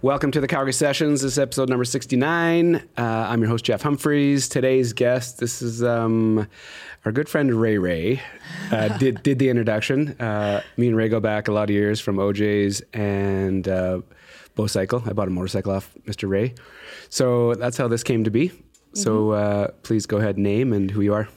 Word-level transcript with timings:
Welcome 0.00 0.30
to 0.30 0.40
the 0.40 0.46
Calgary 0.46 0.72
Sessions. 0.72 1.22
This 1.22 1.32
is 1.32 1.38
episode 1.40 1.68
number 1.68 1.84
69. 1.84 2.76
Uh, 2.76 2.80
I'm 2.96 3.40
your 3.40 3.48
host, 3.48 3.64
Jeff 3.64 3.82
Humphreys. 3.82 4.48
Today's 4.48 4.92
guest, 4.92 5.38
this 5.40 5.60
is 5.60 5.82
um, 5.82 6.46
our 7.04 7.10
good 7.10 7.28
friend 7.28 7.52
Ray 7.52 7.78
Ray, 7.78 8.22
uh, 8.70 8.96
did, 8.98 9.24
did 9.24 9.40
the 9.40 9.48
introduction. 9.48 10.10
Uh, 10.20 10.62
me 10.76 10.86
and 10.86 10.96
Ray 10.96 11.08
go 11.08 11.18
back 11.18 11.48
a 11.48 11.52
lot 11.52 11.64
of 11.64 11.70
years 11.70 11.98
from 12.00 12.14
OJ's 12.18 12.80
and 12.92 13.66
uh, 13.66 14.00
Cycle. 14.68 15.02
I 15.04 15.14
bought 15.14 15.26
a 15.26 15.32
motorcycle 15.32 15.72
off 15.72 15.92
Mr. 16.06 16.28
Ray. 16.28 16.54
So 17.08 17.54
that's 17.54 17.76
how 17.76 17.88
this 17.88 18.04
came 18.04 18.22
to 18.22 18.30
be. 18.30 18.52
So 18.92 19.32
uh, 19.32 19.68
please 19.82 20.06
go 20.06 20.18
ahead, 20.18 20.38
name 20.38 20.72
and 20.72 20.92
who 20.92 21.00
you 21.00 21.12
are. 21.12 21.28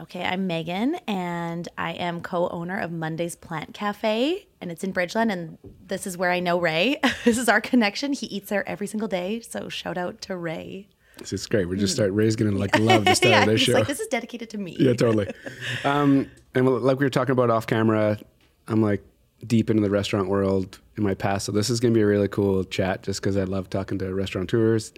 Okay, 0.00 0.24
I'm 0.24 0.48
Megan, 0.48 0.96
and 1.06 1.68
I 1.78 1.92
am 1.92 2.20
co-owner 2.20 2.80
of 2.80 2.90
Monday's 2.90 3.36
Plant 3.36 3.74
Cafe, 3.74 4.44
and 4.60 4.72
it's 4.72 4.82
in 4.82 4.92
Bridgeland. 4.92 5.30
And 5.30 5.56
this 5.86 6.04
is 6.04 6.18
where 6.18 6.32
I 6.32 6.40
know 6.40 6.58
Ray. 6.58 6.98
this 7.24 7.38
is 7.38 7.48
our 7.48 7.60
connection. 7.60 8.12
He 8.12 8.26
eats 8.26 8.50
there 8.50 8.68
every 8.68 8.88
single 8.88 9.06
day. 9.06 9.40
So 9.40 9.68
shout 9.68 9.96
out 9.96 10.20
to 10.22 10.36
Ray. 10.36 10.88
This 11.18 11.32
is 11.32 11.46
great. 11.46 11.68
We're 11.68 11.76
just 11.76 11.94
start. 11.94 12.12
Ray's 12.12 12.34
gonna 12.34 12.50
like 12.50 12.76
love 12.78 13.04
the 13.04 13.14
start 13.14 13.30
yeah, 13.30 13.40
of 13.42 13.46
this 13.46 13.60
he's 13.60 13.66
show. 13.66 13.74
like, 13.74 13.86
this 13.86 14.00
is 14.00 14.08
dedicated 14.08 14.50
to 14.50 14.58
me. 14.58 14.76
yeah, 14.78 14.94
totally. 14.94 15.32
Um, 15.84 16.28
and 16.56 16.66
like 16.82 16.98
we 16.98 17.06
were 17.06 17.10
talking 17.10 17.32
about 17.32 17.50
off 17.50 17.68
camera, 17.68 18.18
I'm 18.66 18.82
like 18.82 19.04
deep 19.46 19.70
into 19.70 19.82
the 19.82 19.90
restaurant 19.90 20.28
world 20.28 20.80
in 20.96 21.04
my 21.04 21.14
past, 21.14 21.46
so 21.46 21.52
this 21.52 21.70
is 21.70 21.78
gonna 21.78 21.94
be 21.94 22.00
a 22.00 22.06
really 22.06 22.28
cool 22.28 22.64
chat. 22.64 23.04
Just 23.04 23.20
because 23.22 23.36
I 23.36 23.44
love 23.44 23.70
talking 23.70 23.98
to 23.98 24.12
restaurateurs, 24.12 24.92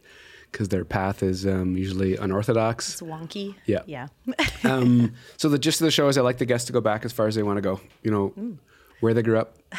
because 0.56 0.70
their 0.70 0.86
path 0.86 1.22
is 1.22 1.46
um, 1.46 1.76
usually 1.76 2.16
unorthodox. 2.16 2.94
It's 2.94 3.02
wonky. 3.02 3.54
Yeah. 3.66 3.82
Yeah. 3.84 4.08
um, 4.64 5.12
so 5.36 5.50
the 5.50 5.58
gist 5.58 5.82
of 5.82 5.84
the 5.84 5.90
show 5.90 6.08
is 6.08 6.16
I 6.16 6.22
like 6.22 6.38
the 6.38 6.46
guests 6.46 6.66
to 6.68 6.72
go 6.72 6.80
back 6.80 7.04
as 7.04 7.12
far 7.12 7.26
as 7.26 7.34
they 7.34 7.42
want 7.42 7.58
to 7.58 7.60
go. 7.60 7.78
You 8.02 8.10
know, 8.10 8.56
where 9.00 9.12
they 9.12 9.20
grew 9.20 9.38
up, 9.38 9.58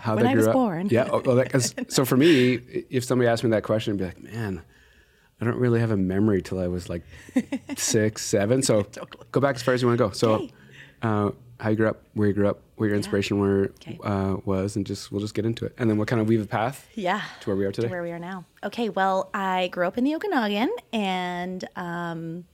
how 0.00 0.16
they 0.16 0.26
I 0.26 0.34
grew 0.34 0.46
up. 0.48 0.52
born. 0.52 0.88
Yeah. 0.90 1.08
Oh, 1.08 1.22
well, 1.24 1.36
that, 1.36 1.84
so 1.86 2.04
for 2.04 2.16
me, 2.16 2.54
if 2.90 3.04
somebody 3.04 3.28
asked 3.28 3.44
me 3.44 3.50
that 3.50 3.62
question, 3.62 3.92
I'd 3.92 3.98
be 4.00 4.04
like, 4.06 4.20
man, 4.34 4.60
I 5.40 5.44
don't 5.44 5.56
really 5.58 5.78
have 5.78 5.92
a 5.92 5.96
memory 5.96 6.42
till 6.42 6.58
I 6.58 6.66
was 6.66 6.88
like 6.88 7.04
six, 7.76 8.24
seven. 8.24 8.60
So 8.62 8.88
go 9.30 9.40
back 9.40 9.54
as 9.54 9.62
far 9.62 9.72
as 9.74 9.82
you 9.82 9.86
want 9.86 9.98
to 9.98 10.04
go. 10.04 10.10
So 10.10 10.32
Okay. 10.32 10.52
uh, 11.02 11.30
how 11.60 11.70
you 11.70 11.76
grew 11.76 11.88
up, 11.88 12.02
where 12.14 12.28
you 12.28 12.34
grew 12.34 12.48
up, 12.48 12.60
where 12.76 12.88
your 12.88 12.96
inspiration 12.96 13.38
were 13.38 13.72
Okay. 13.80 13.98
uh, 14.02 14.36
was, 14.44 14.76
and 14.76 14.84
just 14.86 15.12
we'll 15.12 15.20
just 15.20 15.34
get 15.34 15.46
into 15.46 15.64
it. 15.64 15.74
And 15.78 15.88
then 15.88 15.96
we'll 15.96 16.06
kind 16.06 16.20
of 16.20 16.28
weave 16.28 16.42
a 16.42 16.46
path 16.46 16.88
Yeah. 16.94 17.22
to 17.40 17.50
where 17.50 17.56
we 17.56 17.64
are 17.64 17.72
today. 17.72 17.88
To 17.88 17.92
where 17.92 18.02
we 18.02 18.10
are 18.10 18.18
now. 18.18 18.44
Okay, 18.64 18.88
well, 18.88 19.30
I 19.32 19.68
grew 19.68 19.86
up 19.86 19.96
in 19.96 20.04
the 20.04 20.14
Okanagan, 20.16 20.70
and 20.92 21.64
um, 21.76 22.44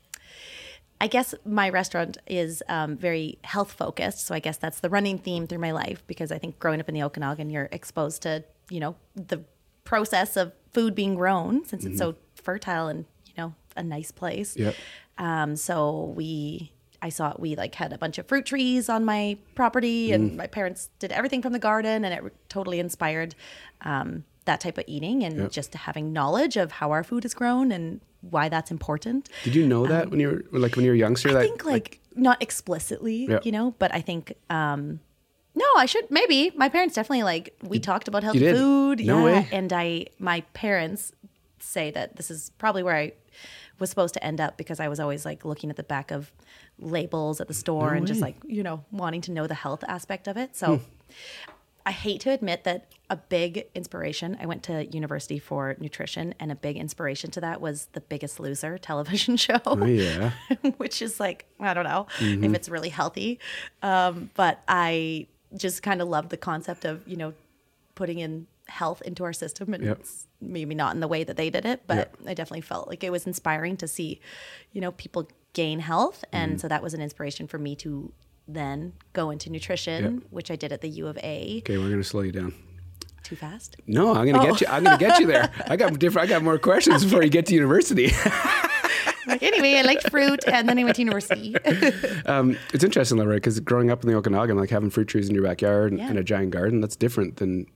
I 1.01 1.07
guess 1.07 1.35
my 1.47 1.71
restaurant 1.71 2.19
is 2.27 2.63
um, 2.69 2.97
very 2.97 3.39
health 3.43 3.73
focused. 3.73 4.27
So 4.27 4.35
I 4.35 4.39
guess 4.39 4.59
that's 4.59 4.81
the 4.81 4.91
running 4.91 5.19
theme 5.19 5.47
through 5.47 5.61
my 5.61 5.71
life 5.73 6.03
because 6.07 6.31
I 6.31 6.39
think 6.39 6.59
growing 6.59 6.81
up 6.81 6.89
in 6.89 6.95
the 6.95 7.03
Okanagan, 7.03 7.49
you're 7.51 7.69
exposed 7.73 8.23
to 8.23 8.45
you 8.69 8.81
know 8.81 8.97
the 9.17 9.43
process 9.85 10.37
of 10.37 10.53
food 10.73 10.95
being 10.95 11.15
grown 11.17 11.65
since 11.65 11.85
it's 11.85 11.99
so 11.99 12.15
fertile 12.35 12.87
and 12.89 13.07
you 13.27 13.33
know 13.39 13.55
a 13.77 13.83
nice 13.83 14.11
place. 14.13 14.57
Yep. 14.59 14.75
Um, 15.19 15.57
so 15.57 16.13
we, 16.17 16.73
I 17.03 17.09
saw 17.09 17.35
we 17.39 17.57
like 17.57 17.75
had 17.75 17.93
a 17.93 17.99
bunch 17.99 18.19
of 18.19 18.27
fruit 18.27 18.47
trees 18.47 18.89
on 18.89 19.05
my 19.05 19.37
property, 19.55 20.13
and 20.13 20.37
my 20.37 20.47
parents 20.47 20.91
did 20.99 21.13
everything 21.13 21.43
from 21.43 21.53
the 21.53 21.59
garden, 21.59 22.05
and 22.05 22.13
it 22.13 22.35
totally 22.49 22.79
inspired 22.81 23.35
um, 23.83 24.25
that 24.45 24.61
type 24.61 24.79
of 24.79 24.85
eating 24.87 25.23
and 25.23 25.37
Yep. 25.39 25.51
just 25.53 25.75
having 25.75 26.13
knowledge 26.13 26.57
of 26.57 26.73
how 26.73 26.91
our 26.91 27.03
food 27.05 27.25
is 27.25 27.35
grown 27.35 27.73
and 27.73 28.01
why 28.21 28.49
that's 28.49 28.71
important. 28.71 29.29
Did 29.45 29.55
you 29.55 29.67
know 29.67 29.87
that 29.87 30.11
when 30.11 30.21
you 30.21 30.45
were 30.53 30.59
like 30.59 30.77
when 30.77 30.85
you 30.85 30.91
were 30.91 30.97
a 30.97 30.99
youngster? 30.99 31.31
I 31.31 31.33
that 31.33 31.43
think 31.43 31.65
like, 31.65 32.01
not 32.15 32.43
explicitly, 32.43 33.29
you 33.43 33.53
know, 33.53 33.75
but 33.79 33.95
I 33.95 34.01
think. 34.01 34.35
Um, 34.51 35.01
no, 35.55 35.67
I 35.77 35.87
should 35.87 36.11
maybe. 36.11 36.53
My 36.55 36.69
parents 36.69 36.95
definitely 36.95 37.25
like 37.25 37.55
we 37.63 37.79
talked 37.81 38.09
about 38.09 38.23
healthy 38.23 38.53
food. 38.53 39.05
No 39.05 39.19
yeah. 39.19 39.25
way. 39.25 39.49
And 39.53 39.73
I 39.73 40.07
my 40.19 40.43
parents 40.53 41.13
say 41.59 41.91
that 41.91 42.17
this 42.17 42.31
is 42.31 42.51
probably 42.59 42.83
where 42.83 42.97
I 42.97 43.13
was 43.81 43.91
supposed 43.91 44.15
to 44.15 44.23
end 44.25 44.41
up 44.41 44.57
because 44.57 44.79
I 44.79 44.87
was 44.89 45.01
always 45.01 45.25
like 45.25 45.45
looking 45.45 45.71
at 45.71 45.77
the 45.77 45.83
back 45.83 46.11
of 46.13 46.31
labels 46.79 47.41
at 47.41 47.49
the 47.49 47.55
store 47.55 47.95
and 47.95 48.07
just 48.07 48.21
like, 48.21 48.37
you 48.47 48.63
know, 48.63 48.85
wanting 48.93 49.23
to 49.23 49.33
know 49.33 49.47
the 49.49 49.55
health 49.55 49.83
aspect 49.89 50.29
of 50.29 50.37
it. 50.37 50.55
So 50.57 50.77
Hmm. 50.77 50.85
I 51.87 51.93
hate 51.93 52.21
to 52.21 52.31
admit 52.31 52.65
that 52.65 52.93
a 53.09 53.17
big 53.17 53.65
inspiration, 53.75 54.37
I 54.41 54.45
went 54.47 54.63
to 54.65 54.85
university 54.87 55.39
for 55.39 55.75
nutrition, 55.81 56.35
and 56.39 56.53
a 56.53 56.55
big 56.55 56.77
inspiration 56.77 57.31
to 57.33 57.41
that 57.41 57.61
was 57.63 57.89
The 57.95 58.03
Biggest 58.03 58.39
Loser 58.39 58.77
television 58.89 59.37
show 59.39 59.59
Oh 59.65 59.87
yeah. 59.87 60.33
which 60.77 61.01
is 61.01 61.19
like 61.19 61.47
I 61.59 61.73
don't 61.75 61.85
know 61.85 62.07
Mm-hmm. 62.19 62.45
if 62.45 62.55
it's 62.55 62.69
really 62.69 62.91
healthy, 62.91 63.41
um, 63.83 64.31
but 64.35 64.63
I 64.69 65.27
just 65.57 65.83
kind 65.83 66.01
of 66.03 66.09
love 66.09 66.29
the 66.29 66.37
concept 66.37 66.85
of 66.85 67.03
you 67.09 67.17
know 67.17 67.33
putting 67.95 68.19
in 68.19 68.47
health 68.71 69.03
into 69.03 69.25
our 69.25 69.33
system, 69.33 69.75
and 69.75 69.85
Yep. 69.85 69.99
it's 70.01 70.27
maybe 70.41 70.75
not 70.75 70.95
in 70.95 71.01
the 71.01 71.09
way 71.09 71.23
that 71.25 71.37
they 71.37 71.51
did 71.51 71.67
it, 71.67 71.83
but 71.87 71.97
Yep. 71.97 72.17
I 72.27 72.35
definitely 72.35 72.63
felt 72.63 72.89
like 72.89 73.05
it 73.05 73.11
was 73.13 73.27
inspiring 73.27 73.77
to 73.79 73.87
see, 73.89 74.21
you 74.73 74.81
know, 74.81 74.93
people 74.93 75.29
gain 75.53 75.81
health, 75.81 76.25
and 76.33 76.53
Mm-hmm. 76.53 76.59
so 76.61 76.69
that 76.69 76.83
was 76.83 76.95
an 76.95 77.01
inspiration 77.01 77.47
for 77.47 77.59
me 77.59 77.75
to 77.77 78.13
then 78.49 78.95
go 79.13 79.31
into 79.31 79.51
nutrition, 79.51 80.05
Yep. 80.05 80.23
which 80.31 80.51
I 80.51 80.57
did 80.57 80.73
at 80.73 80.81
the 80.81 80.89
U 80.89 81.07
of 81.07 81.19
A. 81.19 81.59
Okay, 81.59 81.77
we're 81.79 81.91
gonna 81.91 82.03
slow 82.05 82.23
you 82.23 82.33
down. 82.33 82.55
Too 83.23 83.37
fast. 83.37 83.77
No, 83.87 84.15
I'm 84.15 84.27
gonna 84.27 84.41
Oh. 84.43 84.51
get 84.51 84.61
you. 84.63 84.67
I'm 84.69 84.83
gonna 84.83 84.99
get 84.99 85.21
you 85.21 85.27
there. 85.27 85.51
I 85.69 85.77
got 85.77 85.99
different. 85.99 86.29
I 86.29 86.33
got 86.35 86.43
more 86.43 86.59
questions 86.71 87.05
before 87.05 87.23
you 87.23 87.31
get 87.31 87.47
to 87.47 87.55
university. 87.55 88.11
Like 89.27 89.43
anyway, 89.45 89.75
I 89.75 89.83
liked 89.83 90.11
fruit, 90.11 90.41
and 90.49 90.69
then 90.69 90.77
I 90.79 90.83
went 90.83 90.97
to 90.97 91.03
university. 91.03 91.55
um, 92.27 92.57
it's 92.75 92.83
interesting 92.83 93.17
though, 93.19 93.27
right? 93.27 93.35
Because 93.37 93.61
growing 93.61 93.91
up 93.91 94.03
in 94.03 94.11
the 94.11 94.17
Okanagan, 94.17 94.57
like 94.57 94.71
having 94.71 94.91
fruit 94.91 95.07
trees 95.07 95.29
in 95.29 95.35
your 95.37 95.45
backyard 95.45 95.93
and, 95.93 96.01
Yeah. 96.01 96.09
and 96.09 96.19
a 96.19 96.25
giant 96.25 96.51
garden, 96.51 96.81
that's 96.81 96.97
different 96.97 97.37
than 97.37 97.67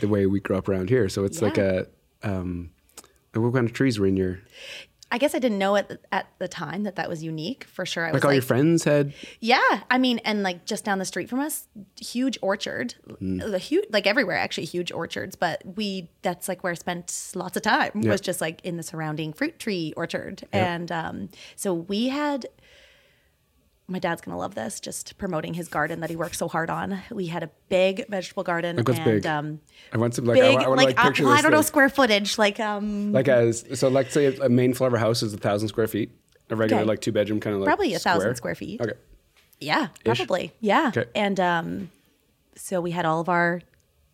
the 0.00 0.08
way 0.08 0.26
we 0.26 0.40
grew 0.40 0.56
up 0.56 0.68
around 0.68 0.88
here. 0.90 1.08
So 1.08 1.24
it's 1.24 1.42
like 1.42 1.58
a. 1.58 1.86
Um, 2.22 2.70
what 3.34 3.54
kind 3.54 3.66
of 3.66 3.72
trees 3.72 3.98
were 4.00 4.06
in 4.06 4.16
your? 4.16 4.40
I 5.10 5.16
guess 5.16 5.34
I 5.34 5.38
didn't 5.38 5.58
know 5.58 5.76
at 5.76 6.00
at 6.12 6.26
the 6.38 6.48
time 6.48 6.82
that 6.82 6.96
that 6.96 7.08
was 7.08 7.22
unique. 7.22 7.64
For 7.64 7.86
sure, 7.86 8.04
I 8.04 8.08
Like 8.08 8.14
was 8.14 8.24
all 8.24 8.30
like, 8.30 8.34
your 8.36 8.42
friends 8.42 8.84
had. 8.84 9.14
Yeah, 9.40 9.80
I 9.90 9.96
mean, 9.96 10.18
and 10.24 10.42
like 10.42 10.66
just 10.66 10.84
down 10.84 10.98
the 10.98 11.06
street 11.06 11.30
from 11.30 11.40
us, 11.40 11.66
huge 11.98 12.38
orchard, 12.42 12.94
Mm. 13.22 13.50
the 13.50 13.58
huge 13.58 13.86
like 13.90 14.06
everywhere 14.06 14.36
actually 14.36 14.66
huge 14.66 14.92
orchards. 14.92 15.34
But 15.36 15.62
we 15.76 16.10
that's 16.22 16.46
like 16.48 16.62
where 16.62 16.72
I 16.72 16.74
spent 16.74 17.32
lots 17.34 17.56
of 17.56 17.62
time 17.62 17.92
Yeah. 17.94 18.10
was 18.10 18.20
just 18.20 18.40
like 18.42 18.60
in 18.64 18.76
the 18.76 18.82
surrounding 18.82 19.32
fruit 19.32 19.58
tree 19.58 19.94
orchard, 19.96 20.46
and 20.52 20.90
um, 20.92 21.28
so 21.56 21.72
we 21.72 22.08
had. 22.08 22.46
My 23.90 23.98
dad's 23.98 24.20
gonna 24.20 24.36
love 24.36 24.54
this. 24.54 24.80
Just 24.80 25.16
promoting 25.16 25.54
his 25.54 25.68
garden 25.68 26.00
that 26.00 26.10
he 26.10 26.16
worked 26.16 26.36
so 26.36 26.46
hard 26.46 26.68
on. 26.68 27.00
We 27.10 27.26
had 27.26 27.42
a 27.42 27.50
big 27.70 28.06
vegetable 28.08 28.42
garden, 28.42 28.76
Like 28.76 28.86
what's 28.86 29.00
and 29.00 29.04
big? 29.22 29.26
um, 29.26 29.60
I 29.92 29.96
want 29.98 30.14
some 30.14 30.26
like 30.26 30.38
big 30.38 30.58
I, 30.58 30.64
I 30.64 30.68
want 30.68 30.80
to 30.80 30.86
like, 30.86 30.96
like 30.96 30.98
uh, 30.98 31.08
picture 31.08 31.24
well, 31.24 31.32
I 31.32 31.40
don't 31.40 31.52
know 31.52 31.62
square 31.62 31.88
footage, 31.88 32.36
like 32.36 32.60
um, 32.60 33.12
Like 33.12 33.28
as 33.28 33.64
so, 33.78 33.88
like 33.88 34.10
say 34.10 34.26
a 34.36 34.48
main 34.50 34.74
floor 34.74 34.88
of 34.88 34.94
a 34.94 34.98
house 34.98 35.22
is 35.22 35.32
a 35.32 35.38
thousand 35.38 35.68
square 35.68 35.86
feet. 35.88 36.10
A 36.50 36.56
regular 36.56 36.82
Okay. 36.82 36.88
like 36.88 37.00
two 37.00 37.12
bedroom 37.12 37.40
kind 37.40 37.54
of 37.54 37.60
like 37.60 37.66
Probably 37.66 37.94
a 37.94 37.98
thousand 37.98 38.20
square. 38.20 38.34
square 38.36 38.54
feet. 38.54 38.80
Okay. 38.80 38.92
Yeah, 39.60 39.88
Ish. 40.04 40.18
probably. 40.18 40.52
Yeah. 40.60 40.88
Okay. 40.96 41.06
And 41.14 41.40
um, 41.40 41.90
so 42.56 42.80
we 42.80 42.90
had 42.90 43.04
all 43.06 43.20
of 43.20 43.28
our 43.28 43.60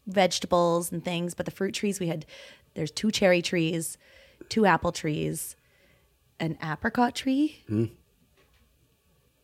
vegetables 0.07 0.93
and 0.93 1.05
things, 1.05 1.35
but 1.35 1.47
the 1.47 1.53
fruit 1.53 1.75
trees 1.75 1.99
we 2.01 2.07
had 2.09 2.27
there's 2.75 2.91
two 2.91 3.11
cherry 3.11 3.41
trees, 3.43 3.99
two 4.49 4.67
apple 4.67 4.91
trees, 4.93 5.57
an 6.41 6.59
apricot 6.63 7.15
tree, 7.15 7.63
Hmm. 7.69 7.85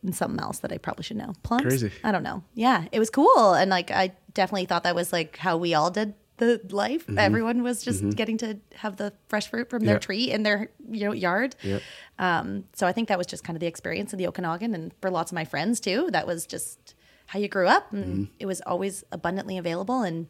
And 0.02 0.14
something 0.14 0.40
else 0.40 0.58
that 0.60 0.72
I 0.72 0.78
probably 0.78 1.04
should 1.04 1.16
know. 1.18 1.32
Plums. 1.42 1.62
Crazy. 1.62 1.90
I 2.04 2.12
don't 2.12 2.22
know. 2.22 2.42
Yeah, 2.54 2.84
it 2.92 2.98
was 2.98 3.10
cool, 3.10 3.52
and 3.54 3.70
like 3.70 3.90
I 3.90 4.12
definitely 4.34 4.66
thought 4.66 4.84
that 4.84 4.94
was 4.94 5.12
like 5.12 5.36
how 5.36 5.56
we 5.56 5.74
all 5.74 5.90
did 5.90 6.14
the 6.38 6.58
life. 6.70 7.02
Mm-hmm. 7.06 7.18
Everyone 7.18 7.62
was 7.62 7.82
just 7.84 8.08
getting 8.16 8.38
to 8.38 8.58
have 8.76 8.96
the 8.96 9.12
fresh 9.28 9.48
fruit 9.48 9.68
from 9.68 9.84
their 9.84 9.96
Yeah. 9.96 9.98
tree 10.00 10.30
in 10.30 10.42
their 10.42 10.70
you 10.90 11.04
know 11.04 11.12
yard. 11.12 11.54
Yep. 11.62 11.82
Um, 12.18 12.64
so 12.72 12.86
I 12.86 12.92
think 12.92 13.08
that 13.08 13.18
was 13.18 13.26
just 13.26 13.44
kind 13.44 13.56
of 13.56 13.60
the 13.60 13.66
experience 13.66 14.12
of 14.14 14.18
the 14.18 14.26
Okanagan, 14.26 14.74
and 14.74 14.92
for 15.02 15.10
lots 15.10 15.30
of 15.32 15.34
my 15.34 15.44
friends 15.44 15.80
too, 15.80 16.08
that 16.12 16.26
was 16.26 16.46
just 16.46 16.94
how 17.26 17.38
you 17.38 17.48
grew 17.48 17.66
up, 17.68 17.92
and 17.92 18.04
Mm-hmm. 18.04 18.24
it 18.38 18.46
was 18.46 18.60
always 18.62 19.04
abundantly 19.12 19.58
available 19.58 20.02
and 20.02 20.26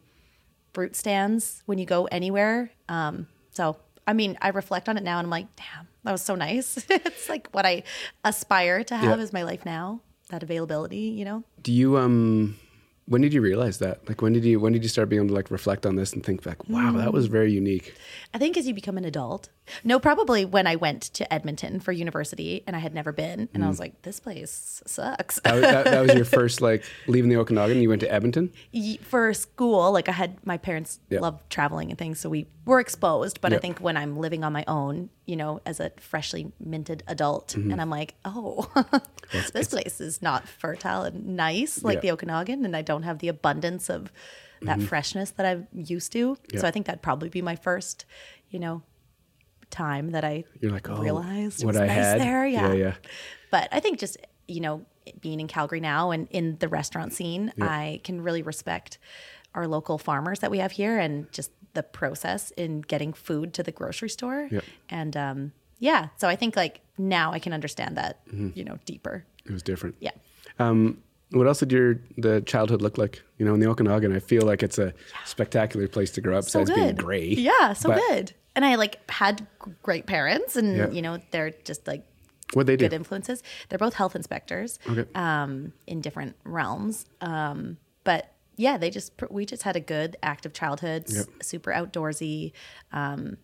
fruit 0.73 0.95
stands 0.95 1.63
when 1.65 1.77
you 1.77 1.85
go 1.85 2.05
anywhere. 2.11 2.71
Um, 2.89 3.27
so 3.51 3.77
I 4.07 4.13
mean, 4.13 4.37
I 4.41 4.49
reflect 4.49 4.89
on 4.89 4.97
it 4.97 5.03
now, 5.03 5.17
and 5.19 5.25
I'm 5.27 5.31
like, 5.31 5.47
damn, 5.55 5.87
that 6.03 6.11
was 6.11 6.21
so 6.21 6.35
nice. 6.35 6.77
it's 6.89 7.29
like 7.29 7.47
what 7.51 7.65
I 7.65 7.83
aspire 8.23 8.83
to 8.85 8.95
have 8.95 9.17
Yeah. 9.17 9.23
as 9.23 9.33
my 9.33 9.43
life 9.43 9.65
now. 9.65 10.01
That 10.29 10.43
availability, 10.43 11.11
you 11.11 11.25
know. 11.25 11.43
Do 11.61 11.73
you 11.73 11.97
um? 11.97 12.57
When 13.05 13.21
did 13.21 13.33
you 13.33 13.41
realize 13.41 13.79
that? 13.79 14.07
Like 14.07 14.21
when 14.21 14.31
did 14.31 14.45
you 14.45 14.59
when 14.59 14.71
did 14.73 14.83
you 14.83 14.89
start 14.89 15.09
being 15.09 15.21
able 15.21 15.29
to 15.29 15.33
like 15.35 15.51
reflect 15.51 15.85
on 15.85 15.95
this 15.95 16.13
and 16.13 16.23
think 16.25 16.45
like, 16.45 16.67
wow, 16.69 16.91
that 16.93 17.09
Mm. 17.09 17.13
was 17.13 17.25
very 17.27 17.51
unique. 17.51 17.93
I 18.33 18.37
think 18.37 18.55
as 18.57 18.67
you 18.67 18.73
become 18.73 18.97
an 18.97 19.05
adult. 19.05 19.49
No, 19.83 19.99
probably 19.99 20.43
when 20.43 20.67
I 20.67 20.75
went 20.75 21.01
to 21.13 21.33
Edmonton 21.33 21.79
for 21.79 21.91
university 21.93 22.63
and 22.67 22.75
I 22.75 22.79
had 22.79 22.93
never 22.93 23.11
been, 23.13 23.47
and 23.53 23.63
I 23.63 23.67
was 23.69 23.79
like, 23.79 24.01
this 24.01 24.19
place 24.19 24.81
sucks. 24.85 25.39
That, 25.41 25.53
was- 25.53 25.61
that, 25.61 25.85
that 25.85 26.01
was 26.01 26.13
your 26.13 26.25
first 26.39 26.61
like 26.61 26.83
leaving 27.07 27.29
the 27.29 27.37
Okanagan. 27.37 27.81
You 27.81 27.89
went 27.89 28.01
to 28.01 28.11
Edmonton. 28.11 28.51
For 29.01 29.33
school, 29.33 29.91
like 29.91 30.09
I 30.09 30.13
had 30.13 30.45
my 30.45 30.57
parents 30.57 30.99
love 31.09 31.41
traveling 31.49 31.89
and 31.89 31.97
things, 31.97 32.19
so 32.19 32.29
we 32.29 32.47
were 32.65 32.79
exposed. 32.79 33.39
But 33.41 33.53
I 33.53 33.57
think 33.59 33.79
when 33.79 33.97
I'm 33.97 34.17
living 34.17 34.43
on 34.43 34.51
my 34.53 34.63
own, 34.67 35.09
you 35.25 35.35
know, 35.37 35.61
as 35.65 35.79
a 35.79 35.91
freshly 35.99 36.51
minted 36.59 37.03
adult, 37.07 37.49
Mm-hmm. 37.57 37.71
and 37.71 37.81
I'm 37.81 37.89
like, 37.89 38.15
oh, 38.25 38.69
this 39.53 39.67
place 39.69 40.01
is 40.01 40.21
not 40.21 40.47
fertile 40.47 41.03
and 41.03 41.35
nice 41.37 41.83
like 41.83 41.95
Yeah. 41.97 42.01
the 42.01 42.11
Okanagan, 42.11 42.65
and 42.65 42.75
I 42.75 42.81
don't 42.81 42.90
have 43.03 43.19
the 43.19 43.27
abundance 43.27 43.89
of 43.89 44.11
that 44.63 44.79
freshness 44.81 45.31
that 45.31 45.45
I'm 45.45 45.67
used 45.73 46.11
to. 46.11 46.35
Mm-hmm. 46.35 46.59
So 46.59 46.67
I 46.67 46.71
think 46.71 46.85
that'd 46.85 47.01
probably 47.01 47.29
be 47.29 47.41
my 47.41 47.55
first, 47.55 48.05
you 48.49 48.59
know, 48.59 48.83
time 49.71 50.11
that 50.11 50.23
I 50.23 50.43
You're 50.59 50.71
like, 50.71 50.87
oh, 50.89 50.97
realized 51.01 51.63
what 51.65 51.75
I 51.75 51.87
nice 51.87 51.95
had. 51.95 52.21
there. 52.21 52.45
Yeah. 52.45 52.67
yeah, 52.67 52.73
yeah. 52.73 52.93
But 53.49 53.69
I 53.71 53.79
think 53.79 53.99
just, 53.99 54.17
you 54.47 54.59
know, 54.59 54.85
being 55.19 55.39
in 55.39 55.47
Calgary 55.47 55.79
now 55.79 56.11
and 56.11 56.27
in 56.29 56.57
the 56.59 56.67
restaurant 56.67 57.11
scene. 57.13 57.51
I 57.59 58.01
can 58.03 58.21
really 58.21 58.43
respect 58.43 58.99
our 59.55 59.67
local 59.67 59.97
farmers 59.97 60.39
that 60.39 60.51
we 60.51 60.59
have 60.59 60.71
here 60.73 60.99
and 60.99 61.31
just 61.31 61.51
the 61.73 61.81
process 61.83 62.51
in 62.51 62.81
getting 62.81 63.13
food 63.13 63.53
to 63.55 63.63
the 63.63 63.71
grocery 63.71 64.09
store. 64.09 64.47
Yep. 64.51 64.63
And 64.89 65.17
um, 65.17 65.51
yeah, 65.79 66.09
so 66.17 66.27
I 66.27 66.35
think 66.35 66.55
like 66.55 66.81
now 66.97 67.31
I 67.33 67.39
can 67.39 67.51
understand 67.51 67.97
that, 67.97 68.23
Mm-hmm. 68.27 68.49
you 68.53 68.63
know, 68.63 68.77
deeper. 68.85 69.25
It 69.45 69.51
was 69.51 69.63
different. 69.63 69.95
Yeah. 69.99 70.11
Um, 70.59 71.01
what 71.31 71.47
else 71.47 71.59
did 71.59 71.71
your 71.71 71.99
the 72.17 72.41
childhood 72.41 72.81
look 72.81 72.97
like? 72.97 73.21
You 73.37 73.45
know, 73.45 73.53
in 73.53 73.59
the 73.59 73.67
Okanagan, 73.67 74.13
I 74.15 74.19
feel 74.19 74.43
like 74.43 74.63
it's 74.63 74.77
a 74.77 74.93
spectacular 75.25 75.87
place 75.87 76.11
to 76.11 76.21
grow 76.21 76.37
up. 76.37 76.43
so 76.45 76.59
besides 76.59 76.69
good. 76.69 76.75
being 76.83 76.95
gray. 76.95 77.27
Yeah, 77.29 77.73
so 77.73 77.89
But 77.89 77.99
good. 78.09 78.33
And 78.55 78.65
I 78.65 78.75
like 78.75 78.99
had 79.09 79.47
great 79.81 80.05
parents, 80.07 80.55
and 80.55 80.77
Yeah. 80.77 80.89
you 80.91 81.01
know 81.01 81.19
they're 81.31 81.51
just 81.63 81.87
like 81.87 82.05
What 82.53 82.67
they 82.67 82.75
do? 82.75 82.85
good 82.85 82.93
influences. 82.93 83.41
They're 83.69 83.79
both 83.79 83.93
health 83.93 84.15
inspectors, 84.15 84.77
Okay. 84.89 85.05
um, 85.15 85.71
in 85.87 86.01
different 86.01 86.35
realms. 86.43 87.05
Um, 87.21 87.77
but 88.03 88.33
yeah, 88.57 88.77
they 88.77 88.89
just 88.89 89.13
we 89.29 89.45
just 89.45 89.63
had 89.63 89.75
a 89.77 89.79
good 89.79 90.17
active 90.21 90.51
childhood, 90.53 91.05
Yep. 91.07 91.25
super 91.41 91.71
outdoorsy. 91.71 92.51
Um, 92.91 93.37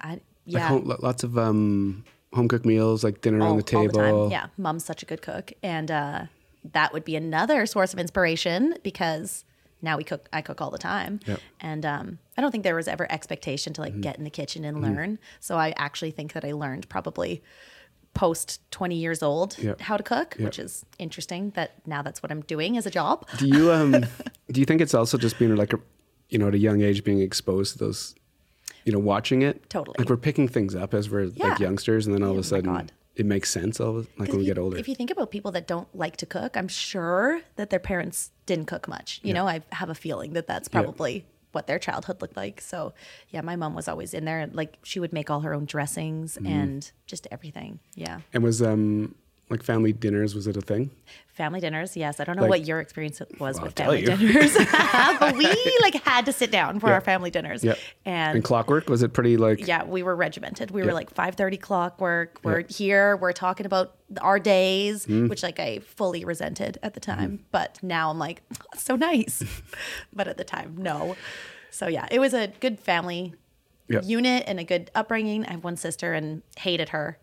I 0.00 0.10
Like 0.14 0.22
yeah. 0.46 0.68
home, 0.68 0.96
lots 1.00 1.22
of 1.22 1.38
um, 1.38 2.04
home 2.32 2.48
cooked 2.48 2.66
meals, 2.66 3.04
like 3.04 3.20
dinner 3.20 3.40
on 3.42 3.56
the 3.56 3.62
table. 3.62 4.00
all 4.00 4.28
the 4.28 4.28
time. 4.28 4.30
Yeah, 4.32 4.46
mom's 4.56 4.84
such 4.84 5.02
a 5.04 5.06
good 5.06 5.22
cook, 5.22 5.52
and 5.62 5.88
uh, 5.90 6.24
that 6.72 6.92
would 6.92 7.04
be 7.04 7.16
another 7.16 7.66
source 7.66 7.92
of 7.92 7.98
inspiration 7.98 8.74
because 8.82 9.44
now 9.82 9.96
we 9.96 10.04
cook. 10.04 10.28
I 10.32 10.42
cook 10.42 10.60
all 10.60 10.70
the 10.70 10.76
time, 10.78 11.20
Yep. 11.26 11.40
and 11.60 11.86
um, 11.86 12.18
I 12.36 12.42
don't 12.42 12.50
think 12.50 12.64
there 12.64 12.74
was 12.74 12.86
ever 12.88 13.10
expectation 13.10 13.72
to 13.74 13.80
like 13.80 13.92
Mm-hmm. 13.92 14.00
get 14.02 14.18
in 14.18 14.24
the 14.24 14.30
kitchen 14.30 14.64
and 14.64 14.82
learn. 14.82 15.18
So 15.40 15.56
I 15.56 15.72
actually 15.76 16.10
think 16.10 16.34
that 16.34 16.44
I 16.44 16.52
learned 16.52 16.88
probably 16.90 17.42
post 18.12 18.60
20 18.72 18.96
years 18.96 19.22
old 19.22 19.56
Yep. 19.58 19.80
how 19.82 19.96
to 19.96 20.02
cook 20.02 20.34
Yep. 20.38 20.44
which 20.44 20.58
is 20.58 20.84
interesting 20.98 21.50
that 21.50 21.74
now 21.86 22.02
that's 22.02 22.22
what 22.24 22.32
i'm 22.32 22.40
doing 22.40 22.76
as 22.76 22.84
a 22.84 22.90
job 22.90 23.24
Do 23.38 23.46
you 23.46 23.70
um 23.72 23.92
do 24.50 24.58
you 24.60 24.66
think 24.66 24.80
it's 24.80 24.94
also 24.94 25.16
just 25.16 25.38
being 25.38 25.54
like 25.54 25.72
a 25.72 25.78
you 26.28 26.36
know 26.36 26.48
at 26.48 26.54
a 26.54 26.58
young 26.58 26.80
age 26.82 27.04
being 27.04 27.20
exposed 27.20 27.74
to 27.74 27.78
those 27.78 28.16
you 28.84 28.92
know 28.92 28.98
watching 28.98 29.42
it 29.42 29.70
Totally. 29.70 29.94
like 29.96 30.08
we're 30.10 30.16
picking 30.16 30.48
things 30.48 30.74
up 30.74 30.92
as 30.92 31.08
we're 31.08 31.22
Yeah. 31.34 31.50
like 31.50 31.60
youngsters 31.60 32.04
and 32.06 32.12
then 32.14 32.24
all 32.24 32.32
of 32.32 32.36
a 32.36 32.40
oh 32.40 32.42
sudden. 32.42 32.90
It 33.20 33.26
makes 33.26 33.50
sense 33.50 33.78
all 33.80 33.98
of, 33.98 34.08
like 34.18 34.28
when 34.30 34.38
we 34.38 34.44
you, 34.44 34.50
get 34.54 34.58
older 34.58 34.76
If 34.78 34.88
you 34.88 34.94
think 34.94 35.10
about 35.10 35.30
people 35.30 35.52
that 35.52 35.66
don't 35.66 35.88
like 35.94 36.16
to 36.18 36.26
cook, 36.26 36.56
I'm 36.56 36.68
sure 36.68 37.42
that 37.56 37.68
their 37.70 37.78
parents 37.78 38.30
didn't 38.46 38.66
cook 38.66 38.88
much. 38.88 39.20
You 39.22 39.34
know, 39.34 39.46
I 39.46 39.60
have 39.80 39.90
a 39.90 39.94
feeling 39.94 40.32
that 40.32 40.46
that's 40.46 40.68
Yeah. 40.72 40.80
probably 40.82 41.24
what 41.52 41.66
their 41.66 41.78
childhood 41.78 42.20
looked 42.22 42.36
like. 42.36 42.60
So, 42.60 42.94
yeah, 43.30 43.40
my 43.42 43.56
mom 43.56 43.74
was 43.74 43.88
always 43.88 44.14
in 44.14 44.24
there. 44.24 44.38
and 44.40 44.54
Like, 44.54 44.78
she 44.82 44.98
would 45.00 45.12
make 45.12 45.28
all 45.30 45.40
her 45.40 45.52
own 45.52 45.64
dressings 45.66 46.36
Mm-hmm. 46.36 46.46
and 46.46 46.92
just 47.06 47.26
everything. 47.30 47.80
Yeah. 47.94 48.20
and 48.32 48.42
was 48.42 48.62
um 48.62 49.14
like 49.50 49.62
family 49.62 49.92
dinners 49.92 50.34
was 50.34 50.46
it 50.46 50.56
a 50.56 50.60
thing 50.60 50.90
Family 51.32 51.60
dinners, 51.60 51.96
yes. 51.96 52.20
I 52.20 52.24
don't 52.24 52.36
know 52.36 52.42
Like- 52.42 52.50
what 52.50 52.66
your 52.66 52.80
experience 52.80 53.22
was 53.38 53.58
I'll 53.58 53.64
with 53.64 53.74
family 53.74 54.02
dinners, 54.04 54.52
but 55.18 55.34
we 55.38 55.46
like 55.80 55.94
had 56.04 56.26
to 56.26 56.32
sit 56.34 56.50
down 56.50 56.80
for 56.80 56.92
our 56.92 57.00
family 57.00 57.30
dinners. 57.30 57.64
yeah 57.64 57.74
And, 58.04 58.36
and 58.36 58.44
clockwork 58.44 58.90
was 58.90 59.02
it 59.02 59.14
pretty 59.14 59.38
like 59.38 59.66
yeah, 59.66 59.84
we 59.84 60.02
were 60.02 60.14
regimented. 60.14 60.70
We 60.70 60.82
were 60.82 60.92
like 60.92 61.14
5:30 61.14 61.58
clockwork. 61.60 62.40
We're. 62.42 62.62
Mm. 62.64 62.76
here. 62.76 63.16
We're 63.16 63.32
talking 63.32 63.64
about 63.64 63.96
our 64.20 64.38
days, 64.38 65.06
which 65.06 65.42
like 65.42 65.58
I 65.58 65.78
fully 65.78 66.24
resented 66.26 66.76
at 66.82 66.92
the 66.94 67.00
time, 67.00 67.30
Mm-hmm. 67.30 67.44
but 67.52 67.78
now 67.82 68.10
I'm 68.10 68.18
like, 68.18 68.42
"That's 68.72 68.82
so 68.82 68.96
nice. 68.96 69.42
but 70.12 70.28
at 70.28 70.36
the 70.36 70.44
time, 70.44 70.74
no. 70.76 71.16
So 71.70 71.86
yeah, 71.88 72.06
it 72.10 72.18
was 72.18 72.34
a 72.34 72.48
good 72.60 72.78
family 72.80 73.32
unit 73.88 74.44
and 74.46 74.60
a 74.60 74.64
good 74.64 74.90
upbringing. 74.94 75.46
I 75.46 75.52
have 75.52 75.64
one 75.64 75.76
sister 75.76 76.12
and 76.12 76.42
hated 76.58 76.90
her. 76.90 77.18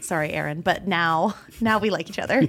Sorry, 0.00 0.30
Aaron, 0.32 0.60
but 0.60 0.86
now 0.86 1.34
now 1.60 1.78
we 1.78 1.90
like 1.90 2.08
each 2.08 2.18
other. 2.18 2.42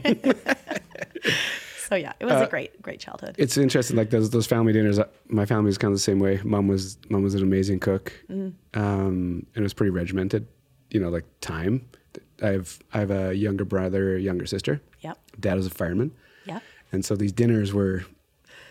so 1.87 1.95
yeah, 1.95 2.13
it 2.19 2.25
was 2.25 2.33
Uh, 2.33 2.45
a 2.45 2.49
great 2.49 2.81
great 2.81 2.99
childhood. 2.99 3.35
it's 3.37 3.57
interesting 3.57 3.97
like 3.97 4.09
those 4.11 4.29
those 4.29 4.45
family 4.47 4.71
dinners 4.73 4.99
uh, 4.99 5.05
my 5.27 5.45
family 5.45 5.65
was 5.65 5.77
kind 5.77 5.91
of 5.91 5.95
the 5.95 6.01
same 6.01 6.19
way 6.19 6.39
mom 6.43 6.67
was 6.67 6.97
mom 7.09 7.23
was 7.23 7.33
an 7.35 7.41
amazing 7.43 7.79
cook 7.79 8.13
Mm. 8.29 8.53
um 8.75 9.45
and 9.55 9.57
it 9.57 9.61
was 9.61 9.73
pretty 9.73 9.89
regimented 9.89 10.45
you 10.91 10.99
know 10.99 11.09
like 11.09 11.25
time 11.41 11.85
i 12.43 12.47
have 12.49 12.77
i 12.93 12.99
have 12.99 13.11
a 13.11 13.33
younger 13.33 13.65
brother 13.65 14.15
a 14.15 14.19
younger 14.19 14.45
sister 14.45 14.81
Yep. 15.01 15.17
dad 15.39 15.55
was 15.55 15.65
a 15.65 15.69
fireman 15.71 16.11
Yep. 16.45 16.61
and 16.91 17.03
so 17.03 17.15
these 17.15 17.31
dinners 17.31 17.73
were 17.73 18.05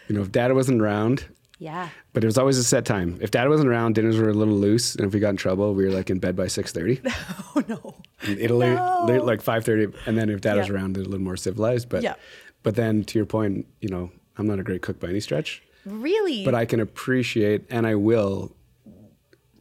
you 0.09 0.15
know 0.15 0.23
if 0.23 0.31
dad 0.31 0.53
wasn't 0.53 0.81
around 0.81 1.27
Yeah. 1.59 1.89
but 2.13 2.23
it 2.23 2.27
was 2.27 2.39
always 2.39 2.57
a 2.59 2.65
set 2.65 2.85
time 2.85 3.19
if 3.21 3.31
dad 3.33 3.49
wasn't 3.49 3.69
around 3.69 3.95
dinners 3.97 4.17
were 4.19 4.29
a 4.29 4.33
little 4.35 4.55
loose 4.55 4.95
and 4.95 5.07
if 5.07 5.13
we 5.13 5.19
got 5.21 5.31
in 5.31 5.37
trouble 5.37 5.75
we 5.75 5.85
were 5.85 5.91
like 5.91 6.09
in 6.09 6.19
bed 6.21 6.37
by 6.37 6.47
6.30 6.47 7.01
Oh 7.57 7.63
no. 7.69 7.95
in 8.31 8.39
Italy, 8.39 8.71
No. 8.71 9.05
li- 9.09 9.19
like 9.19 9.41
five 9.43 9.65
thirty, 9.65 9.93
and 10.07 10.17
then 10.17 10.29
if 10.31 10.41
dad 10.41 10.57
was 10.57 10.69
Yeah. 10.69 10.75
around, 10.75 10.97
it 10.97 11.01
a 11.01 11.05
little 11.05 11.19
more 11.25 11.37
civilized. 11.37 11.89
But 11.89 12.03
Yeah. 12.03 12.15
but 12.63 12.75
then 12.77 13.03
to 13.05 13.19
your 13.19 13.27
point, 13.27 13.67
you 13.81 13.89
know, 13.89 14.11
I'm 14.37 14.47
not 14.47 14.59
a 14.61 14.63
great 14.63 14.83
cook 14.83 14.99
by 15.01 15.09
any 15.09 15.21
stretch, 15.21 15.63
Really? 15.85 16.45
but 16.45 16.55
I 16.55 16.65
can 16.65 16.81
appreciate 16.81 17.65
and 17.71 17.87
I 17.87 17.95
will 17.97 18.55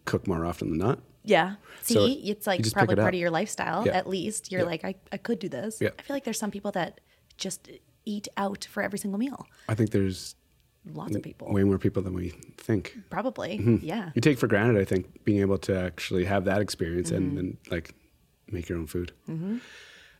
cook 0.05 0.27
more 0.27 0.45
often 0.45 0.69
than 0.69 0.77
not. 0.77 0.99
Yeah. 1.23 1.55
See, 1.81 1.93
So 1.95 2.05
it's 2.31 2.47
like 2.47 2.59
you 2.59 2.63
just 2.63 2.75
pick 2.75 2.79
probably 2.87 2.93
it 2.93 2.97
part 2.97 3.09
up. 3.09 3.13
of 3.15 3.19
your 3.19 3.31
lifestyle. 3.31 3.85
Yeah. 3.85 3.97
At 3.97 4.07
least 4.07 4.51
you're 4.51 4.61
Yeah. 4.61 4.67
like, 4.67 4.83
I, 4.85 4.95
I 5.11 5.17
could 5.17 5.39
do 5.39 5.49
this. 5.49 5.79
Yeah. 5.81 5.89
I 5.99 6.01
feel 6.01 6.15
like 6.15 6.23
there's 6.23 6.39
some 6.39 6.51
people 6.51 6.71
that 6.71 6.99
just 7.37 7.69
eat 8.05 8.27
out 8.37 8.65
for 8.71 8.81
every 8.81 8.97
single 8.99 9.19
meal. 9.19 9.45
I 9.67 9.75
think 9.75 9.91
there's 9.91 10.35
Lots 10.93 11.15
of 11.15 11.21
people. 11.23 11.51
way 11.53 11.63
more 11.63 11.77
people 11.77 12.01
than 12.03 12.13
we 12.13 12.29
think. 12.57 12.97
Probably. 13.09 13.57
Mm-hmm. 13.59 13.85
Yeah. 13.85 14.11
You 14.15 14.21
take 14.21 14.37
for 14.39 14.47
granted, 14.47 14.79
I 14.81 14.85
think, 14.85 15.23
being 15.25 15.39
able 15.41 15.57
to 15.59 15.79
actually 15.79 16.25
have 16.25 16.45
that 16.45 16.61
experience 16.61 17.11
and 17.11 17.27
Mm-hmm. 17.27 17.35
then 17.35 17.57
like 17.71 17.93
make 18.49 18.69
your 18.69 18.77
own 18.77 18.87
food. 18.87 19.11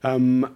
Um, 0.04 0.56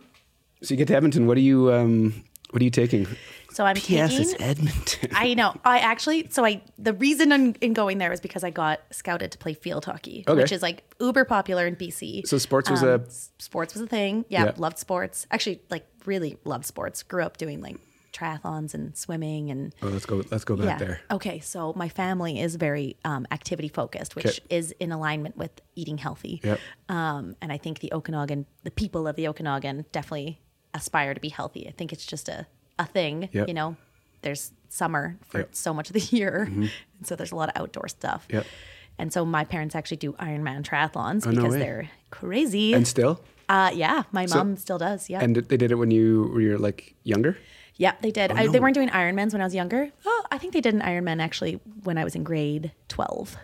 so 0.62 0.74
you 0.74 0.78
get 0.78 0.88
to 0.90 0.96
Edmonton. 0.96 1.26
What 1.28 1.38
are 1.38 1.42
you? 1.42 1.72
Um, 1.74 2.24
what 2.52 2.62
are 2.62 2.66
you 2.66 2.70
taking? 2.72 3.08
So 3.54 3.64
I'm 3.66 3.76
P.S. 3.76 4.10
taking. 4.12 4.26
It's 4.34 4.36
Edmonton. 4.42 5.10
I 5.16 5.34
know. 5.34 5.56
I 5.64 5.80
actually, 5.80 6.28
so 6.30 6.46
I, 6.46 6.62
the 6.78 6.94
reason 6.94 7.32
I'm 7.32 7.56
in 7.62 7.74
going 7.74 7.98
there 7.98 8.12
is 8.12 8.20
because 8.20 8.44
I 8.44 8.50
got 8.50 8.82
scouted 8.92 9.32
to 9.32 9.38
play 9.38 9.54
field 9.54 9.86
hockey, 9.86 10.24
Okay. 10.28 10.42
which 10.42 10.52
is 10.52 10.62
like 10.62 10.84
uber 11.00 11.24
popular 11.26 11.66
in 11.66 11.76
BC. 11.78 12.28
So 12.28 12.38
sports 12.38 12.70
was 12.70 12.84
Um, 12.84 12.90
a 12.90 13.02
sports 13.42 13.74
was 13.74 13.82
a 13.84 13.88
thing. 13.88 14.26
Yeah, 14.30 14.46
Yeah. 14.46 14.54
loved 14.58 14.78
sports. 14.80 15.26
Actually, 15.32 15.62
like 15.70 15.86
really 16.06 16.38
loved 16.44 16.66
sports. 16.66 17.04
Grew 17.04 17.24
up 17.24 17.38
doing 17.38 17.62
like 17.62 17.78
triathlons 18.12 18.74
and 18.74 18.96
swimming 18.96 19.50
and 19.52 19.74
Oh, 19.82 19.88
let's 19.88 20.06
go. 20.06 20.24
Let's 20.32 20.44
go 20.44 20.56
back 20.56 20.80
there. 20.80 21.02
Okay, 21.12 21.40
so 21.40 21.74
my 21.76 21.90
family 21.90 22.40
is 22.40 22.56
very 22.56 22.98
um, 23.06 23.26
activity 23.32 23.68
focused, 23.68 24.16
which 24.16 24.26
Okay. 24.26 24.40
is 24.50 24.72
in 24.80 24.92
alignment 24.92 25.38
with 25.38 25.52
eating 25.76 25.98
healthy. 25.98 26.42
Yep. 26.44 26.60
Um, 26.90 27.36
and 27.42 27.52
I 27.52 27.58
think 27.58 27.80
the 27.80 27.92
Okanagan, 27.94 28.46
the 28.64 28.72
people 28.72 29.08
of 29.08 29.16
the 29.16 29.28
Okanagan, 29.28 29.86
definitely 29.92 30.40
aspire 30.74 31.14
to 31.14 31.20
be 31.20 31.30
healthy. 31.30 31.68
I 31.68 31.72
think 31.72 31.92
it's 31.94 32.06
just 32.06 32.30
a 32.30 32.48
a 32.80 32.86
thing. 32.86 33.30
Yep. 33.32 33.48
You 33.48 33.54
know, 33.54 33.76
there's 34.24 34.52
summer 34.70 35.18
for 35.26 35.40
Yep. 35.40 35.56
so 35.56 35.74
much 35.74 35.90
of 35.90 35.94
the 35.94 36.00
year, 36.18 36.44
and 36.52 36.70
so 37.04 37.16
there's 37.16 37.32
a 37.32 37.36
lot 37.36 37.50
of 37.50 37.62
outdoor 37.62 37.88
stuff. 37.88 38.26
Yep. 38.30 38.46
And 38.98 39.12
so 39.14 39.26
my 39.26 39.44
parents 39.46 39.74
actually 39.76 39.98
do 39.98 40.14
Ironman 40.14 40.64
triathlons 40.64 41.26
no 41.26 41.32
because 41.32 41.54
way. 41.54 41.60
they're 41.60 41.90
crazy. 42.12 42.74
And 42.74 42.88
still, 42.88 43.22
uh, 43.50 43.72
yeah, 43.74 44.04
my 44.12 44.26
So- 44.26 44.38
mom 44.38 44.58
still 44.58 44.78
does. 44.78 45.10
Yeah. 45.10 45.22
and 45.24 45.36
they 45.36 45.58
did 45.58 45.72
it 45.72 45.76
when 45.76 45.92
you 45.92 46.30
were 46.34 46.58
like 46.58 46.96
younger. 47.04 47.38
Yeah, 47.82 47.94
they 48.00 48.12
did. 48.12 48.32
I, 48.32 48.46
no. 48.46 48.52
they 48.52 48.60
weren't 48.60 48.76
doing 48.76 48.90
Ironmans 48.90 49.34
when 49.34 49.42
I 49.42 49.44
was 49.44 49.56
younger. 49.56 49.90
Oh, 50.06 50.24
I 50.32 50.38
think 50.38 50.54
they 50.54 50.62
did 50.62 50.76
an 50.76 50.82
Ironman 50.82 51.20
actually 51.20 51.60
when 51.84 51.98
I 51.98 52.04
was 52.04 52.14
in 52.14 52.24
grade 52.24 52.72
12, 52.90 53.36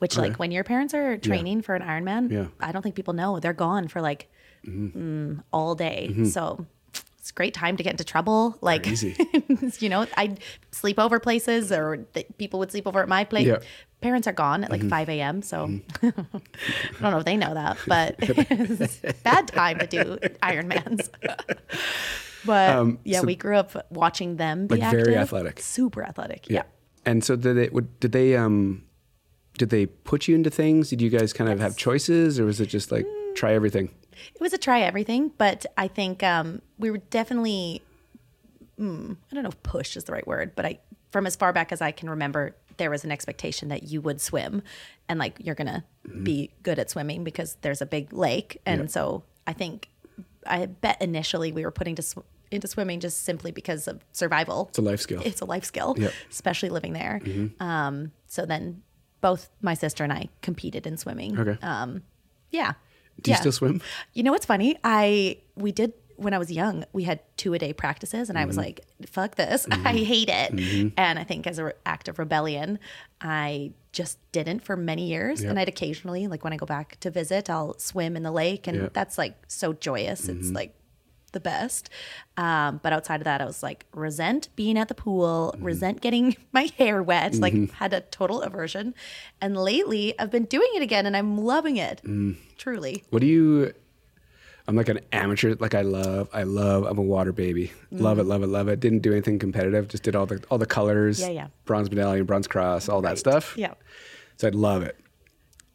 which, 0.00 0.18
like, 0.18 0.38
when 0.38 0.50
your 0.50 0.64
parents 0.64 0.92
are 0.92 1.16
training 1.16 1.62
for 1.62 1.74
an 1.74 1.80
Ironman, 1.80 2.30
Yeah. 2.30 2.48
I 2.60 2.72
don't 2.72 2.82
think 2.82 2.94
people 2.94 3.14
know. 3.14 3.40
They're 3.40 3.54
gone 3.54 3.88
for 3.88 4.02
like 4.02 4.30
mm-hmm. 4.66 4.98
mm, 4.98 5.42
all 5.50 5.74
day. 5.74 6.08
Mm-hmm. 6.10 6.26
So 6.26 6.66
it's 6.92 7.30
a 7.30 7.32
great 7.32 7.54
time 7.54 7.78
to 7.78 7.82
get 7.82 7.92
into 7.92 8.04
trouble. 8.04 8.58
Like, 8.60 8.86
you 9.80 9.88
know, 9.88 10.06
I'd 10.14 10.40
sleep 10.72 10.98
over 10.98 11.18
places 11.18 11.72
or 11.72 11.96
th- 12.12 12.26
people 12.36 12.58
would 12.58 12.70
sleep 12.70 12.86
over 12.86 13.00
at 13.00 13.08
my 13.08 13.24
place. 13.24 13.46
Yeah. 13.46 13.60
Parents 14.02 14.28
are 14.28 14.34
gone 14.34 14.62
at 14.62 14.70
like 14.70 14.80
mm-hmm. 14.82 14.90
5 14.90 15.08
a.m. 15.08 15.40
So 15.40 15.70
I 16.02 16.12
don't 17.00 17.00
know 17.00 17.18
if 17.18 17.24
they 17.24 17.38
know 17.38 17.54
that, 17.54 17.78
but 17.86 18.16
it's 18.20 19.00
a 19.04 19.14
bad 19.24 19.48
time 19.48 19.78
to 19.78 19.86
do 19.86 20.18
Ironmans. 20.42 21.08
But 22.46 22.96
yeah, 23.04 23.20
so- 23.20 23.26
we 23.26 23.36
grew 23.36 23.56
up 23.56 23.86
watching 23.90 24.36
them 24.36 24.66
be 24.66 24.74
Um, 24.76 24.80
Like, 24.80 24.90
very 24.90 25.16
athletic. 25.16 25.60
Super 25.60 26.02
athletic. 26.04 26.48
Yeah. 26.48 26.62
And 27.04 27.22
so 27.22 27.36
did 27.36 27.56
they? 27.56 27.68
would- 27.68 28.00
Did 28.00 28.12
they? 28.12 28.36
Um, 28.36 28.84
did 29.58 29.70
they 29.70 29.86
put 29.86 30.28
you 30.28 30.34
into 30.34 30.50
things? 30.50 30.90
Did 30.90 31.00
you 31.00 31.08
guys 31.10 31.32
kind 31.32 31.50
of 31.50 31.60
have 31.60 31.76
choices, 31.76 32.38
or 32.40 32.44
was 32.44 32.60
it 32.60 32.66
just 32.66 32.92
like 32.92 33.06
try 33.34 33.52
everything? 33.54 33.90
It 34.34 34.40
was 34.40 34.52
a 34.52 34.58
try 34.58 34.80
everything, 34.80 35.30
but 35.38 35.64
I 35.78 35.88
think 35.88 36.22
um, 36.22 36.60
we 36.78 36.90
were 36.90 36.98
definitely, 36.98 37.82
mm, 38.78 39.16
I 39.30 39.34
don't 39.34 39.42
know 39.42 39.48
if 39.50 39.62
push 39.62 39.96
is 39.96 40.04
the 40.04 40.12
right 40.12 40.26
word, 40.26 40.52
but 40.56 40.64
I, 40.66 40.78
from 41.10 41.26
as 41.26 41.36
far 41.36 41.52
back 41.52 41.72
as 41.72 41.80
I 41.80 41.90
can 41.90 42.10
remember, 42.10 42.56
there 42.76 42.90
was 42.90 43.04
an 43.04 43.12
expectation 43.12 43.68
that 43.68 43.84
you 43.84 44.00
would 44.02 44.20
swim 44.20 44.62
and 45.08 45.18
like 45.18 45.38
you're 45.40 45.54
going 45.54 45.68
to 45.68 45.82
be 46.22 46.50
good 46.62 46.78
at 46.78 46.90
swimming 46.90 47.24
because 47.24 47.56
there's 47.62 47.80
a 47.80 47.86
big 47.86 48.12
lake. 48.12 48.60
And 48.66 48.82
Yeah. 48.82 48.86
so 48.88 49.24
I 49.46 49.52
think, 49.54 49.88
I 50.46 50.66
bet 50.66 51.00
initially 51.00 51.52
we 51.52 51.64
were 51.64 51.70
putting 51.70 51.94
to 51.96 52.02
sw- 52.02 52.18
into 52.50 52.68
swimming 52.68 53.00
just 53.00 53.24
simply 53.24 53.50
because 53.50 53.88
of 53.88 54.04
survival. 54.12 54.66
It's 54.70 54.78
a 54.78 54.82
life 54.82 55.00
skill. 55.00 55.22
It's 55.24 55.40
a 55.40 55.44
life 55.44 55.64
skill, 55.64 55.94
Yep. 55.98 56.12
especially 56.30 56.68
living 56.70 56.92
there. 56.92 57.20
Um, 57.60 58.12
so 58.26 58.46
then 58.46 58.82
both 59.20 59.48
my 59.62 59.74
sister 59.74 60.04
and 60.04 60.12
I 60.12 60.28
competed 60.42 60.86
in 60.86 60.96
swimming. 60.96 61.38
Okay. 61.38 61.58
Um, 61.62 62.02
yeah. 62.50 62.72
Do 63.22 63.30
you 63.30 63.34
Yeah. 63.34 63.40
still 63.40 63.52
swim? 63.52 63.80
You 64.12 64.22
know 64.22 64.32
what's 64.32 64.46
funny? 64.46 64.76
I 64.84 65.38
we 65.56 65.72
did 65.72 65.92
when 66.16 66.32
I 66.32 66.38
was 66.38 66.50
young. 66.50 66.84
We 66.92 67.02
had 67.04 67.20
two 67.36 67.52
a 67.54 67.58
day 67.58 67.72
practices, 67.72 68.28
and 68.30 68.38
I 68.38 68.42
Mm-hmm. 68.42 68.48
was 68.48 68.56
like, 68.56 68.80
"Fuck 69.06 69.34
this! 69.36 69.66
I 69.70 69.92
hate 69.92 70.28
it." 70.30 70.92
And 70.96 71.18
I 71.18 71.24
think 71.24 71.46
as 71.46 71.58
an 71.58 71.72
act 71.84 72.08
of 72.08 72.18
rebellion, 72.18 72.78
I 73.20 73.72
just 73.92 74.18
didn't 74.32 74.60
for 74.60 74.76
many 74.76 75.08
years. 75.08 75.42
And 75.42 75.58
I'd 75.58 75.68
occasionally, 75.68 76.26
like 76.26 76.44
when 76.44 76.52
I 76.52 76.56
go 76.56 76.66
back 76.66 76.98
to 77.00 77.10
visit, 77.10 77.48
I'll 77.50 77.78
swim 77.78 78.16
in 78.16 78.22
the 78.22 78.30
lake, 78.32 78.66
and 78.66 78.76
Yeah. 78.82 78.88
that's 78.92 79.16
like 79.18 79.34
so 79.48 79.72
joyous. 79.72 80.26
Mm-hmm. 80.26 80.40
It's 80.40 80.50
like 80.50 80.74
the 81.32 81.40
best. 81.40 81.90
Um, 82.36 82.80
but 82.82 82.92
outside 82.92 83.20
of 83.20 83.24
that, 83.24 83.40
I 83.40 83.44
was 83.44 83.62
like 83.62 83.86
resent 83.94 84.48
being 84.56 84.78
at 84.78 84.88
the 84.88 84.94
pool, 84.94 85.52
Mm-hmm. 85.54 85.64
resent 85.64 86.00
getting 86.00 86.36
my 86.52 86.70
hair 86.78 87.02
wet, 87.02 87.34
like 87.36 87.72
had 87.72 87.92
a 87.92 88.00
total 88.00 88.42
aversion. 88.42 88.94
And 89.40 89.56
lately, 89.56 90.18
I've 90.18 90.30
been 90.30 90.44
doing 90.44 90.68
it 90.74 90.82
again, 90.82 91.06
and 91.06 91.16
I'm 91.16 91.38
loving 91.38 91.76
it. 91.76 92.00
Mm. 92.04 92.36
Truly. 92.58 93.04
What 93.10 93.20
do 93.20 93.26
you? 93.26 93.72
I'm 94.68 94.74
like 94.74 94.88
an 94.88 94.98
amateur. 95.12 95.54
Like 95.60 95.74
I 95.74 95.82
love, 95.82 96.28
I 96.32 96.42
love. 96.42 96.84
I'm 96.84 96.98
a 96.98 97.02
water 97.02 97.32
baby. 97.32 97.72
Love 97.92 98.18
it, 98.18 98.24
love 98.24 98.42
it, 98.42 98.48
love 98.48 98.66
it. 98.68 98.80
Didn't 98.80 98.98
do 99.00 99.12
anything 99.12 99.38
competitive. 99.38 99.86
Just 99.88 100.02
did 100.02 100.16
all 100.16 100.26
the 100.26 100.42
all 100.50 100.58
the 100.58 100.66
colors. 100.66 101.20
Yeah, 101.20 101.28
yeah. 101.28 101.46
Bronze 101.66 101.88
medallion, 101.90 102.24
bronze 102.26 102.48
cross, 102.48 102.88
all 102.88 103.00
that 103.02 103.18
stuff. 103.18 103.54
Yeah. 103.56 103.74
So 104.38 104.48
I'd 104.48 104.54
love 104.56 104.82
it. 104.82 104.98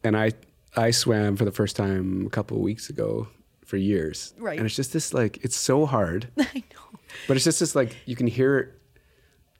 And 0.03 0.17
I 0.17 0.31
I 0.75 0.91
swam 0.91 1.38
for 1.38 1.46
the 1.46 1.51
first 1.51 1.75
time 1.77 2.25
a 2.25 2.29
couple 2.29 2.58
of 2.58 2.63
weeks 2.63 2.89
ago 2.89 3.27
for 3.72 3.78
years. 3.78 4.34
Right. 4.38 4.58
And 4.58 4.66
it's 4.66 4.75
just 4.75 4.92
this 4.92 5.13
like 5.13 5.40
it's 5.46 5.56
so 5.56 5.86
hard. 5.86 6.28
I 6.38 6.63
know. 6.74 7.00
But 7.25 7.38
it's 7.38 7.46
just 7.46 7.62
this 7.62 7.74
like 7.74 7.96
you 8.06 8.18
can 8.18 8.28
hear 8.28 8.60
it. 8.60 8.74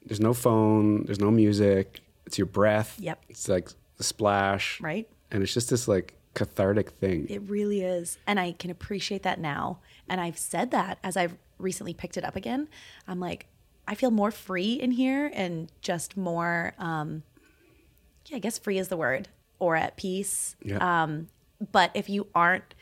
There's 0.06 0.20
no 0.20 0.34
phone. 0.34 1.06
There's 1.06 1.22
no 1.22 1.32
music. 1.32 2.01
It's 2.25 2.38
your 2.38 2.46
breath. 2.46 2.98
Yep. 3.00 3.24
It's 3.30 3.48
like 3.48 3.70
the 3.96 4.03
splash. 4.03 4.82
Right. 4.82 5.08
And 5.32 5.41
it's 5.41 5.53
just 5.53 5.70
this 5.70 5.88
like 5.88 6.13
cathartic 6.34 6.89
thing. 6.91 7.25
It 7.30 7.41
really 7.44 7.84
is. 7.84 8.18
And 8.27 8.38
I 8.38 8.51
can 8.51 8.70
appreciate 8.70 9.24
that 9.24 9.39
now. 9.39 9.80
And 10.10 10.20
I've 10.20 10.38
said 10.38 10.72
that 10.72 10.98
as 11.06 11.15
I've 11.15 11.38
recently 11.58 11.94
picked 11.94 12.18
it 12.18 12.25
up 12.25 12.36
again. 12.36 12.68
I'm 13.08 13.22
like, 13.22 13.46
I 13.88 13.96
feel 13.96 14.12
more 14.12 14.32
free 14.32 14.74
in 14.74 14.91
here 14.91 15.32
and 15.34 15.72
just 15.82 16.18
more, 16.18 16.74
um, 16.77 17.24
yeah, 18.25 18.38
I 18.38 18.39
guess 18.39 18.58
free 18.58 18.77
is 18.77 18.89
the 18.89 18.98
word, 18.98 19.30
or 19.60 19.75
at 19.77 19.96
peace. 19.96 20.58
Yeah. 20.63 21.03
Um, 21.03 21.27
but 21.72 21.91
if 21.94 22.10
you 22.10 22.27
aren't 22.34 22.74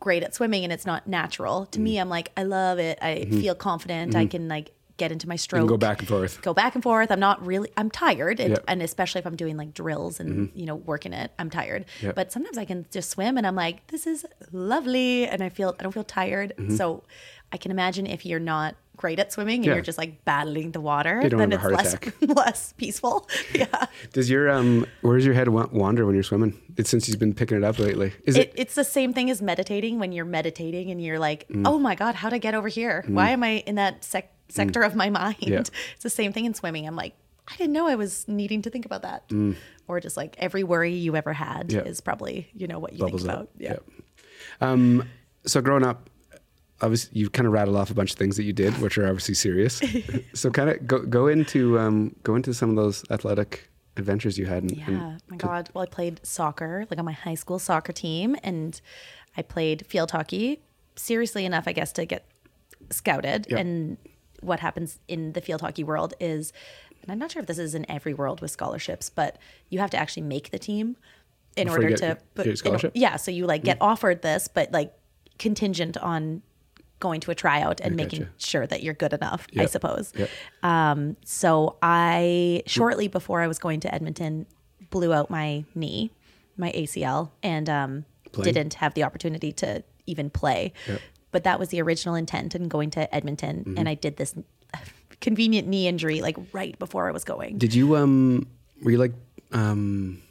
great 0.00 0.22
at 0.22 0.34
swimming 0.34 0.64
and 0.64 0.72
it's 0.72 0.86
not 0.86 1.06
natural, 1.06 1.66
to 1.66 1.78
Mm. 1.78 1.82
me, 1.82 1.98
I'm 1.98 2.08
like, 2.08 2.30
I 2.36 2.42
love 2.42 2.78
it. 2.78 2.98
I 3.02 3.24
feel 3.26 3.54
confident. 3.54 4.14
I 4.14 4.26
can 4.26 4.48
like 4.48 4.72
get 4.98 5.12
into 5.12 5.28
my 5.28 5.36
stroke. 5.36 5.60
Mm-hmm. 5.64 5.68
Go 5.68 5.76
back 5.76 5.98
and 5.98 6.08
forth. 6.08 6.40
Go 6.40 6.54
back 6.54 6.74
and 6.74 6.82
forth. 6.82 7.10
I'm 7.10 7.20
not 7.20 7.44
really. 7.46 7.70
I'm 7.76 7.90
tired, 7.90 8.40
and. 8.40 8.54
Mm-hmm. 8.54 8.64
and 8.68 8.82
especially 8.82 9.18
if 9.18 9.26
I'm 9.26 9.36
doing 9.36 9.56
like 9.56 9.74
drills 9.74 10.20
and 10.20 10.50
you 10.54 10.64
know 10.64 10.76
working 10.76 11.12
it, 11.12 11.32
I'm 11.38 11.50
tired. 11.50 11.84
Yeah. 12.00 12.12
But 12.12 12.32
sometimes 12.32 12.56
I 12.56 12.64
can 12.64 12.86
just 12.90 13.10
swim, 13.10 13.36
and 13.36 13.46
I'm 13.46 13.54
like, 13.56 13.86
this 13.88 14.06
is 14.06 14.24
lovely, 14.52 15.26
and 15.26 15.42
I 15.42 15.48
feel 15.50 15.74
I 15.78 15.82
don't 15.82 15.92
feel 15.92 16.04
tired. 16.04 16.54
Mm-hmm. 16.56 16.76
So 16.76 17.02
I 17.52 17.58
can 17.58 17.70
imagine 17.70 18.06
if 18.06 18.24
you're 18.24 18.40
not 18.40 18.74
great 18.96 19.18
at 19.18 19.32
swimming 19.32 19.56
and 19.56 19.64
Yeah. 19.66 19.74
you're 19.74 19.82
just 19.82 19.98
like 19.98 20.24
battling 20.24 20.72
the 20.72 20.80
water, 20.80 21.22
then 21.28 21.52
it's 21.52 21.64
less 21.64 21.96
less 22.20 22.72
peaceful. 22.76 23.28
Yeah. 23.54 23.86
Does 24.12 24.28
your 24.30 24.50
um 24.50 24.86
where 25.02 25.16
does 25.16 25.24
your 25.26 25.34
head 25.34 25.48
wander 25.48 26.06
when 26.06 26.14
you're 26.14 26.24
swimming? 26.24 26.60
It's 26.76 26.90
since 26.90 27.08
you've 27.08 27.18
been 27.18 27.34
picking 27.34 27.56
it 27.56 27.64
up 27.64 27.78
lately. 27.78 28.12
Is 28.24 28.36
It, 28.36 28.48
it, 28.48 28.52
it's 28.56 28.74
the 28.74 28.84
same 28.84 29.12
thing 29.12 29.30
as 29.30 29.40
meditating 29.42 29.98
when 29.98 30.12
you're 30.12 30.24
meditating 30.24 30.90
and 30.90 31.02
you're 31.02 31.18
like, 31.18 31.46
Mm. 31.48 31.66
oh 31.66 31.78
my 31.78 31.94
God, 31.94 32.14
how'd 32.16 32.32
I 32.34 32.38
get 32.38 32.54
over 32.54 32.68
here? 32.68 33.04
Why 33.08 33.30
am 33.30 33.42
I 33.42 33.62
in 33.66 33.74
that 33.76 34.04
sec- 34.04 34.32
sector 34.48 34.82
of 34.82 34.94
my 34.94 35.10
mind? 35.22 35.36
Yeah. 35.40 35.60
It's 35.60 35.70
the 36.02 36.10
same 36.10 36.32
thing 36.32 36.44
in 36.44 36.54
swimming. 36.54 36.86
I'm 36.86 36.96
like, 36.96 37.14
I 37.48 37.56
didn't 37.56 37.72
know 37.72 37.86
I 37.86 37.94
was 37.94 38.26
needing 38.28 38.62
to 38.62 38.70
think 38.70 38.84
about 38.86 39.02
that. 39.02 39.30
Or 39.88 40.00
just 40.00 40.16
like 40.16 40.34
every 40.38 40.64
worry 40.64 40.92
you 40.94 41.14
ever 41.16 41.32
had 41.32 41.68
Mm. 41.68 41.72
Yeah. 41.74 41.82
is 41.90 42.00
probably, 42.00 42.48
you 42.54 42.66
know, 42.66 42.78
what 42.80 42.92
you 42.92 42.98
bubbles 43.00 43.22
think 43.22 43.32
up? 43.32 43.40
about. 43.40 43.50
Yeah. 43.58 43.76
Um 44.60 45.04
so 45.46 45.60
growing 45.60 45.84
up 45.84 46.10
obviously 46.82 47.18
you 47.18 47.30
kind 47.30 47.46
of 47.46 47.52
rattled 47.52 47.76
off 47.76 47.90
a 47.90 47.94
bunch 47.94 48.12
of 48.12 48.18
things 48.18 48.36
that 48.36 48.44
you 48.44 48.52
did 48.52 48.72
which 48.82 48.98
are 48.98 49.06
obviously 49.06 49.34
serious. 49.34 49.80
so 50.34 50.50
kind 50.50 50.70
of 50.70 50.86
go 50.86 50.98
go 51.00 51.26
into 51.28 51.78
um 51.78 52.14
go 52.22 52.34
into 52.34 52.52
some 52.54 52.70
of 52.70 52.76
those 52.76 53.04
athletic 53.10 53.68
adventures 53.96 54.36
you 54.38 54.44
had 54.46 54.62
and, 54.62 54.76
Yeah, 54.76 54.84
and 54.88 55.22
my 55.30 55.36
God. 55.38 55.70
Well, 55.72 55.82
I 55.82 55.86
played 55.86 56.20
soccer, 56.22 56.84
like 56.90 56.98
on 56.98 57.04
my 57.06 57.12
high 57.12 57.34
school 57.34 57.58
soccer 57.58 57.92
team, 57.94 58.36
and 58.42 58.78
I 59.38 59.42
played 59.42 59.86
field 59.86 60.10
hockey 60.10 60.60
seriously 60.96 61.44
enough, 61.46 61.64
I 61.66 61.72
guess, 61.72 61.92
to 61.92 62.04
get 62.04 62.26
scouted. 62.90 63.46
Yeah. 63.48 63.56
And 63.58 63.96
what 64.42 64.60
happens 64.60 64.98
in 65.08 65.32
the 65.32 65.40
field 65.40 65.62
hockey 65.62 65.82
world 65.82 66.12
is, 66.20 66.52
and 67.02 67.10
I'm 67.10 67.18
not 67.18 67.32
sure 67.32 67.40
if 67.40 67.46
this 67.46 67.58
is 67.58 67.74
in 67.74 67.90
every 67.90 68.12
world 68.12 68.42
with 68.42 68.50
scholarships, 68.50 69.08
but 69.08 69.38
you 69.70 69.78
have 69.78 69.90
to 69.90 69.96
actually 69.96 70.24
make 70.24 70.50
the 70.50 70.58
team 70.58 70.96
in 71.56 71.66
Before 71.68 71.78
order 71.78 71.88
get- 71.96 71.98
to 71.98 72.18
get 72.36 72.44
your 72.44 72.50
in- 72.52 72.56
scholarship? 72.58 72.92
Mm. 72.94 73.00
yeah, 73.00 73.16
so 73.16 73.30
you 73.30 73.46
like 73.46 73.64
get 73.64 73.78
offered 73.80 74.20
this, 74.20 74.46
but 74.46 74.72
like 74.72 74.92
contingent 75.38 75.96
on 75.96 76.42
going 77.00 77.20
to 77.20 77.30
a 77.30 77.34
tryout 77.34 77.80
and 77.80 77.94
making 77.96 78.26
sure 78.38 78.66
that 78.66 78.82
you're 78.82 78.94
good 78.94 79.12
enough, 79.12 79.46
I 79.58 79.66
suppose. 79.66 80.12
Yep. 80.16 80.30
Um, 80.62 81.16
so 81.24 81.76
I 81.82 82.62
shortly 82.66 83.08
before 83.08 83.40
I 83.42 83.48
was 83.48 83.58
going 83.58 83.80
to 83.80 83.94
Edmonton 83.94 84.46
blew 84.90 85.12
out 85.12 85.28
my 85.30 85.64
knee, 85.74 86.10
my 86.56 86.72
ACL, 86.72 87.30
and 87.42 87.68
um, 87.68 88.04
didn't 88.42 88.74
have 88.74 88.94
the 88.94 89.02
opportunity 89.02 89.52
to 89.52 89.82
even 90.06 90.30
play. 90.30 90.72
Yep. 90.88 91.00
But 91.32 91.44
that 91.44 91.58
was 91.58 91.68
the 91.68 91.82
original 91.82 92.14
intent 92.14 92.54
in 92.54 92.68
going 92.68 92.90
to 92.90 93.14
Edmonton, 93.14 93.58
Mm-hmm. 93.60 93.78
and 93.78 93.88
I 93.88 93.94
did 93.94 94.16
this 94.16 94.34
convenient 95.20 95.68
knee 95.68 95.86
injury 95.88 96.20
like 96.20 96.36
right 96.52 96.78
before 96.78 97.08
I 97.08 97.12
was 97.12 97.24
going. 97.24 97.58
Did 97.58 97.74
you 97.74 97.96
um 97.96 98.46
were 98.82 98.90
you 98.90 98.98
like 98.98 99.12
um 99.52 100.22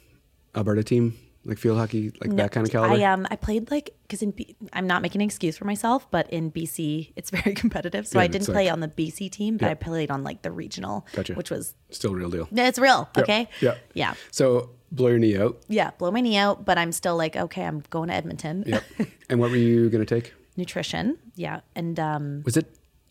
Alberta 0.54 0.82
team 0.82 1.16
like 1.44 1.58
field 1.58 1.78
hockey 1.78 2.12
like 2.20 2.34
that 2.36 2.50
kind 2.52 2.66
of 2.66 2.72
caliber? 2.72 2.94
I 2.94 3.02
um 3.04 3.26
I 3.30 3.36
played 3.36 3.70
like 3.70 3.90
because 4.06 4.22
in 4.22 4.30
B- 4.30 4.54
I'm 4.72 4.86
not 4.86 5.02
making 5.02 5.20
an 5.20 5.26
excuse 5.26 5.56
for 5.56 5.64
myself, 5.64 6.08
but 6.10 6.30
in 6.30 6.50
BC 6.52 7.12
it's 7.16 7.30
very 7.38 7.54
competitive. 7.54 8.06
So 8.06 8.18
Yeah, 8.18 8.24
I 8.24 8.26
didn't 8.28 8.46
play 8.46 8.64
like- 8.66 8.72
on 8.72 8.80
the 8.80 8.88
BC 8.88 9.30
team, 9.30 9.56
but 9.56 9.66
Yeah. 9.66 9.72
I 9.72 9.74
played 9.74 10.10
on 10.10 10.22
like 10.24 10.42
the 10.42 10.50
regional, 10.52 11.06
Gotcha. 11.12 11.34
which 11.34 11.50
was 11.50 11.74
Still 11.90 12.14
real 12.14 12.30
deal. 12.30 12.48
it's 12.52 12.78
real. 12.78 13.08
Yep. 13.16 13.24
Okay. 13.24 13.48
Yeah. 13.60 13.74
Yeah. 13.94 14.14
So 14.30 14.70
blow 14.92 15.08
your 15.08 15.18
knee 15.18 15.36
out. 15.36 15.58
Yeah. 15.68 15.90
Blow 15.98 16.10
my 16.10 16.20
knee 16.20 16.36
out, 16.36 16.64
but 16.64 16.78
I'm 16.78 16.92
still 16.92 17.16
like, 17.16 17.34
okay, 17.36 17.64
I'm 17.64 17.82
going 17.90 18.08
to 18.08 18.14
Edmonton. 18.14 18.64
Yep. 18.66 18.82
and 19.30 19.40
what 19.40 19.50
were 19.50 19.56
you 19.56 19.90
gonna 19.90 20.04
take? 20.06 20.32
Nutrition. 20.56 21.18
Yeah. 21.34 21.60
And 21.74 21.98
um 22.00 22.42
Was 22.44 22.56
it 22.56 22.66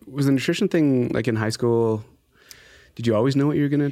was 0.08 0.26
the 0.28 0.32
nutrition 0.32 0.68
thing 0.70 1.10
like 1.10 1.28
in 1.28 1.36
high 1.36 1.50
school? 1.50 2.04
Did 2.96 3.06
you 3.08 3.16
always 3.16 3.36
know 3.36 3.48
what 3.48 3.58
you 3.58 3.64
were 3.64 3.70
gonna? 3.70 3.92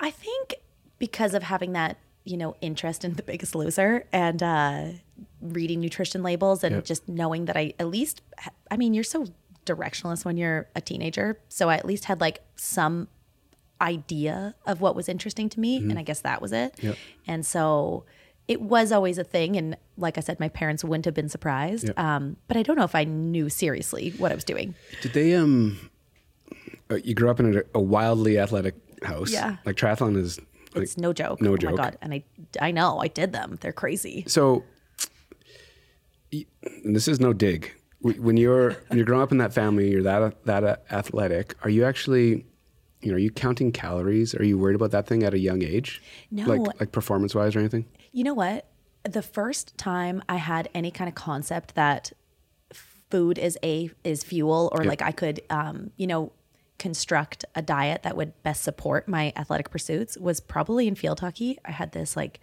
I 0.00 0.10
think 0.10 0.54
because 0.98 1.32
of 1.34 1.42
having 1.44 1.72
that, 1.72 1.96
you 2.24 2.36
know, 2.36 2.56
interest 2.60 3.04
in 3.04 3.14
the 3.14 3.22
biggest 3.22 3.54
loser 3.54 4.04
and 4.12 4.42
uh, 4.42 4.84
reading 5.50 5.80
nutrition 5.80 6.22
labels 6.22 6.62
and 6.64 6.76
Yep. 6.76 6.84
just 6.84 7.08
knowing 7.08 7.44
that 7.46 7.56
I 7.56 7.74
at 7.78 7.88
least, 7.88 8.22
I 8.70 8.76
mean, 8.76 8.94
you're 8.94 9.04
so 9.04 9.26
directionless 9.64 10.24
when 10.24 10.36
you're 10.36 10.68
a 10.76 10.80
teenager. 10.80 11.38
So 11.48 11.68
I 11.68 11.76
at 11.76 11.84
least 11.84 12.04
had 12.06 12.20
like 12.20 12.40
some 12.56 13.08
idea 13.80 14.54
of 14.66 14.80
what 14.80 14.94
was 14.96 15.08
interesting 15.08 15.48
to 15.50 15.60
me. 15.60 15.76
And 15.76 15.98
I 15.98 16.02
guess 16.02 16.20
that 16.20 16.40
was 16.40 16.52
it. 16.52 16.74
Yep. 16.82 16.96
And 17.26 17.44
so 17.44 18.04
it 18.48 18.60
was 18.62 18.92
always 18.92 19.18
a 19.18 19.24
thing. 19.24 19.56
And 19.56 19.76
like 19.96 20.16
I 20.16 20.20
said, 20.20 20.38
my 20.40 20.48
parents 20.48 20.84
wouldn't 20.84 21.04
have 21.04 21.14
been 21.14 21.28
surprised. 21.28 21.88
Yep. 21.88 21.98
Um, 21.98 22.36
but 22.48 22.56
I 22.56 22.62
don't 22.62 22.76
know 22.76 22.84
if 22.84 22.94
I 22.94 23.04
knew 23.04 23.48
seriously 23.48 24.14
what 24.18 24.32
I 24.32 24.34
was 24.34 24.44
doing. 24.44 24.74
Did 25.02 25.12
they 25.12 25.34
um? 25.34 25.90
uh, 26.90 26.94
You 26.96 27.14
grew 27.14 27.28
up 27.30 27.40
in 27.40 27.56
a, 27.58 27.62
a 27.74 27.80
wildly 27.80 28.38
athletic 28.38 28.74
house. 29.02 29.30
Yeah. 29.32 29.56
Like 29.66 29.76
triathlon 29.76 30.16
is. 30.16 30.38
Like, 30.74 30.84
It's 30.84 30.96
no 30.98 31.12
joke. 31.12 31.40
no 31.40 31.52
oh 31.52 31.56
joke. 31.56 31.72
my 31.76 31.76
God. 31.84 31.98
And 32.02 32.12
I, 32.14 32.22
I 32.60 32.70
know 32.70 32.98
I 32.98 33.08
did 33.08 33.32
them. 33.32 33.58
They're 33.62 33.72
crazy. 33.72 34.24
So, 34.26 34.62
this 36.84 37.08
is 37.08 37.20
no 37.20 37.32
dig. 37.32 37.72
When 38.00 38.36
you're 38.36 38.72
when 38.88 38.98
you're 38.98 39.06
growing 39.06 39.22
up 39.22 39.32
in 39.32 39.38
that 39.38 39.52
family, 39.52 39.90
you're 39.90 40.02
that 40.02 40.44
that 40.44 40.84
athletic. 40.90 41.54
Are 41.62 41.70
you 41.70 41.84
actually, 41.84 42.44
you 43.00 43.10
know, 43.10 43.14
are 43.14 43.18
you 43.18 43.30
counting 43.30 43.72
calories? 43.72 44.34
Are 44.34 44.44
you 44.44 44.58
worried 44.58 44.76
about 44.76 44.90
that 44.92 45.06
thing 45.06 45.22
at 45.22 45.34
a 45.34 45.38
young 45.38 45.62
age? 45.62 46.02
No. 46.30 46.46
Like 46.46 46.80
like 46.80 46.92
performance 46.92 47.34
wise 47.34 47.56
or 47.56 47.60
anything? 47.60 47.86
You 48.12 48.24
know 48.24 48.34
what? 48.34 48.66
The 49.04 49.22
first 49.22 49.76
time 49.78 50.22
I 50.28 50.36
had 50.36 50.68
any 50.74 50.90
kind 50.90 51.08
of 51.08 51.14
concept 51.14 51.74
that 51.74 52.12
food 53.10 53.38
is 53.38 53.58
a 53.62 53.90
is 54.04 54.22
fuel, 54.22 54.70
or 54.72 54.84
like 54.84 55.02
I 55.02 55.12
could, 55.12 55.40
um, 55.50 55.90
you 55.96 56.06
know, 56.06 56.32
construct 56.78 57.44
a 57.54 57.62
diet 57.62 58.02
that 58.02 58.16
would 58.16 58.40
best 58.42 58.62
support 58.62 59.08
my 59.08 59.32
athletic 59.36 59.70
pursuits 59.70 60.18
was 60.18 60.40
probably 60.40 60.86
in 60.86 60.94
field 60.94 61.20
hockey. 61.20 61.58
I 61.64 61.70
had 61.72 61.92
this 61.92 62.16
like 62.16 62.40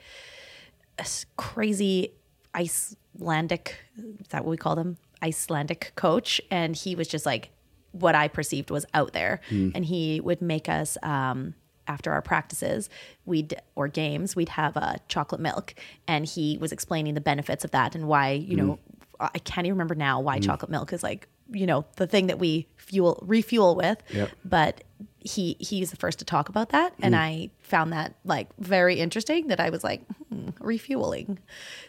crazy 1.37 2.11
crazy 2.53 2.97
Icelandic, 3.15 3.77
is 4.19 4.27
that 4.29 4.43
what 4.43 4.51
we 4.51 4.57
call 4.57 4.75
them? 4.75 4.97
Icelandic 5.23 5.93
coach. 5.95 6.41
And 6.51 6.75
he 6.75 6.95
was 6.95 7.07
just 7.07 7.25
like 7.25 7.49
what 7.91 8.15
I 8.15 8.27
perceived 8.27 8.71
was 8.71 8.85
out 8.93 9.13
there. 9.13 9.39
And 9.75 9.85
he 9.85 10.19
would 10.19 10.41
make 10.41 10.67
us, 10.67 10.97
um, 11.03 11.55
after 11.87 12.11
our 12.13 12.21
practices, 12.21 12.89
we'd 13.25 13.55
or 13.75 13.87
games, 13.89 14.35
we'd 14.35 14.49
have 14.49 14.77
uh, 14.77 14.95
chocolate 15.09 15.41
milk, 15.41 15.75
and 16.07 16.25
he 16.25 16.57
was 16.57 16.71
explaining 16.71 17.13
the 17.13 17.21
benefits 17.21 17.65
of 17.65 17.71
that 17.71 17.93
and 17.93 18.07
why 18.07 18.31
you 18.31 18.55
know 18.55 18.79
I 19.19 19.39
can't 19.39 19.67
even 19.67 19.75
remember 19.75 19.95
now 19.95 20.19
why 20.21 20.39
chocolate 20.39 20.71
milk 20.71 20.93
is 20.93 21.03
like 21.03 21.27
you 21.53 21.65
know, 21.65 21.85
the 21.95 22.07
thing 22.07 22.27
that 22.27 22.39
we 22.39 22.67
fuel 22.77 23.19
refuel 23.25 23.75
with. 23.75 24.01
Yep. 24.11 24.29
But 24.43 24.83
he 25.19 25.55
he's 25.59 25.91
the 25.91 25.97
first 25.97 26.19
to 26.19 26.25
talk 26.25 26.49
about 26.49 26.69
that, 26.69 26.93
and 27.01 27.15
I 27.15 27.49
found 27.61 27.93
that 27.93 28.15
like 28.25 28.49
very 28.57 28.99
interesting. 28.99 29.47
That 29.47 29.59
I 29.59 29.69
was 29.69 29.83
like 29.83 30.01
hmm, 30.29 30.49
refueling. 30.59 31.39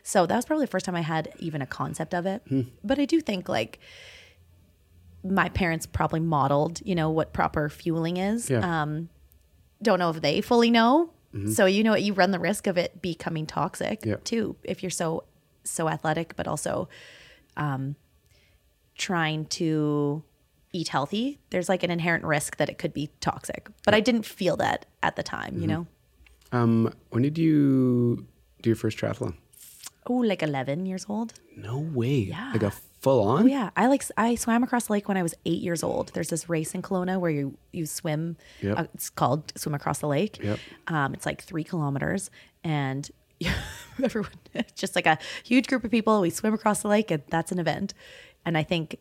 So 0.02 0.26
that 0.26 0.36
was 0.36 0.44
probably 0.44 0.66
the 0.66 0.70
first 0.70 0.86
time 0.86 0.94
I 0.94 1.00
had 1.02 1.32
even 1.38 1.62
a 1.62 1.66
concept 1.66 2.14
of 2.14 2.26
it. 2.26 2.42
But 2.82 2.98
I 2.98 3.04
do 3.04 3.20
think 3.20 3.48
like 3.48 3.78
my 5.24 5.48
parents 5.48 5.86
probably 5.86 6.20
modeled, 6.20 6.80
you 6.84 6.94
know, 6.94 7.10
what 7.10 7.32
proper 7.32 7.68
fueling 7.68 8.18
is. 8.18 8.50
Yeah. 8.50 8.82
Um, 8.82 9.08
don't 9.82 9.98
know 9.98 10.10
if 10.10 10.20
they 10.20 10.40
fully 10.40 10.70
know. 10.70 11.10
So 11.52 11.66
you 11.66 11.82
know 11.82 11.90
what, 11.90 12.02
you 12.02 12.12
run 12.12 12.30
the 12.30 12.38
risk 12.38 12.68
of 12.68 12.78
it 12.78 13.02
becoming 13.02 13.44
toxic 13.44 14.06
too 14.22 14.54
if 14.62 14.84
you're 14.84 14.90
so 14.90 15.24
so 15.64 15.88
athletic, 15.88 16.36
but 16.36 16.46
also 16.46 16.88
um, 17.56 17.96
trying 18.96 19.46
to 19.46 20.22
eat 20.72 20.88
healthy. 20.88 21.38
There's 21.50 21.68
like 21.68 21.82
an 21.82 21.90
inherent 21.90 22.24
risk 22.24 22.56
that 22.56 22.68
it 22.68 22.78
could 22.78 22.92
be 22.92 23.10
toxic. 23.20 23.68
But 23.84 23.94
I 23.94 24.00
didn't 24.00 24.26
feel 24.26 24.56
that 24.56 24.86
at 25.02 25.16
the 25.16 25.22
time, 25.22 25.60
you 25.60 25.66
know. 25.66 25.86
Um, 26.52 26.92
when 27.10 27.22
did 27.22 27.38
you 27.38 28.26
do 28.62 28.70
your 28.70 28.76
first 28.76 28.98
triathlon? 28.98 29.34
Oh, 30.06 30.14
like 30.14 30.42
11 30.42 30.86
years 30.86 31.06
old. 31.08 31.34
No 31.56 31.78
way. 31.78 32.18
Yeah. 32.18 32.50
Like 32.52 32.62
a 32.62 32.72
full 33.04 33.22
on? 33.28 33.42
Oh 33.42 33.46
yeah, 33.46 33.70
I 33.76 33.86
like 33.86 34.02
I 34.16 34.34
swam 34.34 34.64
across 34.64 34.86
the 34.86 34.94
lake 34.94 35.08
when 35.08 35.16
I 35.16 35.22
was 35.22 35.34
eight 35.44 35.60
years 35.60 35.82
old. 35.82 36.12
There's 36.14 36.30
this 36.30 36.48
race 36.48 36.74
in 36.74 36.82
Kelowna 36.82 37.20
where 37.20 37.30
you 37.30 37.56
you 37.72 37.86
swim. 37.86 38.36
Yep. 38.62 38.78
Uh, 38.78 38.84
it's 38.94 39.10
called 39.10 39.52
swim 39.56 39.74
across 39.74 39.98
the 39.98 40.08
lake. 40.08 40.42
Yep. 40.42 40.58
Um, 40.88 41.14
it's 41.14 41.26
like 41.26 41.42
three 41.42 41.64
kilometers, 41.64 42.30
and 42.64 43.08
everyone, 44.02 44.30
just 44.74 44.96
like 44.96 45.06
a 45.06 45.18
huge 45.44 45.66
group 45.66 45.84
of 45.84 45.90
people. 45.90 46.20
We 46.22 46.30
swim 46.30 46.54
across 46.54 46.82
the 46.82 46.88
lake, 46.88 47.10
and 47.10 47.22
that's 47.28 47.52
an 47.52 47.58
event. 47.58 47.92
And 48.46 48.56
I 48.58 48.62
think, 48.62 48.98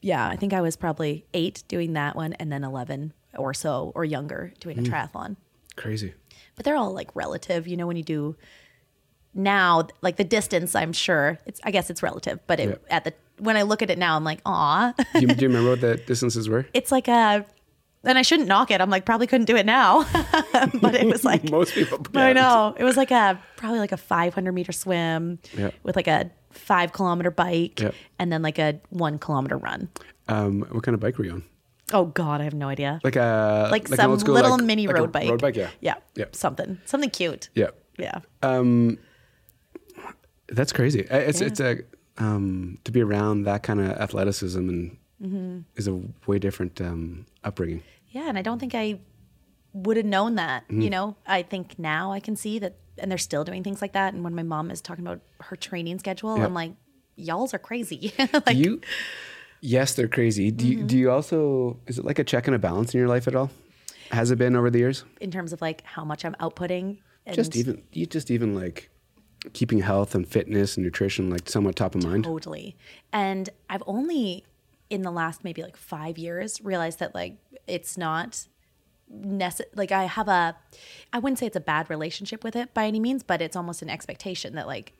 yeah, 0.00 0.26
I 0.28 0.36
think 0.36 0.52
I 0.52 0.60
was 0.60 0.76
probably 0.76 1.24
eight 1.34 1.62
doing 1.68 1.94
that 1.94 2.16
one, 2.16 2.32
and 2.34 2.50
then 2.52 2.64
eleven 2.64 3.12
or 3.36 3.52
so 3.54 3.92
or 3.94 4.04
younger 4.04 4.52
doing 4.60 4.78
a 4.78 4.82
Hmm. 4.82 4.92
triathlon. 4.92 5.36
Crazy. 5.76 6.14
But 6.54 6.64
they're 6.64 6.76
all 6.76 6.92
like 6.92 7.10
relative, 7.14 7.66
you 7.68 7.76
know. 7.76 7.86
When 7.86 7.96
you 7.96 8.02
do 8.02 8.36
now, 9.34 9.86
like 10.00 10.16
the 10.16 10.24
distance, 10.24 10.74
I'm 10.74 10.92
sure 10.92 11.38
it's. 11.46 11.60
I 11.64 11.70
guess 11.70 11.90
it's 11.90 12.02
relative, 12.02 12.40
but 12.46 12.60
it, 12.60 12.68
Yeah. 12.88 12.96
at 12.96 13.04
the 13.04 13.12
when 13.38 13.56
I 13.58 13.62
look 13.62 13.82
at 13.82 13.90
it 13.90 13.98
now, 13.98 14.16
I'm 14.16 14.24
like, 14.24 14.40
aw. 14.46 14.92
Do 15.12 15.20
you, 15.20 15.26
do 15.26 15.42
you 15.42 15.48
remember 15.48 15.70
what 15.70 15.80
the 15.82 15.96
distances 16.06 16.48
were? 16.48 16.66
it's 16.72 16.90
like 16.90 17.06
a 17.08 17.44
and 18.04 18.16
I 18.16 18.22
shouldn't 18.22 18.48
knock 18.48 18.70
it. 18.70 18.80
I'm 18.80 18.88
like 18.88 19.04
probably 19.04 19.26
couldn't 19.26 19.46
do 19.46 19.56
it 19.56 19.66
now. 19.66 20.04
but 20.80 20.94
it 20.94 21.06
was 21.06 21.24
like 21.24 21.50
Most 21.50 21.74
people 21.74 21.98
I 22.14 22.32
can't. 22.32 22.36
know. 22.36 22.74
It 22.78 22.84
was 22.84 22.96
like 22.96 23.10
a 23.10 23.38
probably 23.56 23.78
like 23.80 23.92
a 23.92 23.96
500 23.98 24.52
meter 24.52 24.72
swim 24.72 25.38
Yeah. 25.56 25.70
with 25.82 25.96
like 25.96 26.06
a 26.06 26.30
5 26.56 26.92
kilometer 26.92 27.30
bike 27.30 27.80
Yeah. 27.80 27.90
and 28.18 28.32
then 28.32 28.42
like 28.42 28.58
a 28.58 28.80
1 28.90 29.18
kilometer 29.18 29.56
run. 29.56 29.88
Um, 30.28 30.62
what 30.70 30.82
kind 30.82 30.94
of 30.94 31.00
bike 31.00 31.18
were 31.18 31.24
you 31.24 31.32
on? 31.32 31.44
Oh 31.92 32.06
god, 32.06 32.40
I 32.40 32.44
have 32.44 32.54
no 32.54 32.68
idea. 32.68 32.98
Like 33.04 33.16
a 33.16 33.68
Like, 33.70 33.88
an 33.90 33.96
some 33.96 34.18
school, 34.18 34.34
little 34.34 34.52
like- 34.52 34.64
mini 34.64 34.86
like 34.86 34.96
road 34.96 35.12
bike. 35.12 35.30
Road 35.30 35.40
bike, 35.40 35.56
yeah. 35.56 35.70
Yeah. 35.80 35.94
Yeah. 36.16 36.24
Something. 36.32 36.78
Something 36.84 37.10
cute. 37.10 37.48
Yeah. 37.54 37.70
Yeah. 37.98 38.20
Um, 38.42 38.98
that's 40.48 40.72
crazy. 40.72 41.08
Uh, 41.08 41.18
It's 41.18 41.40
it's 41.40 41.60
a 41.60 41.78
um, 42.18 42.78
to 42.84 42.92
be 42.92 43.02
around 43.02 43.44
that 43.44 43.62
kind 43.62 43.80
of 43.80 43.88
athleticism 43.98 44.58
and 44.68 44.96
Mm-hmm. 45.22 45.60
is 45.76 45.88
a 45.88 45.98
way 46.26 46.38
different 46.38 46.78
um, 46.78 47.24
upbringing. 47.42 47.82
Yeah, 48.10 48.28
and 48.28 48.36
I 48.36 48.42
don't 48.42 48.58
think 48.58 48.74
I 48.74 48.98
would 49.72 49.96
have 49.96 50.04
known 50.04 50.34
that. 50.34 50.64
Mm-hmm. 50.64 50.82
You 50.82 50.90
know, 50.90 51.16
I 51.26 51.40
think 51.42 51.78
now 51.78 52.12
I 52.12 52.20
can 52.20 52.36
see 52.36 52.58
that, 52.58 52.74
and 52.98 53.10
they're 53.10 53.18
still 53.18 53.44
doing 53.44 53.62
things 53.62 53.80
like 53.82 53.92
that. 53.92 54.14
And 54.14 54.22
when 54.24 54.34
my 54.34 54.42
mom 54.42 54.70
is 54.70 54.80
talking 54.80 55.06
about 55.06 55.20
her 55.40 55.56
training 55.56 55.98
schedule, 55.98 56.36
Yeah. 56.38 56.44
I'm 56.44 56.54
like, 56.54 56.72
y'all's 57.16 57.54
are 57.54 57.58
crazy. 57.58 58.12
like, 58.18 58.44
do 58.46 58.54
you? 58.56 58.80
Yes, 59.60 59.94
they're 59.94 60.08
crazy. 60.08 60.50
Do 60.50 60.66
you, 60.66 60.78
Mm-hmm. 60.78 60.86
do 60.86 60.98
you 60.98 61.10
also? 61.10 61.78
Is 61.86 61.98
it 61.98 62.04
like 62.04 62.18
a 62.18 62.24
check 62.24 62.46
and 62.46 62.54
a 62.54 62.58
balance 62.58 62.94
in 62.94 62.98
your 62.98 63.08
life 63.08 63.26
at 63.26 63.34
all? 63.34 63.50
Has 64.12 64.30
it 64.30 64.36
been 64.38 64.54
over 64.54 64.70
the 64.70 64.78
years? 64.78 65.04
in 65.20 65.30
terms 65.30 65.52
of 65.52 65.60
like 65.60 65.82
how 65.84 66.04
much 66.04 66.24
I'm 66.24 66.34
outputting. 66.34 66.98
And 67.24 67.34
Just 67.34 67.56
even 67.56 67.82
you 67.92 68.06
just 68.06 68.30
even 68.30 68.54
like 68.54 68.88
keeping 69.52 69.80
health 69.80 70.14
and 70.14 70.26
fitness 70.28 70.76
and 70.76 70.84
nutrition 70.84 71.28
like 71.30 71.48
somewhat 71.48 71.74
top 71.76 71.94
of 71.96 72.04
mind. 72.04 72.24
Totally. 72.24 72.76
And 73.12 73.48
I've 73.68 73.82
only 73.86 74.44
in 74.90 75.02
the 75.02 75.10
last 75.10 75.42
maybe 75.42 75.62
like 75.62 75.76
five 75.76 76.18
years 76.18 76.60
realized 76.62 77.00
that 77.00 77.14
like 77.14 77.36
it's 77.66 77.98
not 77.98 78.46
Like 79.08 79.92
I 79.92 80.04
have 80.04 80.28
a, 80.28 80.56
I 81.12 81.18
wouldn't 81.18 81.38
say 81.38 81.46
it's 81.46 81.56
a 81.56 81.60
bad 81.60 81.88
relationship 81.90 82.42
with 82.42 82.56
it 82.56 82.74
by 82.74 82.86
any 82.86 83.00
means, 83.00 83.22
but 83.22 83.40
it's 83.40 83.56
almost 83.56 83.82
an 83.82 83.88
expectation 83.88 84.54
that 84.54 84.66
like 84.66 84.92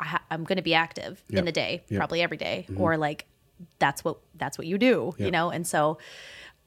I 0.00 0.06
ha- 0.06 0.24
I'm 0.30 0.44
going 0.44 0.56
to 0.56 0.62
be 0.62 0.74
active 0.74 1.22
Yep. 1.28 1.38
in 1.38 1.44
the 1.44 1.52
day, 1.52 1.84
Yep. 1.88 1.98
probably 1.98 2.22
every 2.22 2.36
day, 2.36 2.66
mm-hmm. 2.68 2.80
or 2.80 2.96
like 2.96 3.26
that's 3.78 4.04
what 4.04 4.18
that's 4.34 4.58
what 4.58 4.66
you 4.66 4.78
do, 4.78 5.14
you 5.18 5.30
know. 5.30 5.50
And 5.50 5.66
so 5.66 5.98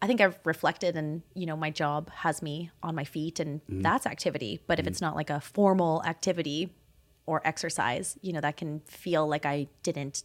I 0.02 0.08
think 0.08 0.22
I've 0.22 0.40
reflected, 0.46 0.96
and 0.96 1.22
you 1.34 1.46
know, 1.46 1.58
my 1.58 1.70
job 1.70 2.10
has 2.10 2.42
me 2.42 2.72
on 2.82 2.96
my 2.96 3.04
feet, 3.04 3.40
and 3.40 3.62
mm-hmm. 3.62 3.82
that's 3.82 4.06
activity. 4.06 4.62
But 4.66 4.80
if 4.80 4.84
mm-hmm. 4.84 4.92
it's 4.92 5.02
not 5.02 5.16
like 5.16 5.30
a 5.30 5.42
formal 5.42 6.02
activity 6.06 6.74
or 7.26 7.46
exercise, 7.46 8.18
you 8.22 8.34
know, 8.34 8.42
that 8.42 8.58
can 8.58 8.80
feel 8.88 9.28
like 9.28 9.46
I 9.46 9.68
didn't 9.84 10.24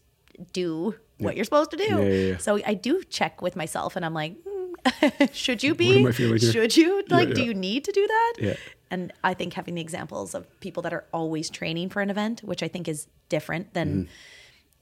do 0.52 0.94
what 1.18 1.36
you're 1.36 1.44
supposed 1.44 1.70
to 1.72 1.76
do. 1.76 1.84
Yeah, 1.84 1.98
yeah, 2.00 2.30
yeah. 2.30 2.36
So 2.38 2.60
I 2.66 2.74
do 2.74 3.02
check 3.02 3.42
with 3.42 3.56
myself, 3.56 3.96
and 3.96 4.04
I'm 4.04 4.14
like, 4.14 4.36
hmm, 4.46 4.53
should 5.32 5.62
you 5.62 5.74
be? 5.74 6.00
am 6.00 6.06
I 6.06 6.12
feeling 6.12 6.38
here? 6.38 6.52
Should 6.52 6.76
you? 6.76 7.04
Like, 7.08 7.34
do 7.34 7.40
yeah. 7.40 7.46
you 7.48 7.54
need 7.54 7.84
to 7.84 7.92
do 7.92 8.06
that? 8.06 8.32
Yeah. 8.38 8.54
And 8.90 9.12
I 9.24 9.34
think 9.34 9.54
having 9.54 9.74
the 9.74 9.80
examples 9.80 10.34
of 10.34 10.46
people 10.60 10.82
that 10.82 10.92
are 10.92 11.04
always 11.12 11.50
training 11.50 11.88
for 11.88 12.00
an 12.00 12.10
event, 12.10 12.40
which 12.44 12.62
I 12.62 12.68
think 12.68 12.88
is 12.88 13.08
different 13.28 13.74
than 13.74 13.88
Mm-hmm. 13.88 14.10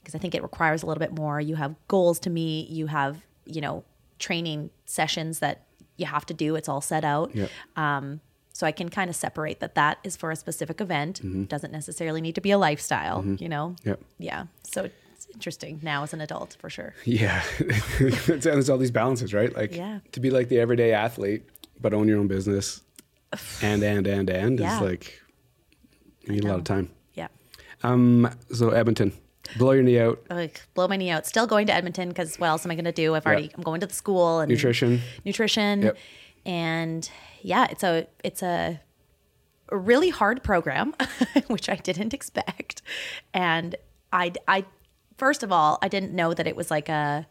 because 0.00 0.14
I 0.14 0.18
think 0.18 0.34
it 0.34 0.42
requires 0.42 0.82
a 0.82 0.86
little 0.86 0.98
bit 1.00 1.12
more. 1.12 1.40
You 1.40 1.54
have 1.56 1.74
goals 1.88 2.18
to 2.20 2.30
meet, 2.30 2.68
you 2.68 2.88
have, 2.88 3.22
you 3.46 3.60
know, 3.60 3.84
training 4.18 4.70
sessions 4.86 5.38
that 5.38 5.66
you 5.96 6.06
have 6.06 6.26
to 6.26 6.34
do. 6.34 6.56
It's 6.56 6.68
all 6.68 6.80
set 6.80 7.04
out. 7.04 7.34
Yeah. 7.34 7.46
Um, 7.76 8.20
so 8.52 8.66
I 8.66 8.72
can 8.72 8.88
kind 8.90 9.08
of 9.08 9.16
separate 9.16 9.60
that 9.60 9.74
that 9.76 9.98
is 10.04 10.16
for 10.16 10.30
a 10.30 10.36
specific 10.36 10.80
event. 10.80 11.20
Mm-hmm. 11.22 11.44
Doesn't 11.44 11.72
necessarily 11.72 12.20
need 12.20 12.34
to 12.34 12.40
be 12.40 12.50
a 12.50 12.58
lifestyle, 12.58 13.24
you 13.24 13.48
know? 13.48 13.76
Yeah. 13.82 13.94
Yeah. 14.18 14.44
So 14.62 14.90
interesting 15.34 15.80
now 15.82 16.02
as 16.02 16.12
an 16.12 16.20
adult 16.20 16.56
for 16.60 16.68
sure. 16.70 16.94
Yeah, 17.04 17.42
It's- 18.00 18.44
there's 18.44 18.70
all 18.70 18.78
these 18.78 18.90
balances, 18.90 19.32
right? 19.34 19.54
Like 19.56 19.74
Yeah. 19.76 20.00
to 20.12 20.20
be 20.20 20.30
like 20.30 20.48
the 20.48 20.58
everyday 20.60 20.92
athlete, 20.92 21.42
but 21.80 21.92
own 21.94 22.08
your 22.08 22.18
own 22.18 22.28
business, 22.28 22.82
and 23.62 23.82
and 23.82 24.06
and 24.06 24.28
and 24.30 24.58
Yeah. 24.60 24.76
is 24.76 24.80
like 24.82 25.20
you 26.24 26.32
need 26.34 26.44
a 26.44 26.48
lot 26.48 26.58
of 26.58 26.64
time. 26.64 26.90
Yeah. 27.14 27.28
Um, 27.82 28.30
so 28.52 28.70
Edmonton, 28.70 29.12
blow 29.58 29.72
your 29.72 29.82
knee 29.82 29.98
out, 29.98 30.22
Like 30.30 30.62
blow 30.74 30.86
my 30.86 30.96
knee 30.96 31.10
out. 31.10 31.26
Still 31.26 31.46
going 31.48 31.66
to 31.66 31.74
Edmonton 31.74 32.08
because 32.08 32.38
what 32.38 32.46
else 32.48 32.64
am 32.64 32.70
I 32.70 32.74
going 32.76 32.84
to 32.84 32.92
do? 32.92 33.14
I've 33.14 33.26
already, 33.26 33.50
I'm 33.56 33.62
going 33.62 33.80
to 33.80 33.86
the 33.86 33.94
school 33.94 34.38
and 34.40 34.48
nutrition. 34.50 35.00
nutrition 35.24 35.82
Yep. 35.82 35.96
and 36.46 37.10
yeah 37.42 37.66
it's 37.70 37.82
a 37.82 38.06
it's 38.22 38.42
a, 38.42 38.80
a 39.68 39.76
really 39.76 40.10
hard 40.10 40.42
program 40.44 40.94
which 41.48 41.68
i 41.68 41.74
didn't 41.74 42.14
expect 42.14 42.82
and 43.34 43.74
i 44.12 44.32
i 44.46 44.64
first 45.18 45.42
of 45.42 45.52
all 45.52 45.78
i 45.82 45.88
didn't 45.88 46.12
know 46.12 46.34
that 46.34 46.46
it 46.46 46.56
was 46.56 46.70
like 46.70 46.88
a 46.88 47.26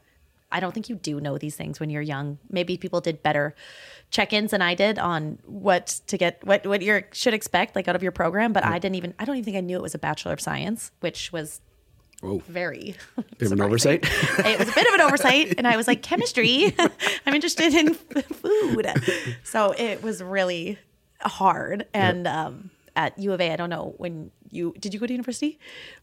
i 0.51 0.59
don't 0.59 0.73
think 0.73 0.89
you 0.89 0.95
do 0.95 1.19
know 1.19 1.37
these 1.37 1.55
things 1.55 1.79
when 1.79 1.89
you're 1.89 2.01
young. 2.01 2.37
Maybe 2.49 2.77
people 2.77 2.99
did 3.01 3.23
better 3.23 3.55
check-ins 4.09 4.51
than 4.51 4.61
i 4.61 4.75
did 4.75 4.99
on 4.99 5.39
what 5.45 6.01
to 6.07 6.17
get 6.17 6.43
what 6.43 6.65
what 6.67 6.81
you 6.81 7.01
should 7.13 7.33
expect 7.33 7.75
like 7.75 7.87
out 7.87 7.95
of 7.95 8.03
your 8.03 8.11
program 8.11 8.51
but 8.51 8.65
i 8.65 8.77
didn't 8.77 8.95
even 8.95 9.13
i 9.19 9.23
don't 9.23 9.37
even 9.37 9.45
think 9.45 9.55
i 9.55 9.61
knew 9.61 9.77
it 9.77 9.81
was 9.81 9.95
a 9.95 9.99
bachelor 9.99 10.33
of 10.33 10.41
science 10.41 10.91
which 10.99 11.31
was 11.31 11.61
Whoa, 12.21 12.39
very 12.47 12.95
bit 13.37 13.45
of 13.47 13.53
an 13.53 13.61
oversight. 13.67 14.03
it 14.03 14.59
was 14.59 14.67
a 14.67 14.73
bit 14.73 14.85
of 14.87 14.93
an 14.95 15.01
oversight 15.01 15.53
and 15.57 15.65
i 15.65 15.77
was 15.77 15.87
like 15.87 16.01
chemistry? 16.03 16.75
I'm 17.25 17.33
interested 17.33 17.73
in 17.73 17.93
food. 17.95 18.87
So 19.43 19.71
it 19.71 20.03
was 20.03 20.21
really 20.21 20.77
hard 21.21 21.87
and 21.93 22.27
um, 22.27 22.69
at 22.95 23.17
u 23.17 23.31
of 23.31 23.39
a 23.39 23.51
i 23.51 23.55
don't 23.55 23.69
know 23.69 23.93
when 23.97 24.29
you 24.51 24.73
did 24.79 24.93
you 24.93 24.99
go 24.99 25.05
to 25.05 25.13
university 25.13 25.57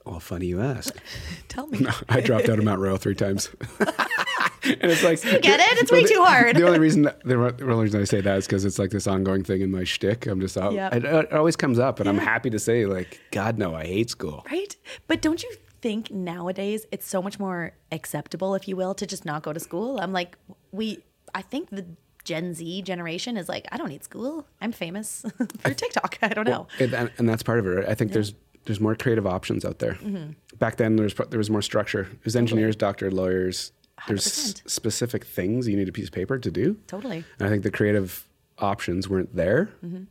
well, 0.04 0.20
funny 0.20 0.46
you 0.46 0.60
ask. 0.60 0.96
tell 1.48 1.66
me 1.68 1.86
I 2.08 2.20
dropped 2.20 2.48
out 2.48 2.58
of 2.58 2.64
Mount 2.64 2.80
Royal 2.80 2.96
three 2.96 3.14
times. 3.14 3.50
and 3.80 4.90
it's 4.90 5.02
like 5.02 5.22
you 5.24 5.38
get 5.40 5.60
it 5.60 5.78
it's 5.82 5.92
way 5.92 6.02
the- 6.02 6.08
too 6.08 6.22
hard 6.22 6.56
The 6.56 6.66
only 6.66 6.78
reason 6.78 7.02
that, 7.02 7.22
the 7.24 7.34
only 7.36 7.84
reason 7.84 8.00
I 8.00 8.04
say 8.04 8.20
that 8.20 8.38
is 8.38 8.46
because 8.46 8.64
it's 8.64 8.78
like 8.78 8.90
this 8.90 9.06
ongoing 9.06 9.44
thing 9.44 9.60
in 9.60 9.70
my 9.70 9.84
shtick. 9.84 10.26
I'm 10.26 10.40
just 10.40 10.56
out. 10.56 10.72
Yeah. 10.72 10.94
It, 10.94 11.04
it 11.04 11.32
always 11.32 11.56
comes 11.56 11.78
up, 11.78 12.00
and 12.00 12.08
I'm 12.08 12.18
happy 12.18 12.50
to 12.50 12.58
say 12.58 12.86
like, 12.86 13.20
God 13.30 13.58
no, 13.58 13.74
I 13.74 13.84
hate 13.84 14.10
school. 14.10 14.44
right 14.50 14.74
but 15.06 15.20
don't 15.22 15.42
you 15.42 15.52
think 15.80 16.10
nowadays 16.10 16.86
it's 16.90 17.06
so 17.06 17.22
much 17.22 17.38
more 17.38 17.72
acceptable 17.92 18.54
if 18.56 18.66
you 18.66 18.74
will 18.74 18.94
to 18.94 19.06
just 19.06 19.24
not 19.24 19.44
go 19.44 19.52
to 19.52 19.60
school 19.60 20.00
i'm 20.00 20.12
like 20.12 20.36
we 20.72 20.98
i 21.36 21.40
think 21.40 21.70
the 21.70 21.86
gen 22.28 22.52
z 22.58 22.82
generation 22.82 23.36
is 23.42 23.48
like 23.48 23.64
i 23.72 23.76
don't 23.78 23.88
need 23.94 24.04
school 24.04 24.46
i'm 24.60 24.72
famous 24.72 25.08
through 25.62 25.74
tiktok 25.82 26.18
i 26.22 26.28
don't 26.36 26.46
know 26.54 26.66
And, 26.78 26.92
and, 27.18 27.26
that's 27.28 27.42
part 27.42 27.58
of 27.60 27.66
it. 27.66 27.70
right? 27.70 27.88
I 27.88 27.94
think 27.94 28.12
there's 28.12 28.34
there's 28.66 28.80
more 28.80 28.94
creative 28.94 29.26
options 29.26 29.64
out 29.64 29.78
there. 29.78 29.94
Mm-hmm. 29.94 30.32
Back 30.58 30.76
then, 30.76 30.96
there 30.96 31.04
was 31.08 31.14
there 31.30 31.38
was 31.44 31.48
more 31.56 31.62
structure. 31.62 32.02
There's 32.22 32.36
engineers, 32.36 32.76
doctors, 32.76 33.14
lawyers. 33.14 33.72
There's 34.06 34.26
100%. 34.26 34.26
s- 34.66 34.72
specific 34.78 35.22
things 35.24 35.66
you 35.66 35.76
need 35.80 35.88
a 35.88 35.92
piece 35.98 36.08
of 36.10 36.12
paper 36.20 36.38
to 36.38 36.50
do. 36.50 36.76
totally 36.86 37.24
And 37.38 37.46
I 37.46 37.50
think 37.50 37.62
the 37.62 37.70
creative 37.70 38.28
options 38.58 39.08
weren't 39.08 39.32
there, 39.34 39.60
Mm-hmm. 39.84 40.02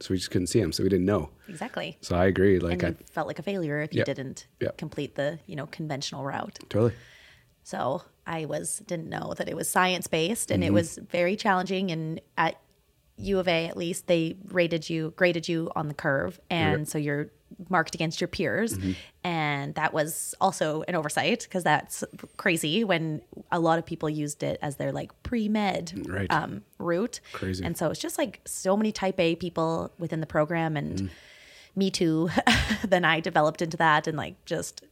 so 0.00 0.06
we 0.12 0.16
just 0.16 0.30
couldn't 0.30 0.46
see 0.46 0.60
them. 0.62 0.72
So 0.72 0.82
we 0.82 0.88
didn't 0.94 1.04
know. 1.12 1.22
exactly 1.54 1.88
So 2.00 2.16
I 2.16 2.24
agree. 2.32 2.58
Like 2.68 2.82
I 2.88 2.92
felt 3.16 3.26
like 3.30 3.38
a 3.38 3.46
failure 3.52 3.78
if 3.86 3.92
you 3.92 3.98
Yeah. 4.00 4.04
didn't 4.12 4.38
Yeah. 4.64 4.72
complete 4.84 5.12
the 5.20 5.28
you 5.50 5.56
know 5.58 5.66
conventional 5.78 6.22
route. 6.32 6.56
totally. 6.70 6.94
So 7.64 8.02
I 8.26 8.44
was 8.46 8.82
didn't 8.86 9.08
know 9.08 9.34
that 9.36 9.48
it 9.48 9.56
was 9.56 9.68
science 9.68 10.06
based 10.06 10.50
and 10.50 10.62
it 10.62 10.66
Mm-hmm. 10.68 10.74
was 10.74 10.98
very 11.10 11.36
challenging. 11.36 11.90
And 11.90 12.20
at 12.36 12.60
U 13.18 13.38
of 13.38 13.48
A, 13.48 13.66
at 13.66 13.76
least, 13.76 14.06
they 14.08 14.36
rated 14.48 14.90
you, 14.90 15.12
graded 15.16 15.48
you 15.48 15.70
on 15.74 15.88
the 15.88 15.94
curve, 15.94 16.38
and 16.50 16.86
so 16.86 16.98
you're 16.98 17.30
marked 17.70 17.94
against 17.94 18.20
your 18.20 18.28
peers. 18.28 18.76
Mm-hmm. 18.76 18.92
And 19.24 19.74
that 19.76 19.94
was 19.94 20.34
also 20.40 20.82
an 20.88 20.94
oversight 20.96 21.40
because 21.44 21.62
that's 21.64 22.04
crazy 22.36 22.84
when 22.84 23.22
a 23.50 23.58
lot 23.60 23.78
of 23.78 23.86
people 23.86 24.10
used 24.10 24.42
it 24.42 24.58
as 24.60 24.76
their 24.76 24.92
like 24.92 25.10
pre 25.22 25.48
med 25.48 26.06
Right. 26.08 26.30
um, 26.30 26.62
route. 26.78 27.20
Crazy. 27.32 27.64
And 27.64 27.76
so 27.78 27.90
it's 27.90 28.00
just 28.00 28.18
like 28.18 28.40
so 28.44 28.76
many 28.76 28.92
type 28.92 29.18
A 29.20 29.36
people 29.36 29.92
within 29.98 30.20
the 30.20 30.26
program 30.26 30.76
and 30.76 30.98
Mm. 31.02 31.08
me 31.76 31.90
too. 31.90 32.28
then 32.84 33.04
I 33.04 33.20
developed 33.20 33.62
into 33.62 33.76
that 33.78 34.06
and 34.08 34.16
like 34.18 34.44
just 34.44 34.82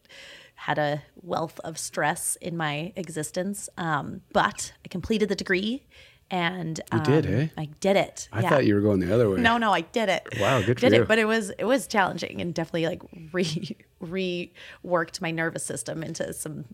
had 0.64 0.78
a 0.78 1.02
wealth 1.20 1.60
of 1.62 1.76
stress 1.76 2.36
in 2.40 2.56
my 2.56 2.90
existence. 2.96 3.68
Um, 3.76 4.22
but 4.32 4.72
I 4.82 4.88
completed 4.88 5.28
the 5.28 5.34
degree 5.34 5.84
and 6.30 6.80
um, 6.90 7.02
did, 7.02 7.26
eh? 7.26 7.48
I 7.58 7.66
did 7.80 7.96
it. 7.96 8.28
I 8.32 8.40
thought 8.48 8.64
you 8.64 8.74
were 8.74 8.80
going 8.80 9.00
the 9.00 9.12
other 9.12 9.28
way. 9.28 9.42
No, 9.42 9.58
no, 9.58 9.74
I 9.74 9.82
did 9.82 10.08
it. 10.08 10.26
Wow, 10.40 10.60
good 10.62 10.80
for 10.80 10.88
did 10.88 10.94
you. 10.94 11.02
it, 11.02 11.08
but 11.08 11.18
it 11.18 11.26
was 11.26 11.50
it 11.58 11.64
was 11.64 11.86
challenging 11.86 12.40
and 12.40 12.54
definitely 12.54 12.86
like 12.86 13.02
re 13.34 13.76
reworked 14.02 15.20
my 15.20 15.30
nervous 15.30 15.64
system 15.64 16.02
into 16.02 16.32
some 16.32 16.64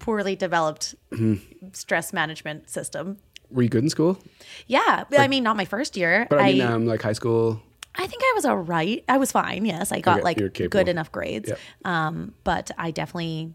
poorly 0.00 0.34
developed 0.34 0.96
Mm-hmm. 1.12 1.68
stress 1.74 2.12
management 2.12 2.70
system. 2.70 3.18
Were 3.52 3.62
you 3.62 3.68
good 3.68 3.84
in 3.84 3.90
school? 3.90 4.18
Yeah, 4.66 5.04
but 5.10 5.20
I 5.20 5.28
mean, 5.28 5.44
not 5.44 5.56
my 5.56 5.64
first 5.66 5.96
year. 5.96 6.26
But 6.28 6.40
I 6.40 6.52
mean, 6.52 6.62
I, 6.62 6.72
um, 6.72 6.86
like 6.86 7.02
high 7.02 7.12
school. 7.12 7.62
I 7.94 8.06
think 8.06 8.22
I 8.22 8.32
was 8.34 8.44
all 8.44 8.58
right. 8.58 9.04
I 9.08 9.18
was 9.18 9.32
fine. 9.32 9.64
Yes, 9.64 9.92
I 9.92 10.00
got 10.00 10.20
Okay, 10.20 10.24
like 10.24 10.70
good 10.70 10.88
enough 10.88 11.12
grades. 11.12 11.48
Yep. 11.48 11.58
Um, 11.84 12.34
but 12.44 12.70
I 12.78 12.90
definitely 12.90 13.52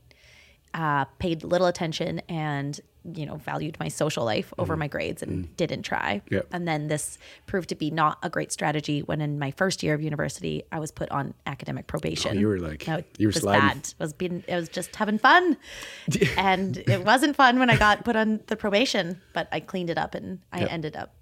uh, 0.74 1.06
paid 1.20 1.44
little 1.44 1.68
attention 1.68 2.20
and 2.30 2.80
you 3.14 3.26
know 3.26 3.38
valued 3.38 3.78
my 3.80 3.88
social 3.88 4.26
life 4.26 4.54
over 4.60 4.76
my 4.76 4.88
grades 4.90 5.24
and 5.24 5.56
didn't 5.56 5.84
try. 5.84 6.22
Mm. 6.28 6.32
Yep. 6.34 6.48
And 6.52 6.68
then 6.68 6.88
this 6.88 7.18
proved 7.46 7.70
to 7.70 7.76
be 7.76 7.90
not 7.90 8.18
a 8.22 8.30
great 8.30 8.52
strategy. 8.52 9.02
When 9.02 9.22
in 9.22 9.40
my 9.40 9.52
first 9.52 9.82
year 9.82 9.94
of 9.94 10.02
university, 10.02 10.64
I 10.74 10.80
was 10.80 10.92
put 10.92 11.10
on 11.10 11.34
academic 11.46 11.88
probation. 11.88 12.38
Oh, 12.38 12.40
you 12.40 12.48
were 12.50 12.60
like- 12.60 12.86
No, 12.86 13.02
you 13.18 13.28
were 13.28 13.30
was 13.30 13.38
sliding. 13.38 13.62
bad. 13.70 13.78
It 13.78 13.96
was 13.98 14.12
being, 14.14 14.44
it 14.48 14.56
was 14.56 14.68
just 14.70 14.94
having 14.98 15.18
fun, 15.20 15.56
and 16.38 16.78
it 16.78 17.06
wasn't 17.06 17.36
fun 17.38 17.60
when 17.60 17.70
I 17.70 17.78
got 17.78 18.04
put 18.04 18.16
on 18.18 18.42
the 18.48 18.58
probation. 18.58 19.22
But 19.34 19.48
I 19.54 19.62
cleaned 19.62 19.90
it 19.90 19.98
up, 19.98 20.14
and 20.14 20.40
I 20.52 20.60
Yep. 20.62 20.72
ended 20.72 20.96
up, 20.98 21.16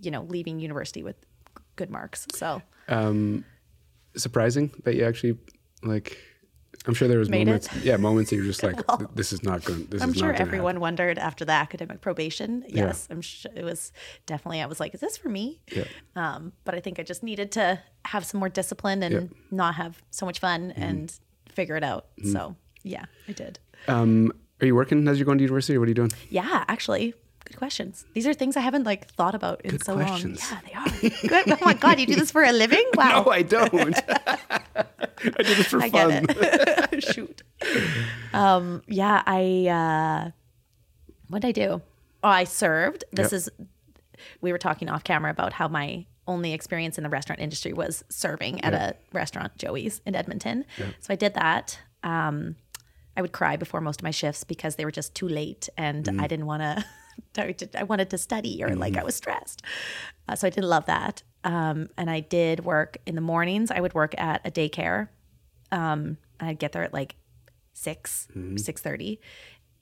you 0.00 0.10
know, 0.10 0.22
leaving 0.22 0.60
university 0.60 1.02
with 1.02 1.16
good 1.76 1.90
marks. 1.90 2.26
So. 2.34 2.62
surprising 4.16 4.70
that 4.84 4.94
you 4.94 5.04
actually 5.04 5.38
like 5.82 6.18
i'm 6.86 6.92
sure 6.94 7.08
there 7.08 7.18
was 7.18 7.30
Made 7.30 7.46
moments 7.46 7.66
it. 7.76 7.82
yeah 7.84 7.96
moments 7.96 8.28
that 8.30 8.36
you're 8.36 8.44
just 8.44 8.62
like 8.62 8.76
"Th- 8.98 9.08
this 9.14 9.32
is 9.32 9.42
not 9.42 9.64
going 9.64 9.86
this 9.86 10.02
I'm 10.02 10.10
is 10.10 10.16
sure 10.16 10.32
not 10.32 10.40
everyone 10.40 10.80
wondered 10.80 11.18
after 11.18 11.44
the 11.46 11.52
academic 11.52 12.00
probation. 12.02 12.62
Yeah. 12.68 12.86
Yes, 12.86 13.08
I'm 13.10 13.22
sure 13.22 13.50
it 13.54 13.64
was 13.64 13.92
definitely. 14.26 14.60
I 14.60 14.66
was 14.66 14.80
like, 14.80 14.92
"Is 14.94 15.00
this 15.00 15.16
for 15.16 15.28
me?" 15.28 15.60
Yeah. 15.74 15.84
Um, 16.16 16.52
but 16.64 16.74
I 16.74 16.80
think 16.80 16.98
I 16.98 17.04
just 17.04 17.22
needed 17.22 17.52
to 17.52 17.78
have 18.04 18.24
some 18.26 18.40
more 18.40 18.48
discipline 18.50 19.02
and 19.02 19.12
Yeah. 19.14 19.20
Mm-hmm. 19.20 19.56
not 19.56 19.74
have 19.76 20.02
so 20.10 20.26
much 20.26 20.40
fun 20.40 20.72
and 20.72 21.10
figure 21.48 21.76
it 21.76 21.84
out. 21.84 22.06
So 22.32 22.56
yeah, 22.82 23.04
I 23.28 23.32
did. 23.32 23.58
um 23.88 24.30
are 24.60 24.66
you 24.66 24.74
working 24.74 25.08
as 25.08 25.18
you're 25.18 25.24
going 25.26 25.38
to 25.38 25.44
university 25.44 25.74
or 25.76 25.80
what 25.80 25.86
are 25.86 25.90
you 25.90 25.94
doing 26.02 26.12
Yeah, 26.30 26.64
actually, 26.68 27.14
good 27.44 27.56
questions. 27.56 28.04
These 28.14 28.26
are 28.26 28.34
things 28.34 28.56
I 28.56 28.60
haven't 28.60 28.84
like 28.84 29.06
thought 29.08 29.34
about 29.34 29.60
in 29.62 29.72
Good 29.72 29.84
so 29.84 29.94
questions. 29.94 30.40
long. 30.50 30.60
Yeah, 30.70 30.88
they 31.00 31.08
are. 31.08 31.44
Good. 31.44 31.58
Oh 31.60 31.64
my 31.64 31.74
god, 31.74 31.98
you 32.00 32.06
do 32.06 32.14
this 32.14 32.30
for 32.30 32.42
a 32.42 32.52
living? 32.52 32.84
Wow. 32.96 33.24
no 33.24 33.30
i 33.32 33.42
don't 33.42 33.74
i 33.74 35.42
did 35.42 35.58
it 35.58 35.66
for 35.66 35.80
I 35.80 35.90
fun 35.90 36.24
get 36.26 36.92
it. 36.92 37.02
Shoot. 37.14 37.42
Um, 38.32 38.82
yeah, 38.88 39.22
I 39.26 39.66
uh 39.68 40.30
what 41.28 41.42
did 41.42 41.48
I 41.48 41.52
do? 41.52 41.82
Oh, 42.22 42.28
I 42.28 42.44
served. 42.44 43.04
This 43.12 43.32
Yep. 43.32 43.38
is 43.38 43.50
we 44.40 44.52
were 44.52 44.58
talking 44.58 44.88
off 44.88 45.02
camera 45.04 45.30
about 45.30 45.52
how 45.54 45.68
my 45.68 46.06
only 46.28 46.52
experience 46.52 46.98
in 46.98 47.04
the 47.04 47.10
restaurant 47.10 47.40
industry 47.40 47.72
was 47.72 48.04
serving 48.08 48.62
at 48.62 48.74
a 48.74 48.94
restaurant, 49.12 49.56
Joey's 49.58 50.00
in 50.06 50.14
Edmonton. 50.14 50.64
So 51.00 51.12
I 51.12 51.16
did 51.16 51.34
that. 51.34 51.78
Um 52.02 52.56
I 53.16 53.20
would 53.22 53.32
cry 53.32 53.56
before 53.56 53.80
most 53.80 54.00
of 54.00 54.04
my 54.04 54.10
shifts 54.10 54.42
because 54.44 54.76
they 54.76 54.84
were 54.86 54.90
just 54.92 55.14
too 55.14 55.28
late 55.28 55.68
and 55.76 56.08
I 56.20 56.26
didn't 56.26 56.46
want 56.46 56.62
to 56.62 56.84
I 57.38 57.82
wanted 57.84 58.10
to 58.10 58.18
study 58.18 58.62
or 58.62 58.74
like 58.76 58.96
I 58.96 59.04
was 59.04 59.14
stressed. 59.14 59.62
Uh, 60.28 60.36
so 60.36 60.46
I 60.46 60.50
did 60.50 60.64
love 60.64 60.86
that. 60.86 61.22
Um, 61.44 61.88
and 61.96 62.08
I 62.10 62.20
did 62.20 62.64
work 62.64 62.98
in 63.06 63.14
the 63.14 63.20
mornings. 63.20 63.70
I 63.70 63.80
would 63.80 63.94
work 63.94 64.14
at 64.18 64.46
a 64.46 64.50
daycare 64.50 65.08
um, 65.72 66.18
and 66.38 66.50
I'd 66.50 66.58
get 66.58 66.72
there 66.72 66.82
at 66.84 66.92
like 66.92 67.16
6 67.74 68.28
six 68.56 68.82
thirty, 68.82 69.18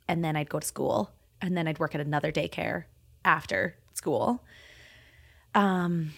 and 0.07 0.25
then 0.25 0.37
I'd 0.37 0.49
go 0.49 0.61
to 0.61 0.67
school, 0.67 1.11
and 1.43 1.57
then 1.57 1.67
I'd 1.67 1.81
work 1.81 1.95
at 1.97 2.01
another 2.01 2.31
daycare 2.31 2.85
after 3.25 3.75
school. 3.95 4.45
Um, 5.55 6.13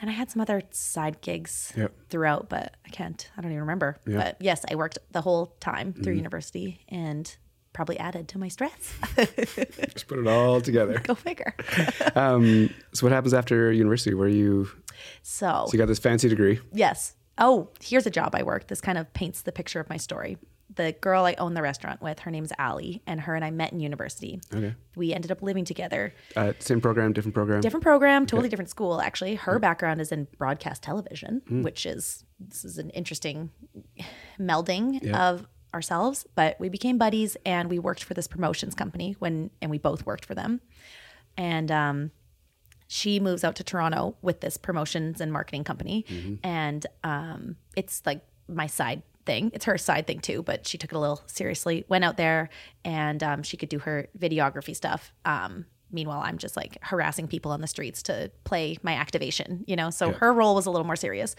and 0.00 0.10
I 0.10 0.12
had 0.12 0.30
some 0.30 0.42
other 0.42 0.62
side 0.70 1.20
gigs 1.22 1.72
Yep. 1.76 1.92
throughout, 2.10 2.48
but 2.50 2.76
I 2.84 2.90
can't. 2.90 3.30
I 3.36 3.40
don't 3.40 3.50
even 3.52 3.60
remember. 3.62 3.96
But 4.18 4.36
yes, 4.40 4.64
I 4.70 4.74
worked 4.74 4.98
the 5.12 5.22
whole 5.22 5.56
time 5.60 5.94
through 5.94 6.14
university, 6.14 6.84
and 6.88 7.34
probably 7.74 7.98
added 7.98 8.28
to 8.28 8.38
my 8.38 8.48
stress. 8.48 8.94
just 9.92 10.08
put 10.08 10.18
it 10.18 10.26
all 10.26 10.60
together 10.62 10.98
go 11.04 11.14
figure. 11.14 11.54
um 12.16 12.70
so 12.94 13.04
what 13.06 13.12
happens 13.12 13.34
after 13.34 13.70
university 13.72 14.14
where 14.14 14.28
you 14.28 14.68
So 15.22 15.66
so 15.66 15.72
you 15.72 15.78
got 15.78 15.88
this 15.88 15.98
fancy 15.98 16.28
degree 16.28 16.60
Yes. 16.72 17.14
Oh, 17.36 17.68
here's 17.82 18.06
a 18.06 18.10
job 18.10 18.34
I 18.34 18.44
worked. 18.44 18.68
This 18.68 18.80
kind 18.80 18.96
of 18.96 19.12
paints 19.12 19.42
the 19.42 19.50
picture 19.52 19.80
of 19.80 19.88
my 19.90 19.96
story. 19.96 20.38
The 20.74 20.92
girl 21.00 21.24
I 21.24 21.34
own 21.34 21.54
the 21.54 21.62
restaurant 21.62 22.00
with, 22.00 22.20
her 22.20 22.30
name's 22.30 22.52
Allie, 22.58 23.02
and 23.06 23.20
her 23.20 23.34
and 23.34 23.44
I 23.44 23.50
met 23.50 23.72
in 23.72 23.80
university. 23.80 24.40
okay 24.54 24.74
We 24.96 25.12
ended 25.12 25.30
up 25.32 25.42
living 25.42 25.64
together. 25.64 26.14
uh, 26.36 26.52
same 26.60 26.80
program 26.80 27.12
different 27.12 27.34
program 27.34 27.60
Different 27.60 27.82
program, 27.82 28.24
totally 28.26 28.48
different 28.48 28.70
school, 28.70 29.00
actually. 29.00 29.34
Her 29.34 29.58
background 29.58 30.00
is 30.00 30.10
in 30.12 30.26
broadcast 30.38 30.82
television, 30.82 31.42
Hmm. 31.48 31.62
which 31.62 31.84
is 31.86 32.24
this 32.40 32.64
is 32.64 32.78
an 32.78 32.90
interesting 32.90 33.50
melding 34.38 35.00
Yeah. 35.02 35.28
of 35.30 35.46
ourselves. 35.74 36.24
But 36.34 36.58
we 36.58 36.68
became 36.68 36.96
buddies 36.96 37.36
and 37.44 37.68
we 37.68 37.78
worked 37.78 38.04
for 38.04 38.14
this 38.14 38.28
promotions 38.28 38.74
company 38.74 39.16
when 39.18 39.50
and 39.60 39.70
we 39.70 39.78
both 39.78 40.06
worked 40.06 40.24
for 40.24 40.34
them. 40.34 40.60
And 41.36 41.70
um 41.70 42.10
she 42.86 43.18
moves 43.18 43.44
out 43.44 43.56
to 43.56 43.64
Toronto 43.64 44.16
with 44.22 44.40
this 44.40 44.56
promotions 44.56 45.20
and 45.20 45.32
marketing 45.32 45.64
company. 45.64 46.04
And 46.44 46.86
um, 47.02 47.56
it's 47.76 48.02
like 48.04 48.20
my 48.46 48.66
side 48.66 49.02
thing. 49.26 49.50
It's 49.54 49.64
her 49.64 49.78
side 49.78 50.06
thing 50.06 50.20
too, 50.20 50.42
but 50.42 50.66
she 50.66 50.76
took 50.78 50.92
it 50.92 50.96
a 50.96 50.98
little 50.98 51.22
seriously. 51.26 51.84
Went 51.88 52.04
out 52.04 52.16
there 52.16 52.50
and 52.84 53.22
um, 53.22 53.42
she 53.42 53.56
could 53.56 53.68
do 53.68 53.78
her 53.80 54.08
videography 54.18 54.76
stuff. 54.76 55.12
Um, 55.24 55.64
meanwhile, 55.90 56.20
I'm 56.20 56.38
just 56.38 56.56
like 56.56 56.78
harassing 56.82 57.26
people 57.26 57.52
on 57.52 57.60
the 57.60 57.66
streets 57.66 58.02
to 58.04 58.30
play 58.44 58.76
my 58.82 58.94
activation, 58.94 59.64
you 59.66 59.76
know? 59.76 59.90
So 59.90 60.12
her 60.12 60.32
role 60.32 60.54
was 60.54 60.66
a 60.66 60.70
little 60.70 60.86
more 60.86 60.96
serious. 60.96 61.34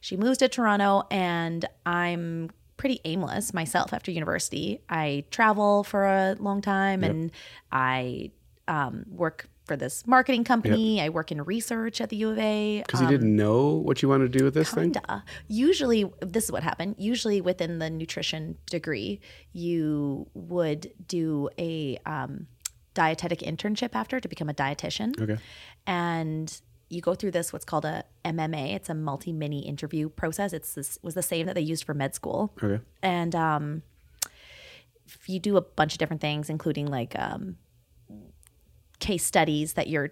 She 0.00 0.16
moves 0.16 0.38
to 0.38 0.48
Toronto 0.48 1.02
and 1.10 1.66
I'm 1.84 2.50
pretty 2.76 3.00
aimless 3.04 3.54
myself 3.54 3.92
after 3.92 4.10
university. 4.10 4.80
I 4.88 5.24
travel 5.30 5.84
for 5.84 6.04
a 6.06 6.36
long 6.38 6.60
time 6.60 7.04
and 7.04 7.30
I 7.70 8.30
um, 8.68 9.04
work 9.08 9.48
for 9.64 9.76
this 9.76 10.06
marketing 10.06 10.44
company. 10.44 11.00
I 11.00 11.08
work 11.08 11.32
in 11.32 11.42
research 11.42 12.00
at 12.00 12.10
the 12.10 12.16
U 12.16 12.30
of 12.30 12.38
A. 12.38 12.82
because 12.86 13.00
you 13.00 13.08
didn't 13.08 13.34
know 13.34 13.68
what 13.68 14.02
you 14.02 14.08
wanted 14.08 14.32
to 14.32 14.38
do 14.38 14.44
with 14.44 14.54
this 14.54 14.70
thing 14.70 14.92
Kinda. 14.92 15.24
Usually, 15.48 16.10
this 16.20 16.44
is 16.44 16.52
what 16.52 16.62
happened. 16.62 16.96
Usually, 16.98 17.40
within 17.40 17.78
the 17.78 17.88
nutrition 17.88 18.58
degree, 18.66 19.20
you 19.52 20.28
would 20.34 20.92
do 21.06 21.48
a 21.58 21.98
um, 22.04 22.46
dietetic 22.92 23.40
internship 23.40 23.90
after 23.94 24.20
to 24.20 24.28
become 24.28 24.48
a 24.48 24.54
dietitian. 24.54 25.18
okay 25.20 25.40
And 25.86 26.60
you 26.94 27.00
go 27.00 27.14
through 27.14 27.32
this 27.32 27.52
what's 27.52 27.64
called 27.64 27.84
a 27.84 28.04
MMI. 28.24 28.74
It's 28.74 28.88
a 28.88 28.94
multi 28.94 29.32
mini 29.32 29.66
interview 29.66 30.08
process. 30.08 30.52
It's 30.52 30.74
this 30.74 30.98
was 31.02 31.14
the 31.14 31.22
same 31.22 31.46
that 31.46 31.54
they 31.54 31.60
used 31.60 31.84
for 31.84 31.94
med 31.94 32.14
school 32.14 32.52
okay 32.62 32.82
and 33.02 33.34
um, 33.34 33.82
you 35.26 35.38
do 35.38 35.56
a 35.56 35.60
bunch 35.60 35.92
of 35.92 35.98
different 35.98 36.20
things, 36.22 36.50
including 36.50 36.86
like 36.86 37.18
um, 37.18 37.56
case 38.98 39.24
studies 39.24 39.74
that 39.74 39.88
you're 39.88 40.10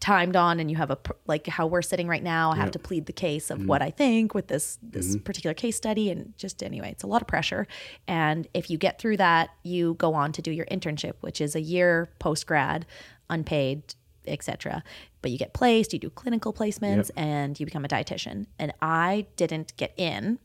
timed 0.00 0.36
on, 0.36 0.60
and 0.60 0.70
you 0.70 0.76
have 0.76 0.90
a 0.90 0.98
like 1.26 1.46
how 1.46 1.66
we're 1.66 1.82
sitting 1.82 2.08
right 2.08 2.22
now. 2.22 2.52
I 2.52 2.56
have 2.56 2.70
to 2.72 2.78
plead 2.78 3.06
the 3.06 3.12
case 3.12 3.50
of 3.50 3.66
what 3.66 3.82
I 3.82 3.90
think 3.90 4.34
with 4.34 4.48
this 4.48 4.78
this 4.82 5.16
particular 5.16 5.54
case 5.54 5.76
study, 5.76 6.10
and 6.10 6.32
just 6.36 6.62
anyway, 6.62 6.90
it's 6.90 7.02
a 7.02 7.06
lot 7.06 7.22
of 7.22 7.28
pressure. 7.28 7.66
And 8.06 8.46
if 8.54 8.70
you 8.70 8.78
get 8.78 8.98
through 8.98 9.18
that, 9.18 9.50
you 9.62 9.94
go 9.94 10.14
on 10.14 10.32
to 10.32 10.42
do 10.42 10.50
your 10.50 10.66
internship, 10.66 11.14
which 11.20 11.40
is 11.40 11.54
a 11.54 11.60
year 11.60 12.08
post 12.18 12.46
grad, 12.46 12.86
unpaid 13.28 13.94
etc. 14.28 14.82
But 15.22 15.30
you 15.30 15.38
get 15.38 15.52
placed, 15.54 15.92
you 15.92 15.98
do 15.98 16.10
clinical 16.10 16.52
placements, 16.52 17.10
and 17.16 17.58
you 17.58 17.66
become 17.66 17.84
a 17.84 17.88
dietitian. 17.88 18.46
And 18.58 18.72
I 18.82 19.26
didn't 19.36 19.76
get 19.76 19.92
in 19.96 20.38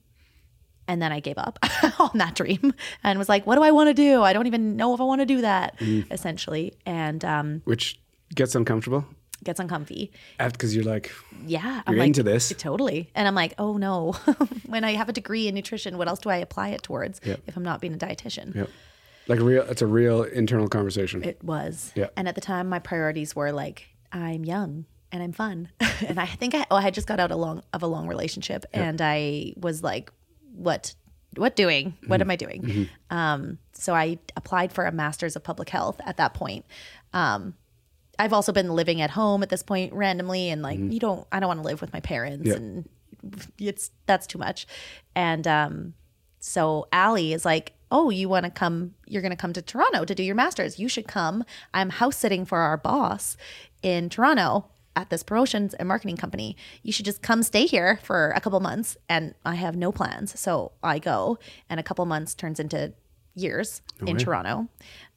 and 0.88 1.02
then 1.02 1.12
I 1.12 1.20
gave 1.20 1.38
up 1.38 1.60
on 2.00 2.17
that 2.17 2.36
dream 2.36 2.74
and 3.04 3.17
was 3.20 3.30
like, 3.30 3.46
what 3.48 3.56
do 3.56 3.63
I 3.63 3.72
want 3.72 3.89
to 3.89 3.94
do? 3.94 4.24
I 4.24 4.34
don't 4.34 4.48
even 4.48 4.76
know 4.76 4.94
if 4.94 5.00
I 5.00 5.04
want 5.06 5.22
to 5.22 5.26
do 5.26 5.41
that, 5.41 5.76
essentially. 6.12 6.74
And 6.86 7.24
um, 7.24 7.62
which 7.65 8.00
gets 8.36 8.56
uncomfortable 8.56 9.06
gets 9.44 9.60
uncomfy. 9.60 10.12
because 10.38 10.76
you're 10.76 10.84
like 10.86 11.12
Yeah. 11.48 11.82
I'm 11.88 11.94
You're 11.96 12.02
like, 12.04 12.08
into 12.08 12.24
this. 12.24 12.54
Totally. 12.58 13.10
And 13.15 13.28
I'm 13.28 13.34
like, 13.36 13.54
oh 13.58 13.78
no, 13.78 14.12
when 14.67 14.84
I 14.84 14.91
have 14.94 15.10
a 15.10 15.13
degree 15.13 15.48
in 15.48 15.56
nutrition, 15.56 15.98
what 15.98 16.08
else 16.08 16.20
do 16.20 16.30
I 16.30 16.38
apply 16.38 16.70
it 16.70 16.84
towards 16.84 17.20
Yep. 17.24 17.41
if 17.48 17.58
I'm 17.58 17.63
not 17.63 17.82
being 17.82 17.94
a 17.94 17.98
dietitian? 17.98 18.54
Yep. 18.56 18.70
Like 19.28 19.40
a 19.40 19.44
real, 19.44 19.64
it's 19.64 19.82
a 19.82 19.88
real 19.88 20.24
internal 20.24 20.68
conversation. 20.68 21.24
It 21.24 21.44
was. 21.44 21.92
Yeah. 21.96 22.08
And 22.18 22.28
at 22.28 22.36
the 22.36 22.42
time, 22.42 22.68
my 22.70 22.80
priorities 22.80 23.36
were 23.36 23.52
like, 23.52 23.88
I'm 24.12 24.44
young 24.44 24.86
and 25.12 25.22
I'm 25.22 25.32
fun. 25.32 25.70
and 26.08 26.20
I 26.20 26.26
think 26.26 26.56
I, 26.56 26.66
oh, 26.72 26.76
I 26.76 26.82
had 26.82 26.94
just 26.94 27.08
got 27.08 27.20
out 27.20 27.32
a 27.32 27.36
long, 27.36 27.64
of 27.74 27.84
a 27.84 27.88
long 27.88 28.08
relationship 28.08 28.66
and 28.74 29.00
I 29.02 29.54
was 29.58 29.84
like, 29.84 30.12
what, 30.56 30.94
what 31.38 31.56
doing? 31.56 31.96
What 32.08 32.20
am 32.22 32.30
I 32.30 32.36
doing? 32.36 32.90
Um, 33.10 33.58
so 33.74 33.94
I 33.94 34.20
applied 34.36 34.74
for 34.74 34.86
a 34.86 34.92
master's 34.92 35.36
of 35.36 35.44
public 35.44 35.70
health 35.70 36.02
at 36.04 36.18
that 36.18 36.34
point. 36.34 36.66
Um, 37.14 37.54
I've 38.20 38.34
also 38.34 38.52
been 38.52 38.70
living 38.72 39.02
at 39.02 39.12
home 39.12 39.42
at 39.44 39.50
this 39.50 39.64
point 39.64 39.94
randomly 39.94 40.50
and 40.50 40.62
like, 40.62 40.78
you 40.80 41.00
don't, 41.00 41.26
I 41.32 41.40
don't 41.40 41.48
want 41.48 41.62
to 41.62 41.66
live 41.66 41.80
with 41.82 41.94
my 41.94 42.02
parents 42.02 42.48
Yeah. 42.48 42.56
and 42.56 42.90
it's, 43.60 43.92
that's 44.08 44.28
too 44.28 44.38
much. 44.40 44.68
And, 45.16 45.48
um, 45.48 45.94
so 46.41 46.88
Allie 46.91 47.32
is 47.32 47.45
like, 47.45 47.73
"Oh, 47.89 48.10
you 48.10 48.27
want 48.27 48.43
to 48.43 48.51
come? 48.51 48.95
You're 49.08 49.21
going 49.21 49.32
to 49.32 49.38
come 49.38 49.54
to 49.54 49.62
Toronto 49.62 50.04
to 50.04 50.13
do 50.13 50.23
your 50.23 50.36
masters. 50.36 50.77
You 50.80 50.89
should 50.89 51.08
come. 51.08 51.45
I'm 51.73 51.89
house 51.89 52.17
sitting 52.17 52.43
for 52.45 52.58
our 52.58 52.75
boss 52.75 53.38
in 53.82 54.10
Toronto 54.10 54.65
at 54.95 55.10
this 55.10 55.23
promotions 55.23 55.73
and 55.75 55.88
marketing 55.88 56.17
company. 56.17 56.58
You 56.84 56.91
should 56.91 57.06
just 57.06 57.21
come 57.21 57.43
stay 57.43 57.65
here 57.65 57.99
for 58.04 58.32
a 58.32 58.41
couple 58.41 58.60
months." 58.60 58.97
And 59.08 59.36
I 59.45 59.56
have 59.56 59.77
no 59.77 59.93
plans, 59.93 60.38
so 60.38 60.73
I 60.84 60.99
go, 60.99 61.38
and 61.69 61.80
a 61.80 61.84
couple 61.84 62.06
months 62.06 62.36
turns 62.36 62.60
into 62.60 62.93
years 63.36 63.82
in 64.06 64.17
Toronto. 64.17 64.67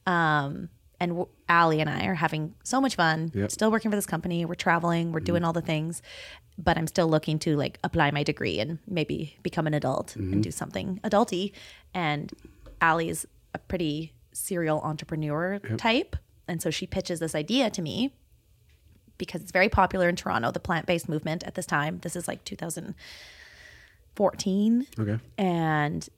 Um, 0.05 0.69
and 0.99 1.11
w- 1.11 1.27
Allie 1.49 1.81
and 1.81 1.89
I 1.89 2.05
are 2.05 2.15
having 2.15 2.55
so 2.63 2.81
much 2.81 2.95
fun. 2.95 3.31
Yep. 3.33 3.51
Still 3.51 3.71
working 3.71 3.91
for 3.91 3.97
this 3.97 4.05
company. 4.05 4.45
We're 4.45 4.55
traveling. 4.55 5.11
We're 5.11 5.19
doing 5.19 5.39
mm-hmm. 5.39 5.47
all 5.47 5.53
the 5.53 5.61
things, 5.61 6.01
but 6.57 6.77
I'm 6.77 6.87
still 6.87 7.07
looking 7.07 7.39
to 7.39 7.55
like 7.55 7.79
apply 7.83 8.11
my 8.11 8.23
degree 8.23 8.59
and 8.59 8.79
maybe 8.87 9.37
become 9.43 9.67
an 9.67 9.73
adult 9.73 10.15
and 10.15 10.31
mm-hmm. 10.31 10.41
do 10.41 10.51
something 10.51 10.99
adulty. 11.03 11.51
And 11.93 12.31
Allie 12.81 13.09
is 13.09 13.27
a 13.53 13.59
pretty 13.59 14.13
serial 14.33 14.81
entrepreneur 14.81 15.59
type, 15.77 16.15
and 16.47 16.61
so 16.61 16.69
she 16.69 16.85
pitches 16.85 17.19
this 17.19 17.35
idea 17.35 17.69
to 17.69 17.81
me 17.81 18.13
because 19.17 19.41
it's 19.41 19.51
very 19.51 19.69
popular 19.69 20.09
in 20.09 20.15
Toronto, 20.15 20.51
the 20.51 20.59
plant 20.59 20.85
based 20.85 21.07
movement 21.07 21.43
at 21.43 21.55
this 21.55 21.65
time. 21.65 21.99
This 21.99 22.15
is 22.15 22.27
like 22.27 22.43
2014 22.43 24.87
Okay. 24.99 25.19
and 25.37 26.09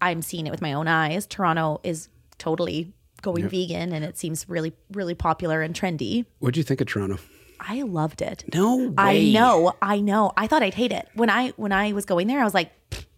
I'm 0.00 0.22
seeing 0.22 0.46
it 0.46 0.50
with 0.50 0.62
my 0.62 0.72
own 0.72 0.88
eyes. 0.88 1.26
Toronto 1.26 1.80
is 1.82 2.08
totally 2.38 2.94
going 3.22 3.48
vegan 3.48 3.92
and 3.92 4.04
it 4.04 4.16
seems 4.18 4.48
really 4.48 4.72
really 4.92 5.14
popular 5.14 5.62
and 5.62 5.74
trendy. 5.74 6.24
What'd 6.38 6.56
you 6.56 6.62
think 6.62 6.80
of 6.80 6.86
Toronto? 6.86 7.18
I 7.60 7.82
loved 7.82 8.22
it. 8.22 8.44
No 8.54 8.94
I 8.96 9.30
know, 9.32 9.72
I 9.82 10.00
know. 10.00 10.32
I 10.36 10.46
thought 10.46 10.62
I'd 10.62 10.74
hate 10.74 10.92
it. 10.92 11.08
When 11.14 11.28
I 11.30 11.48
when 11.56 11.72
I 11.72 11.92
was 11.92 12.04
going 12.04 12.26
there, 12.28 12.40
I 12.40 12.44
was 12.44 12.54
like 12.54 12.70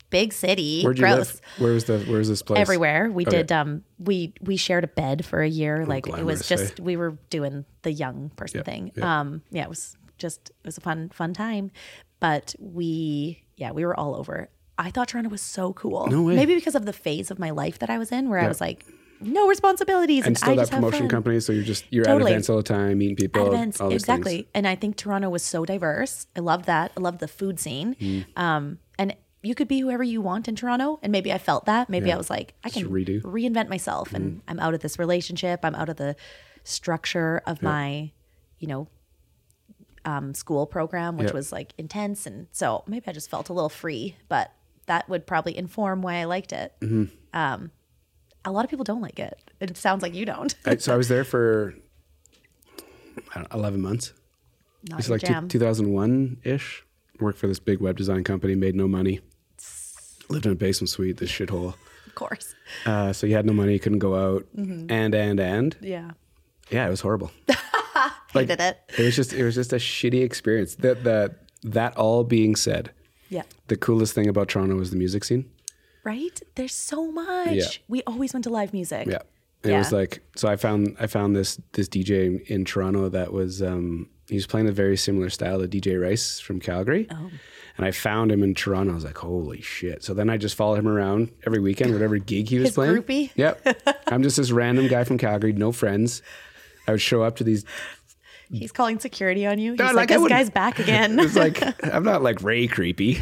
big 0.08 0.32
city, 0.32 0.82
Where'd 0.82 0.98
you 0.98 1.04
gross. 1.04 1.16
live? 1.34 1.40
Where 1.58 1.72
was 1.74 1.84
the? 1.84 1.98
Where 2.00 2.18
was 2.18 2.28
this 2.28 2.42
place? 2.42 2.58
Everywhere. 2.58 3.10
We 3.12 3.24
Okay. 3.26 3.36
did 3.38 3.52
um 3.52 3.84
we 3.98 4.32
we 4.40 4.56
shared 4.56 4.82
a 4.84 4.88
bed 4.88 5.24
for 5.24 5.42
a 5.42 5.48
year. 5.48 5.84
like 5.86 6.06
it 6.06 6.10
was 6.12 6.16
glamorous, 6.16 6.50
eh? 6.50 6.56
just 6.56 6.80
we 6.80 6.96
were 6.96 7.18
doing 7.28 7.64
the 7.82 7.92
young 7.92 8.30
person 8.36 8.58
Yeah, 8.58 8.64
thing. 8.64 8.92
yeah. 8.96 9.20
Um 9.20 9.42
yeah, 9.50 9.62
it 9.64 9.68
was 9.68 9.96
just 10.18 10.50
it 10.50 10.66
was 10.66 10.78
a 10.78 10.80
fun 10.80 11.10
fun 11.10 11.34
time. 11.34 11.70
But 12.18 12.54
we 12.58 13.42
yeah, 13.56 13.72
we 13.72 13.84
were 13.84 13.94
all 13.98 14.14
over. 14.16 14.48
I 14.78 14.90
thought 14.90 15.08
Toronto 15.08 15.28
was 15.30 15.42
so 15.42 15.74
cool. 15.74 16.06
No 16.06 16.22
way. 16.22 16.34
Maybe 16.36 16.54
because 16.54 16.74
of 16.74 16.86
the 16.86 16.92
phase 16.94 17.30
of 17.30 17.38
my 17.38 17.50
life 17.50 17.78
that 17.80 17.90
I 17.90 17.98
was 17.98 18.10
in 18.10 18.30
where 18.30 18.38
I 18.40 18.48
was 18.48 18.60
like 18.60 18.86
no 19.20 19.46
responsibilities 19.48 20.20
and, 20.20 20.28
And 20.28 20.38
still 20.38 20.52
I 20.52 20.56
that 20.56 20.70
promotion 20.70 21.08
company, 21.08 21.40
so 21.40 21.52
you're 21.52 21.64
just 21.64 21.84
you're 21.90 22.04
Totally. 22.04 22.30
at 22.30 22.34
events 22.34 22.48
all 22.50 22.56
the 22.56 22.62
time, 22.62 22.98
meeting 22.98 23.16
people, 23.16 23.42
At 23.42 23.48
events, 23.48 23.80
exactly. 23.80 24.36
things. 24.36 24.48
And 24.54 24.66
I 24.66 24.74
think 24.74 24.96
Toronto 24.96 25.28
was 25.28 25.42
so 25.42 25.64
diverse. 25.64 26.26
I 26.36 26.40
loved 26.40 26.64
that. 26.66 26.92
I 26.96 27.00
loved 27.00 27.20
the 27.20 27.28
food 27.28 27.60
scene. 27.60 27.94
Mm. 27.96 28.24
Um, 28.36 28.78
and 28.98 29.14
you 29.42 29.54
could 29.54 29.68
be 29.68 29.80
whoever 29.80 30.02
you 30.02 30.20
want 30.20 30.48
in 30.48 30.56
Toronto. 30.56 30.98
And 31.02 31.10
maybe 31.12 31.32
I 31.32 31.38
felt 31.38 31.64
that. 31.66 31.88
Maybe 31.88 32.08
Yeah. 32.08 32.14
I 32.14 32.18
was 32.18 32.28
like, 32.30 32.54
I 32.64 32.70
can 32.70 32.88
redo. 32.88 33.22
Mm. 33.22 33.32
reinvent 33.32 33.68
myself. 33.68 34.12
And 34.12 34.42
I'm 34.48 34.58
out 34.60 34.74
of 34.74 34.80
this 34.80 34.98
relationship. 34.98 35.60
I'm 35.62 35.74
out 35.74 35.88
of 35.88 35.96
the 35.96 36.14
structure 36.64 37.42
of 37.46 37.62
my, 37.62 38.12
you 38.58 38.68
know, 38.68 38.88
um, 40.04 40.34
school 40.34 40.66
program, 40.66 41.16
which 41.16 41.28
Yeah. 41.28 41.34
was 41.34 41.52
like 41.52 41.72
intense. 41.78 42.26
And 42.26 42.48
so 42.52 42.84
maybe 42.86 43.04
I 43.06 43.12
just 43.12 43.30
felt 43.30 43.48
a 43.48 43.52
little 43.52 43.68
free, 43.68 44.16
but 44.28 44.50
that 44.86 45.08
would 45.08 45.26
probably 45.26 45.56
inform 45.56 46.02
why 46.02 46.16
I 46.16 46.24
liked 46.24 46.52
it. 46.52 46.72
Mm-hmm. 46.80 47.04
Um, 47.32 47.70
a 48.44 48.50
lot 48.52 48.64
of 48.64 48.70
people 48.70 48.84
don't 48.84 49.00
like 49.02 49.18
it. 49.18 49.38
It 49.60 49.76
sounds 49.76 50.02
like 50.02 50.14
you 50.14 50.24
don't. 50.24 50.54
I, 50.64 50.76
so 50.76 50.94
I 50.94 50.96
was 50.96 51.08
there 51.08 51.24
for 51.24 51.74
know, 53.36 53.46
11 53.52 53.80
months. 53.80 54.12
Not 54.88 55.00
It's 55.00 55.08
like 55.10 55.20
2001 55.48 56.38
ish. 56.44 56.84
Worked 57.20 57.38
for 57.38 57.46
this 57.48 57.58
big 57.58 57.80
web 57.80 57.98
design 57.98 58.24
company, 58.24 58.54
made 58.54 58.74
no 58.74 58.88
money. 58.88 59.20
Lived 60.30 60.46
in 60.46 60.52
a 60.52 60.54
basement 60.54 60.88
suite, 60.88 61.18
this 61.18 61.30
shithole. 61.30 61.74
of 62.06 62.14
course. 62.14 62.54
Uh, 62.86 63.12
so 63.12 63.26
you 63.26 63.34
had 63.34 63.44
no 63.44 63.52
money, 63.52 63.78
couldn't 63.78 63.98
go 63.98 64.14
out, 64.16 64.46
Mm-hmm. 64.56 64.90
and 64.90 65.14
and 65.14 65.38
and 65.40 65.76
Yeah. 65.82 66.12
yeah, 66.70 66.86
it 66.86 66.90
was 66.90 67.00
horrible. 67.02 67.30
Hated 68.32 68.60
it. 68.60 68.78
It 68.96 69.02
was 69.04 69.16
just 69.16 69.32
it 69.34 69.44
was 69.44 69.54
just 69.54 69.72
a 69.72 69.76
shitty 69.76 70.22
experience. 70.24 70.76
That 70.76 71.04
that 71.04 71.34
that 71.62 71.94
all 71.98 72.24
being 72.24 72.56
said, 72.56 72.90
Yeah. 73.28 73.42
the 73.66 73.76
coolest 73.76 74.14
thing 74.14 74.28
about 74.28 74.48
Toronto 74.48 74.76
was 74.76 74.90
the 74.90 74.96
music 74.96 75.24
scene. 75.24 75.50
Right? 76.04 76.40
There's 76.54 76.74
so 76.74 77.10
much. 77.12 77.52
Yeah. 77.52 77.64
We 77.88 78.02
always 78.06 78.32
went 78.32 78.44
to 78.44 78.50
live 78.50 78.72
music. 78.72 79.06
Yeah. 79.06 79.18
It 79.62 79.76
was 79.76 79.92
like 79.92 80.22
so 80.36 80.48
I 80.48 80.56
found 80.56 80.96
I 80.98 81.06
found 81.06 81.36
this 81.36 81.60
this 81.72 81.86
DJ 81.88 82.26
in, 82.26 82.40
in 82.46 82.64
Toronto 82.64 83.10
that 83.10 83.30
was 83.32 83.60
um 83.62 84.08
he 84.28 84.34
was 84.36 84.46
playing 84.46 84.68
a 84.68 84.72
very 84.72 84.96
similar 84.96 85.28
style 85.28 85.58
to 85.60 85.68
DJ 85.68 86.00
Rice 86.00 86.40
from 86.40 86.60
Calgary. 86.60 87.06
Oh. 87.10 87.30
And 87.76 87.86
I 87.86 87.90
found 87.90 88.30
him 88.32 88.42
in 88.42 88.54
Toronto. 88.54 88.92
I 88.92 88.94
was 88.94 89.04
like, 89.04 89.18
holy 89.18 89.60
shit. 89.60 90.02
So 90.04 90.14
then 90.14 90.30
I 90.30 90.36
just 90.38 90.54
followed 90.54 90.78
him 90.78 90.88
around 90.88 91.30
every 91.46 91.60
weekend, 91.60 91.92
whatever 91.92 92.16
gig 92.18 92.48
he 92.48 92.58
was 92.58 92.68
His 92.68 92.74
playing. 92.74 92.96
groupie? 93.02 93.30
Yep. 93.36 93.82
I'm 94.06 94.22
just 94.22 94.36
this 94.38 94.50
random 94.50 94.88
guy 94.88 95.04
from 95.04 95.18
Calgary, 95.18 95.52
no 95.52 95.72
friends. 95.72 96.22
I 96.86 96.92
would 96.92 97.00
show 97.00 97.22
up 97.22 97.36
to 97.36 97.44
these 97.44 97.64
He's 98.52 98.72
calling 98.72 98.98
security 98.98 99.46
on 99.46 99.58
you. 99.58 99.72
He's 99.72 99.78
No, 99.78 99.86
like, 99.86 99.94
like, 99.94 100.08
this 100.08 100.28
guy's 100.28 100.50
back 100.50 100.78
again. 100.80 101.18
it's 101.20 101.36
like 101.36 101.62
I'm 101.94 102.02
not 102.04 102.22
like 102.22 102.42
Ray 102.42 102.66
creepy. 102.66 103.20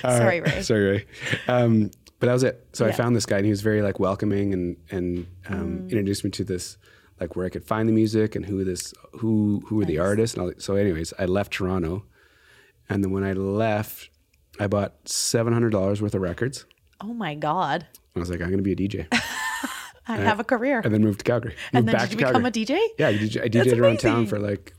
Sorry, 0.00 0.40
Ray. 0.40 0.62
Sorry, 0.62 0.84
Ray. 0.90 1.06
Um, 1.48 1.90
but 2.18 2.26
that 2.26 2.32
was 2.34 2.42
it. 2.44 2.66
So 2.72 2.86
I 2.86 2.92
found 2.92 3.16
this 3.16 3.26
guy, 3.26 3.36
and 3.38 3.44
he 3.46 3.50
was 3.50 3.62
very 3.62 3.82
like 3.82 3.98
welcoming, 3.98 4.52
and 4.52 4.76
and 4.90 5.26
um, 5.48 5.78
Mm. 5.80 5.90
introduced 5.90 6.24
me 6.24 6.30
to 6.30 6.44
this 6.44 6.76
like 7.20 7.34
where 7.36 7.46
I 7.46 7.48
could 7.48 7.64
find 7.64 7.88
the 7.88 7.92
music 7.92 8.34
and 8.36 8.46
who 8.46 8.64
this 8.64 8.94
who 9.12 9.62
who 9.66 9.76
were 9.76 9.84
the 9.84 9.98
artists. 9.98 10.36
And 10.36 10.44
all, 10.46 10.52
so, 10.58 10.76
anyways, 10.76 11.12
I 11.18 11.24
left 11.26 11.52
Toronto, 11.52 12.04
and 12.88 13.02
then 13.02 13.10
when 13.10 13.24
I 13.24 13.32
left, 13.32 14.10
I 14.60 14.66
bought 14.68 15.08
seven 15.08 15.52
hundred 15.52 15.70
dollars 15.70 16.00
worth 16.00 16.14
of 16.14 16.20
records. 16.22 16.64
Oh 17.00 17.12
my 17.12 17.34
God. 17.34 17.86
I 18.14 18.18
was 18.20 18.30
like, 18.30 18.40
I'm 18.40 18.48
going 18.50 18.62
to 18.62 18.62
be 18.62 18.72
a 18.72 18.76
DJ, 18.76 19.06
I 20.06 20.16
have 20.16 20.38
a 20.38 20.44
career. 20.44 20.80
and 20.84 20.92
then 20.92 21.00
moved 21.02 21.20
to 21.20 21.24
Calgary. 21.24 21.52
Moved 21.52 21.68
And 21.72 21.88
then 21.88 21.92
back 21.94 22.02
did 22.02 22.12
you 22.12 22.18
to 22.18 22.26
become 22.26 22.42
Calgary. 22.42 22.62
a 22.62 22.66
DJ? 22.66 22.88
Yeah, 22.98 23.08
I, 23.08 23.14
DJ, 23.14 23.42
I 23.42 23.48
DJed 23.48 23.80
around 23.80 24.00
town 24.00 24.26
for 24.26 24.38
like 24.38 24.74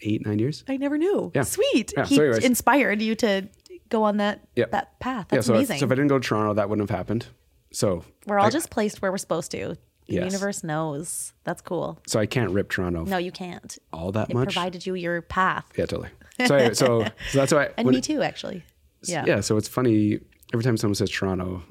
eight 0.00 0.24
nine 0.26 0.38
years. 0.38 0.64
I 0.68 0.76
never 0.78 0.96
knew. 0.98 1.30
Yeah. 1.34 1.42
Sweet. 1.42 1.92
Yeah, 1.96 2.06
he 2.06 2.16
so 2.16 2.22
inspired 2.42 3.02
you 3.02 3.14
to 3.16 3.48
go 3.94 4.02
on 4.04 4.16
that 4.18 4.40
Yeah. 4.56 4.66
that 4.72 4.98
path. 5.00 5.26
Yeah, 5.30 5.36
That's 5.36 5.46
so 5.46 5.52
if, 5.54 5.58
amazing. 5.58 5.78
so 5.78 5.86
if 5.86 5.92
I 5.92 5.94
didn't 5.94 6.08
go 6.08 6.18
to 6.18 6.28
Toronto, 6.28 6.54
that 6.54 6.68
wouldn't 6.68 6.88
have 6.88 6.96
happened. 6.96 7.26
So 7.72 8.04
We're 8.26 8.38
all 8.38 8.46
I- 8.46 8.50
just 8.50 8.70
placed 8.70 9.00
where 9.02 9.10
we're 9.12 9.18
supposed 9.18 9.50
to. 9.52 9.76
The 10.06 10.14
Yes. 10.16 10.24
universe 10.32 10.62
knows. 10.62 11.32
That's 11.44 11.62
cool. 11.62 11.98
so 12.06 12.20
I 12.20 12.26
can't 12.26 12.50
rip 12.50 12.68
Toronto 12.70 13.04
No, 13.04 13.16
you 13.16 13.32
can't. 13.32 13.78
all 13.92 14.12
that 14.12 14.30
It 14.30 14.34
much. 14.34 14.44
provided 14.52 14.84
you 14.86 14.94
your 14.94 15.22
path. 15.22 15.64
Yeah, 15.78 15.86
totally. 15.86 16.10
So, 16.46 16.54
anyway, 16.56 16.74
so, 16.74 17.04
so 17.30 17.38
that's 17.38 17.52
why. 17.52 17.70
And 17.78 17.88
me 17.88 18.00
too, 18.00 18.20
actually. 18.22 18.64
Yeah. 19.04 19.24
Yeah. 19.26 19.40
So 19.40 19.56
it's 19.56 19.68
funny. 19.68 20.18
Every 20.52 20.62
time 20.64 20.76
someone 20.76 20.94
says 20.96 21.08
Toronto, 21.10 21.62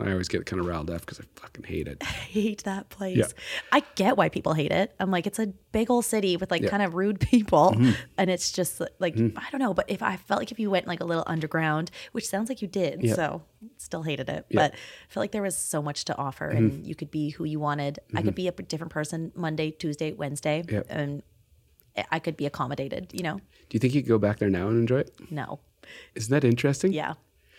I 0.00 0.10
always 0.10 0.28
get 0.28 0.44
kind 0.46 0.58
of 0.60 0.66
riled 0.66 0.90
up 0.90 1.00
because 1.02 1.20
I 1.20 1.24
fucking 1.36 1.64
hate 1.64 1.86
it. 1.86 1.98
I 2.02 2.04
hate 2.06 2.64
that 2.64 2.88
place. 2.88 3.16
Yeah. 3.16 3.26
I 3.70 3.82
get 3.94 4.16
why 4.16 4.28
people 4.28 4.52
hate 4.52 4.72
it. 4.72 4.92
I'm 4.98 5.10
like, 5.10 5.26
it's 5.26 5.38
a 5.38 5.46
big 5.72 5.90
old 5.90 6.04
city 6.04 6.36
with 6.36 6.50
like 6.50 6.62
Yeah. 6.62 6.66
Mm-hmm. 6.66 6.76
kind 6.76 6.82
of 6.82 6.94
rude 6.94 7.20
people. 7.20 7.76
And 8.18 8.28
it's 8.30 8.50
just 8.50 8.80
like, 8.98 9.14
I 9.16 9.46
don't 9.52 9.60
know. 9.60 9.72
But 9.72 9.84
if 9.88 10.02
I 10.02 10.16
felt 10.16 10.40
like 10.40 10.50
if 10.50 10.58
you 10.58 10.68
went 10.70 10.86
like 10.88 11.00
a 11.00 11.04
little 11.04 11.22
underground, 11.26 11.90
which 12.12 12.26
sounds 12.28 12.48
like 12.48 12.60
you 12.60 12.68
did, 12.68 13.02
Yeah. 13.04 13.14
so 13.14 13.42
still 13.78 14.02
hated 14.02 14.28
it. 14.28 14.44
Mm-hmm. 14.46 14.56
But 14.56 14.72
I 14.74 14.76
felt 15.12 15.22
like 15.22 15.32
there 15.32 15.42
was 15.42 15.56
so 15.56 15.80
much 15.80 16.04
to 16.06 16.16
offer 16.16 16.48
and 16.48 16.84
you 16.86 16.94
could 16.96 17.10
be 17.12 17.30
who 17.30 17.44
you 17.44 17.60
wanted. 17.60 18.00
I 18.14 18.22
could 18.22 18.34
be 18.34 18.48
a 18.48 18.52
different 18.52 18.92
person 18.92 19.30
Monday, 19.36 19.70
Tuesday, 19.70 20.12
Wednesday. 20.12 20.64
And 20.88 21.22
I 22.10 22.18
could 22.18 22.36
be 22.36 22.46
accommodated, 22.46 23.10
you 23.12 23.22
know? 23.22 23.36
Do 23.36 23.74
you 23.74 23.78
think 23.78 23.94
you 23.94 24.02
could 24.02 24.08
go 24.08 24.18
back 24.18 24.38
there 24.38 24.50
now 24.50 24.66
and 24.68 24.78
enjoy 24.80 24.98
it? 25.00 25.14
No. 25.30 25.60
Isn't 26.16 26.30
that 26.32 26.42
interesting? 26.44 26.92
Yeah. 26.92 27.14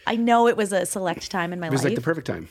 I 0.08 0.15
know 0.15 0.48
it 0.48 0.58
was 0.58 0.72
a 0.72 0.86
select 0.86 1.32
time 1.32 1.54
in 1.54 1.60
my 1.60 1.68
life. 1.68 1.74
It 1.74 1.76
was 1.76 1.84
life. 1.84 1.91
like 1.91 1.96
the 1.96 2.02
perfect 2.02 2.28
time. 2.28 2.48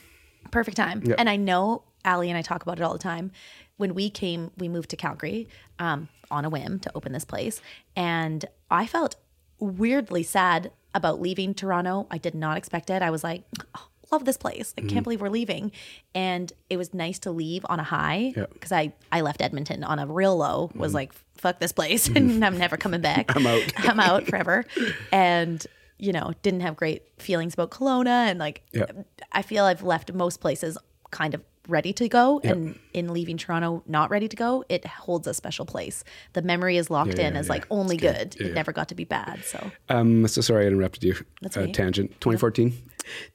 perfect 0.51 0.77
time. 0.77 1.01
Yeah. 1.03 1.15
And 1.17 1.29
I 1.29 1.35
know 1.35 1.83
Allie 2.03 2.29
and 2.29 2.37
I 2.37 2.41
talk 2.41 2.61
about 2.61 2.79
it 2.79 2.83
all 2.83 2.93
the 2.93 2.99
time. 2.99 3.31
When 3.77 3.93
we 3.93 4.09
came, 4.09 4.51
we 4.57 4.69
moved 4.69 4.89
to 4.91 4.95
Calgary 4.95 5.49
um, 5.79 6.07
on 6.31 6.45
a 6.45 6.49
whim 6.49 6.79
to 6.79 6.91
open 6.95 7.11
this 7.11 7.25
place. 7.25 7.61
And 7.95 8.45
I 8.69 8.85
felt 8.85 9.15
weirdly 9.59 10.23
sad 10.23 10.71
about 10.93 11.19
leaving 11.19 11.53
Toronto. 11.53 12.07
I 12.09 12.17
did 12.17 12.35
not 12.35 12.57
expect 12.57 12.89
it. 12.89 13.01
I 13.01 13.09
was 13.09 13.23
like, 13.23 13.43
oh, 13.75 13.87
love 14.11 14.23
this 14.23 14.37
place. 14.37 14.73
I 14.77 14.81
can't 14.81 14.91
mm-hmm. 14.91 15.03
believe 15.03 15.21
we're 15.21 15.29
leaving. 15.29 15.71
And 16.13 16.51
it 16.69 16.77
was 16.77 16.93
nice 16.93 17.19
to 17.19 17.31
leave 17.31 17.65
on 17.67 17.79
a 17.79 17.83
high 17.83 18.33
because 18.53 18.71
I, 18.71 18.93
I 19.11 19.21
left 19.21 19.41
Edmonton 19.41 19.83
on 19.83 19.99
a 19.99 20.05
real 20.05 20.37
low, 20.37 20.71
was 20.73 20.89
mm-hmm. 20.89 20.95
like, 20.95 21.13
fuck 21.35 21.59
this 21.59 21.73
place 21.73 22.07
mm-hmm. 22.07 22.17
and 22.17 22.45
I'm 22.45 22.57
never 22.57 22.77
coming 22.77 23.01
back. 23.01 23.25
I'm 23.35 23.45
out. 23.45 23.73
I'm 23.77 23.99
out 23.99 24.25
forever. 24.27 24.65
And, 25.11 25.65
you 25.97 26.11
know, 26.11 26.33
didn't 26.41 26.61
have 26.61 26.75
great 26.75 27.03
feelings 27.17 27.53
about 27.53 27.71
Kelowna. 27.71 28.29
And 28.29 28.39
like, 28.39 28.63
Yeah. 28.73 28.85
I 29.31 29.41
feel 29.41 29.65
I've 29.65 29.83
left 29.83 30.11
most 30.13 30.41
places 30.41 30.77
kind 31.11 31.33
of 31.33 31.41
ready 31.67 31.91
to 31.93 32.07
go 32.07 32.39
and 32.43 32.77
in 32.93 33.11
leaving 33.11 33.37
Toronto 33.37 33.81
not 33.87 34.11
ready 34.11 34.27
to 34.27 34.35
go, 34.35 34.63
it 34.69 34.85
holds 34.85 35.25
a 35.25 35.33
special 35.33 35.65
place. 35.65 36.03
The 36.33 36.43
memory 36.43 36.77
is 36.77 36.91
locked 36.91 37.17
Yeah, 37.17 37.27
in 37.27 37.33
yeah, 37.33 37.39
as 37.39 37.47
yeah. 37.47 37.53
like 37.53 37.65
only 37.71 37.97
good. 37.97 38.35
Yeah, 38.39 38.45
it 38.45 38.49
yeah. 38.49 38.53
never 38.53 38.71
got 38.71 38.89
to 38.89 38.95
be 38.95 39.03
bad. 39.05 39.43
So 39.45 39.71
Um, 39.89 40.27
so 40.27 40.41
sorry 40.41 40.65
I 40.65 40.67
interrupted 40.67 41.03
you. 41.03 41.15
That's 41.41 41.57
uh, 41.57 41.65
tangent. 41.73 42.11
2014. 42.21 42.71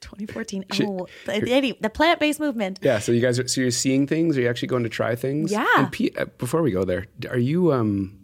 2014. 0.01 0.65
Oh, 0.83 1.07
the, 1.25 1.39
the, 1.41 1.77
the 1.81 1.89
plant-based 1.89 2.39
movement. 2.39 2.79
Yeah. 2.81 2.99
So 2.99 3.11
you 3.11 3.21
guys 3.21 3.39
are 3.39 3.47
so 3.47 3.61
you're 3.61 3.71
seeing 3.71 4.07
things. 4.07 4.37
Are 4.37 4.41
you 4.41 4.49
actually 4.49 4.67
going 4.69 4.83
to 4.83 4.89
try 4.89 5.15
things? 5.15 5.51
Yeah. 5.51 5.65
And 5.77 5.91
P, 5.91 6.11
uh, 6.17 6.25
before 6.37 6.61
we 6.61 6.71
go 6.71 6.83
there, 6.85 7.07
are 7.29 7.37
you 7.39 7.73
um 7.73 8.17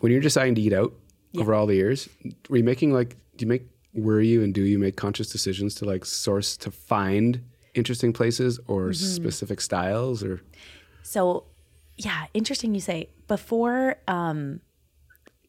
when 0.00 0.10
you're 0.12 0.20
deciding 0.20 0.54
to 0.56 0.60
eat 0.60 0.72
out 0.72 0.92
over 1.38 1.54
all 1.54 1.66
the 1.66 1.74
years, 1.74 2.08
were 2.48 2.56
you 2.56 2.64
making 2.64 2.92
like 2.92 3.16
do 3.36 3.44
you 3.44 3.48
make 3.48 3.66
were 3.94 4.20
you 4.20 4.42
and 4.42 4.52
do 4.54 4.62
you 4.62 4.78
make 4.78 4.96
conscious 4.96 5.28
decisions 5.30 5.74
to 5.76 5.84
like 5.84 6.04
source 6.04 6.56
to 6.58 6.70
find 6.70 7.42
interesting 7.74 8.12
places 8.12 8.58
or 8.66 8.88
Mm-hmm. 8.90 8.92
specific 9.22 9.60
styles 9.60 10.22
or 10.22 10.40
So, 11.02 11.44
yeah, 11.96 12.26
interesting 12.34 12.74
you 12.74 12.80
say. 12.80 13.08
Before, 13.28 13.96
um, 14.06 14.60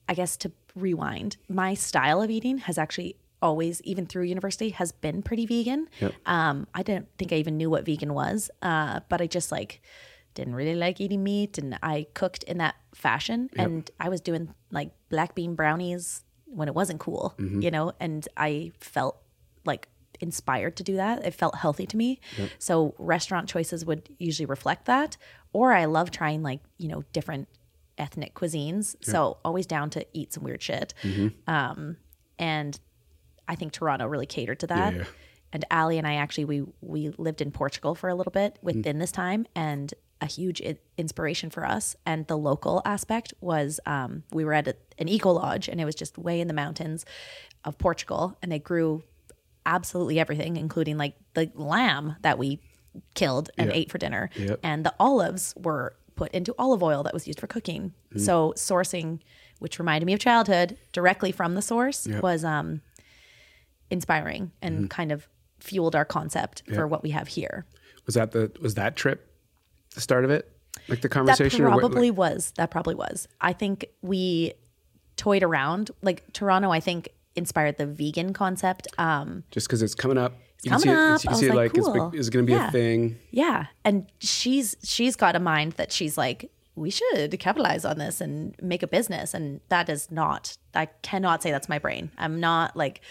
I 0.07 0.13
guess 0.13 0.37
to 0.37 0.51
rewind, 0.75 1.37
my 1.49 1.73
style 1.73 2.21
of 2.21 2.29
eating 2.29 2.59
has 2.59 2.77
actually 2.77 3.17
always, 3.41 3.81
even 3.81 4.05
through 4.05 4.23
university, 4.23 4.69
has 4.69 4.91
been 4.91 5.21
pretty 5.21 5.45
vegan. 5.45 5.87
Yep. 5.99 6.13
Um, 6.25 6.67
I 6.73 6.83
didn't 6.83 7.07
think 7.17 7.31
I 7.33 7.35
even 7.35 7.57
knew 7.57 7.69
what 7.69 7.85
vegan 7.85 8.13
was, 8.13 8.49
uh, 8.61 9.01
but 9.09 9.21
I 9.21 9.27
just 9.27 9.51
like 9.51 9.81
didn't 10.35 10.55
really 10.55 10.75
like 10.75 11.01
eating 11.01 11.23
meat, 11.23 11.57
and 11.57 11.77
I 11.83 12.07
cooked 12.13 12.43
in 12.43 12.57
that 12.59 12.75
fashion. 12.93 13.49
And 13.57 13.89
I 13.99 14.09
was 14.09 14.21
doing 14.21 14.53
like 14.71 14.91
black 15.09 15.35
bean 15.35 15.55
brownies 15.55 16.23
when 16.49 16.67
it 16.67 16.75
wasn't 16.75 16.99
cool, 16.99 17.35
mm-hmm. 17.37 17.61
you 17.61 17.71
know, 17.71 17.93
and 17.99 18.27
I 18.35 18.71
felt 18.79 19.21
like 19.65 19.87
inspired 20.19 20.75
to 20.77 20.83
do 20.83 20.95
that. 20.95 21.25
It 21.25 21.33
felt 21.33 21.55
healthy 21.55 21.85
to 21.85 21.97
me. 21.97 22.19
So 22.57 22.95
restaurant 22.97 23.47
choices 23.47 23.85
would 23.85 24.09
usually 24.17 24.45
reflect 24.45 24.85
that. 24.85 25.17
Or 25.53 25.73
I 25.73 25.85
love 25.85 26.11
trying 26.11 26.41
like, 26.41 26.61
you 26.77 26.87
know, 26.87 27.03
different 27.13 27.47
ethnic 27.97 28.33
cuisines. 28.33 28.95
So 29.01 29.37
always 29.45 29.65
down 29.65 29.89
to 29.91 30.05
eat 30.13 30.33
some 30.33 30.43
weird 30.43 30.61
shit. 30.61 30.93
Mm-hmm. 31.03 31.49
Um, 31.49 31.97
and 32.39 32.79
I 33.47 33.55
think 33.55 33.71
Toronto 33.71 34.07
really 34.07 34.25
catered 34.25 34.59
to 34.61 34.67
that. 34.67 34.95
Yeah. 34.95 35.03
And 35.53 35.65
Ali 35.71 35.97
and 35.97 36.05
I 36.05 36.15
actually 36.15 36.45
we 36.45 36.63
we 36.81 37.09
lived 37.17 37.41
in 37.41 37.51
Portugal 37.51 37.95
for 37.95 38.09
a 38.09 38.15
little 38.15 38.31
bit 38.31 38.55
mm. 38.55 38.63
within 38.63 38.99
this 38.99 39.13
time, 39.13 39.47
and 39.55 39.93
a 40.21 40.25
huge 40.25 40.61
I- 40.61 40.77
inspiration 40.97 41.49
for 41.49 41.65
us. 41.65 41.95
And 42.05 42.25
the 42.27 42.37
local 42.37 42.81
aspect 42.85 43.33
was 43.41 43.79
um, 43.85 44.23
we 44.31 44.43
were 44.45 44.53
at 44.53 44.67
a, 44.67 44.75
an 44.97 45.07
eco 45.07 45.31
lodge, 45.31 45.67
and 45.67 45.79
it 45.81 45.85
was 45.85 45.95
just 45.95 46.17
way 46.17 46.39
in 46.41 46.47
the 46.47 46.53
mountains 46.53 47.05
of 47.63 47.77
Portugal, 47.77 48.37
and 48.41 48.51
they 48.51 48.59
grew 48.59 49.03
absolutely 49.65 50.19
everything, 50.19 50.55
including 50.57 50.97
like 50.97 51.15
the 51.33 51.51
lamb 51.55 52.15
that 52.21 52.37
we 52.37 52.59
killed 53.13 53.49
and 53.57 53.71
ate 53.71 53.91
for 53.91 53.97
dinner, 53.97 54.29
Yep. 54.35 54.59
and 54.63 54.85
the 54.85 54.93
olives 54.99 55.53
were 55.57 55.95
put 56.15 56.31
into 56.31 56.55
olive 56.57 56.81
oil 56.81 57.03
that 57.03 57.13
was 57.13 57.27
used 57.27 57.39
for 57.39 57.45
cooking. 57.47 57.93
Mm. 58.15 58.21
So 58.21 58.53
sourcing, 58.55 59.19
which 59.59 59.77
reminded 59.77 60.05
me 60.07 60.13
of 60.13 60.19
childhood, 60.19 60.77
directly 60.93 61.31
from 61.31 61.53
the 61.53 61.61
source 61.61 62.07
Yep. 62.07 62.23
was 62.23 62.43
um, 62.43 62.81
inspiring 63.89 64.51
and 64.61 64.75
Mm-hmm. 64.77 64.85
kind 64.87 65.11
of 65.11 65.27
fueled 65.59 65.95
our 65.95 66.05
concept 66.05 66.63
for 66.73 66.87
what 66.87 67.01
we 67.03 67.09
have 67.11 67.27
here. 67.29 67.65
was 68.05 68.15
that 68.15 68.31
the 68.31 68.51
was 68.61 68.75
that 68.75 68.95
trip 68.95 69.26
the 69.97 70.01
start 70.01 70.23
of 70.23 70.31
it? 70.31 70.49
Like 70.87 71.01
the 71.01 71.09
That 71.09 71.13
conversation 71.13 71.65
or 71.65 71.71
what- 71.71 71.79
probably 71.79 72.11
like- 72.11 72.17
was. 72.17 72.53
That 72.55 72.71
probably 72.71 72.95
was. 72.95 73.27
I 73.41 73.51
think 73.53 73.85
we 74.01 74.53
toyed 75.17 75.43
around. 75.43 75.91
Like 76.01 76.23
Toronto, 76.33 76.69
I 76.71 76.79
think 76.79 77.09
inspired 77.35 77.77
the 77.77 77.85
vegan 77.85 78.31
concept. 78.33 78.87
Um, 78.97 79.43
just 79.51 79.67
because 79.67 79.81
it's 79.81 79.95
coming 79.95 80.17
up. 80.17 80.33
you 80.63 80.71
coming 80.71 80.85
can 80.87 80.87
see 80.87 80.91
it, 80.91 80.97
up. 80.97 81.23
you 81.23 81.29
can 81.29 81.37
see 81.39 81.45
it 81.47 81.53
like, 81.55 81.73
cool. 81.73 82.07
it's, 82.09 82.17
it's 82.17 82.29
going 82.29 82.45
to 82.45 82.49
be 82.51 82.53
Yeah. 82.57 82.69
a 82.69 82.71
thing. 82.71 83.19
yeah, 83.31 83.65
and 83.83 84.05
she's 84.19 84.75
she's 84.83 85.15
got 85.15 85.35
a 85.35 85.39
mind 85.39 85.73
that 85.73 85.91
she's 85.91 86.17
like, 86.17 86.49
we 86.75 86.89
should 86.89 87.37
capitalize 87.39 87.83
on 87.85 87.97
this 87.97 88.21
and 88.21 88.55
make 88.61 88.81
a 88.83 88.87
business, 88.87 89.33
and 89.33 89.59
that 89.69 89.89
is 89.89 90.09
not. 90.11 90.57
I 90.73 90.85
cannot 91.01 91.43
say 91.43 91.51
that's 91.51 91.67
my 91.69 91.79
brain. 91.79 92.11
I'm 92.17 92.39
not 92.39 92.75
like 92.77 93.01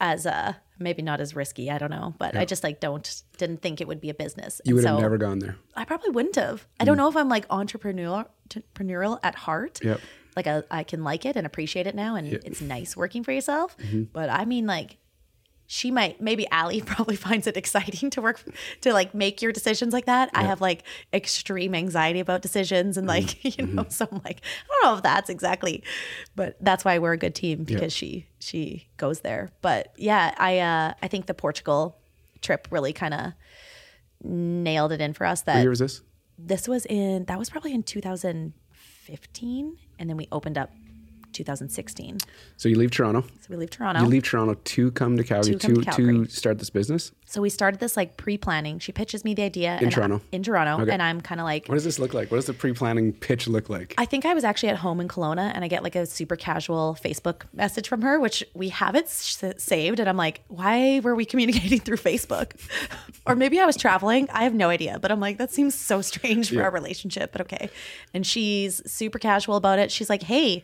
as 0.00 0.26
a 0.26 0.56
maybe 0.82 1.02
not 1.02 1.20
as 1.20 1.34
risky. 1.34 1.70
I 1.70 1.78
don't 1.78 1.90
know, 1.90 2.14
but 2.18 2.36
I 2.36 2.44
just 2.44 2.62
like 2.64 2.80
don't 2.80 3.22
didn't 3.38 3.62
think 3.62 3.80
it 3.80 3.88
would 3.88 4.00
be 4.00 4.10
a 4.10 4.14
business. 4.14 4.60
You 4.64 4.74
would 4.74 4.84
And 4.84 4.94
have 4.94 5.00
never 5.00 5.18
gone 5.18 5.38
there. 5.38 5.56
I 5.76 5.84
probably 5.84 6.10
wouldn't 6.10 6.36
have. 6.36 6.66
I 6.80 6.84
don't 6.84 6.96
know 6.96 7.08
if 7.08 7.16
I'm 7.16 7.28
like 7.28 7.48
entrepreneurial 7.48 8.26
entrepreneurial 8.48 9.18
at 9.22 9.34
heart. 9.34 9.80
Yep. 9.82 10.00
Like 10.36 10.46
I, 10.46 10.62
I 10.70 10.82
can 10.82 11.04
like 11.04 11.26
it 11.26 11.36
and 11.36 11.46
appreciate 11.46 11.86
it 11.86 11.94
now, 11.94 12.16
and 12.16 12.26
it's 12.26 12.60
nice 12.62 12.96
working 12.96 13.22
for 13.22 13.32
yourself. 13.32 13.76
Mm-hmm. 13.76 14.04
But 14.12 14.30
I 14.30 14.46
mean, 14.46 14.66
like, 14.66 14.96
she 15.72 15.90
might 15.90 16.20
maybe 16.20 16.46
Allie 16.50 16.82
probably 16.92 17.16
finds 17.16 17.46
it 17.46 17.56
exciting 17.56 18.10
to 18.10 18.20
work 18.20 18.44
to 18.82 18.92
like 18.92 19.14
make 19.14 19.40
your 19.40 19.52
decisions 19.52 19.94
like 19.94 20.04
that. 20.04 20.28
I 20.34 20.42
have 20.42 20.60
like 20.60 20.82
extreme 21.14 21.74
anxiety 21.74 22.20
about 22.20 22.42
decisions, 22.42 22.98
and 22.98 23.06
like 23.06 23.22
Mm-hmm. 23.42 23.60
you 23.70 23.74
know, 23.74 23.86
so 23.88 24.06
I'm 24.12 24.20
like, 24.22 24.42
I 24.42 24.68
don't 24.68 24.90
know 24.90 24.96
if 24.98 25.02
that's 25.02 25.30
exactly, 25.30 25.82
but 26.36 26.56
that's 26.60 26.84
why 26.84 26.98
we're 26.98 27.14
a 27.14 27.16
good 27.16 27.34
team 27.34 27.64
because 27.64 27.90
she 27.92 28.26
she 28.38 28.86
goes 28.98 29.20
there. 29.20 29.50
But 29.62 29.94
yeah, 29.96 30.34
I 30.36 30.58
uh 30.58 30.92
I 31.02 31.08
think 31.08 31.24
the 31.24 31.32
Portugal 31.34 31.96
trip 32.42 32.68
really 32.70 32.92
kind 32.92 33.14
of 33.14 33.32
nailed 34.22 34.92
it 34.92 35.00
in 35.00 35.14
for 35.14 35.24
us 35.24 35.40
that 35.42 35.54
What 35.54 35.60
year 35.62 35.70
was 35.70 35.78
this? 35.78 36.02
this 36.38 36.68
was 36.68 36.84
in 36.86 37.24
that 37.24 37.38
was 37.38 37.48
probably 37.48 37.72
in 37.72 37.82
2015 37.82 39.78
and 39.98 40.10
then 40.10 40.16
we 40.16 40.28
opened 40.32 40.58
up 40.58 40.70
2016 41.32 42.18
So 42.56 42.68
you 42.68 42.76
leave 42.76 42.90
Toronto. 42.90 43.22
so 43.22 43.46
we 43.50 43.56
leave 43.56 43.70
toronto 43.70 44.00
You 44.02 44.06
leave 44.06 44.22
Toronto 44.24 44.54
to 44.54 44.90
come 44.92 45.16
to 45.16 45.24
Calgary 45.24 45.56
To 45.56 45.58
come 45.66 45.74
to, 45.76 45.80
to 45.82 45.86
Calgary. 45.90 46.26
to 46.26 46.30
start 46.32 46.58
this 46.58 46.70
business. 46.70 47.12
so 47.26 47.40
we 47.40 47.50
started 47.50 47.80
this 47.80 47.96
like 47.96 48.16
pre-planning 48.16 48.78
she 48.78 48.92
pitches 48.92 49.24
me 49.24 49.34
the 49.34 49.42
idea 49.42 49.72
In 49.76 49.84
and 49.84 49.86
I- 49.88 49.90
Toronto? 49.90 50.20
in 50.32 50.42
toronto 50.42 50.82
Okay. 50.82 50.92
and 50.92 51.02
i'm 51.02 51.20
kind 51.20 51.40
of 51.40 51.44
like 51.44 51.66
What 51.68 51.74
does 51.76 51.84
this 51.84 51.98
look 51.98 52.14
like? 52.14 52.30
What 52.30 52.36
does 52.38 52.46
the 52.46 52.54
pre-planning 52.54 53.12
pitch 53.12 53.46
look 53.48 53.68
like? 53.68 53.94
I 53.98 54.04
think 54.04 54.24
I 54.26 54.34
was 54.34 54.44
actually 54.44 54.68
at 54.70 54.76
home 54.76 55.00
in 55.00 55.08
Kelowna 55.08 55.50
and 55.54 55.64
I 55.64 55.68
get 55.68 55.82
like 55.82 55.96
a 55.96 56.04
super 56.06 56.36
casual 56.36 56.96
Facebook 57.02 57.42
message 57.52 57.88
from 57.88 58.02
her, 58.02 58.18
which 58.20 58.44
we 58.54 58.68
have 58.70 58.94
it 58.94 59.04
s- 59.06 59.42
saved. 59.58 59.98
And 60.00 60.08
I'm 60.08 60.16
like, 60.16 60.42
why 60.48 61.00
were 61.00 61.14
we 61.14 61.24
communicating 61.24 61.80
through 61.86 61.96
Facebook? 61.96 62.52
or 63.26 63.34
maybe 63.36 63.58
I 63.60 63.64
was 63.66 63.76
traveling. 63.76 64.28
I 64.30 64.44
have 64.44 64.54
no 64.54 64.68
idea. 64.68 64.98
But 65.00 65.10
I'm 65.12 65.20
like, 65.20 65.38
that 65.38 65.52
seems 65.52 65.74
so 65.74 66.00
strange 66.02 66.48
for 66.48 66.56
Yeah. 66.56 66.62
our 66.62 66.70
relationship, 66.70 67.32
but 67.32 67.40
okay. 67.42 67.70
And 68.14 68.26
she's 68.26 68.80
super 68.90 69.18
casual 69.18 69.56
about 69.56 69.78
it. 69.78 69.90
She's 69.90 70.10
like, 70.10 70.22
hey, 70.22 70.62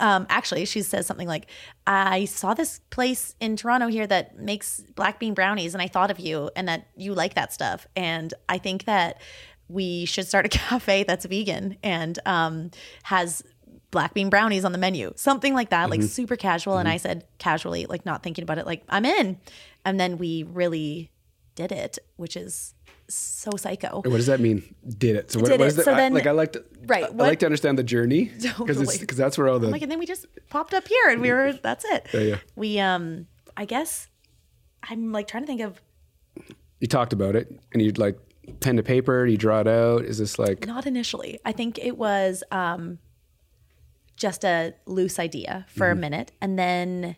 um, 0.00 0.26
actually, 0.28 0.64
she 0.64 0.82
says 0.82 1.06
something 1.06 1.28
like, 1.28 1.46
I 1.86 2.24
saw 2.24 2.54
this 2.54 2.80
place 2.90 3.34
in 3.40 3.56
Toronto 3.56 3.86
here 3.86 4.06
that 4.06 4.38
makes 4.38 4.80
black 4.94 5.20
bean 5.20 5.34
brownies, 5.34 5.74
and 5.74 5.82
I 5.82 5.88
thought 5.88 6.10
of 6.10 6.18
you 6.18 6.50
and 6.56 6.68
that 6.68 6.88
you 6.96 7.14
like 7.14 7.34
that 7.34 7.52
stuff. 7.52 7.86
And 7.94 8.34
I 8.48 8.58
think 8.58 8.84
that 8.84 9.20
we 9.68 10.04
should 10.04 10.26
start 10.26 10.46
a 10.46 10.48
cafe 10.50 11.04
that's 11.04 11.24
vegan 11.24 11.76
and 11.82 12.18
um, 12.26 12.70
has 13.04 13.42
black 13.90 14.12
bean 14.12 14.28
brownies 14.28 14.64
on 14.64 14.72
the 14.72 14.78
menu, 14.78 15.12
something 15.14 15.54
like 15.54 15.70
that, 15.70 15.88
like 15.88 16.02
super 16.02 16.34
casual. 16.36 16.78
And 16.78 16.88
I 16.88 16.96
said 16.96 17.24
casually, 17.38 17.86
like 17.86 18.04
not 18.04 18.24
thinking 18.24 18.42
about 18.42 18.58
it, 18.58 18.66
like 18.66 18.82
I'm 18.88 19.04
in. 19.04 19.38
And 19.84 20.00
then 20.00 20.18
we 20.18 20.42
really 20.42 21.12
did 21.54 21.70
it, 21.70 21.98
which 22.16 22.36
is 22.36 22.73
so 23.08 23.50
psycho. 23.56 23.96
What 24.02 24.10
does 24.16 24.26
that 24.26 24.40
mean? 24.40 24.74
Did 24.86 25.16
it? 25.16 25.30
So 25.30 25.40
what, 25.40 25.50
Did 25.50 25.60
what 25.60 25.64
it. 25.66 25.68
is 25.68 25.76
the, 25.76 25.82
So 25.84 25.92
I- 25.92 25.96
then- 25.96 26.14
like 26.14 26.26
I 26.26 26.30
like 26.32 26.52
to 26.52 26.64
Right, 26.86 27.04
I 27.04 27.10
what- 27.10 27.28
like 27.28 27.38
to 27.40 27.46
understand 27.46 27.78
the 27.78 27.82
journey 27.84 28.24
because 28.42 28.56
Totally. 28.56 28.98
because 28.98 29.16
that's 29.18 29.36
where 29.38 29.48
all 29.48 29.58
the 29.58 29.68
like 29.68 29.82
and 29.82 29.90
then 29.90 29.98
we 29.98 30.06
just 30.06 30.26
popped 30.50 30.74
up 30.74 30.86
here 30.88 31.08
and 31.08 31.20
we 31.20 31.30
were 31.32 31.52
that's 31.54 31.84
it 31.86 32.06
Yeah, 32.12 32.20
yeah. 32.20 32.36
we 32.56 32.78
um 32.78 33.26
i 33.56 33.64
guess 33.64 34.08
i'm 34.82 35.10
like 35.12 35.26
trying 35.28 35.42
to 35.44 35.46
think 35.46 35.60
of 35.62 35.80
you 36.80 36.86
talked 36.86 37.12
about 37.14 37.36
it 37.36 37.50
and 37.72 37.80
you'd 37.82 37.96
like 37.98 38.18
pen 38.60 38.76
to 38.76 38.82
paper. 38.82 39.24
You 39.24 39.38
draw 39.38 39.60
it 39.60 39.68
out. 39.68 40.04
Is 40.04 40.18
this 40.18 40.38
like 40.38 40.66
not 40.66 40.86
initially 40.86 41.38
i 41.46 41.52
think 41.52 41.78
it 41.78 41.96
was 41.96 42.42
um 42.50 42.98
just 44.16 44.44
a 44.44 44.74
loose 44.86 45.18
idea 45.18 45.64
for 45.68 45.86
Mm-hmm. 45.86 45.98
a 45.98 46.00
minute 46.00 46.32
and 46.40 46.58
then 46.58 47.16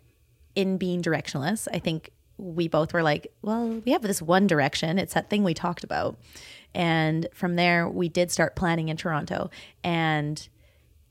in 0.54 0.78
being 0.78 1.02
directionless 1.02 1.66
i 1.72 1.78
think 1.78 2.11
we 2.39 2.68
both 2.68 2.93
were 2.93 3.03
like 3.03 3.32
well 3.43 3.68
we 3.84 3.93
have 3.93 4.03
this 4.03 4.20
one 4.20 4.47
direction 4.47 4.99
it's 4.99 5.14
that 5.14 5.30
thing 5.30 5.43
we 5.43 5.55
talked 5.55 5.84
about 5.84 6.18
and 6.74 7.26
from 7.32 7.57
there 7.57 7.89
we 7.89 8.09
did 8.09 8.30
start 8.30 8.55
planning 8.57 8.89
in 8.89 8.97
toronto 8.97 9.51
and 9.82 10.49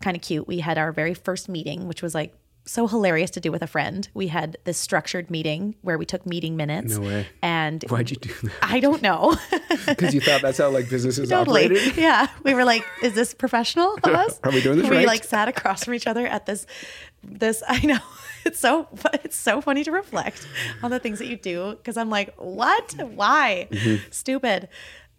kind 0.01 0.15
of 0.15 0.21
cute. 0.21 0.47
We 0.47 0.59
had 0.59 0.77
our 0.77 0.91
very 0.91 1.13
first 1.13 1.49
meeting, 1.49 1.87
which 1.87 2.01
was 2.01 2.13
like 2.13 2.33
so 2.67 2.87
hilarious 2.87 3.31
to 3.31 3.39
do 3.39 3.51
with 3.51 3.61
a 3.61 3.67
friend. 3.67 4.07
We 4.13 4.27
had 4.27 4.57
this 4.63 4.77
structured 4.77 5.29
meeting 5.29 5.75
where 5.81 5.97
we 5.97 6.05
took 6.05 6.25
meeting 6.25 6.55
minutes. 6.55 6.97
No 6.97 7.07
way. 7.07 7.27
And 7.41 7.83
why'd 7.89 8.09
you 8.09 8.17
do 8.17 8.33
that? 8.43 8.51
I 8.61 8.79
don't 8.79 9.01
know. 9.01 9.35
Because 9.87 10.15
you 10.15 10.21
thought 10.21 10.41
that's 10.41 10.57
how 10.57 10.69
like 10.71 10.89
businesses 10.89 11.29
totally. 11.29 11.65
operated. 11.65 11.95
Yeah. 11.97 12.27
We 12.43 12.55
were 12.55 12.63
like, 12.63 12.83
is 13.03 13.13
this 13.13 13.35
professional 13.35 13.95
of 14.03 14.05
us? 14.05 14.39
Are 14.43 14.51
we 14.51 14.61
doing 14.61 14.79
this 14.79 14.89
we 14.89 14.97
right? 14.97 15.05
like 15.05 15.23
sat 15.23 15.47
across 15.47 15.83
from 15.83 15.93
each 15.93 16.07
other 16.07 16.25
at 16.25 16.45
this 16.47 16.65
this 17.23 17.61
I 17.67 17.85
know. 17.85 17.99
It's 18.49 18.59
so 18.59 18.87
it's 19.23 19.35
so 19.35 19.59
funny 19.59 19.83
to 19.83 19.91
reflect 19.91 20.47
on 20.83 20.91
the 20.91 20.99
things 20.99 21.17
that 21.19 21.27
you 21.27 21.35
do 21.37 21.71
because 21.71 21.97
I'm 21.97 22.09
like, 22.11 22.33
what? 22.37 22.93
Why? 23.15 23.67
Mm-hmm. 23.71 24.11
Stupid. 24.11 24.69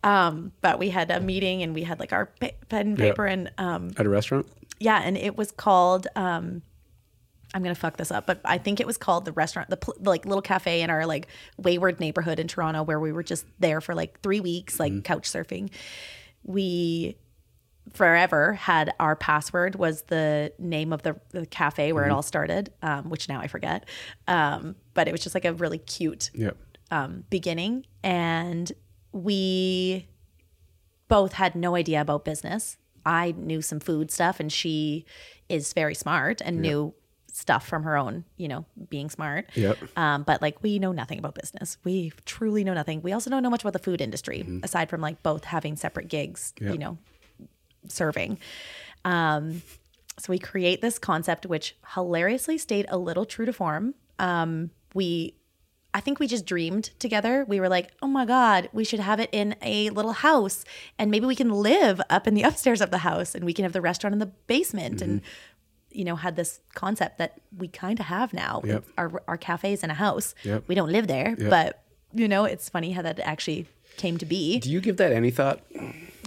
Um, 0.05 0.53
but 0.61 0.79
we 0.79 0.91
had 0.91 1.11
a 1.11 1.19
meeting 1.21 1.63
and 1.65 1.75
we 1.75 1.83
had 1.83 1.99
like 1.99 2.13
our 2.13 2.27
pen 2.27 2.53
and 2.71 2.99
Yeah. 2.99 3.07
paper 3.11 3.27
and 3.27 3.51
um 3.59 3.91
At 3.97 4.07
a 4.07 4.09
restaurant. 4.09 4.47
yeah, 4.79 5.01
and 5.03 5.17
it 5.17 5.37
was 5.37 5.51
called 5.51 6.07
um 6.15 6.63
I'm 7.55 7.63
gonna 7.63 7.75
fuck 7.75 7.97
this 7.97 8.11
up, 8.13 8.27
but 8.27 8.41
I 8.45 8.59
think 8.59 8.81
it 8.81 8.87
was 8.87 8.97
called 8.99 9.25
the 9.25 9.33
restaurant, 9.33 9.71
the, 9.71 9.77
pl- 9.79 9.97
like 10.01 10.25
little 10.27 10.43
cafe 10.43 10.83
in 10.83 10.91
our 10.91 11.07
like 11.07 11.27
wayward 11.57 11.99
neighborhood 12.01 12.39
in 12.39 12.47
Toronto, 12.49 12.83
where 12.83 13.01
we 13.01 13.13
were 13.13 13.23
just 13.23 13.47
there 13.59 13.81
for 13.81 13.95
like 13.95 14.21
three 14.21 14.41
weeks, 14.41 14.79
like 14.79 15.03
couch 15.05 15.29
surfing. 15.31 15.71
We 16.45 17.17
forever 17.93 18.53
had 18.55 18.93
our 19.01 19.17
password 19.17 19.77
was 19.77 20.03
the 20.03 20.53
name 20.59 20.93
of 20.93 21.03
the, 21.03 21.19
the 21.31 21.47
cafe 21.47 21.93
where 21.93 22.05
it 22.05 22.11
all 22.11 22.23
started, 22.23 22.73
um, 22.83 23.09
which 23.11 23.29
now 23.29 23.41
I 23.41 23.47
forget. 23.47 23.85
Um, 24.29 24.77
but 24.95 25.09
it 25.09 25.13
was 25.13 25.21
just 25.23 25.35
like 25.35 25.45
a 25.45 25.53
really 25.55 25.79
cute 25.79 26.31
Yep. 26.35 26.57
um, 26.91 27.25
beginning, 27.31 27.87
and 28.03 28.71
we 29.13 30.07
both 31.09 31.33
had 31.35 31.55
no 31.55 31.75
idea 31.77 32.01
about 32.01 32.25
business. 32.25 32.77
I 33.05 33.33
knew 33.37 33.63
some 33.63 33.81
food 33.81 34.11
stuff, 34.11 34.41
and 34.41 34.53
she 34.53 35.05
is 35.49 35.73
very 35.73 35.95
smart 35.95 36.41
and 36.45 36.61
knew 36.61 36.93
stuff 37.33 37.67
from 37.69 37.83
her 37.85 37.97
own, 37.97 38.25
you 38.37 38.49
know, 38.49 38.65
being 38.89 39.11
smart. 39.11 39.51
Yep. 39.55 39.79
Um, 39.97 40.23
but 40.25 40.43
like 40.43 40.63
we 40.63 40.79
know 40.79 40.91
nothing 40.93 41.19
about 41.19 41.35
business. 41.35 41.77
We 41.85 42.13
truly 42.25 42.65
know 42.65 42.75
nothing. 42.75 43.03
We 43.03 43.13
also 43.13 43.31
don't 43.31 43.43
know 43.43 43.51
much 43.51 43.61
about 43.63 43.75
the 43.75 43.79
food 43.79 44.01
industry, 44.01 44.45
aside 44.63 44.89
from 44.91 45.01
like 45.03 45.23
both 45.23 45.45
having 45.45 45.77
separate 45.77 46.09
gigs, 46.09 46.53
Yep. 46.61 46.73
you 46.73 46.79
know, 46.79 46.99
serving. 47.89 48.39
Um, 49.05 49.63
so 50.19 50.31
we 50.31 50.39
create 50.39 50.81
this 50.81 50.99
concept, 50.99 51.47
which 51.47 51.77
hilariously 51.95 52.59
stayed 52.59 52.87
a 52.89 52.97
little 52.99 53.25
true 53.25 53.45
to 53.47 53.53
form. 53.53 53.95
Um, 54.19 54.71
we, 54.95 55.35
I 55.93 56.01
think 56.01 56.19
we 56.19 56.27
just 56.27 56.47
dreamed 56.47 56.85
together. 56.99 57.45
We 57.47 57.61
were 57.61 57.69
like, 57.69 57.91
oh 58.03 58.07
my 58.07 58.25
God, 58.25 58.69
we 58.73 58.83
should 58.85 59.01
have 59.01 59.21
it 59.21 59.29
in 59.33 59.57
a 59.63 59.91
little 59.91 60.13
house 60.13 60.65
and 60.99 61.11
maybe 61.11 61.27
we 61.27 61.35
can 61.37 61.51
live 61.51 62.01
up 62.09 62.27
in 62.27 62.35
the 62.35 62.43
upstairs 62.49 62.81
of 62.81 62.91
the 62.91 62.99
house 62.99 63.35
and 63.35 63.45
we 63.45 63.53
can 63.53 63.65
have 63.65 63.73
the 63.75 63.81
restaurant 63.83 64.15
in 64.15 64.19
the 64.19 64.27
basement. 64.47 65.03
And, 65.03 65.21
you 65.91 66.05
know, 66.05 66.17
had 66.17 66.37
this 66.37 66.61
concept 66.75 67.19
that 67.19 67.39
we 67.57 67.69
kind 67.69 67.99
of 68.01 68.07
have 68.07 68.33
now. 68.35 68.61
Yep. 68.65 68.85
Our, 68.99 69.23
our 69.29 69.37
cafe's 69.39 69.83
in 69.83 69.91
a 69.91 69.95
house. 69.95 70.35
Yep. 70.45 70.65
We 70.67 70.75
don't 70.75 70.91
live 70.93 71.07
there, 71.09 71.35
Yep. 71.39 71.51
but, 71.51 71.83
you 72.13 72.27
know, 72.29 72.45
it's 72.45 72.69
funny 72.69 72.93
how 72.93 73.03
that 73.03 73.19
actually 73.21 73.67
came 73.97 74.19
to 74.19 74.27
be. 74.27 74.59
Do 74.59 74.71
you 74.71 74.81
give 74.81 74.97
that 74.99 75.13
any 75.13 75.31
thought 75.31 75.61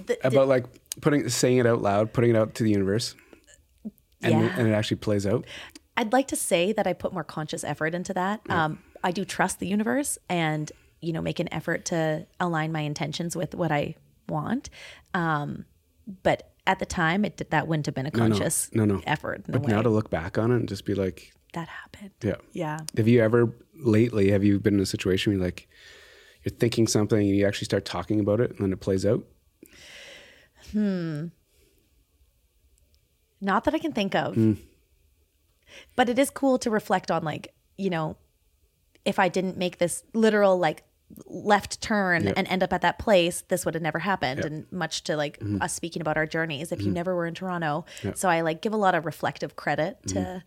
The- 0.06 0.18
about 0.26 0.48
like 0.48 0.66
putting 1.02 1.28
saying 1.30 1.58
it 1.58 1.66
out 1.66 1.82
loud, 1.82 2.14
putting 2.14 2.32
it 2.32 2.36
out 2.36 2.56
to 2.56 2.64
the 2.64 2.70
universe, 2.72 3.16
and 4.22 4.34
Yeah. 4.34 4.56
and 4.58 4.68
it 4.68 4.72
actually 4.72 4.98
plays 4.98 5.26
out? 5.26 5.46
I'd 5.98 6.14
like 6.14 6.28
to 6.30 6.36
say 6.36 6.72
that 6.74 6.88
I 6.88 6.94
put 6.94 7.12
more 7.14 7.24
conscious 7.24 7.64
effort 7.64 7.94
into 7.94 8.14
that. 8.14 8.42
Um, 8.50 8.80
I 9.04 9.12
do 9.12 9.26
trust 9.26 9.60
the 9.60 9.68
universe 9.68 10.18
and, 10.30 10.72
you 11.02 11.12
know, 11.12 11.22
make 11.22 11.40
an 11.40 11.52
effort 11.54 11.86
to 11.86 12.26
align 12.40 12.72
my 12.72 12.82
intentions 12.82 13.36
with 13.36 13.54
what 13.54 13.72
I 13.72 13.96
want. 14.30 14.70
Um, 15.14 15.66
but 16.24 16.52
at 16.66 16.80
the 16.80 16.86
time, 16.86 17.26
it 17.26 17.50
that 17.50 17.68
wouldn't 17.68 17.86
have 17.88 17.96
been 17.96 18.06
a 18.06 18.12
no. 18.12 18.18
conscious 18.20 18.70
No, 18.74 18.86
no. 18.86 19.02
effort. 19.06 19.44
In 19.48 19.56
a 19.56 19.60
But 19.60 19.68
now 19.70 19.82
to 19.82 19.90
look 19.90 20.10
back 20.10 20.38
on 20.38 20.52
it 20.52 20.56
and 20.56 20.70
just 20.70 20.86
be 20.86 20.94
like, 20.96 21.34
that 21.54 21.68
happened. 21.68 22.12
yeah, 22.24 22.36
Yeah. 22.54 22.80
Have 22.96 23.08
you 23.08 23.22
ever 23.22 23.54
lately 23.76 24.30
have 24.32 24.44
you 24.44 24.60
been 24.60 24.76
in 24.76 24.80
a 24.82 24.86
situation 24.86 25.32
where 25.34 25.38
you're 25.38 25.46
like 25.48 25.68
you're 26.46 26.56
thinking 26.56 26.88
something 26.88 27.20
and 27.20 27.28
you 27.36 27.46
actually 27.46 27.66
start 27.66 27.84
talking 27.86 28.20
about 28.22 28.40
it 28.40 28.52
and 28.52 28.60
then 28.60 28.72
it 28.72 28.80
plays 28.80 29.06
out? 29.06 29.26
Hmm. 30.72 31.28
Not 33.42 33.64
that 33.64 33.74
I 33.74 33.80
can 33.80 33.94
think 33.94 34.16
of. 34.16 34.36
Hmm. 34.36 34.54
But 35.96 36.10
it 36.10 36.20
is 36.20 36.30
cool 36.30 36.58
to 36.60 36.70
reflect 36.70 37.12
on, 37.12 37.24
like, 37.24 37.54
you 37.78 37.90
know, 37.90 38.18
if 39.06 39.20
I 39.20 39.30
didn't 39.30 39.58
make 39.58 39.78
this 39.78 40.04
literal, 40.14 40.58
like, 40.58 40.84
left 41.26 41.82
turn 41.82 42.24
Yep. 42.24 42.34
and 42.38 42.48
end 42.48 42.64
up 42.64 42.74
at 42.74 42.82
that 42.82 43.00
place, 43.00 43.42
this 43.48 43.66
would 43.66 43.74
have 43.74 43.84
never 43.84 44.00
happened. 44.00 44.40
Yep. 44.40 44.46
And 44.46 44.72
much 44.72 45.04
to 45.06 45.16
like 45.16 45.40
hmm. 45.40 45.62
us 45.62 45.74
speaking 45.74 46.02
about 46.02 46.18
our 46.18 46.28
journeys, 46.28 46.72
if 46.72 46.82
you 46.82 46.88
hmm. 46.88 46.94
never 46.94 47.16
were 47.16 47.26
in 47.26 47.34
Toronto. 47.34 47.86
Yep. 48.04 48.18
So 48.18 48.30
I 48.30 48.42
like 48.42 48.62
give 48.62 48.74
a 48.74 48.78
lot 48.78 48.96
of 48.96 49.06
reflective 49.06 49.56
credit 49.56 49.98
to 50.08 50.44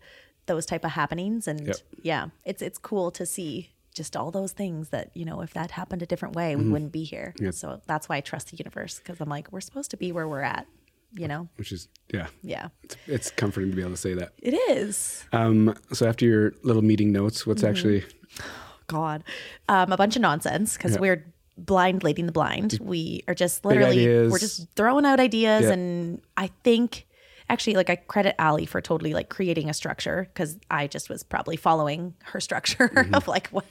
those 0.47 0.67
type 0.67 0.85
of 0.85 0.93
happenings. 0.93 1.49
And 1.49 1.73
yeah, 2.03 2.29
it's 2.45 2.63
it's 2.63 2.79
cool 2.79 3.11
to 3.13 3.27
see 3.27 3.72
just 3.95 4.17
all 4.17 4.31
those 4.31 4.53
things 4.53 4.89
that, 4.91 5.11
you 5.15 5.25
know, 5.25 5.41
if 5.43 5.53
that 5.55 5.71
happened 5.73 6.03
a 6.03 6.07
different 6.07 6.35
way, 6.35 6.57
we 6.57 6.69
wouldn't 6.69 6.93
be 6.93 7.05
here. 7.05 7.33
Mm-hmm. 7.37 7.45
Yep. 7.47 7.55
So 7.55 7.81
that's 7.87 8.09
why 8.09 8.17
I 8.17 8.21
trust 8.21 8.51
the 8.51 8.57
universe 8.57 8.99
because 8.99 9.21
I'm 9.21 9.29
like, 9.29 9.53
we're 9.53 9.61
supposed 9.61 9.91
to 9.91 9.97
be 9.97 10.13
where 10.13 10.27
we're 10.27 10.41
at, 10.43 10.67
you 11.13 11.29
know? 11.29 11.49
Which 11.57 11.73
is 11.73 11.89
yeah. 12.13 12.29
Yeah. 12.43 12.69
It's, 12.83 12.97
it's 13.07 13.31
comforting 13.31 13.71
to 13.71 13.77
be 13.77 13.83
able 13.83 13.93
to 13.93 13.97
say 13.99 14.15
that. 14.15 14.33
It 14.39 14.55
is. 14.55 15.25
Um, 15.33 15.75
so 15.93 16.07
after 16.09 16.25
your 16.25 16.55
little 16.63 16.83
meeting 16.83 17.13
notes, 17.13 17.47
what's 17.47 17.63
Mm-hmm. 17.63 17.71
actually 17.71 18.05
God, 18.87 19.25
um, 19.69 19.93
a 19.93 19.97
bunch 19.97 20.17
of 20.17 20.23
nonsense 20.23 20.77
because 20.77 20.93
Yeah. 20.95 21.01
we're 21.01 21.33
blind 21.59 22.03
leading 22.03 22.27
the 22.27 22.33
blind. 22.33 22.79
We 22.81 23.23
are 23.29 23.35
just 23.35 23.65
literally 23.65 24.29
we're 24.29 24.39
just 24.39 24.69
throwing 24.75 25.05
out 25.05 25.21
ideas, 25.21 25.65
Yeah. 25.65 25.73
and 25.73 26.23
I 26.37 26.49
think 26.65 27.07
actually 27.53 27.75
like 27.75 27.91
I 27.91 27.97
credit 27.97 28.35
Ali 28.39 28.67
for 28.67 28.81
totally 28.81 29.13
like 29.15 29.29
creating 29.29 29.69
a 29.71 29.75
structure 29.75 30.29
because 30.33 30.59
I 30.71 30.87
just 30.87 31.09
was 31.09 31.23
probably 31.23 31.57
following 31.57 32.15
her 32.25 32.41
structure 32.41 32.89
Mm-hmm. 32.95 33.15
of 33.15 33.29
like 33.29 33.49
what 33.49 33.65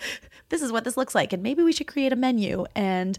this 0.49 0.61
is 0.61 0.71
what 0.71 0.83
this 0.83 0.97
looks 0.97 1.15
like, 1.15 1.33
and 1.33 1.41
maybe 1.43 1.63
we 1.63 1.71
should 1.73 1.87
create 1.87 2.13
a 2.13 2.15
menu. 2.15 2.65
And 2.75 3.17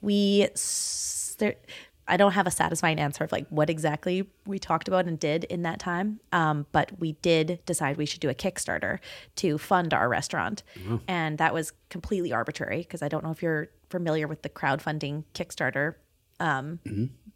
we 0.00 0.48
s- 0.52 1.36
there. 1.38 1.54
I 2.08 2.16
don't 2.16 2.32
have 2.32 2.48
a 2.48 2.50
satisfying 2.50 2.98
answer 2.98 3.22
of 3.22 3.30
like 3.30 3.46
what 3.50 3.70
exactly 3.70 4.26
we 4.44 4.58
talked 4.58 4.88
about 4.88 5.06
and 5.06 5.16
did 5.16 5.44
in 5.44 5.62
that 5.62 5.78
time. 5.78 6.18
Um, 6.32 6.66
but 6.72 6.90
we 6.98 7.12
did 7.22 7.60
decide 7.66 7.96
we 7.96 8.04
should 8.06 8.18
do 8.20 8.28
a 8.28 8.34
Kickstarter 8.34 8.98
to 9.36 9.58
fund 9.58 9.94
our 9.94 10.08
restaurant. 10.08 10.64
And 11.06 11.38
that 11.38 11.54
was 11.54 11.72
completely 11.88 12.32
arbitrary 12.32 12.78
because 12.78 13.00
I 13.02 13.06
don't 13.08 13.22
know 13.22 13.30
if 13.30 13.42
you're 13.44 13.68
familiar 13.90 14.26
with 14.26 14.42
the 14.42 14.48
crowdfunding 14.48 15.22
Kickstarter. 15.34 15.94
Um, 16.40 16.80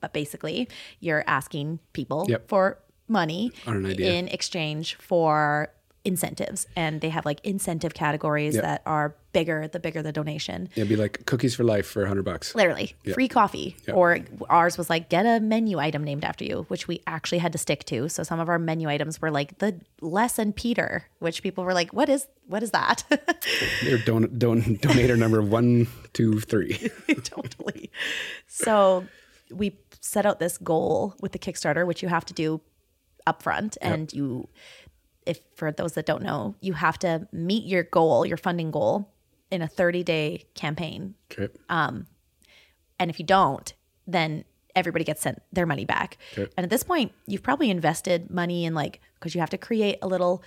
But 0.05 0.13
basically, 0.13 0.69
you're 1.01 1.25
asking 1.27 1.79
people 1.95 2.27
Yep. 2.29 2.49
for 2.49 2.79
money 3.09 3.53
Or 3.67 3.75
an 3.77 3.87
idea. 3.87 4.13
in 4.13 4.29
exchange 4.29 4.97
for 4.97 5.71
incentives. 6.05 6.67
And 6.77 7.01
they 7.01 7.09
have 7.09 7.25
like 7.25 7.41
incentive 7.45 7.95
categories 7.95 8.55
Yep. 8.55 8.63
that 8.65 8.83
are 8.85 9.15
bigger, 9.33 9.67
the 9.67 9.81
bigger 9.81 10.03
the 10.03 10.13
donation 10.13 10.69
it'd 10.77 10.87
be 10.89 10.95
like 10.97 11.25
cookies 11.25 11.55
for 11.57 11.65
life 11.65 11.87
for 11.87 12.05
a 12.05 12.09
hundred 12.09 12.25
bucks? 12.25 12.55
literally 12.55 12.95
free 13.15 13.27
coffee 13.27 13.75
Yeah. 13.89 13.95
or 13.95 14.19
ours 14.51 14.77
was 14.79 14.89
like 14.91 15.09
get 15.09 15.25
a 15.27 15.41
menu 15.41 15.79
item 15.81 16.05
named 16.05 16.23
after 16.25 16.45
you 16.45 16.67
which 16.69 16.87
we 16.87 17.01
actually 17.07 17.39
had 17.39 17.51
to 17.53 17.59
stick 17.59 17.83
to 17.87 18.09
so 18.11 18.23
some 18.23 18.39
of 18.39 18.49
our 18.49 18.59
menu 18.61 18.87
items 18.89 19.21
were 19.23 19.31
like 19.33 19.59
the 19.59 19.75
lesson 20.03 20.53
peter 20.53 21.07
which 21.19 21.43
people 21.43 21.65
were 21.65 21.75
like 21.75 21.91
what 21.93 22.09
is 22.09 22.29
what 22.47 22.63
is 22.63 22.71
that 22.71 23.03
Your 23.83 23.99
don, 23.99 24.23
don, 24.39 24.63
donator 24.85 25.17
number 25.19 25.41
one, 25.43 25.89
two, 26.13 26.39
three. 26.39 26.91
totally 27.25 27.91
so 28.47 29.05
we 29.51 29.71
set 30.05 30.27
out 30.27 30.39
this 30.39 30.59
goal 30.59 31.15
with 31.21 31.33
the 31.33 31.39
kickstarter 31.39 31.87
which 31.87 32.03
you 32.03 32.09
have 32.09 32.25
to 32.25 32.35
do 32.35 32.61
upfront 33.27 33.77
and 33.81 34.13
you 34.13 34.49
if 35.25 35.41
for 35.57 35.73
those 35.73 35.95
that 35.95 36.05
don't 36.05 36.23
know 36.23 36.55
you 36.61 36.75
have 36.75 36.99
to 36.99 37.27
meet 37.33 37.65
your 37.65 37.83
goal 37.85 38.27
your 38.27 38.37
funding 38.37 38.71
goal 38.71 39.11
in 39.51 39.63
a 39.63 39.69
30 39.69 40.03
day 40.03 40.45
campaign 40.55 41.15
Okay. 41.33 41.49
Um, 41.69 42.07
and 42.99 43.11
if 43.11 43.19
you 43.19 43.27
don't, 43.27 43.73
then 44.07 44.45
everybody 44.75 45.05
gets 45.05 45.23
sent 45.23 45.43
their 45.53 45.67
money 45.67 45.85
back. 45.85 46.19
Okay. 46.33 46.51
And 46.57 46.65
at 46.65 46.71
this 46.71 46.83
point, 46.83 47.13
you've 47.27 47.43
probably 47.43 47.71
invested 47.71 48.31
money 48.31 48.65
in 48.65 48.75
like, 48.75 49.01
because 49.15 49.35
you 49.35 49.41
have 49.41 49.51
to 49.51 49.59
create 49.59 49.99
a 50.03 50.09
little, 50.09 50.43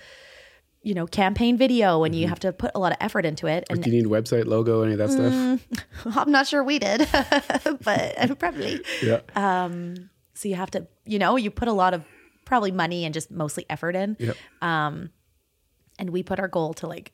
you 0.88 0.94
know, 0.94 1.06
campaign 1.06 1.56
video 1.58 2.02
and 2.04 2.14
you 2.14 2.26
have 2.28 2.40
to 2.40 2.50
put 2.52 2.70
a 2.74 2.78
lot 2.78 2.92
of 2.92 2.98
effort 3.00 3.24
into 3.26 3.46
it. 3.46 3.64
And 3.68 3.82
Do 3.82 3.90
you 3.90 3.96
need 3.98 4.06
a 4.06 4.08
website, 4.08 4.46
logo, 4.46 4.82
any 4.82 4.92
of 4.94 4.98
that 4.98 5.10
Mm. 5.10 5.60
stuff? 5.60 6.16
I'm 6.18 6.30
not 6.32 6.46
sure 6.46 6.62
we 6.64 6.78
did, 6.78 7.00
but 7.12 8.14
uh, 8.30 8.34
probably. 8.36 8.80
Yeah. 9.02 9.20
So 10.34 10.48
you 10.48 10.54
have 10.54 10.70
to, 10.72 10.86
you 11.04 11.18
know, 11.18 11.36
you 11.36 11.50
put 11.50 11.68
a 11.68 11.72
lot 11.72 11.92
of 11.94 12.04
probably 12.46 12.70
money 12.72 13.04
and 13.04 13.12
just 13.12 13.30
mostly 13.30 13.66
effort 13.68 13.94
in. 13.96 14.16
Yep. 14.18 14.36
and 14.62 16.10
we 16.10 16.22
put 16.22 16.38
our 16.40 16.48
goal 16.48 16.72
to 16.74 16.86
like 16.86 17.12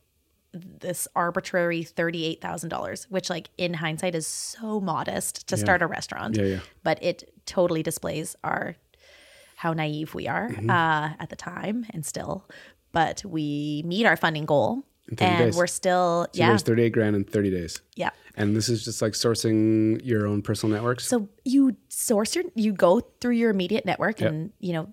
this 0.52 1.08
arbitrary 1.16 1.82
$38,000, 1.82 3.04
which 3.10 3.28
like 3.30 3.48
in 3.58 3.74
hindsight 3.74 4.14
is 4.14 4.26
so 4.26 4.80
modest 4.80 5.48
to 5.48 5.56
start 5.56 5.82
a 5.82 5.86
restaurant. 5.86 6.36
Yeah, 6.36 6.44
yeah. 6.44 6.60
But 6.84 7.02
it 7.02 7.32
totally 7.46 7.82
displays 7.82 8.36
our 8.44 8.76
how 9.56 9.72
naive 9.72 10.14
we 10.14 10.28
are 10.28 10.48
Mm-hmm. 10.50 10.68
uh, 10.70 11.10
at 11.18 11.28
the 11.30 11.36
time 11.36 11.86
and 11.90 12.04
still. 12.04 12.44
But 12.94 13.22
we 13.24 13.82
meet 13.84 14.06
our 14.06 14.16
funding 14.16 14.46
goal 14.46 14.84
and 15.08 15.18
days. 15.18 15.56
we're 15.56 15.66
still 15.66 16.28
So 16.32 16.38
yeah. 16.38 16.50
raised 16.50 16.64
38 16.64 16.90
grand 16.90 17.14
in 17.16 17.24
30 17.24 17.50
days. 17.50 17.82
Yeah. 17.96 18.10
And 18.36 18.56
this 18.56 18.68
is 18.70 18.84
just 18.84 19.02
like 19.02 19.12
sourcing 19.12 20.00
your 20.04 20.26
own 20.26 20.40
personal 20.40 20.74
networks. 20.74 21.06
So 21.06 21.28
you 21.44 21.76
source 21.88 22.34
your 22.34 22.44
you 22.54 22.72
go 22.72 23.00
through 23.20 23.34
your 23.34 23.50
immediate 23.50 23.84
network 23.84 24.20
and 24.22 24.50
you 24.60 24.72
know 24.72 24.92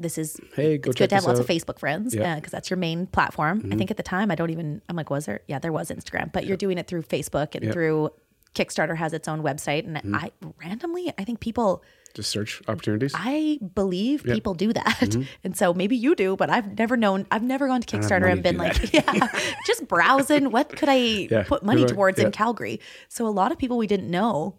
this 0.00 0.16
is 0.16 0.40
Hey, 0.54 0.78
go 0.78 0.90
it's 0.90 0.98
good 0.98 1.08
to 1.10 1.16
have 1.16 1.24
lots 1.24 1.40
out. 1.40 1.44
of 1.44 1.50
Facebook 1.50 1.78
friends 1.80 2.14
because 2.14 2.24
Yeah. 2.24 2.36
Mm-hmm. 2.36 2.50
that's 2.52 2.70
your 2.70 2.76
main 2.76 3.06
platform. 3.08 3.68
I 3.72 3.76
think 3.76 3.90
at 3.90 3.96
the 3.96 4.02
time 4.04 4.30
I 4.30 4.36
don't 4.36 4.50
even 4.50 4.80
I'm 4.88 4.94
like 4.96 5.10
was 5.10 5.26
there 5.26 5.40
yeah 5.48 5.58
there 5.58 5.72
was 5.72 5.90
Instagram 5.90 6.32
but 6.32 6.46
you're 6.46 6.56
doing 6.56 6.78
it 6.78 6.86
through 6.86 7.02
Facebook 7.02 7.54
and 7.56 7.62
Yep. 7.62 7.62
Mm-hmm. 7.64 7.72
through 7.72 8.10
Kickstarter 8.54 8.96
has 8.96 9.12
its 9.12 9.28
own 9.28 9.42
website 9.42 9.84
and 9.84 10.16
I 10.16 10.30
randomly 10.64 11.12
I 11.18 11.24
think 11.24 11.40
people 11.40 11.82
just 12.14 12.30
search 12.30 12.60
opportunities. 12.68 13.12
I 13.14 13.58
believe 13.74 14.24
people 14.24 14.54
do 14.54 14.72
that 14.72 14.84
mm-hmm. 14.86 15.22
and 15.44 15.56
so 15.56 15.72
maybe 15.74 15.96
you 15.96 16.14
do 16.14 16.36
but 16.36 16.50
I've 16.50 16.76
never 16.78 16.96
known 16.96 17.26
I've 17.30 17.42
never 17.42 17.68
gone 17.68 17.80
to 17.80 17.86
Kickstarter 17.96 18.30
and 18.30 18.42
been 18.42 18.54
do 18.56 18.62
like 18.62 18.92
yeah 18.98 19.28
just 19.66 19.86
browsing 19.86 20.50
what 20.50 20.68
could 20.76 20.88
I 20.88 21.28
Yeah, 21.30 21.44
put 21.44 21.62
money 21.62 21.80
you're 21.80 21.88
right. 21.88 21.94
towards 21.94 22.18
Yeah. 22.18 22.26
in 22.26 22.32
Calgary 22.32 22.80
so 23.08 23.26
a 23.26 23.30
lot 23.30 23.52
of 23.52 23.58
people 23.58 23.78
we 23.78 23.86
didn't 23.86 24.10
know 24.10 24.58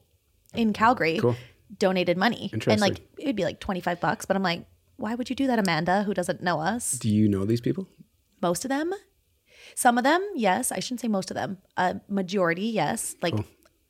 in 0.53 0.73
Calgary 0.73 1.19
Cool. 1.19 1.35
donated 1.77 2.17
money 2.17 2.49
and 2.53 2.79
like 2.79 3.01
it'd 3.17 3.35
be 3.35 3.43
like 3.43 3.59
25 3.59 3.99
bucks 3.99 4.25
but 4.25 4.35
I'm 4.37 4.43
like 4.43 4.65
why 4.97 5.15
would 5.15 5.29
you 5.29 5.35
do 5.35 5.47
that 5.47 5.59
Amanda 5.59 6.03
who 6.03 6.13
doesn't 6.13 6.41
know 6.43 6.59
us 6.59 6.91
Do 6.99 7.09
you 7.09 7.27
know 7.27 7.45
these 7.45 7.61
people? 7.61 7.87
Most 8.41 8.63
of 8.63 8.69
them, 8.69 8.93
some 9.75 9.97
of 9.97 10.03
them, 10.05 10.21
yes. 10.35 10.71
I 10.71 10.79
shouldn't 10.79 11.01
say 11.01 11.07
most 11.09 11.29
of 11.31 11.35
them. 11.35 11.57
A 11.77 11.99
majority, 12.07 12.67
yes. 12.67 13.15
Like, 13.21 13.33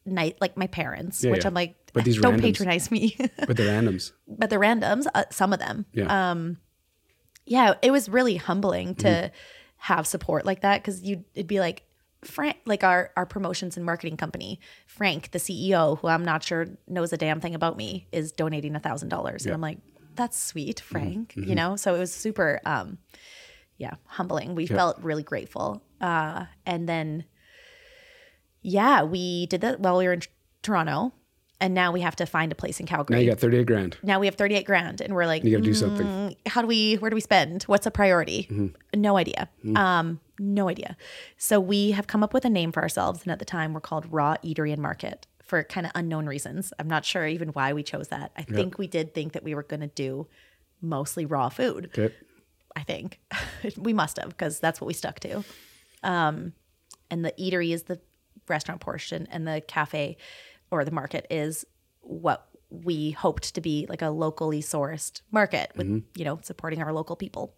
night, 0.06 0.38
like 0.42 0.58
my 0.58 0.68
parents, 0.68 1.24
Yeah, 1.24 1.32
which 1.32 1.42
yeah. 1.44 1.48
I'm 1.48 1.54
like, 1.54 1.76
But 1.94 2.06
these 2.06 2.18
don't 2.22 2.38
randoms. 2.38 2.42
patronize 2.42 2.92
me. 2.92 3.16
But 3.48 3.58
the 3.58 3.64
randoms. 3.64 4.12
but 4.28 4.50
the 4.50 4.58
randoms, 4.58 5.06
uh, 5.14 5.26
some 5.32 5.54
of 5.54 5.60
them, 5.60 5.86
Yeah. 5.94 6.32
Um, 6.32 6.58
yeah, 7.46 7.74
it 7.82 7.92
was 7.92 8.10
really 8.10 8.36
humbling 8.38 8.96
to 8.96 9.08
Mm-hmm. 9.08 9.36
have 9.78 10.06
support 10.06 10.46
like 10.46 10.62
that 10.62 10.82
because 10.82 11.02
you 11.02 11.24
it'd 11.34 11.48
be 11.48 11.60
like 11.60 11.84
Frank, 12.24 12.58
like 12.66 12.84
our 12.84 13.12
our 13.16 13.26
promotions 13.26 13.78
and 13.78 13.86
marketing 13.86 14.18
company, 14.18 14.60
Frank, 14.88 15.32
the 15.32 15.40
CEO, 15.40 15.98
who 16.00 16.08
I'm 16.10 16.26
not 16.26 16.44
sure 16.44 16.68
knows 16.88 17.14
a 17.14 17.18
damn 17.18 17.40
thing 17.40 17.56
about 17.56 17.78
me, 17.78 18.08
is 18.12 18.34
donating 18.34 18.76
a 18.76 18.80
thousand 18.80 19.08
dollars, 19.10 19.46
and 19.46 19.54
I'm 19.56 19.62
like, 19.62 19.78
that's 20.16 20.38
sweet, 20.38 20.78
Mm-hmm. 20.78 20.92
Frank. 20.92 21.34
You 21.38 21.56
know, 21.56 21.76
so 21.78 21.96
it 21.96 22.00
was 22.00 22.14
super, 22.14 22.60
um, 22.66 22.98
yeah, 23.78 23.94
humbling. 24.06 24.54
We 24.54 24.66
felt 24.68 25.00
really 25.02 25.24
grateful, 25.24 25.82
uh, 26.02 26.46
and 26.66 26.90
then, 26.90 27.24
yeah, 28.62 29.04
we 29.04 29.46
did 29.46 29.62
that 29.62 29.80
while 29.80 29.98
we 29.98 30.06
were 30.06 30.14
in 30.14 30.22
Toronto, 30.62 31.14
and 31.62 31.74
now 31.74 31.92
we 31.92 32.02
have 32.02 32.16
to 32.18 32.26
find 32.26 32.52
a 32.52 32.56
place 32.56 32.80
in 32.80 32.86
Calgary 32.86 33.16
Now 33.16 33.22
you 33.22 33.30
got 33.32 33.40
38 33.40 33.66
grand. 33.66 33.98
now 34.04 34.20
we 34.20 34.28
have 34.28 34.36
38 34.36 34.66
grand 34.66 35.02
and 35.02 35.14
we're 35.14 35.26
like 35.26 35.44
You 35.44 35.52
got 35.52 35.58
to 35.58 35.64
do 35.64 35.74
something. 35.74 36.06
"Mm, 36.08 36.36
how 36.48 36.62
do 36.62 36.68
we 36.68 36.96
where 36.96 37.10
do 37.10 37.16
we 37.16 37.22
spend? 37.22 37.64
What's 37.64 37.86
a 37.86 37.92
priority? 37.92 38.48
Mm-hmm. 38.50 39.02
no 39.02 39.18
idea. 39.18 39.50
Um 39.76 40.20
no 40.40 40.70
idea. 40.70 40.96
So 41.38 41.60
we 41.60 41.92
have 41.92 42.08
come 42.08 42.24
up 42.24 42.34
with 42.34 42.46
a 42.46 42.50
name 42.50 42.72
for 42.72 42.82
ourselves 42.82 43.24
and 43.24 43.32
at 43.32 43.40
the 43.40 43.46
time 43.46 43.74
we're 43.74 43.82
called 43.82 44.06
raw 44.12 44.36
eatery 44.44 44.72
and 44.72 44.82
market 44.82 45.28
for 45.44 45.64
kind 45.64 45.86
of 45.86 45.92
unknown 45.96 46.28
reasons. 46.28 46.72
I'm 46.80 46.88
not 46.88 47.04
sure 47.06 47.26
even 47.28 47.50
why 47.50 47.74
we 47.74 47.84
chose 47.84 48.08
that. 48.10 48.32
I 48.38 48.44
think 48.44 48.78
we 48.78 48.88
did 48.88 49.14
think 49.14 49.34
that 49.34 49.44
we 49.44 49.54
were 49.56 49.64
going 49.64 49.80
to 49.82 49.88
do 49.88 50.28
mostly 50.82 51.26
raw 51.26 51.50
food. 51.50 51.90
Okay. 51.98 52.14
I 52.76 52.84
think. 52.84 53.20
We 53.78 53.92
must 53.94 54.18
have 54.18 54.30
because 54.30 54.60
that's 54.62 54.80
what 54.80 54.88
we 54.88 54.94
stuck 54.94 55.20
to. 55.22 55.44
Um, 56.04 56.54
and 57.12 57.26
the 57.26 57.34
eatery 57.38 57.74
is 57.74 57.84
the 57.84 58.00
restaurant 58.48 58.80
portion, 58.80 59.28
and 59.32 59.46
the 59.46 59.60
cafe 59.68 60.16
or 60.72 60.86
the 60.86 60.92
market 60.92 61.26
is 61.30 61.66
what 62.02 62.48
we 62.70 63.12
hoped 63.12 63.56
to 63.56 63.62
be 63.62 63.86
like 63.90 64.02
a 64.02 64.10
locally 64.10 64.62
sourced 64.62 65.22
market 65.32 65.72
with 65.76 65.88
you 66.16 66.26
know 66.26 66.40
supporting 66.44 66.82
our 66.82 66.94
local 66.94 67.16
people, 67.16 67.56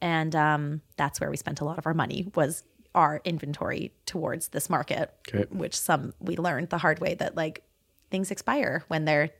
and 0.00 0.34
um, 0.36 0.80
that's 0.96 1.20
where 1.20 1.30
we 1.30 1.36
spent 1.36 1.60
a 1.60 1.64
lot 1.64 1.78
of 1.78 1.86
our 1.86 1.94
money 1.94 2.30
was 2.34 2.62
our 2.94 3.20
inventory 3.24 3.92
towards 4.06 4.48
this 4.48 4.70
market, 4.70 5.12
Okay. 5.28 5.44
which 5.50 5.78
some 5.78 6.14
we 6.20 6.36
learned 6.36 6.70
the 6.70 6.78
hard 6.78 6.98
way 7.00 7.14
that 7.14 7.36
like 7.36 7.62
things 8.10 8.30
expire 8.30 8.84
when 8.88 9.04
they're 9.04 9.30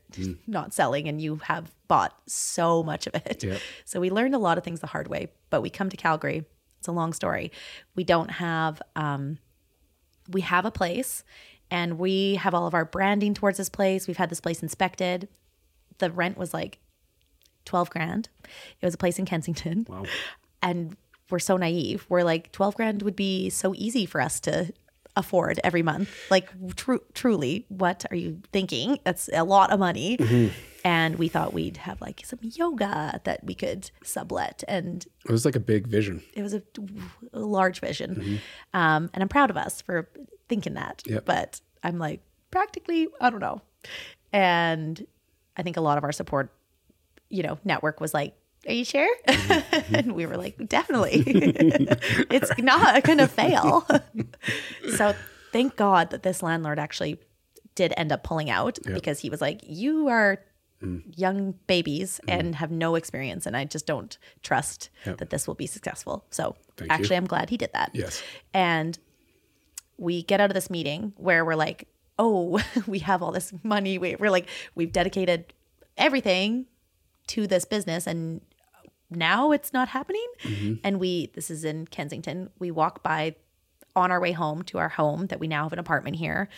not 0.45 0.73
selling 0.73 1.07
and 1.07 1.21
you 1.21 1.37
have 1.37 1.73
bought 1.87 2.13
so 2.27 2.83
much 2.83 3.07
of 3.07 3.15
it. 3.15 3.43
Yep. 3.43 3.59
So 3.85 3.99
we 4.01 4.09
learned 4.09 4.35
a 4.35 4.37
lot 4.37 4.57
of 4.57 4.63
things 4.65 4.81
the 4.81 4.87
hard 4.87 5.07
way, 5.07 5.29
but 5.49 5.61
we 5.61 5.69
come 5.69 5.89
to 5.89 5.95
Calgary. 5.97 6.43
It's 6.79 6.87
a 6.89 6.91
long 6.91 7.13
story. 7.13 7.51
We 7.95 8.03
don't 8.03 8.29
have 8.29 8.81
um 8.95 9.37
we 10.29 10.41
have 10.41 10.65
a 10.65 10.71
place 10.71 11.23
and 11.71 11.97
we 11.99 12.35
have 12.35 12.53
all 12.53 12.67
of 12.67 12.73
our 12.73 12.85
branding 12.85 13.33
towards 13.33 13.57
this 13.57 13.69
place. 13.69 14.07
We've 14.07 14.17
had 14.17 14.29
this 14.29 14.39
place 14.41 14.61
inspected. 14.61 15.27
The 15.99 16.11
rent 16.11 16.37
was 16.37 16.53
like 16.53 16.79
12 17.65 17.89
grand. 17.89 18.29
It 18.81 18.85
was 18.85 18.93
a 18.93 18.97
place 18.97 19.19
in 19.19 19.25
Kensington. 19.25 19.85
Wow. 19.89 20.05
And 20.61 20.95
we're 21.29 21.39
so 21.39 21.57
naive. 21.57 22.05
We're 22.09 22.23
like 22.23 22.51
12 22.51 22.75
grand 22.75 23.01
would 23.01 23.15
be 23.15 23.49
so 23.49 23.73
easy 23.75 24.05
for 24.05 24.21
us 24.21 24.39
to 24.41 24.71
afford 25.15 25.59
every 25.63 25.81
month. 25.83 26.09
Like 26.29 26.49
tru- 26.75 27.01
truly, 27.13 27.65
what 27.69 28.05
are 28.11 28.15
you 28.15 28.41
thinking? 28.53 28.99
That's 29.03 29.29
a 29.33 29.43
lot 29.43 29.71
of 29.71 29.79
money. 29.79 30.51
And 30.85 31.15
we 31.17 31.27
thought 31.27 31.53
we'd 31.53 31.77
have 31.77 31.99
like 31.99 32.21
some 32.25 32.39
yoga 32.41 33.19
that 33.25 33.43
we 33.43 33.55
could 33.55 33.91
sublet 34.03 34.63
and 34.69 35.05
It 35.25 35.31
was 35.31 35.43
like 35.43 35.57
a 35.57 35.59
big 35.59 35.87
vision. 35.87 36.23
it 36.33 36.43
was 36.43 36.53
a, 36.53 36.61
a 37.33 37.39
large 37.39 37.81
vision. 37.81 38.39
Um, 38.73 39.09
and 39.13 39.21
I'm 39.21 39.27
proud 39.27 39.49
of 39.49 39.57
us 39.57 39.81
for 39.81 40.07
thinking 40.49 40.73
that. 40.75 41.03
Yep. 41.05 41.25
But 41.25 41.61
I'm 41.83 41.99
like, 41.99 42.21
practically, 42.51 43.07
I 43.19 43.29
don't 43.29 43.39
know. 43.39 43.61
And 44.33 45.05
I 45.55 45.63
think 45.63 45.77
a 45.77 45.81
lot 45.81 45.97
of 45.97 46.03
our 46.03 46.11
support, 46.11 46.51
you 47.29 47.43
know, 47.43 47.57
network 47.63 47.99
was 47.99 48.13
like, 48.13 48.35
are 48.67 48.73
you 48.73 48.85
sure? 48.85 49.07
Mm-hmm. 49.27 49.51
Mm-hmm. 49.51 49.95
and 49.95 50.11
we 50.13 50.25
were 50.25 50.37
like, 50.37 50.57
definitely. 50.67 51.23
it's 51.25 52.51
not 52.57 53.03
going 53.03 53.19
to 53.19 53.27
fail. 53.27 53.87
so 54.95 55.15
thank 55.53 55.75
God 55.75 56.09
that 56.09 56.23
this 56.23 56.43
landlord 56.43 56.79
actually 56.79 57.19
did 57.75 57.93
end 57.95 58.11
up 58.11 58.23
pulling 58.23 58.49
out 58.49 58.79
because 58.85 59.19
he 59.19 59.29
was 59.29 59.39
like, 59.39 59.61
you 59.63 60.07
are 60.07 60.39
mm. 60.81 61.01
young 61.15 61.53
babies 61.67 62.19
mm-hmm. 62.23 62.39
and 62.39 62.55
have 62.55 62.71
no 62.71 62.95
experience 62.95 63.45
and 63.45 63.55
I 63.55 63.65
just 63.65 63.85
don't 63.85 64.17
trust 64.41 64.89
Yep. 65.05 65.17
that 65.19 65.29
this 65.29 65.47
will 65.47 65.55
be 65.55 65.67
successful. 65.67 66.25
So 66.31 66.55
Thank 66.75 66.91
you. 66.91 66.95
actually 66.95 67.15
I'm 67.17 67.27
glad 67.27 67.49
he 67.49 67.57
did 67.57 67.71
that. 67.73 67.91
Yes. 67.93 68.21
And 68.53 68.97
we 69.97 70.23
get 70.23 70.39
out 70.39 70.49
of 70.49 70.53
this 70.53 70.69
meeting 70.69 71.13
where 71.17 71.43
we're 71.43 71.55
like, 71.55 71.87
oh, 72.19 72.61
we 72.87 72.99
have 72.99 73.21
all 73.21 73.31
this 73.31 73.53
money. 73.63 73.97
We, 73.97 74.15
we're 74.15 74.31
like, 74.31 74.47
we've 74.75 74.91
dedicated 74.91 75.53
everything 75.97 76.65
to 77.27 77.47
this 77.47 77.65
business 77.65 78.07
and 78.07 78.41
now 79.09 79.51
it's 79.51 79.73
not 79.73 79.89
happening. 79.89 80.27
Mm-hmm. 80.43 80.73
And 80.83 80.99
we, 80.99 81.27
this 81.33 81.49
is 81.49 81.63
in 81.63 81.87
Kensington, 81.87 82.49
we 82.59 82.71
walk 82.71 83.03
by 83.03 83.35
on 83.95 84.11
our 84.11 84.19
way 84.19 84.31
home 84.31 84.61
to 84.63 84.77
our 84.77 84.89
home 84.89 85.27
that 85.27 85.39
we 85.39 85.47
now 85.47 85.63
have 85.63 85.73
an 85.73 85.79
apartment 85.79 86.17
here 86.17 86.49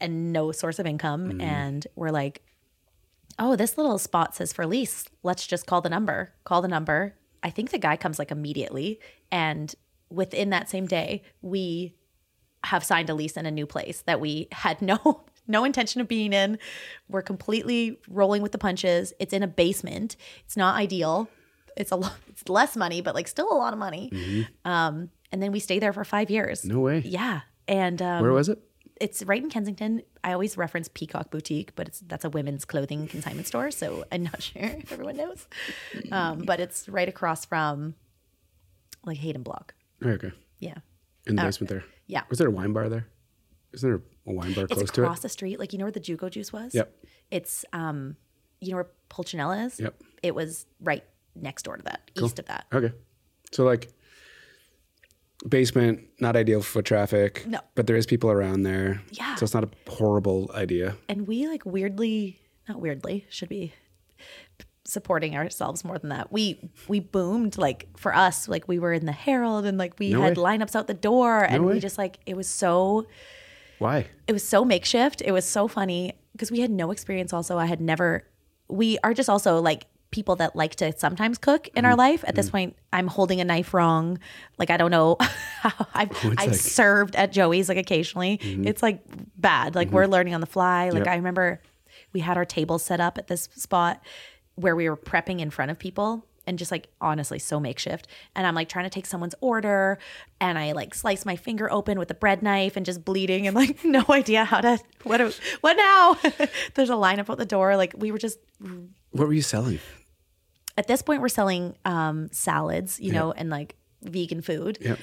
and 0.00 0.32
no 0.32 0.52
source 0.52 0.78
of 0.78 0.86
income. 0.86 1.28
Mm-hmm. 1.28 1.40
And 1.40 1.86
we're 1.94 2.10
like, 2.10 2.42
oh, 3.38 3.56
this 3.56 3.78
little 3.78 3.98
spot 3.98 4.34
says 4.34 4.52
for 4.52 4.66
lease. 4.66 5.06
Let's 5.22 5.46
just 5.46 5.66
call 5.66 5.80
the 5.80 5.88
number. 5.88 6.32
Call 6.44 6.62
the 6.62 6.68
number. 6.68 7.14
I 7.42 7.50
think 7.50 7.70
the 7.70 7.78
guy 7.78 7.96
comes 7.96 8.18
like 8.18 8.30
immediately. 8.30 9.00
And 9.30 9.74
within 10.10 10.50
that 10.50 10.68
same 10.68 10.86
day, 10.86 11.22
we 11.42 11.94
have 12.66 12.84
signed 12.84 13.08
a 13.10 13.14
lease 13.14 13.36
in 13.36 13.46
a 13.46 13.50
new 13.50 13.66
place 13.66 14.02
that 14.02 14.20
we 14.20 14.48
had 14.52 14.82
no 14.82 15.24
no 15.46 15.64
intention 15.64 16.00
of 16.00 16.08
being 16.08 16.32
in. 16.32 16.58
We're 17.08 17.22
completely 17.22 17.98
rolling 18.08 18.42
with 18.42 18.52
the 18.52 18.58
punches. 18.58 19.12
It's 19.18 19.32
in 19.32 19.42
a 19.42 19.46
basement. 19.48 20.16
It's 20.44 20.56
not 20.56 20.76
ideal. 20.76 21.28
It's 21.76 21.92
a 21.92 21.96
lot 21.96 22.14
it's 22.28 22.48
less 22.48 22.76
money, 22.76 23.00
but 23.00 23.14
like 23.14 23.28
still 23.28 23.50
a 23.52 23.58
lot 23.58 23.72
of 23.72 23.78
money. 23.78 24.46
Um, 24.64 25.10
and 25.32 25.42
then 25.42 25.52
we 25.52 25.60
stay 25.60 25.78
there 25.78 25.92
for 25.92 26.04
five 26.04 26.30
years. 26.30 26.64
No 26.64 26.80
way. 26.80 26.98
Yeah. 27.04 27.40
And 27.68 28.00
um, 28.00 28.22
Where 28.22 28.32
was 28.32 28.48
it? 28.48 28.58
it's 29.00 29.22
right 29.24 29.42
in 29.42 29.50
Kensington. 29.50 30.02
I 30.24 30.32
always 30.32 30.56
reference 30.56 30.88
Peacock 30.88 31.30
Boutique, 31.30 31.74
but 31.76 31.86
it's 31.88 32.00
that's 32.06 32.24
a 32.24 32.30
women's 32.30 32.64
clothing 32.64 33.06
consignment 33.06 33.46
store, 33.46 33.70
so 33.70 34.04
I'm 34.10 34.24
not 34.24 34.42
sure 34.48 34.62
if 34.62 34.90
everyone 34.90 35.16
knows. 35.16 35.46
Um, 36.10 36.38
but 36.40 36.60
it's 36.60 36.88
right 36.88 37.08
across 37.08 37.44
from 37.44 37.94
like 39.04 39.18
Hayden 39.18 39.42
Block. 39.42 39.74
Okay. 40.04 40.32
Yeah, 40.58 40.78
In 41.26 41.36
the 41.36 41.42
basement 41.42 41.68
there. 41.70 41.84
Yeah. 42.06 42.22
Was 42.30 42.38
there 42.38 42.48
a 42.48 42.50
wine 42.50 42.72
bar 42.72 42.88
there? 42.88 43.06
Isn't 43.74 43.88
there 43.90 44.00
a 44.26 44.32
wine 44.32 44.52
bar 44.54 44.64
It's 44.64 44.74
close 44.74 44.90
to 44.92 45.02
it? 45.02 45.04
across 45.04 45.20
the 45.20 45.28
street. 45.28 45.58
Like 45.58 45.72
you 45.72 45.78
know 45.78 45.84
where 45.84 45.92
the 45.92 46.00
Jugo 46.00 46.28
Juice 46.30 46.52
was. 46.52 46.74
Yep. 46.74 46.94
It's 47.30 47.64
um, 47.72 48.16
you 48.60 48.70
know 48.70 48.76
where 48.76 48.90
Pulcinella 49.10 49.66
is. 49.66 49.78
Yep. 49.80 50.02
It 50.22 50.34
was 50.34 50.66
right 50.80 51.04
next 51.34 51.64
door 51.64 51.76
to 51.76 51.82
that, 51.84 52.10
east 52.16 52.38
of 52.38 52.46
that. 52.46 52.66
Okay. 52.72 52.92
So 53.52 53.64
like 53.64 53.90
basement, 55.48 56.00
not 56.20 56.36
ideal 56.36 56.62
for 56.62 56.82
traffic. 56.82 57.44
No. 57.46 57.60
But 57.74 57.86
there 57.86 57.96
is 57.96 58.06
people 58.06 58.30
around 58.30 58.62
there. 58.62 59.02
Yeah. 59.12 59.34
So 59.36 59.44
it's 59.44 59.54
not 59.54 59.64
a 59.64 59.70
horrible 59.90 60.50
idea. 60.54 60.96
and 61.08 61.26
we 61.26 61.46
like 61.48 61.64
weirdly 61.66 62.40
not 62.68 62.80
weirdly 62.80 63.26
should 63.30 63.48
be 63.48 63.72
supporting 64.86 65.36
ourselves 65.36 65.84
more 65.84 65.98
than 65.98 66.10
that. 66.10 66.30
We 66.32 66.70
we 66.88 67.00
boomed 67.00 67.58
like 67.58 67.88
for 67.96 68.14
us 68.14 68.48
like 68.48 68.68
we 68.68 68.78
were 68.78 68.92
in 68.92 69.04
the 69.06 69.12
herald 69.12 69.66
and 69.66 69.76
like 69.78 69.98
we 69.98 70.10
No 70.12 70.20
had 70.22 70.36
way. 70.38 70.44
lineups 70.58 70.74
out 70.76 70.86
the 70.86 70.94
door 70.94 71.42
and 71.42 71.66
we 71.66 71.80
just 71.80 71.98
like 71.98 72.18
it 72.26 72.36
was 72.36 72.48
so 72.48 73.06
Why? 73.78 74.06
it 74.26 74.32
was 74.32 74.46
so 74.46 74.64
makeshift. 74.64 75.22
It 75.24 75.32
was 75.32 75.44
so 75.44 75.68
funny 75.68 76.12
because 76.32 76.50
we 76.50 76.60
had 76.60 76.70
no 76.70 76.90
experience 76.90 77.32
also. 77.32 77.58
I 77.58 77.66
had 77.66 77.80
never 77.80 78.24
we 78.68 78.98
are 79.04 79.12
just 79.14 79.28
also 79.28 79.60
like 79.60 79.86
people 80.12 80.36
that 80.36 80.54
like 80.54 80.76
to 80.76 80.96
sometimes 80.96 81.36
cook 81.36 81.66
in 81.68 81.72
Mm-hmm. 81.82 81.86
our 81.86 81.96
life. 81.96 82.24
At 82.26 82.34
this 82.36 82.48
point 82.48 82.76
i'm 82.92 83.08
holding 83.08 83.40
a 83.40 83.44
knife 83.44 83.74
wrong. 83.74 84.18
Like 84.58 84.70
i 84.70 84.76
don't 84.76 84.90
know 84.92 85.16
how 85.60 85.72
i've, 85.94 86.10
I've 86.12 86.24
like- 86.24 86.38
Mm-hmm. 86.38 86.52
served 86.52 87.16
at 87.16 87.32
joey's 87.32 87.68
like 87.68 87.78
occasionally. 87.78 88.34
It's 88.40 88.82
like 88.82 89.02
bad. 89.36 89.74
Like 89.74 89.90
we're 89.90 90.06
learning 90.06 90.34
on 90.34 90.40
the 90.40 90.46
fly. 90.46 90.90
Like 90.90 91.04
Yep. 91.06 91.08
i 91.08 91.16
remember 91.16 91.60
we 92.12 92.20
had 92.20 92.36
our 92.36 92.44
table 92.44 92.78
set 92.78 93.00
up 93.00 93.18
at 93.18 93.26
this 93.26 93.48
spot 93.56 94.00
where 94.56 94.74
we 94.76 94.88
were 94.90 94.96
prepping 94.96 95.40
in 95.40 95.50
front 95.50 95.70
of 95.70 95.78
people 95.78 96.26
and 96.48 96.58
just 96.58 96.70
like 96.70 96.88
honestly 97.00 97.38
so 97.38 97.58
makeshift. 97.58 98.06
And 98.36 98.46
i'm 98.46 98.54
like 98.54 98.68
trying 98.68 98.84
to 98.84 98.90
take 98.90 99.04
someone's 99.06 99.34
order 99.40 99.98
and 100.40 100.56
i 100.58 100.72
like 100.72 100.94
slice 100.94 101.24
my 101.26 101.34
finger 101.36 101.70
open 101.72 101.98
with 101.98 102.10
a 102.10 102.14
bread 102.14 102.42
knife 102.42 102.76
and 102.76 102.86
just 102.86 103.04
bleeding 103.04 103.46
and 103.46 103.56
like 103.56 103.84
no 103.84 104.04
idea 104.08 104.44
how 104.44 104.60
to 104.60 104.78
what 105.02 105.18
do- 105.18 105.32
what 105.60 105.74
now? 105.76 106.16
There's 106.74 106.90
a 106.90 106.94
lineup 106.94 107.28
at 107.30 107.38
the 107.38 107.46
door. 107.46 107.76
Like 107.76 107.94
we 107.96 108.10
were 108.12 108.18
just 108.18 108.38
What 109.10 109.26
were 109.28 109.32
you 109.34 109.42
selling? 109.42 109.78
at 110.78 110.86
this 110.88 111.00
point 111.02 111.22
we're 111.22 111.28
selling 111.28 111.74
um 111.86 112.28
salads 112.32 113.00
you 113.00 113.10
know 113.12 113.32
and 113.32 113.50
like 113.50 113.76
vegan 114.02 114.40
food. 114.42 114.78
Yep. 114.80 114.98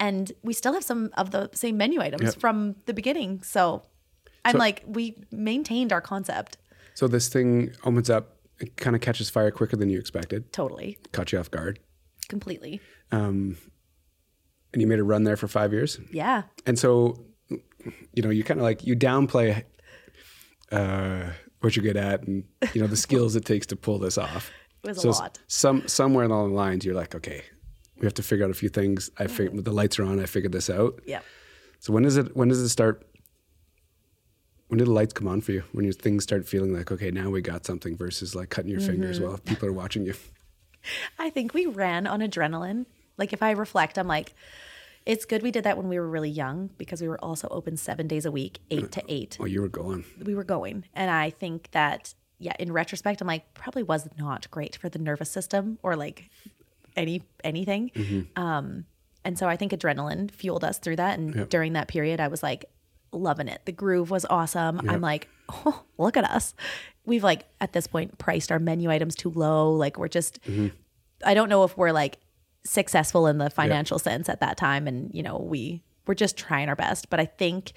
and 0.00 0.32
we 0.42 0.52
still 0.52 0.72
have 0.72 0.84
some 0.84 1.10
of 1.16 1.30
the 1.30 1.48
same 1.54 1.76
menu 1.76 2.00
items 2.00 2.22
Yep. 2.24 2.34
from 2.40 2.76
the 2.86 2.94
beginning. 2.94 3.42
So 3.42 3.82
i'm 4.44 4.52
So- 4.52 4.58
like 4.58 4.82
we 4.86 5.16
maintained 5.30 5.92
our 5.92 6.00
concept 6.00 6.56
so 6.94 7.08
this 7.08 7.28
thing 7.28 7.72
opens 7.84 8.08
up, 8.10 8.36
it 8.60 8.76
kind 8.76 8.94
of 8.94 9.02
catches 9.02 9.28
fire 9.30 9.50
quicker 9.50 9.76
than 9.76 9.90
you 9.90 9.98
expected. 9.98 10.52
totally 10.52 10.98
Caught 11.12 11.32
you 11.32 11.38
off 11.38 11.50
guard. 11.50 11.78
completely. 12.28 12.80
and 13.10 13.56
you 14.74 14.86
made 14.86 14.98
a 14.98 15.04
run 15.04 15.24
there 15.24 15.36
for 15.36 15.48
five 15.48 15.72
years. 15.72 15.98
Yeah. 16.10 16.42
And 16.66 16.78
so, 16.78 17.24
you 17.48 18.22
know, 18.22 18.30
you 18.30 18.44
kind 18.44 18.58
of 18.60 18.64
like 18.64 18.84
you 18.86 18.96
downplay 18.96 19.64
uh, 20.70 21.30
what 21.60 21.76
you're 21.76 21.82
good 21.82 21.96
at, 21.96 22.22
and 22.26 22.44
you 22.72 22.80
know 22.80 22.86
the 22.86 22.96
skills 23.08 23.36
it 23.36 23.44
takes 23.44 23.66
to 23.68 23.76
pull 23.76 23.98
this 23.98 24.16
off. 24.18 24.50
It 24.84 24.88
was 24.88 24.98
a 24.98 25.00
so 25.02 25.08
s- 25.10 25.18
lot. 25.20 25.38
Some 25.48 25.86
somewhere 25.88 26.24
along 26.24 26.50
the 26.50 26.54
lines, 26.56 26.84
you're 26.84 26.94
like, 26.94 27.14
okay, 27.14 27.42
we 27.98 28.06
have 28.06 28.14
to 28.14 28.22
figure 28.22 28.44
out 28.44 28.50
a 28.50 28.54
few 28.54 28.68
things. 28.68 29.10
I 29.18 29.26
figured 29.26 29.64
the 29.64 29.72
lights 29.72 29.98
are 29.98 30.04
on. 30.04 30.20
I 30.20 30.26
figured 30.26 30.52
this 30.52 30.70
out. 30.70 31.00
Yeah. 31.06 31.20
So 31.80 31.92
when 31.92 32.02
does 32.04 32.16
it? 32.16 32.34
When 32.36 32.48
does 32.48 32.60
it 32.60 32.68
start? 32.70 33.06
When 34.72 34.78
did 34.78 34.86
the 34.86 34.92
lights 34.92 35.12
come 35.12 35.28
on 35.28 35.42
for 35.42 35.52
you? 35.52 35.64
When 35.72 35.84
your 35.84 35.92
things 35.92 36.22
start 36.22 36.48
feeling 36.48 36.72
like, 36.72 36.90
okay, 36.90 37.10
now 37.10 37.28
we 37.28 37.42
got 37.42 37.66
something, 37.66 37.94
versus 37.94 38.34
like 38.34 38.48
cutting 38.48 38.70
your 38.70 38.80
fingers 38.80 39.18
Mm-hmm. 39.18 39.28
while 39.28 39.36
people 39.36 39.68
are 39.68 39.72
watching 39.72 40.06
you. 40.06 40.14
I 41.18 41.28
think 41.28 41.52
we 41.52 41.66
ran 41.66 42.06
on 42.06 42.20
adrenaline. 42.20 42.86
Like 43.18 43.34
if 43.34 43.42
I 43.42 43.50
reflect, 43.50 43.98
I'm 43.98 44.06
like, 44.08 44.32
it's 45.04 45.26
good 45.26 45.42
we 45.42 45.50
did 45.50 45.64
that 45.64 45.76
when 45.76 45.90
we 45.90 45.98
were 45.98 46.08
really 46.08 46.30
young 46.30 46.70
because 46.78 47.02
we 47.02 47.08
were 47.08 47.22
also 47.22 47.48
open 47.48 47.76
seven 47.76 48.08
days 48.08 48.24
a 48.24 48.30
week, 48.32 48.60
eight 48.70 48.90
to 48.92 49.02
eight. 49.08 49.36
Oh, 49.38 49.44
you 49.44 49.60
were 49.60 49.68
going. 49.68 50.06
We 50.24 50.34
were 50.34 50.42
going. 50.42 50.86
And 50.94 51.10
I 51.10 51.28
think 51.28 51.68
that, 51.72 52.14
yeah, 52.38 52.54
in 52.58 52.72
retrospect, 52.72 53.20
I'm 53.20 53.26
like, 53.26 53.52
probably 53.52 53.82
was 53.82 54.08
not 54.16 54.50
great 54.50 54.76
for 54.76 54.88
the 54.88 54.98
nervous 54.98 55.30
system 55.30 55.78
or 55.82 55.96
like 55.96 56.30
any 56.96 57.24
anything. 57.44 58.26
Um, 58.36 58.86
and 59.22 59.38
so 59.38 59.48
I 59.50 59.56
think 59.58 59.72
adrenaline 59.72 60.30
fueled 60.30 60.64
us 60.64 60.78
through 60.78 60.96
that. 60.96 61.18
And 61.18 61.34
Yep. 61.34 61.50
during 61.50 61.74
that 61.74 61.88
period, 61.88 62.18
I 62.20 62.28
was 62.28 62.42
like 62.42 62.64
loving 63.12 63.48
it. 63.48 63.62
The 63.64 63.72
groove 63.72 64.10
was 64.10 64.24
awesome. 64.28 64.88
I'm 64.88 65.00
like, 65.00 65.28
oh, 65.48 65.82
look 65.98 66.16
at 66.16 66.24
us. 66.24 66.54
We've 67.04 67.24
like 67.24 67.46
at 67.60 67.72
this 67.72 67.86
point 67.86 68.18
priced 68.18 68.50
our 68.50 68.58
menu 68.58 68.90
items 68.90 69.14
too 69.14 69.30
low. 69.30 69.72
Like 69.72 69.98
we're 69.98 70.08
just, 70.08 70.42
mm-hmm. 70.42 70.68
I 71.24 71.34
don't 71.34 71.48
know 71.48 71.64
if 71.64 71.76
we're 71.76 71.92
like 71.92 72.18
successful 72.64 73.26
in 73.26 73.38
the 73.38 73.50
financial 73.50 73.98
sense 73.98 74.28
at 74.28 74.40
that 74.40 74.56
time. 74.56 74.86
And, 74.86 75.12
you 75.12 75.22
know, 75.22 75.38
we 75.38 75.82
we're 76.06 76.14
just 76.14 76.36
trying 76.36 76.68
our 76.68 76.76
best. 76.76 77.10
But 77.10 77.20
I 77.20 77.26
think 77.26 77.72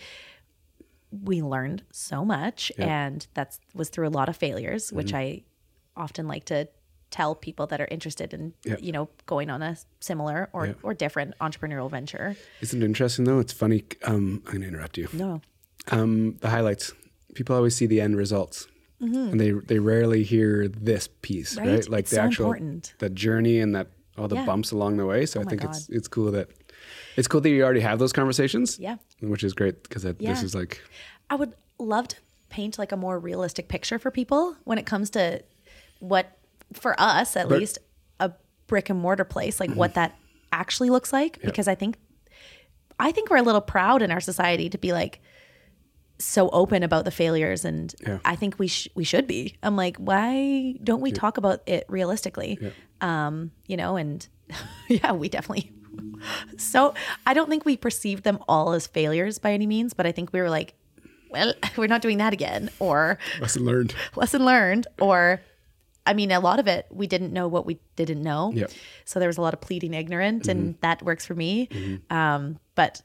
we 1.23 1.41
learned 1.41 1.83
so 1.91 2.25
much 2.25 2.71
and 2.77 3.25
that's 3.33 3.59
was 3.73 3.89
through 3.89 4.07
a 4.07 4.09
lot 4.09 4.29
of 4.29 4.35
failures, 4.35 4.91
which 4.91 5.07
mm-hmm. 5.07 5.17
I 5.17 5.43
often 5.95 6.27
like 6.27 6.45
to 6.45 6.67
tell 7.11 7.35
people 7.35 7.67
that 7.67 7.79
are 7.79 7.87
interested 7.91 8.33
in, 8.33 8.53
Yeah. 8.65 8.75
you 8.79 8.91
know, 8.91 9.09
going 9.25 9.49
on 9.49 9.61
a 9.61 9.77
similar 9.99 10.49
or, 10.53 10.67
Yeah. 10.67 10.73
or 10.83 10.93
different 10.93 11.33
entrepreneurial 11.39 11.89
venture. 11.89 12.35
Isn't 12.61 12.81
it 12.81 12.85
interesting 12.85 13.25
though? 13.25 13.39
It's 13.39 13.53
funny. 13.53 13.83
Um, 14.03 14.41
I'm 14.47 14.53
gonna 14.53 14.65
interrupt 14.67 14.97
you. 14.97 15.07
No. 15.13 15.41
um, 15.91 16.37
the 16.41 16.49
highlights. 16.49 16.93
People 17.35 17.55
always 17.55 17.75
see 17.75 17.85
the 17.85 18.01
end 18.01 18.17
results, 18.17 18.67
and 18.99 19.39
they 19.39 19.51
they 19.51 19.77
rarely 19.79 20.23
hear 20.23 20.67
this 20.67 21.07
piece, 21.21 21.57
right? 21.57 21.65
Mm-hmm. 21.67 21.75
Right. 21.75 21.89
Like 21.89 21.99
It's 22.01 22.09
the 22.11 22.15
so 22.17 22.21
actual 22.23 22.45
important. 22.53 22.93
the 22.99 23.09
journey 23.09 23.59
and 23.59 23.75
that 23.75 23.87
all 24.17 24.27
the 24.27 24.35
Yeah. 24.35 24.45
bumps 24.45 24.71
along 24.71 24.97
the 24.97 25.05
way. 25.05 25.25
So 25.25 25.41
I 25.41 25.43
think 25.43 25.63
it's 25.63 25.85
God. 25.87 25.95
it's 25.95 26.07
cool 26.07 26.31
that 26.31 26.49
it's 27.17 27.27
cool 27.27 27.41
that 27.41 27.49
you 27.49 27.63
already 27.63 27.81
have 27.81 27.99
those 27.99 28.13
conversations. 28.13 28.79
Yeah. 28.79 28.97
which 29.21 29.43
is 29.43 29.53
great 29.53 29.83
because 29.83 30.03
this 30.03 30.43
is 30.43 30.55
like 30.55 30.81
I 31.29 31.35
would 31.35 31.53
love 31.77 32.07
to 32.09 32.15
paint 32.49 32.77
like 32.79 32.91
a 32.91 32.97
more 32.97 33.19
realistic 33.19 33.67
picture 33.67 33.99
for 33.99 34.09
people 34.11 34.55
when 34.63 34.77
it 34.77 34.85
comes 34.85 35.09
to 35.11 35.43
what, 35.99 36.34
for 36.73 36.99
us 36.99 37.35
at 37.35 37.49
But- 37.49 37.59
least, 37.59 37.77
a 38.19 38.31
brick 38.67 38.89
and 38.89 38.99
mortar 38.99 39.25
place, 39.25 39.59
like 39.59 39.71
what 39.73 39.93
that 39.95 40.15
actually 40.51 40.89
looks 40.89 41.11
like. 41.13 41.41
Because 41.41 41.67
I 41.67 41.75
think, 41.75 41.97
I 42.99 43.11
think 43.11 43.29
we're 43.29 43.37
a 43.37 43.41
little 43.43 43.61
proud 43.61 44.01
in 44.01 44.11
our 44.11 44.21
society 44.21 44.69
to 44.69 44.77
be 44.77 44.93
like 44.93 45.21
so 46.17 46.49
open 46.51 46.81
about 46.81 47.03
the 47.03 47.11
failures, 47.11 47.65
and 47.65 47.93
Yeah. 48.07 48.19
I 48.23 48.37
think 48.37 48.57
we 48.57 48.67
sh- 48.67 48.87
we 48.95 49.03
should 49.03 49.27
be. 49.27 49.57
I'm 49.61 49.75
like, 49.75 49.97
why 49.97 50.75
don't 50.81 51.01
we 51.01 51.11
talk 51.11 51.37
about 51.37 51.61
it 51.65 51.83
realistically? 51.89 52.57
Um, 53.01 53.51
you 53.67 53.75
know, 53.75 53.97
and 53.97 54.25
yeah, 54.87 55.11
we 55.11 55.27
definitely. 55.29 55.71
So 56.57 56.93
I 57.25 57.33
don't 57.33 57.49
think 57.49 57.65
we 57.65 57.77
perceived 57.77 58.23
them 58.23 58.39
all 58.47 58.73
as 58.73 58.87
failures 58.87 59.37
by 59.39 59.51
any 59.53 59.65
means, 59.67 59.93
but 59.93 60.05
I 60.05 60.11
think 60.11 60.33
we 60.33 60.41
were 60.41 60.49
like, 60.49 60.73
well, 61.29 61.53
we're 61.77 61.87
not 61.87 62.01
doing 62.01 62.17
that 62.17 62.33
again, 62.33 62.69
or 62.79 63.17
lesson 63.39 63.63
learned. 63.65 63.93
lesson 64.15 64.43
learned, 64.45 64.87
or 64.99 65.41
I 66.05 66.13
mean, 66.13 66.31
a 66.31 66.39
lot 66.39 66.59
of 66.59 66.67
it 66.67 66.87
we 66.91 67.07
didn't 67.07 67.33
know 67.33 67.47
what 67.47 67.65
we 67.65 67.79
didn't 67.95 68.21
know. 68.21 68.51
Yep. 68.53 68.71
So 69.05 69.19
there 69.19 69.29
was 69.29 69.37
a 69.37 69.41
lot 69.41 69.53
of 69.53 69.61
pleading 69.61 69.93
ignorant, 69.93 70.47
and 70.47 70.75
that 70.81 71.01
works 71.01 71.25
for 71.25 71.35
me. 71.35 71.69
Um, 72.09 72.59
but 72.75 73.01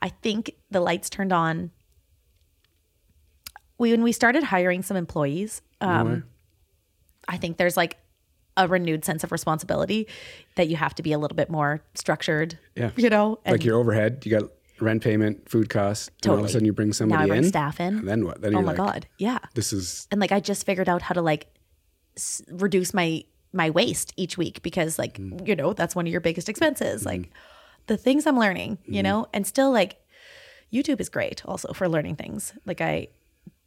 I 0.00 0.08
think 0.08 0.54
the 0.70 0.80
lights 0.80 1.10
turned 1.10 1.32
on. 1.32 1.70
We 3.78 3.90
when 3.92 4.02
we 4.02 4.12
started 4.12 4.42
hiring 4.44 4.82
some 4.82 4.96
employees, 4.96 5.62
um. 5.80 6.24
I 7.28 7.36
think 7.36 7.58
there's 7.58 7.76
like 7.76 7.96
a 8.56 8.66
renewed 8.66 9.04
sense 9.04 9.22
of 9.22 9.30
responsibility 9.30 10.08
that 10.56 10.68
you 10.68 10.76
have 10.76 10.94
to 10.96 11.02
be 11.02 11.12
a 11.12 11.18
little 11.18 11.36
bit 11.36 11.48
more 11.48 11.80
structured. 11.94 12.58
Yeah. 12.74 12.90
You 12.96 13.08
know, 13.08 13.38
like 13.46 13.64
your 13.64 13.78
overhead, 13.78 14.22
you 14.24 14.38
got 14.38 14.50
rent 14.80 15.02
payment, 15.02 15.48
food 15.48 15.68
costs, 15.68 16.10
and 16.22 16.32
all 16.32 16.38
of 16.38 16.44
a 16.44 16.48
sudden 16.48 16.66
you 16.66 16.72
bring 16.72 16.92
somebody 16.92 17.18
now 17.18 17.24
I 17.24 17.28
bring 17.28 17.44
in. 17.44 17.48
staff 17.48 17.78
in. 17.78 17.98
And 17.98 18.08
then 18.08 18.24
what? 18.24 18.40
Then 18.40 18.54
oh 18.54 18.62
my 18.62 18.68
like, 18.68 18.76
god, 18.76 19.06
yeah. 19.18 19.38
this 19.54 19.72
is 19.72 20.08
and 20.10 20.20
like 20.20 20.32
I 20.32 20.40
just 20.40 20.66
figured 20.66 20.88
out 20.88 21.02
how 21.02 21.14
to 21.14 21.22
like 21.22 21.46
s- 22.16 22.42
reduce 22.50 22.92
my 22.94 23.24
my 23.52 23.70
waste 23.70 24.12
each 24.16 24.38
week 24.38 24.62
because 24.62 24.98
like 24.98 25.18
Mm. 25.18 25.46
you 25.46 25.56
know 25.56 25.72
that's 25.72 25.94
one 25.96 26.06
of 26.06 26.12
your 26.12 26.20
biggest 26.20 26.46
Mm-hmm. 26.46 26.50
expenses 26.52 27.04
like 27.04 27.30
the 27.86 27.96
things 27.96 28.26
I'm 28.26 28.38
learning 28.38 28.78
you 28.86 29.02
know 29.02 29.26
and 29.32 29.46
still 29.46 29.70
like 29.72 29.96
YouTube 30.72 31.00
is 31.00 31.08
great 31.08 31.44
also 31.44 31.72
for 31.72 31.88
learning 31.88 32.16
things 32.16 32.52
like 32.64 32.80
I 32.80 33.08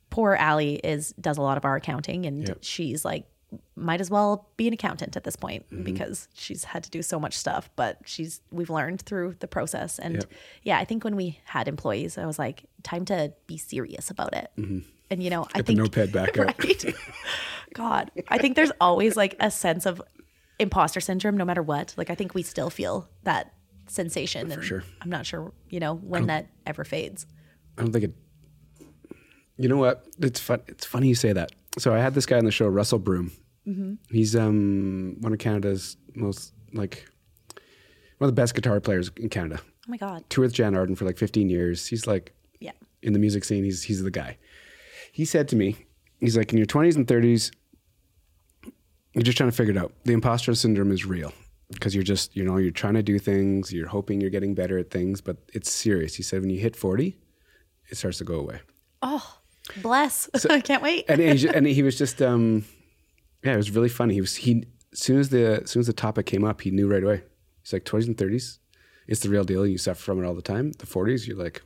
poor 0.10 0.34
Allie 0.36 0.76
is 0.76 1.14
does 1.20 1.38
a 1.38 1.42
lot 1.42 1.58
of 1.58 1.66
our 1.66 1.76
accounting 1.76 2.26
and 2.26 2.48
Yep. 2.48 2.58
she's 2.62 3.04
like 3.04 3.26
might 3.76 4.02
as 4.02 4.10
well 4.10 4.48
be 4.58 4.68
an 4.68 4.74
accountant 4.74 5.16
at 5.18 5.24
this 5.26 5.36
point 5.36 5.66
Mm-hmm. 5.70 5.84
because 5.84 6.28
she's 6.34 6.64
had 6.64 6.84
to 6.86 6.90
do 6.90 7.02
so 7.02 7.20
much 7.20 7.36
stuff 7.38 7.70
but 7.76 7.98
she's 8.06 8.40
we've 8.52 8.70
learned 8.70 9.02
through 9.02 9.36
the 9.40 9.48
process 9.48 10.00
and 10.00 10.16
Yep. 10.16 10.32
yeah 10.64 10.78
I 10.80 10.86
think 10.86 11.04
when 11.04 11.16
we 11.18 11.40
had 11.46 11.68
employees 11.68 12.18
I 12.18 12.26
was 12.26 12.40
like 12.40 12.64
time 12.84 13.04
to 13.06 13.34
be 13.48 13.58
serious 13.58 14.10
about 14.10 14.34
it 14.34 14.50
and 15.14 15.24
you 15.24 15.30
know 15.30 15.44
I 15.54 15.60
Get 15.60 15.66
the 15.68 15.76
think 15.76 15.80
notepad 15.80 16.12
back 16.12 16.38
out. 16.40 16.48
right? 16.64 16.96
God, 17.74 18.12
I 18.28 18.38
think 18.38 18.56
there's 18.56 18.72
always 18.82 19.16
like 19.16 19.36
a 19.40 19.50
sense 19.50 19.86
of 19.86 20.02
imposter 20.60 21.00
syndrome, 21.00 21.38
no 21.38 21.46
matter 21.46 21.62
what. 21.64 21.94
Like 21.98 22.10
I 22.10 22.16
think 22.16 22.34
we 22.36 22.44
still 22.44 22.70
feel 22.70 23.08
that 23.24 23.54
sensation, 23.88 24.52
and 24.52 24.64
sure. 24.64 24.84
I'm 25.02 25.10
not 25.10 25.26
sure, 25.26 25.54
you 25.70 25.80
know, 25.80 25.96
when 25.96 26.28
that 26.28 26.48
ever 26.66 26.84
fades. 26.84 27.26
I 27.78 27.82
don't 27.84 27.92
think 27.92 28.06
it. 28.06 28.14
You 29.58 29.70
know 29.70 29.78
what? 29.78 30.06
It's 30.20 30.40
fun. 30.40 30.62
It's 30.68 30.86
funny 30.86 31.08
you 31.08 31.16
say 31.16 31.32
that. 31.34 31.52
So 31.78 31.94
I 31.94 32.00
had 32.00 32.14
this 32.16 32.26
guy 32.26 32.38
on 32.38 32.46
the 32.46 32.52
show, 32.52 32.68
Russell 32.68 33.00
Broom. 33.00 33.32
Mm-hmm. 33.68 33.94
He's 34.10 34.36
um 34.36 35.18
one 35.22 35.32
of 35.34 35.40
Canada's 35.40 35.96
most 36.16 36.54
like 36.74 37.08
one 38.18 38.30
of 38.30 38.36
the 38.36 38.40
best 38.42 38.56
guitar 38.56 38.80
players 38.80 39.12
in 39.18 39.30
Canada. 39.30 39.60
Oh 39.64 39.68
my 39.88 39.98
God, 39.98 40.24
Toured 40.30 40.48
with 40.48 40.54
Jann 40.54 40.76
Arden 40.76 40.96
for 40.96 41.06
like 41.06 41.18
15 41.18 41.50
years. 41.50 41.88
He's 41.88 42.06
like 42.08 42.34
yeah, 42.60 42.72
in 43.02 43.14
the 43.14 43.20
music 43.20 43.44
scene. 43.44 43.64
He's 43.64 43.84
he's 43.84 44.02
the 44.04 44.12
guy. 44.12 44.38
He 45.14 45.26
said 45.26 45.48
to 45.50 45.56
me, 45.56 45.78
he's 46.20 46.36
like 46.36 46.52
in 46.52 46.58
your 46.58 46.66
20s 46.66 46.96
and 46.96 47.06
30s, 47.06 47.52
you're 49.14 49.22
just 49.22 49.38
trying 49.38 49.52
to 49.52 49.56
figure 49.56 49.72
it 49.72 49.78
out. 49.78 49.94
The 50.06 50.14
imposter 50.14 50.56
syndrome 50.56 50.92
is 50.92 51.06
real 51.06 51.32
because 51.72 51.94
you're 51.94 52.04
just 52.04 52.36
you 52.36 52.44
know 52.44 52.58
you're 52.58 52.72
trying 52.72 52.96
to 52.96 53.04
do 53.04 53.20
things. 53.20 53.72
You're 53.72 53.88
hoping 53.88 54.20
you're 54.20 54.32
getting 54.32 54.56
better 54.56 54.80
at 54.80 54.90
things, 54.90 55.22
but 55.22 55.38
it's 55.54 55.72
serious. 55.72 56.16
He 56.16 56.24
said 56.24 56.42
when 56.42 56.50
you 56.50 56.60
hit 56.60 56.76
40, 56.76 57.16
it 57.90 57.96
starts 57.96 58.18
to 58.18 58.24
go 58.24 58.40
away. 58.40 58.62
Oh, 59.04 59.38
bless. 59.84 60.30
I 60.50 60.62
can't 60.62 60.82
wait. 60.82 61.06
and, 61.08 61.22
and, 61.22 61.38
he, 61.38 61.48
and 61.58 61.68
he 61.68 61.84
was 61.84 61.96
just 61.96 62.20
um 62.20 62.66
yeah 63.44 63.54
it 63.54 63.58
was 63.58 63.70
really 63.70 63.90
funny 63.90 64.16
he 64.16 64.22
was 64.22 64.36
he 64.36 64.66
as 64.92 65.00
soon 65.00 65.20
as 65.20 65.30
the 65.30 65.62
as 65.62 65.70
soon 65.70 65.82
as 65.82 65.88
the 65.88 65.94
topic 65.94 66.26
came 66.26 66.44
up 66.44 66.62
he 66.62 66.72
knew 66.72 66.88
right 66.88 67.04
away 67.04 67.22
he's 67.62 67.72
like 67.74 67.86
20s 67.86 68.08
and 68.08 68.18
30s 68.18 68.58
it's 69.06 69.20
the 69.20 69.30
real 69.30 69.44
deal 69.44 69.68
you 69.68 69.78
suffer 69.78 70.02
from 70.02 70.24
it 70.24 70.26
all 70.26 70.34
the 70.34 70.42
time 70.42 70.72
the 70.80 70.86
40s 70.86 71.28
you're 71.28 71.38
like 71.38 71.62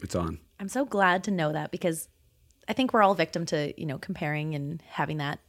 it's 0.00 0.14
on 0.14 0.38
I'm 0.58 0.68
so 0.68 0.84
glad 0.86 1.22
to 1.24 1.30
know 1.30 1.52
that 1.52 1.70
because 1.70 2.08
I 2.68 2.72
think 2.72 2.92
we're 2.92 3.02
all 3.02 3.14
victim 3.14 3.46
to, 3.46 3.78
you 3.80 3.86
know, 3.86 3.98
comparing 3.98 4.54
and 4.54 4.82
having 4.88 5.18
that 5.18 5.40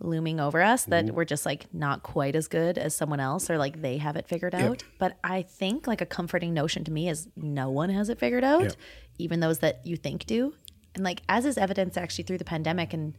looming 0.00 0.38
over 0.38 0.62
us 0.62 0.84
that 0.84 1.06
Mm-hmm. 1.06 1.14
we're 1.14 1.24
just 1.24 1.44
like 1.44 1.72
not 1.74 2.02
quite 2.04 2.36
as 2.36 2.46
good 2.46 2.78
as 2.78 2.94
someone 2.94 3.18
else 3.20 3.50
or 3.50 3.58
like 3.58 3.82
they 3.82 3.98
have 3.98 4.16
it 4.16 4.28
figured 4.28 4.54
out. 4.54 4.84
But 4.98 5.18
I 5.24 5.42
think 5.42 5.86
like 5.86 6.00
a 6.00 6.06
comforting 6.06 6.54
notion 6.54 6.84
to 6.84 6.92
me 6.92 7.08
is 7.08 7.28
no 7.36 7.70
one 7.70 7.90
has 7.90 8.08
it 8.08 8.18
figured 8.18 8.44
out, 8.44 8.62
Yep. 8.62 8.72
even 9.18 9.40
those 9.40 9.58
that 9.58 9.80
you 9.84 9.96
think 9.96 10.24
do. 10.26 10.54
And 10.94 11.02
like 11.02 11.22
as 11.28 11.44
is 11.44 11.58
evidence 11.58 11.96
actually 11.96 12.24
through 12.24 12.38
the 12.38 12.44
pandemic 12.44 12.92
and 12.92 13.16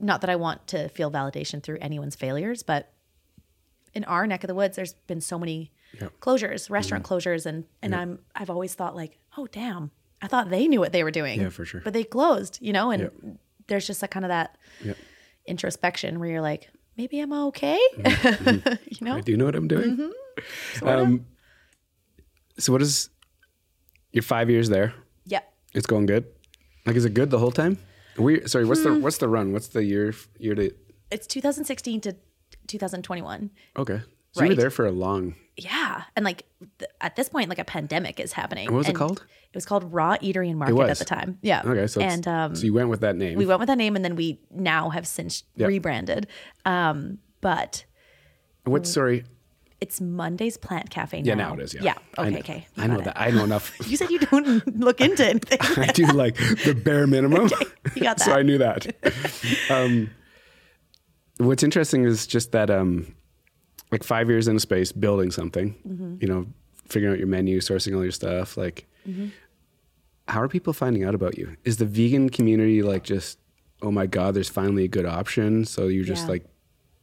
not 0.00 0.20
that 0.20 0.30
I 0.30 0.36
want 0.36 0.68
to 0.68 0.88
feel 0.90 1.10
validation 1.10 1.60
through 1.62 1.78
anyone's 1.80 2.14
failures, 2.14 2.62
but 2.62 2.92
in 3.92 4.04
our 4.04 4.26
neck 4.28 4.44
of 4.44 4.48
the 4.48 4.54
woods, 4.54 4.76
there's 4.76 4.94
been 4.94 5.20
so 5.20 5.38
many 5.38 5.72
Yep. 6.00 6.20
closures, 6.20 6.70
restaurant 6.70 7.02
Mm-hmm. 7.02 7.14
closures, 7.14 7.46
and 7.46 7.64
and 7.82 7.94
I'm 7.94 8.18
I've 8.36 8.50
always 8.50 8.74
thought 8.74 8.94
like, 8.94 9.18
oh 9.36 9.46
damn, 9.48 9.90
I 10.22 10.26
thought 10.26 10.50
they 10.50 10.66
knew 10.68 10.80
what 10.80 10.92
they 10.92 11.04
were 11.04 11.10
doing. 11.12 11.40
Yeah, 11.40 11.48
for 11.50 11.64
sure. 11.64 11.80
But 11.84 11.92
they 11.92 12.04
closed, 12.04 12.58
you 12.60 12.72
know, 12.72 12.90
and 12.90 13.02
Yep. 13.02 13.12
there's 13.68 13.86
just 13.86 14.02
a 14.02 14.08
kind 14.08 14.24
of 14.24 14.28
that 14.30 14.56
Yep. 14.84 14.96
introspection 15.46 16.18
where 16.18 16.28
you're 16.28 16.40
like, 16.40 16.70
maybe 16.96 17.20
I'm 17.20 17.32
okay, 17.32 17.78
Mm-hmm. 17.98 18.72
you 18.90 19.06
know. 19.06 19.16
i 19.16 19.20
do 19.20 19.36
know 19.36 19.44
what 19.44 19.54
i'm 19.54 19.68
doing 19.68 19.96
Mm-hmm. 19.96 20.88
um 20.88 21.26
so 22.58 22.72
what 22.72 22.82
is 22.82 23.10
your 24.12 24.22
five 24.22 24.50
years 24.50 24.68
there 24.68 24.92
Yeah, 25.24 25.40
it's 25.74 25.86
going 25.86 26.06
good 26.06 26.24
like 26.86 26.96
is 26.96 27.04
it 27.04 27.14
good 27.14 27.30
the 27.30 27.38
whole 27.38 27.52
time 27.52 27.78
we 28.16 28.46
sorry 28.48 28.64
what's 28.64 28.82
Hmm. 28.82 28.94
the 28.94 29.00
what's 29.00 29.18
the 29.18 29.28
run 29.28 29.52
what's 29.52 29.68
the 29.68 29.84
year 29.84 30.12
year 30.38 30.54
to 30.56 30.70
it's 31.10 31.26
2016 31.26 32.00
to 32.02 32.16
2021. 32.66 33.50
Okay. 33.76 34.00
So 34.38 34.44
you 34.44 34.48
were 34.48 34.52
Right. 34.54 34.58
there 34.60 34.70
for 34.70 34.86
a 34.86 34.90
long. 34.92 35.34
Yeah, 35.56 36.02
and 36.14 36.24
like 36.24 36.44
th- 36.78 36.90
at 37.00 37.16
this 37.16 37.28
point, 37.28 37.48
like 37.48 37.58
a 37.58 37.64
pandemic 37.64 38.20
is 38.20 38.32
happening. 38.32 38.66
what 38.70 38.78
was 38.78 38.88
it 38.88 38.94
called? 38.94 39.24
It 39.52 39.56
was 39.56 39.66
called 39.66 39.92
Raw 39.92 40.16
Eatery 40.18 40.48
and 40.50 40.58
Market 40.58 40.88
at 40.90 40.98
the 40.98 41.04
time. 41.04 41.38
Yeah. 41.42 41.62
Okay, 41.64 41.86
so 41.88 42.00
and 42.00 42.26
um, 42.28 42.54
so 42.54 42.64
you 42.64 42.72
went 42.74 42.88
with 42.90 43.00
that 43.00 43.16
name. 43.16 43.36
we 43.36 43.46
went 43.46 43.58
with 43.58 43.66
that 43.66 43.78
name, 43.78 43.96
and 43.96 44.04
then 44.04 44.14
we 44.14 44.38
now 44.50 44.90
have 44.90 45.06
since 45.06 45.42
Yep. 45.56 45.68
rebranded. 45.68 46.26
Um, 46.64 47.18
but 47.40 47.84
what? 48.64 48.86
Sorry. 48.86 49.24
it's 49.80 50.00
Monday's 50.00 50.56
Plant 50.56 50.90
Cafe. 50.90 51.20
Yeah, 51.24 51.34
now. 51.34 51.48
now 51.50 51.54
it 51.54 51.60
is. 51.60 51.74
Yeah. 51.74 51.82
Yeah. 51.84 51.94
I 52.18 52.22
Okay. 52.22 52.30
know- 52.30 52.38
okay. 52.40 52.66
I 52.76 52.86
know 52.88 53.00
that. 53.00 53.20
I 53.20 53.30
know 53.30 53.44
enough. 53.44 53.72
You 53.88 53.96
said 53.96 54.10
you 54.10 54.18
don't 54.20 54.76
look 54.78 55.00
into 55.00 55.24
anything. 55.26 55.58
I 55.60 55.86
do 55.92 56.04
like 56.06 56.36
the 56.36 56.74
bare 56.74 57.06
minimum. 57.06 57.48
you 57.96 58.02
got 58.02 58.18
that. 58.18 58.24
so. 58.24 58.32
I 58.32 58.42
knew 58.42 58.58
that. 58.58 58.86
um, 59.70 60.10
what's 61.38 61.62
interesting 61.62 62.04
is 62.04 62.26
just 62.26 62.52
that, 62.52 62.70
um, 62.70 63.14
like 63.90 64.02
five 64.04 64.28
years 64.28 64.48
in 64.48 64.56
a 64.56 64.60
space, 64.60 64.92
building 64.92 65.30
something, 65.30 65.74
Mm-hmm. 65.88 66.16
you 66.20 66.28
know, 66.28 66.46
figuring 66.88 67.12
out 67.14 67.18
your 67.18 67.28
menu, 67.28 67.60
sourcing 67.60 67.94
all 67.96 68.02
your 68.02 68.12
stuff. 68.12 68.56
Like, 68.56 68.86
Mm-hmm. 69.08 69.28
how 70.28 70.42
are 70.42 70.48
people 70.48 70.72
finding 70.72 71.04
out 71.04 71.14
about 71.14 71.38
you? 71.38 71.56
Is 71.64 71.78
the 71.78 71.86
vegan 71.86 72.28
community 72.28 72.82
like 72.82 73.02
just, 73.04 73.38
oh 73.80 73.90
my 73.90 74.06
God, 74.06 74.34
there's 74.34 74.48
finally 74.50 74.84
a 74.84 74.88
good 74.88 75.06
option? 75.06 75.64
So 75.64 75.86
you're 75.88 76.04
just 76.04 76.24
Yeah. 76.24 76.30
like, 76.30 76.44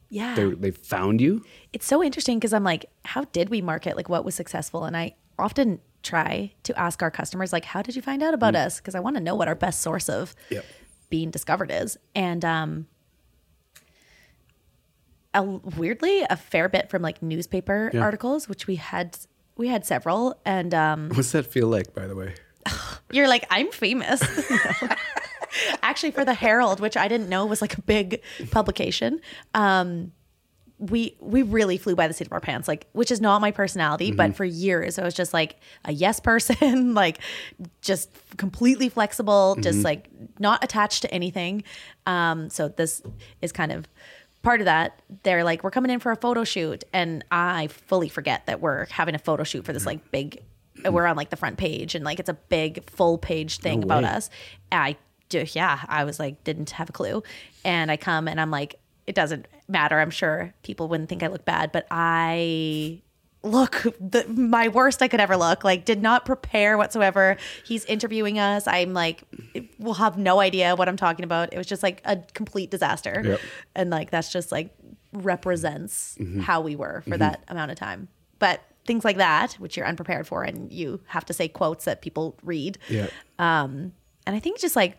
yeah. 0.08 0.34
they, 0.36 0.44
they 0.50 0.70
found 0.70 1.20
you? 1.20 1.44
it's 1.72 1.86
so 1.86 2.02
interesting 2.02 2.38
because 2.38 2.52
I'm 2.52 2.62
like, 2.64 2.86
how 3.04 3.24
did 3.32 3.48
we 3.50 3.60
market? 3.60 3.96
Like, 3.96 4.08
what 4.08 4.24
was 4.24 4.34
successful? 4.34 4.84
And 4.84 4.96
I 4.96 5.14
often 5.38 5.80
try 6.02 6.52
to 6.62 6.78
ask 6.78 7.02
our 7.02 7.10
customers, 7.10 7.52
like, 7.52 7.64
how 7.64 7.82
did 7.82 7.96
you 7.96 8.02
find 8.02 8.22
out 8.22 8.32
about 8.32 8.54
us? 8.54 8.78
Because 8.78 8.94
I 8.94 9.00
want 9.00 9.16
to 9.16 9.22
know 9.22 9.34
what 9.34 9.48
our 9.48 9.56
best 9.56 9.80
source 9.80 10.08
of 10.08 10.34
Yep. 10.50 10.64
being 11.10 11.30
discovered 11.32 11.70
is. 11.72 11.98
And 12.14 12.44
um, 12.44 12.86
a, 15.36 15.42
weirdly, 15.42 16.22
a 16.28 16.36
fair 16.36 16.68
bit 16.68 16.90
from 16.90 17.02
like 17.02 17.22
newspaper 17.22 17.90
Yeah. 17.94 18.00
articles, 18.00 18.48
which 18.48 18.66
we 18.66 18.76
had 18.76 19.16
we 19.56 19.68
had 19.68 19.86
several. 19.86 20.40
And 20.44 20.74
um, 20.74 21.10
What's 21.14 21.32
that 21.32 21.46
feel 21.46 21.68
like, 21.68 21.94
by 21.94 22.06
the 22.06 22.16
way? 22.16 22.34
you're 23.12 23.28
like, 23.28 23.46
I'm 23.50 23.70
famous. 23.70 24.20
Actually, 25.82 26.10
for 26.10 26.24
the 26.24 26.34
Herald, 26.34 26.80
which 26.80 26.96
I 26.96 27.08
didn't 27.08 27.28
know 27.28 27.46
was 27.46 27.62
like 27.62 27.78
a 27.78 27.82
big 27.82 28.20
publication, 28.50 29.20
um, 29.54 30.12
we 30.78 31.16
we 31.20 31.40
really 31.40 31.78
flew 31.78 31.96
by 31.96 32.06
the 32.06 32.12
seat 32.12 32.26
of 32.26 32.32
our 32.34 32.40
pants, 32.40 32.68
like 32.68 32.86
which 32.92 33.10
is 33.10 33.18
not 33.20 33.40
my 33.40 33.50
personality. 33.50 34.12
But 34.12 34.36
for 34.36 34.44
years, 34.44 34.98
I 34.98 35.04
was 35.04 35.14
just 35.14 35.32
like 35.32 35.56
a 35.86 35.92
yes 35.92 36.20
person, 36.20 36.92
like 36.92 37.20
just 37.80 38.10
completely 38.36 38.90
flexible, 38.90 39.56
just 39.62 39.82
like 39.84 40.10
not 40.38 40.62
attached 40.62 41.00
to 41.02 41.14
anything. 41.14 41.64
Um, 42.04 42.50
so 42.50 42.68
this 42.68 43.00
is 43.40 43.52
kind 43.52 43.72
of 43.72 43.88
part 44.46 44.60
of 44.60 44.64
that. 44.66 45.02
They're 45.24 45.44
like, 45.44 45.62
we're 45.64 45.70
coming 45.70 45.90
in 45.90 46.00
for 46.00 46.12
a 46.12 46.16
photo 46.16 46.44
shoot, 46.44 46.84
and 46.92 47.24
I 47.30 47.66
fully 47.66 48.08
forget 48.08 48.46
that 48.46 48.60
we're 48.60 48.86
having 48.86 49.14
a 49.14 49.18
photo 49.18 49.44
shoot 49.44 49.64
for 49.64 49.72
this 49.72 49.84
like 49.84 50.10
big. 50.10 50.42
We're 50.84 51.06
on 51.06 51.16
like 51.16 51.30
the 51.30 51.36
front 51.36 51.58
page, 51.58 51.94
and 51.94 52.04
like 52.04 52.20
it's 52.20 52.28
a 52.28 52.34
big 52.34 52.88
full 52.88 53.18
page 53.18 53.58
thing 53.58 53.80
No 53.80 53.84
about 53.86 54.04
way. 54.04 54.10
us. 54.10 54.30
I 54.70 54.96
do, 55.28 55.44
yeah, 55.52 55.80
I 55.88 56.04
was 56.04 56.20
like, 56.20 56.44
didn't 56.44 56.70
have 56.70 56.88
a 56.88 56.92
clue. 56.92 57.22
And 57.64 57.90
I 57.90 57.96
come 57.96 58.28
and 58.28 58.40
I'm 58.40 58.50
like, 58.50 58.78
it 59.06 59.14
doesn't 59.14 59.48
matter. 59.68 59.98
I'm 59.98 60.10
sure 60.10 60.54
people 60.62 60.86
wouldn't 60.88 61.08
think 61.08 61.22
I 61.22 61.26
look 61.26 61.44
bad, 61.44 61.72
but 61.72 61.86
I 61.90 63.02
look 63.46 63.82
the, 64.00 64.26
my 64.28 64.68
worst 64.68 65.02
I 65.02 65.08
could 65.08 65.20
ever 65.20 65.36
look. 65.36 65.64
Like, 65.64 65.84
did 65.84 66.02
not 66.02 66.24
prepare 66.24 66.76
whatsoever. 66.76 67.36
He's 67.64 67.84
interviewing 67.86 68.38
us. 68.38 68.66
I'm 68.66 68.92
like, 68.92 69.22
we'll 69.78 69.94
have 69.94 70.18
no 70.18 70.40
idea 70.40 70.76
what 70.76 70.88
I'm 70.88 70.96
talking 70.96 71.24
about. 71.24 71.52
It 71.52 71.58
was 71.58 71.66
just 71.66 71.82
like 71.82 72.02
a 72.04 72.18
complete 72.34 72.70
disaster. 72.70 73.22
Yep. 73.24 73.40
And 73.74 73.90
like, 73.90 74.10
that's 74.10 74.30
just 74.32 74.52
like 74.52 74.74
represents 75.12 76.16
Mm-hmm. 76.18 76.40
how 76.40 76.60
we 76.60 76.76
were 76.76 77.02
for 77.08 77.16
that 77.18 77.44
amount 77.48 77.70
of 77.70 77.78
time. 77.78 78.08
But 78.38 78.60
things 78.84 79.04
like 79.04 79.16
that, 79.16 79.54
which 79.54 79.76
you're 79.76 79.86
unprepared 79.86 80.26
for, 80.26 80.42
and 80.44 80.72
you 80.72 81.00
have 81.06 81.24
to 81.26 81.32
say 81.32 81.48
quotes 81.48 81.84
that 81.84 82.02
people 82.02 82.36
read. 82.42 82.78
Yeah. 82.88 83.08
And 83.38 83.92
I 84.26 84.38
think 84.40 84.58
just 84.58 84.76
like 84.76 84.98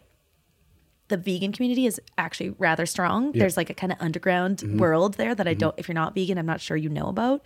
the 1.10 1.18
vegan 1.18 1.52
community 1.52 1.86
is 1.86 2.02
actually 2.18 2.50
rather 2.58 2.86
strong. 2.86 3.32
There's 3.32 3.56
like 3.56 3.70
a 3.70 3.74
kind 3.74 3.92
of 3.92 3.98
underground 4.02 4.58
mm-hmm. 4.58 4.78
world 4.78 5.14
there 5.16 5.34
that 5.34 5.48
I 5.48 5.52
mm-hmm. 5.52 5.60
don't, 5.60 5.76
if 5.78 5.88
you're 5.88 5.96
not 5.96 6.14
vegan, 6.14 6.38
I'm 6.38 6.46
not 6.46 6.60
sure 6.60 6.76
you 6.76 6.90
know 6.90 7.08
about. 7.08 7.42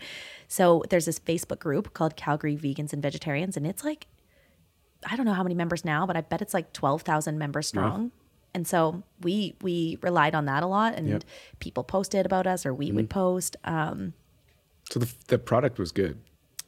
So 0.48 0.84
there's 0.90 1.06
this 1.06 1.20
Facebook 1.20 1.60
group 1.60 1.94
called 1.94 2.16
Calgary 2.16 2.58
Vegans 2.58 2.92
and 2.92 3.02
Vegetarians, 3.02 3.56
and 3.56 3.68
it's 3.68 3.84
like, 3.84 4.08
I 5.06 5.16
don't 5.16 5.26
know 5.26 5.34
how 5.34 5.44
many 5.44 5.56
members 5.56 5.86
now, 5.86 6.06
but 6.06 6.16
I 6.16 6.22
bet 6.22 6.42
it's 6.42 6.54
like 6.54 6.74
12,000 6.74 7.38
members 7.38 7.68
strong. 7.68 8.12
And 8.54 8.68
so 8.68 9.04
we 9.22 9.56
we 9.62 9.98
relied 10.02 10.36
on 10.36 10.46
that 10.46 10.62
a 10.62 10.68
lot, 10.68 10.96
and 10.96 11.08
Yep. 11.08 11.24
people 11.60 11.84
posted 11.84 12.26
about 12.26 12.48
us, 12.48 12.66
or 12.66 12.74
we 12.74 12.92
would 12.92 13.10
mm-hmm. 13.10 13.20
post. 13.20 13.56
Um, 13.64 14.14
So 14.90 15.00
the, 15.00 15.12
the 15.28 15.40
product 15.40 15.80
was 15.80 15.92
good. 15.92 16.18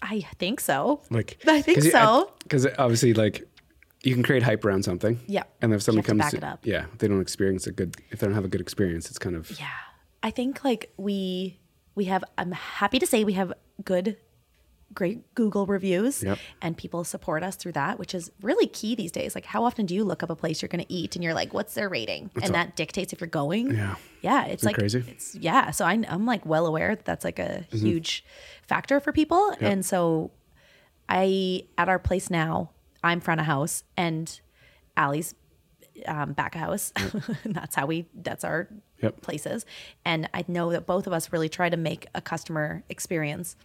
I 0.02 0.22
think 0.38 0.60
so. 0.60 1.02
Like 1.10 1.38
I 1.46 1.62
think 1.62 1.82
so. 1.84 2.32
Because 2.44 2.68
obviously, 2.78 3.14
like 3.14 3.48
you 4.04 4.14
can 4.14 4.24
create 4.24 4.44
hype 4.44 4.64
around 4.66 4.84
something. 4.84 5.20
Yeah. 5.28 5.44
And 5.62 5.74
if 5.74 5.82
somebody 5.82 6.06
comes, 6.06 6.20
to 6.20 6.24
back 6.26 6.34
it 6.34 6.44
up. 6.44 6.66
yeah, 6.66 6.86
if 6.94 7.00
they 7.00 7.08
don't 7.08 7.22
experience 7.22 7.66
a 7.68 7.72
good, 7.72 7.96
if 8.12 8.20
they 8.20 8.28
don't 8.28 8.36
have 8.36 8.46
a 8.46 8.50
good 8.50 8.62
experience, 8.62 9.10
it's 9.10 9.18
kind 9.20 9.36
of 9.36 9.50
Yeah. 9.60 9.68
I 10.22 10.32
think 10.32 10.64
like 10.64 10.92
we 10.98 11.60
we 11.96 12.06
have 12.06 12.24
I'm 12.38 12.52
happy 12.52 13.00
to 13.00 13.06
say 13.08 13.24
we 13.24 13.34
have 13.34 13.54
good 13.84 14.18
great 14.94 15.34
Google 15.34 15.66
reviews 15.66 16.22
Yep. 16.22 16.38
and 16.62 16.78
people 16.78 17.04
support 17.04 17.42
us 17.44 17.56
through 17.56 17.72
that, 17.72 17.98
which 17.98 18.14
is 18.14 18.30
really 18.44 18.68
key 18.68 18.94
these 18.94 19.12
days. 19.12 19.34
Like 19.36 19.46
how 19.46 19.64
often 19.64 19.86
do 19.88 19.96
you 19.96 20.04
look 20.04 20.22
up 20.22 20.30
a 20.30 20.36
place 20.36 20.62
you're 20.62 20.70
going 20.70 20.86
to 20.86 20.94
eat 20.94 21.16
and 21.16 21.24
you're 21.24 21.34
like 21.34 21.52
what's 21.54 21.74
their 21.74 21.90
rating? 21.90 22.30
and 22.42 22.54
that 22.54 22.76
dictates 22.76 23.12
if 23.14 23.20
you're 23.22 23.28
going. 23.28 23.74
Yeah. 23.74 23.96
Yeah, 24.22 24.46
it's 24.46 24.64
like 24.64 24.76
crazy? 24.76 25.00
Mm-hmm. 25.00 25.10
it's 25.12 25.34
yeah, 25.36 25.72
so 25.72 25.84
I 25.86 25.94
I'm 26.08 26.26
like 26.26 26.46
well 26.46 26.66
aware 26.68 26.96
that 26.96 27.06
that's 27.06 27.26
like 27.26 27.40
a 27.40 27.66
huge 27.72 28.24
factor 28.68 29.00
for 29.00 29.12
people 29.12 29.56
and 29.60 29.84
so 29.86 30.30
I 31.10 31.64
at 31.78 31.90
our 31.90 32.00
place 32.00 32.30
now, 32.30 32.70
I'm 33.04 33.20
front 33.20 33.40
of 33.42 33.46
house 33.48 33.84
and 33.98 34.40
Allie's 34.96 35.36
um, 36.08 36.34
back 36.34 36.56
of 36.56 36.62
house. 36.62 36.92
that's 37.46 37.76
how 37.76 37.86
we 37.86 38.08
that's 38.14 38.44
our 38.44 38.68
Yep. 39.02 39.20
places. 39.22 39.66
And 40.06 40.30
I 40.34 40.46
know 40.48 40.72
that 40.72 40.86
both 40.86 41.08
of 41.08 41.12
us 41.14 41.34
really 41.34 41.50
try 41.50 41.68
to 41.70 41.76
make 41.76 42.08
a 42.16 42.22
customer 42.22 42.84
experience 42.88 43.58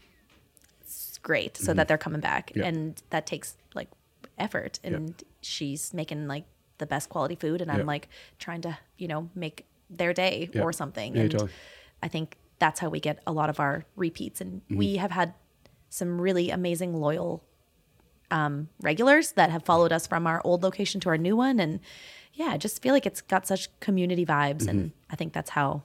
great 1.23 1.57
so 1.57 1.73
that 1.75 1.87
they're 1.89 1.99
coming 1.99 2.21
back. 2.21 2.49
Mm-hmm. 2.51 2.59
Yep. 2.61 2.69
And 2.69 3.03
that 3.11 3.27
takes 3.27 3.57
like 3.75 3.89
effort. 4.37 4.81
And 4.83 5.23
she's 5.43 5.95
making 5.95 6.27
like 6.27 6.45
the 6.79 6.87
best 6.87 7.09
quality 7.09 7.35
food 7.37 7.61
and 7.61 7.71
I'm 7.71 7.87
like 7.87 8.09
trying 8.39 8.63
to, 8.63 8.79
you 8.97 9.07
know, 9.09 9.29
make 9.35 9.65
their 9.91 10.13
day 10.13 10.51
Yep. 10.53 10.65
or 10.65 10.73
something. 10.73 11.15
Yeah, 11.15 11.23
and 11.23 11.31
totally. 11.31 11.51
I 12.03 12.09
think 12.09 12.37
that's 12.59 12.81
how 12.81 12.89
we 12.89 12.99
get 13.01 13.21
a 13.27 13.33
lot 13.33 13.49
of 13.51 13.61
our 13.61 13.85
repeats. 13.97 14.41
And 14.41 14.63
we 14.69 14.95
Mm-hmm. 14.95 15.01
have 15.03 15.11
had 15.13 15.35
some 15.89 16.21
really 16.21 16.51
amazing 16.51 16.95
loyal 16.95 17.45
um, 18.31 18.69
regulars 18.81 19.33
that 19.33 19.51
have 19.51 19.65
followed 19.65 19.93
us 19.93 20.07
from 20.07 20.27
our 20.27 20.41
old 20.45 20.63
location 20.63 21.01
to 21.03 21.09
our 21.09 21.19
new 21.19 21.37
one. 21.37 21.59
And 21.61 21.81
yeah, 22.35 22.47
I 22.51 22.57
just 22.59 22.83
feel 22.83 22.93
like 22.95 23.07
it's 23.07 23.21
got 23.21 23.47
such 23.47 23.69
community 23.81 24.25
vibes. 24.27 24.67
And 24.69 24.79
Mm-hmm. 24.81 24.89
I 25.11 25.17
think 25.17 25.33
that's 25.33 25.51
how, 25.51 25.83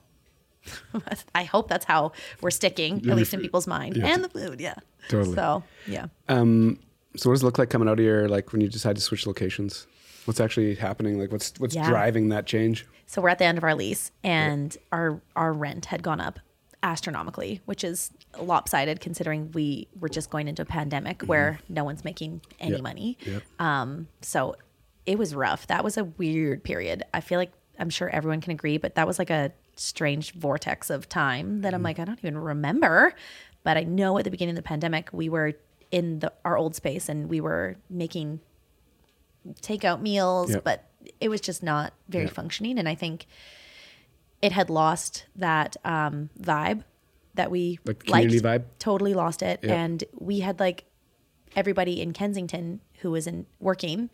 I 1.34 1.44
hope 1.44 1.68
that's 1.68 1.84
how 1.84 2.12
we're 2.40 2.50
sticking, 2.50 2.98
at 3.08 3.16
least 3.16 3.34
in 3.34 3.40
people's 3.40 3.66
mind. 3.66 3.96
Yeah. 3.96 4.06
And 4.08 4.24
the 4.24 4.28
food, 4.28 4.60
yeah. 4.60 4.74
Totally. 5.08 5.34
So, 5.34 5.62
yeah. 5.86 6.06
Um, 6.28 6.78
so 7.16 7.28
what 7.30 7.34
does 7.34 7.42
it 7.42 7.46
look 7.46 7.58
like 7.58 7.70
coming 7.70 7.88
out 7.88 7.98
of 7.98 8.04
your 8.04 8.28
like 8.28 8.52
when 8.52 8.60
you 8.60 8.68
decide 8.68 8.96
to 8.96 9.02
switch 9.02 9.26
locations? 9.26 9.86
What's 10.24 10.40
actually 10.40 10.74
happening? 10.74 11.18
Like 11.18 11.30
what's 11.32 11.52
what's 11.58 11.74
Yeah. 11.74 11.88
driving 11.88 12.30
that 12.30 12.46
change? 12.46 12.86
So 13.06 13.20
we're 13.22 13.28
at 13.28 13.38
the 13.38 13.44
end 13.44 13.58
of 13.58 13.64
our 13.64 13.74
lease, 13.74 14.10
and 14.24 14.74
our 14.90 15.20
our 15.36 15.52
rent 15.52 15.86
had 15.86 16.02
gone 16.02 16.20
up 16.20 16.40
astronomically, 16.84 17.60
which 17.64 17.82
is 17.82 18.12
lopsided 18.38 19.00
considering 19.00 19.50
we 19.52 19.88
were 19.98 20.08
just 20.08 20.30
going 20.30 20.46
into 20.46 20.62
a 20.62 20.66
pandemic 20.66 21.22
where 21.22 21.58
no 21.68 21.82
one's 21.82 22.04
making 22.04 22.40
any 22.60 22.72
Yep. 22.74 22.82
money. 22.82 23.18
Yep. 23.26 23.42
Um, 23.58 24.08
so 24.20 24.54
it 25.06 25.18
was 25.18 25.34
rough. 25.34 25.66
That 25.66 25.82
was 25.82 25.96
a 25.96 26.04
weird 26.04 26.62
period. 26.62 27.02
I 27.12 27.20
feel 27.20 27.38
like 27.38 27.52
I'm 27.78 27.90
sure 27.90 28.08
everyone 28.10 28.40
can 28.40 28.52
agree, 28.52 28.78
but 28.78 28.94
that 28.94 29.06
was 29.06 29.18
like 29.18 29.30
a 29.30 29.50
strange 29.76 30.32
vortex 30.34 30.90
of 30.90 31.08
time 31.08 31.62
that 31.62 31.74
I'm 31.74 31.82
like, 31.82 31.98
I 31.98 32.04
don't 32.04 32.18
even 32.20 32.38
remember. 32.38 33.14
But 33.64 33.76
I 33.76 33.82
know 33.84 34.16
at 34.18 34.24
the 34.24 34.30
beginning 34.30 34.52
of 34.52 34.56
the 34.56 34.62
pandemic, 34.62 35.08
we 35.12 35.28
were 35.28 35.54
in 35.90 36.18
the 36.20 36.32
our 36.44 36.56
old 36.56 36.74
space 36.74 37.08
and 37.08 37.28
we 37.28 37.40
were 37.40 37.76
making 37.88 38.40
takeout 39.62 40.00
meals, 40.00 40.50
Yep. 40.52 40.64
but 40.64 40.84
it 41.20 41.28
was 41.28 41.40
just 41.40 41.62
not 41.62 41.92
very 42.08 42.26
functioning. 42.28 42.78
And 42.78 42.88
I 42.88 42.94
think 42.94 43.26
it 44.44 44.52
had 44.52 44.68
lost 44.70 45.24
that 45.36 45.76
um, 45.84 46.28
vibe 46.40 46.82
that 47.34 47.50
we 47.50 47.78
Like 47.84 47.98
the 48.00 48.04
community 48.06 48.40
liked. 48.40 48.64
vibe? 48.64 48.68
Totally 48.78 49.14
lost 49.14 49.42
it. 49.42 49.60
Yeah. 49.62 49.74
And 49.82 50.04
we 50.18 50.40
had 50.40 50.60
like 50.60 50.84
everybody 51.56 52.00
in 52.00 52.12
Kensington 52.12 52.80
who 53.00 53.10
was 53.10 53.26
in 53.26 53.46
working. 53.60 54.10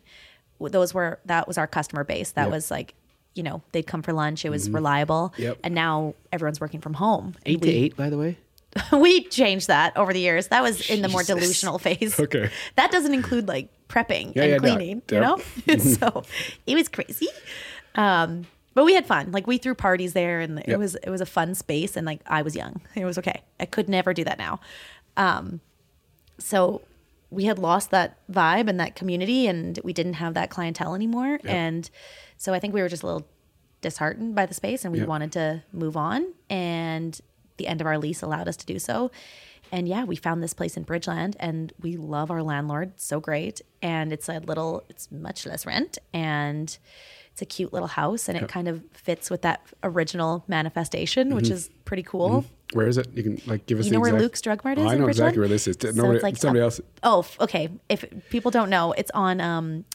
Those 0.59 0.93
were 0.93 1.19
that 1.25 1.47
was 1.47 1.57
our 1.57 1.67
customer 1.67 2.03
base. 2.03 2.31
That 2.31 2.43
Yep. 2.45 2.51
was 2.51 2.71
like, 2.71 2.93
you 3.33 3.43
know, 3.43 3.61
they'd 3.71 3.87
come 3.87 4.01
for 4.01 4.13
lunch. 4.13 4.45
It 4.45 4.49
was 4.49 4.69
reliable. 4.69 5.29
Mm-hmm. 5.33 5.41
Yep. 5.43 5.57
And 5.63 5.75
now 5.75 6.13
everyone's 6.31 6.59
working 6.61 6.81
from 6.81 6.93
home. 6.95 7.35
And 7.45 7.55
Eight 7.55 7.61
to 7.61 7.69
eight, 7.69 7.95
by 7.97 8.09
the 8.09 8.17
way. 8.17 8.37
we 8.93 9.23
changed 9.25 9.67
that 9.67 9.95
over 9.97 10.13
the 10.13 10.19
years. 10.19 10.47
That 10.47 10.61
was 10.63 10.89
in 10.89 11.01
the 11.01 11.09
more 11.09 11.23
delusional 11.23 11.77
phase. 11.79 12.17
Okay. 12.19 12.49
That 12.75 12.89
doesn't 12.91 13.13
include 13.13 13.47
like 13.47 13.67
prepping 13.89 14.33
Yeah, 14.35 14.43
and 14.43 14.51
yeah, 14.51 14.57
no, 14.57 14.59
cleaning, 14.75 15.01
you 15.11 15.19
know? 15.19 15.37
so 15.79 16.23
it 16.65 16.75
was 16.75 16.87
crazy. 16.87 17.27
Um, 17.95 18.45
but 18.73 18.85
we 18.85 18.93
had 18.93 19.05
fun. 19.05 19.31
Like 19.31 19.47
we 19.47 19.57
threw 19.57 19.75
parties 19.75 20.13
there, 20.13 20.39
and 20.39 20.59
it 20.59 20.67
Yep. 20.69 20.79
was 20.79 20.95
it 20.95 21.09
was 21.09 21.21
a 21.21 21.25
fun 21.25 21.55
space. 21.55 21.95
And 21.97 22.05
like 22.05 22.21
I 22.27 22.41
was 22.41 22.55
young, 22.55 22.81
it 22.95 23.05
was 23.05 23.17
okay. 23.17 23.41
I 23.59 23.65
could 23.65 23.89
never 23.89 24.13
do 24.13 24.23
that 24.23 24.37
now. 24.37 24.59
Um, 25.17 25.59
so 26.37 26.81
we 27.29 27.45
had 27.45 27.57
lost 27.59 27.91
that 27.91 28.17
vibe 28.31 28.67
and 28.67 28.79
that 28.79 28.95
community, 28.95 29.47
and 29.47 29.79
we 29.83 29.93
didn't 29.93 30.15
have 30.15 30.33
that 30.33 30.49
clientele 30.49 30.95
anymore. 30.95 31.39
And 31.45 31.89
so 32.37 32.53
I 32.53 32.59
think 32.59 32.73
we 32.73 32.81
were 32.81 32.89
just 32.89 33.03
a 33.03 33.05
little 33.05 33.27
disheartened 33.81 34.35
by 34.35 34.45
the 34.45 34.53
space, 34.53 34.83
and 34.83 34.91
we 34.91 34.99
Yep. 34.99 35.07
wanted 35.07 35.31
to 35.33 35.63
move 35.71 35.95
on. 35.95 36.33
And 36.49 37.19
the 37.57 37.67
end 37.67 37.79
of 37.81 37.87
our 37.87 37.97
lease 37.97 38.21
allowed 38.21 38.47
us 38.47 38.57
to 38.57 38.65
do 38.65 38.79
so. 38.79 39.11
And 39.71 39.87
yeah, 39.87 40.03
we 40.03 40.17
found 40.17 40.43
this 40.43 40.53
place 40.53 40.75
in 40.75 40.83
Bridgeland, 40.83 41.35
and 41.39 41.71
we 41.79 41.95
love 41.95 42.29
our 42.31 42.43
landlord 42.43 42.99
so 42.99 43.21
great. 43.21 43.61
And 43.81 44.11
it's 44.11 44.27
a 44.27 44.39
little, 44.39 44.83
it's 44.89 45.09
much 45.11 45.45
less 45.45 45.65
rent, 45.65 45.97
and 46.13 46.77
it's 47.33 47.41
a 47.41 47.45
cute 47.45 47.71
little 47.73 47.87
house, 47.87 48.27
and 48.29 48.37
it 48.37 48.47
kind 48.49 48.67
of 48.67 48.83
fits 48.93 49.29
with 49.29 49.41
that 49.43 49.61
original 49.83 50.43
manifestation, 50.47 51.33
which 51.35 51.49
is 51.49 51.69
pretty 51.85 52.03
cool. 52.03 52.45
Where 52.73 52.87
is 52.87 52.97
it? 52.97 53.07
You 53.13 53.23
can 53.23 53.41
like 53.47 53.65
give 53.65 53.79
us. 53.79 53.85
You 53.85 53.91
know 53.91 53.99
where 53.99 54.13
Luke's 54.13 54.41
Drug 54.41 54.63
Mart 54.63 54.77
is? 54.77 54.85
Oh, 54.85 54.89
I 54.89 54.95
know 54.95 55.07
exactly 55.07 55.39
where 55.39 55.47
this 55.49 55.67
is. 55.67 55.77
So 55.81 55.91
Nobody, 55.91 56.15
it's 56.15 56.23
like 56.23 56.37
somebody 56.37 56.61
up- 56.61 56.65
else. 56.65 56.81
Oh, 57.03 57.25
okay. 57.41 57.69
If 57.89 58.05
people 58.29 58.51
don't 58.51 58.69
know, 58.69 58.93
it's 58.93 59.11
on 59.11 59.41
um, 59.41 59.85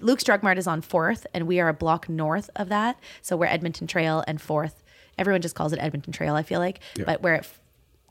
Luke's 0.00 0.24
Drug 0.24 0.42
Mart 0.42 0.58
is 0.58 0.66
on 0.66 0.80
Fourth, 0.82 1.26
and 1.34 1.46
we 1.46 1.60
are 1.60 1.68
a 1.68 1.74
block 1.74 2.08
north 2.08 2.50
of 2.56 2.68
that. 2.70 2.98
So 3.22 3.36
we're 3.36 3.46
Edmonton 3.46 3.86
Trail 3.86 4.24
and 4.26 4.40
Fourth. 4.40 4.82
Everyone 5.18 5.42
just 5.42 5.54
calls 5.54 5.72
it 5.72 5.78
Edmonton 5.78 6.12
Trail. 6.12 6.34
I 6.34 6.42
feel 6.42 6.58
like, 6.58 6.80
Yep. 6.96 7.06
but 7.06 7.22
where 7.22 7.34
it 7.34 7.40
f- 7.40 7.60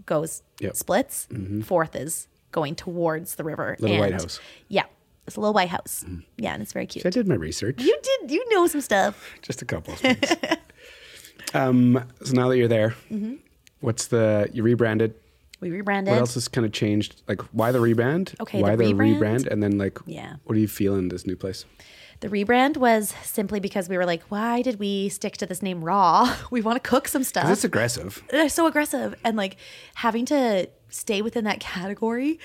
goes 0.05 0.43
Yep. 0.59 0.71
Mm-hmm. 0.71 0.77
splits, 0.77 1.27
Fourth 1.63 1.95
is 1.95 2.27
going 2.51 2.75
towards 2.75 3.35
the 3.35 3.43
river. 3.43 3.75
Little 3.79 3.97
white 3.97 4.11
and- 4.11 4.21
house. 4.21 4.37
Mm. 4.37 4.41
Yeah, 4.69 4.83
it's 5.31 5.37
a 5.37 5.39
little 5.39 5.53
white 5.53 5.69
house. 5.69 6.05
Yeah, 6.37 6.53
and 6.53 6.61
it's 6.61 6.73
very 6.73 6.85
cute. 6.85 7.05
I 7.05 7.09
did 7.09 7.27
my 7.27 7.35
research. 7.35 7.81
You 7.81 7.97
did. 8.03 8.31
You 8.31 8.43
know 8.53 8.67
some 8.67 8.81
stuff. 8.81 9.15
Just 9.41 9.61
a 9.61 9.65
couple 9.65 9.93
of 9.93 9.99
things. 9.99 10.35
um, 11.53 12.03
so 12.23 12.33
now 12.33 12.49
that 12.49 12.57
you're 12.57 12.67
there, 12.67 12.95
Mm-hmm. 13.11 13.35
what's 13.79 14.07
the 14.07 14.49
you 14.53 14.63
rebranded? 14.63 15.15
We 15.59 15.69
rebranded. 15.69 16.11
What 16.11 16.19
else 16.19 16.33
has 16.33 16.47
kind 16.47 16.65
of 16.65 16.71
changed? 16.71 17.21
Like, 17.27 17.41
why 17.53 17.71
the 17.71 17.79
rebrand? 17.79 18.39
Okay, 18.41 18.61
why 18.61 18.75
the 18.75 18.85
the 18.87 18.93
rebrand? 18.93 19.19
rebrand? 19.19 19.47
And 19.47 19.61
then, 19.61 19.77
like, 19.77 19.99
Yeah. 20.05 20.35
what 20.45 20.55
do 20.55 20.59
you 20.61 20.67
feel 20.67 20.95
in 20.95 21.09
this 21.09 21.25
new 21.27 21.35
place? 21.35 21.65
The 22.21 22.29
rebrand 22.29 22.77
was 22.77 23.13
simply 23.23 23.59
because 23.59 23.89
we 23.89 23.97
were 23.97 24.05
like, 24.05 24.21
why 24.29 24.61
did 24.61 24.79
we 24.79 25.09
stick 25.09 25.37
to 25.37 25.45
this 25.45 25.61
name 25.61 25.83
Raw? 25.83 26.35
We 26.51 26.61
want 26.61 26.81
to 26.81 26.87
cook 26.89 27.07
some 27.07 27.23
stuff. 27.23 27.49
it's 27.49 27.63
aggressive. 27.63 28.23
they're 28.29 28.49
so 28.49 28.65
aggressive 28.67 29.15
and 29.23 29.35
like 29.37 29.57
having 29.95 30.25
to 30.27 30.69
stay 30.89 31.21
within 31.21 31.45
that 31.45 31.59
category 31.59 32.37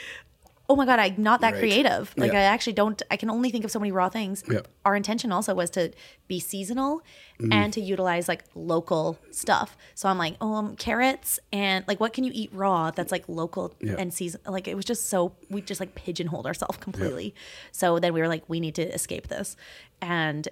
oh 0.69 0.77
my 0.77 0.85
god 0.85 0.99
i'm 0.99 1.15
not 1.23 1.41
that 1.41 1.53
Right. 1.53 1.61
creative 1.61 2.13
like 2.17 2.33
Yeah. 2.33 2.41
i 2.41 2.43
actually 2.43 2.73
don't 2.73 3.01
i 3.11 3.17
can 3.17 3.31
only 3.31 3.51
think 3.51 3.65
of 3.65 3.71
so 3.71 3.79
many 3.79 3.93
raw 3.93 4.09
things 4.09 4.43
Yeah. 4.51 4.61
our 4.85 4.97
intention 4.97 5.31
also 5.33 5.55
was 5.55 5.71
to 5.71 5.93
be 6.29 6.41
seasonal 6.41 7.03
Mm-hmm. 7.39 7.53
and 7.53 7.71
to 7.75 7.83
utilize 7.83 8.29
like 8.29 8.45
local 8.55 9.19
stuff 9.31 9.77
so 9.95 10.09
i'm 10.09 10.17
like 10.17 10.37
oh 10.41 10.55
um, 10.55 10.75
carrots 10.77 11.39
and 11.53 11.85
like 11.87 12.01
what 12.01 12.15
can 12.15 12.25
you 12.25 12.33
eat 12.35 12.51
raw 12.55 12.91
that's 12.91 13.13
like 13.13 13.25
local 13.29 13.75
Yeah. 13.81 13.97
and 13.99 14.13
season 14.13 14.41
like 14.47 14.67
it 14.67 14.75
was 14.75 14.87
just 14.87 15.09
so 15.11 15.35
we 15.51 15.61
just 15.61 15.79
like 15.79 15.95
pigeonholed 15.95 16.47
ourselves 16.47 16.79
completely 16.79 17.35
so 17.73 17.99
then 17.99 18.15
we 18.15 18.21
were 18.23 18.29
like 18.29 18.45
we 18.49 18.59
need 18.59 18.75
to 18.77 18.83
escape 18.95 19.29
this 19.29 19.55
and 20.01 20.49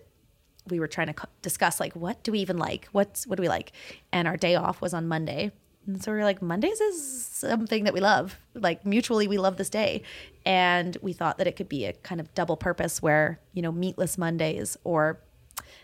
we 0.69 0.79
were 0.81 0.87
trying 0.87 1.07
to 1.13 1.15
discuss 1.43 1.81
like 1.81 1.95
what 1.95 2.23
do 2.23 2.33
we 2.33 2.39
even 2.41 2.59
like 2.59 2.87
what's 2.93 3.27
what 3.27 3.37
do 3.37 3.43
we 3.43 3.49
like 3.49 3.73
and 4.13 4.29
our 4.29 4.37
day 4.37 4.55
off 4.55 4.81
was 4.83 4.93
on 4.95 5.09
monday 5.09 5.51
and 5.87 6.03
so 6.03 6.13
we 6.13 6.19
were 6.19 6.25
like 6.25 6.41
mondays 6.43 6.81
is 6.81 7.25
something 7.27 7.85
that 7.85 7.93
we 7.95 8.01
love. 8.01 8.39
Like 8.55 8.85
mutually 8.87 9.29
we 9.29 9.39
love 9.39 9.57
this 9.57 9.69
day. 9.71 10.03
And 10.47 10.97
we 11.03 11.13
thought 11.13 11.39
that 11.39 11.47
it 11.47 11.57
could 11.57 11.69
be 11.69 11.85
a 11.87 11.93
kind 11.93 12.21
of 12.21 12.33
double 12.35 12.57
purpose 12.57 13.01
where 13.03 13.41
you 13.53 13.63
know 13.63 13.73
meatless 13.73 14.17
mondays 14.19 14.77
or 14.85 15.19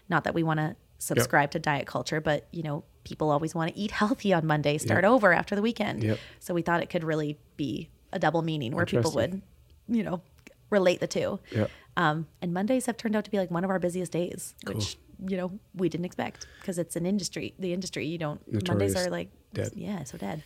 not 0.08 0.24
that 0.24 0.34
we 0.34 0.42
want 0.42 0.58
to 0.60 0.76
subscribe 0.98 1.50
to 1.52 1.58
diet 1.58 1.86
culture 1.86 2.20
but 2.20 2.46
you 2.50 2.62
know 2.62 2.84
people 3.04 3.30
always 3.30 3.54
want 3.54 3.72
to 3.72 3.78
eat 3.80 3.90
healthy 3.90 4.34
on 4.34 4.46
monday 4.46 4.76
start 4.76 5.02
Yep. 5.04 5.10
over 5.12 5.32
after 5.32 5.54
the 5.56 5.62
weekend. 5.62 6.02
Yep. 6.02 6.18
so 6.40 6.52
we 6.52 6.60
thought 6.62 6.82
it 6.82 6.90
could 6.90 7.04
really 7.04 7.38
be 7.56 7.88
a 8.12 8.18
double 8.18 8.42
meaning 8.42 8.74
where 8.74 8.84
people 8.84 9.12
would 9.12 9.40
you 9.88 10.02
know 10.02 10.20
relate 10.68 11.00
the 11.00 11.06
two. 11.06 11.40
Yep. 11.52 11.70
um, 11.96 12.26
and 12.42 12.52
Mondays 12.54 12.86
have 12.86 12.96
turned 12.96 13.16
out 13.16 13.24
to 13.24 13.30
be 13.30 13.38
like 13.38 13.50
one 13.50 13.64
of 13.64 13.70
our 13.70 13.78
busiest 13.80 14.12
days, 14.12 14.54
which 14.66 14.98
you 15.26 15.36
know 15.36 15.52
we 15.74 15.88
didn't 15.88 16.06
expect 16.06 16.46
because 16.60 16.78
it's 16.78 16.96
an 16.96 17.06
industry. 17.06 17.54
The 17.58 17.72
industry 17.72 18.06
you 18.06 18.18
don't 18.18 18.40
Mondays 18.68 18.96
are 18.96 19.10
like 19.10 19.30
dead. 19.52 19.72
yeah, 19.74 20.04
so 20.04 20.16
dead. 20.18 20.42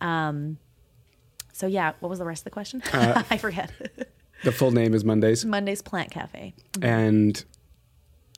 Um, 0.00 0.58
so 1.52 1.66
yeah, 1.66 1.92
what 2.00 2.08
was 2.08 2.18
the 2.18 2.24
rest 2.24 2.40
of 2.40 2.44
the 2.44 2.50
question? 2.50 2.82
Uh, 2.92 3.22
I 3.30 3.36
forget. 3.38 3.70
The 4.42 4.52
full 4.52 4.72
name 4.72 4.92
is 4.92 5.04
Mondays. 5.06 5.42
Mondays 5.46 5.80
Plant 5.80 6.10
Cafe. 6.10 6.52
And 6.82 7.42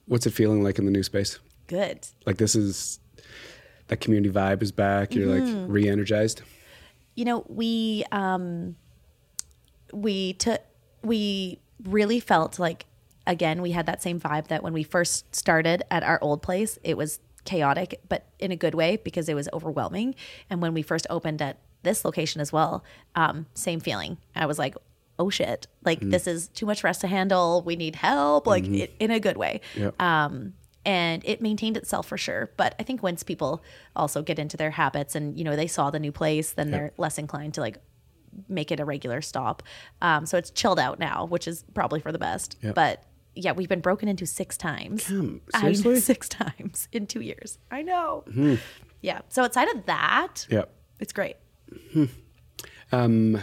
what's 0.06 0.24
it 0.24 0.30
feeling 0.30 0.62
like 0.62 0.78
in 0.78 0.84
the 0.84 0.92
new 0.92 1.02
space? 1.02 1.40
Good. 1.66 2.06
Like, 2.26 2.36
this 2.36 2.54
is 2.54 3.00
that 3.88 3.96
community 4.00 4.32
vibe 4.32 4.62
is 4.62 4.70
back. 4.70 5.14
You're 5.14 5.26
Mm-hmm. 5.26 5.62
like 5.62 5.64
re 5.68 5.88
energized. 5.88 6.42
you 7.16 7.24
know 7.24 7.44
we 7.48 8.04
um 8.12 8.76
we 9.92 10.34
took 10.34 10.60
we 11.02 11.58
really 11.82 12.20
felt 12.20 12.58
like 12.60 12.84
again 13.26 13.62
we 13.62 13.72
had 13.72 13.86
that 13.86 14.02
same 14.02 14.20
vibe 14.20 14.48
that 14.48 14.62
when 14.62 14.72
we 14.72 14.82
first 14.82 15.34
started 15.34 15.82
at 15.90 16.02
our 16.02 16.18
old 16.22 16.42
place 16.42 16.78
it 16.84 16.96
was 16.96 17.20
chaotic 17.44 18.00
but 18.08 18.26
in 18.38 18.50
a 18.50 18.56
good 18.56 18.74
way 18.74 18.96
because 18.96 19.28
it 19.28 19.34
was 19.34 19.48
overwhelming 19.52 20.14
and 20.50 20.60
when 20.60 20.74
we 20.74 20.82
first 20.82 21.06
opened 21.10 21.40
at 21.40 21.58
this 21.82 22.04
location 22.04 22.40
as 22.40 22.52
well 22.52 22.82
um 23.14 23.46
same 23.54 23.78
feeling 23.80 24.16
i 24.34 24.44
was 24.46 24.58
like 24.58 24.74
oh 25.18 25.30
shit 25.30 25.66
like 25.84 26.00
this 26.00 26.26
is 26.26 26.48
too 26.48 26.66
much 26.66 26.80
for 26.80 26.88
us 26.88 26.98
to 26.98 27.06
handle 27.06 27.62
we 27.62 27.76
need 27.76 27.94
help 27.96 28.46
like 28.46 28.66
it, 28.66 28.92
in 28.98 29.10
a 29.10 29.20
good 29.20 29.36
way 29.36 29.60
Yep. 29.76 30.00
um, 30.02 30.54
and 30.84 31.22
it 31.24 31.40
maintained 31.42 31.76
itself 31.76 32.06
for 32.06 32.16
sure. 32.16 32.48
But 32.56 32.76
I 32.78 32.84
think 32.84 33.02
once 33.02 33.24
people 33.24 33.60
also 33.96 34.22
get 34.22 34.38
into 34.38 34.56
their 34.56 34.70
habits 34.70 35.16
and 35.16 35.36
you 35.36 35.42
know 35.42 35.56
they 35.56 35.66
saw 35.66 35.90
the 35.90 35.98
new 35.98 36.12
place, 36.12 36.52
then 36.52 36.70
they're 36.70 36.92
less 36.96 37.18
inclined 37.18 37.54
to 37.54 37.60
like 37.60 37.78
make 38.48 38.70
it 38.70 38.78
a 38.78 38.84
regular 38.84 39.20
stop. 39.20 39.64
Um, 40.00 40.26
so 40.26 40.38
it's 40.38 40.50
chilled 40.52 40.78
out 40.78 41.00
now, 41.00 41.24
which 41.26 41.48
is 41.48 41.64
probably 41.74 41.98
for 41.98 42.12
the 42.12 42.20
best. 42.20 42.56
Yeah. 42.62 42.70
But 42.70 43.02
yeah, 43.36 43.52
we've 43.52 43.68
been 43.68 43.80
broken 43.80 44.08
into 44.08 44.26
six 44.26 44.56
times. 44.56 45.06
Damn, 45.08 45.40
seriously? 45.60 46.00
six 46.00 46.28
times 46.28 46.88
in 46.92 47.06
two 47.06 47.20
years. 47.20 47.58
I 47.70 47.82
know. 47.82 48.24
Yeah. 49.02 49.20
So 49.28 49.44
outside 49.44 49.68
of 49.76 49.86
that, 49.86 50.46
Yeah. 50.50 50.64
it's 50.98 51.12
great. 51.12 51.36
Hmm. 51.92 52.04
Um, 52.92 53.34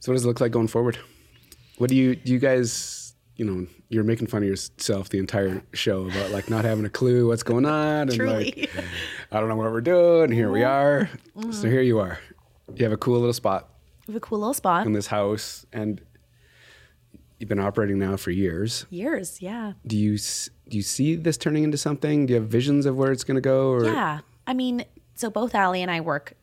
so 0.00 0.10
what 0.12 0.16
does 0.16 0.24
it 0.24 0.28
look 0.28 0.40
like 0.40 0.52
going 0.52 0.68
forward? 0.68 0.98
What 1.78 1.88
do 1.90 1.96
you 1.96 2.14
do 2.16 2.32
you 2.32 2.38
guys 2.38 3.14
you 3.36 3.44
know 3.44 3.66
you're 3.88 4.04
making 4.04 4.26
fun 4.28 4.42
of 4.42 4.48
yourself 4.48 5.08
the 5.08 5.18
entire 5.18 5.62
show 5.72 6.08
about 6.08 6.30
like 6.30 6.48
not 6.48 6.64
having 6.64 6.84
a 6.84 6.88
clue 6.90 7.28
what's 7.28 7.42
going 7.42 7.64
on 7.66 8.08
and 8.08 8.12
Truly. 8.14 8.54
like 8.56 8.70
I 9.32 9.40
don't 9.40 9.48
know 9.48 9.56
what 9.56 9.70
we're 9.72 9.80
doing. 9.80 10.30
Here 10.30 10.50
we 10.50 10.62
are. 10.62 11.08
So 11.50 11.68
here 11.68 11.82
you 11.82 11.98
are. 11.98 12.18
You 12.74 12.84
have 12.84 12.92
a 12.92 12.96
cool 12.96 13.18
little 13.18 13.32
spot 13.32 13.68
We 14.06 14.14
have 14.14 14.22
a 14.22 14.24
cool 14.24 14.38
little 14.38 14.54
spot. 14.54 14.86
in 14.86 14.92
this 14.92 15.08
house, 15.08 15.66
and 15.72 16.00
you've 17.38 17.48
been 17.48 17.60
operating 17.60 17.98
now 17.98 18.16
for 18.16 18.30
years. 18.30 18.86
Years. 18.90 19.40
Yeah. 19.42 19.72
Do 19.86 19.96
you 19.96 20.16
do 20.68 20.76
you 20.76 20.82
see 20.82 21.14
this 21.16 21.36
turning 21.36 21.64
into 21.64 21.76
something? 21.78 22.26
Do 22.26 22.34
you 22.34 22.40
have 22.40 22.48
visions 22.48 22.86
of 22.86 22.96
where 22.96 23.12
it's 23.12 23.24
going 23.24 23.36
to 23.36 23.40
go? 23.40 23.68
Or 23.70 23.84
Yeah. 23.84 24.20
I 24.46 24.54
mean, 24.54 24.84
so 25.14 25.30
both 25.30 25.54
Ali 25.54 25.82
and 25.82 25.90
I 25.90 26.00
work, 26.00 26.34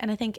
and 0.00 0.10
I 0.10 0.16
think 0.16 0.38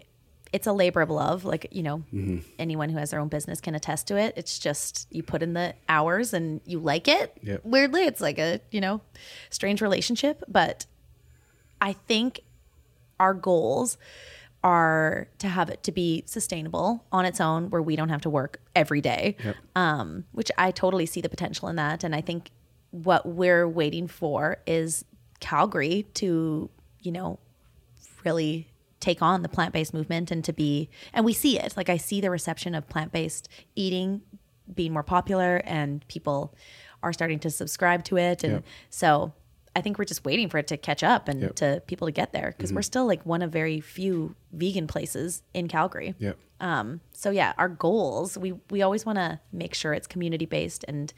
it's 0.52 0.66
a 0.68 0.74
labor 0.74 1.02
of 1.02 1.10
love. 1.12 1.45
Like, 1.45 1.68
you 1.72 1.84
know, 1.84 1.97
Mm-hmm. 2.14 2.39
anyone 2.58 2.89
who 2.89 2.97
has 2.97 3.12
their 3.12 3.20
own 3.20 3.28
business 3.28 3.62
can 3.62 3.76
attest 3.76 4.08
to 4.08 4.18
it. 4.18 4.34
It's 4.36 4.58
just 4.60 5.08
you 5.12 5.22
put 5.22 5.43
in 5.43 5.54
the 5.54 5.76
hours 5.88 6.34
and 6.34 6.60
you 6.66 6.80
like 6.80 7.08
it. 7.08 7.38
Yep. 7.43 7.62
Weirdly, 7.66 8.04
it's 8.06 8.20
like 8.22 8.39
a, 8.39 8.60
you 8.72 8.82
know, 8.82 9.02
strange 9.52 9.82
relationship. 9.82 10.43
But 10.47 10.86
I 11.82 11.93
think 11.93 12.41
our 13.20 13.34
goals 13.34 13.97
are 14.64 15.28
to 15.38 15.47
have 15.47 15.70
it 15.70 15.82
to 15.84 15.91
be 15.91 16.24
sustainable 16.26 17.05
on 17.12 17.26
its 17.26 17.39
own 17.39 17.70
where 17.70 17.82
we 17.82 17.95
don't 17.95 18.10
have 18.10 18.22
to 18.22 18.30
work 18.30 18.60
every 18.76 18.99
day 19.01 19.36
Yep. 19.43 19.55
um, 19.76 20.26
which 20.34 20.51
i 20.57 20.70
totally 20.72 21.05
see 21.05 21.22
the 21.22 21.30
potential 21.30 21.68
in 21.70 21.76
that 21.78 22.03
and 22.03 22.14
i 22.14 22.22
think 22.22 22.51
what 22.91 23.26
we're 23.26 23.68
waiting 23.68 24.07
for 24.07 24.57
is 24.68 25.05
calgary 25.39 26.05
to 26.16 26.70
you 27.01 27.12
know 27.12 27.39
really 28.26 28.68
take 28.99 29.22
on 29.22 29.43
the 29.43 29.49
plant-based 29.49 29.93
movement 29.93 30.30
and 30.30 30.43
to 30.43 30.51
be 30.51 30.89
and 31.14 31.24
we 31.24 31.32
see 31.32 31.57
it 31.57 31.78
like 31.78 31.88
i 31.89 31.95
see 31.95 32.20
the 32.20 32.30
reception 32.30 32.76
of 32.76 32.88
plant-based 32.89 33.47
eating 33.76 34.22
being 34.76 34.91
more 34.91 35.03
popular 35.03 35.62
and 35.64 36.05
people 36.10 36.53
are 37.01 37.14
starting 37.14 37.39
to 37.39 37.49
subscribe 37.49 38.03
to 38.03 38.18
it 38.18 38.43
and 38.43 38.53
Yep. 38.55 38.64
so 38.89 39.34
i 39.76 39.82
think 39.82 39.97
we're 39.97 40.05
just 40.05 40.26
waiting 40.26 40.49
for 40.49 40.57
it 40.57 40.67
to 40.67 40.78
catch 40.78 41.03
up 41.03 41.28
and 41.28 41.41
Yep. 41.41 41.55
to 41.55 41.84
people 41.88 42.07
to 42.07 42.11
get 42.11 42.34
there 42.34 42.53
because 42.55 42.74
we're 42.74 42.82
still 42.82 43.05
like 43.05 43.26
one 43.26 43.41
of 43.41 43.51
very 43.51 43.80
few 43.82 44.36
vegan 44.51 44.88
places 44.88 45.43
in 45.53 45.67
calgary 45.67 46.15
Yep. 46.20 46.38
um, 46.61 47.01
so 47.13 47.30
yeah, 47.32 47.53
our 47.57 47.70
goals, 47.70 48.38
we 48.38 48.53
we 48.70 48.82
always 48.82 49.05
want 49.05 49.17
to 49.17 49.39
make 49.51 49.74
sure 49.74 49.93
it's 49.93 50.07
community 50.07 50.45
based 50.45 50.84
and 50.88 51.13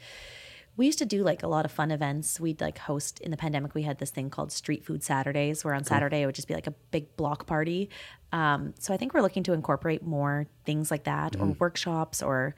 we 0.76 0.86
used 0.86 0.98
to 1.00 1.04
do 1.06 1.22
like 1.22 1.42
a 1.42 1.48
lot 1.48 1.66
of 1.66 1.70
fun 1.72 1.90
events. 1.90 2.40
We'd 2.40 2.60
like 2.62 2.78
host 2.78 3.20
in 3.20 3.30
the 3.30 3.36
pandemic. 3.36 3.74
We 3.74 3.82
had 3.82 3.98
this 3.98 4.08
thing 4.10 4.30
called 4.30 4.50
Street 4.50 4.82
Food 4.86 5.02
Saturdays, 5.02 5.64
where 5.66 5.74
on 5.74 5.84
Saturday 5.84 6.22
it 6.22 6.26
would 6.26 6.34
just 6.34 6.48
be 6.48 6.54
like 6.54 6.66
a 6.66 6.70
big 6.90 7.14
block 7.18 7.46
party. 7.46 7.90
Um, 8.32 8.72
so 8.78 8.94
I 8.94 8.96
think 8.96 9.12
we're 9.12 9.20
looking 9.20 9.42
to 9.42 9.52
incorporate 9.52 10.02
more 10.02 10.46
things 10.64 10.90
like 10.90 11.04
that, 11.04 11.36
or 11.38 11.48
workshops, 11.60 12.22
or 12.22 12.54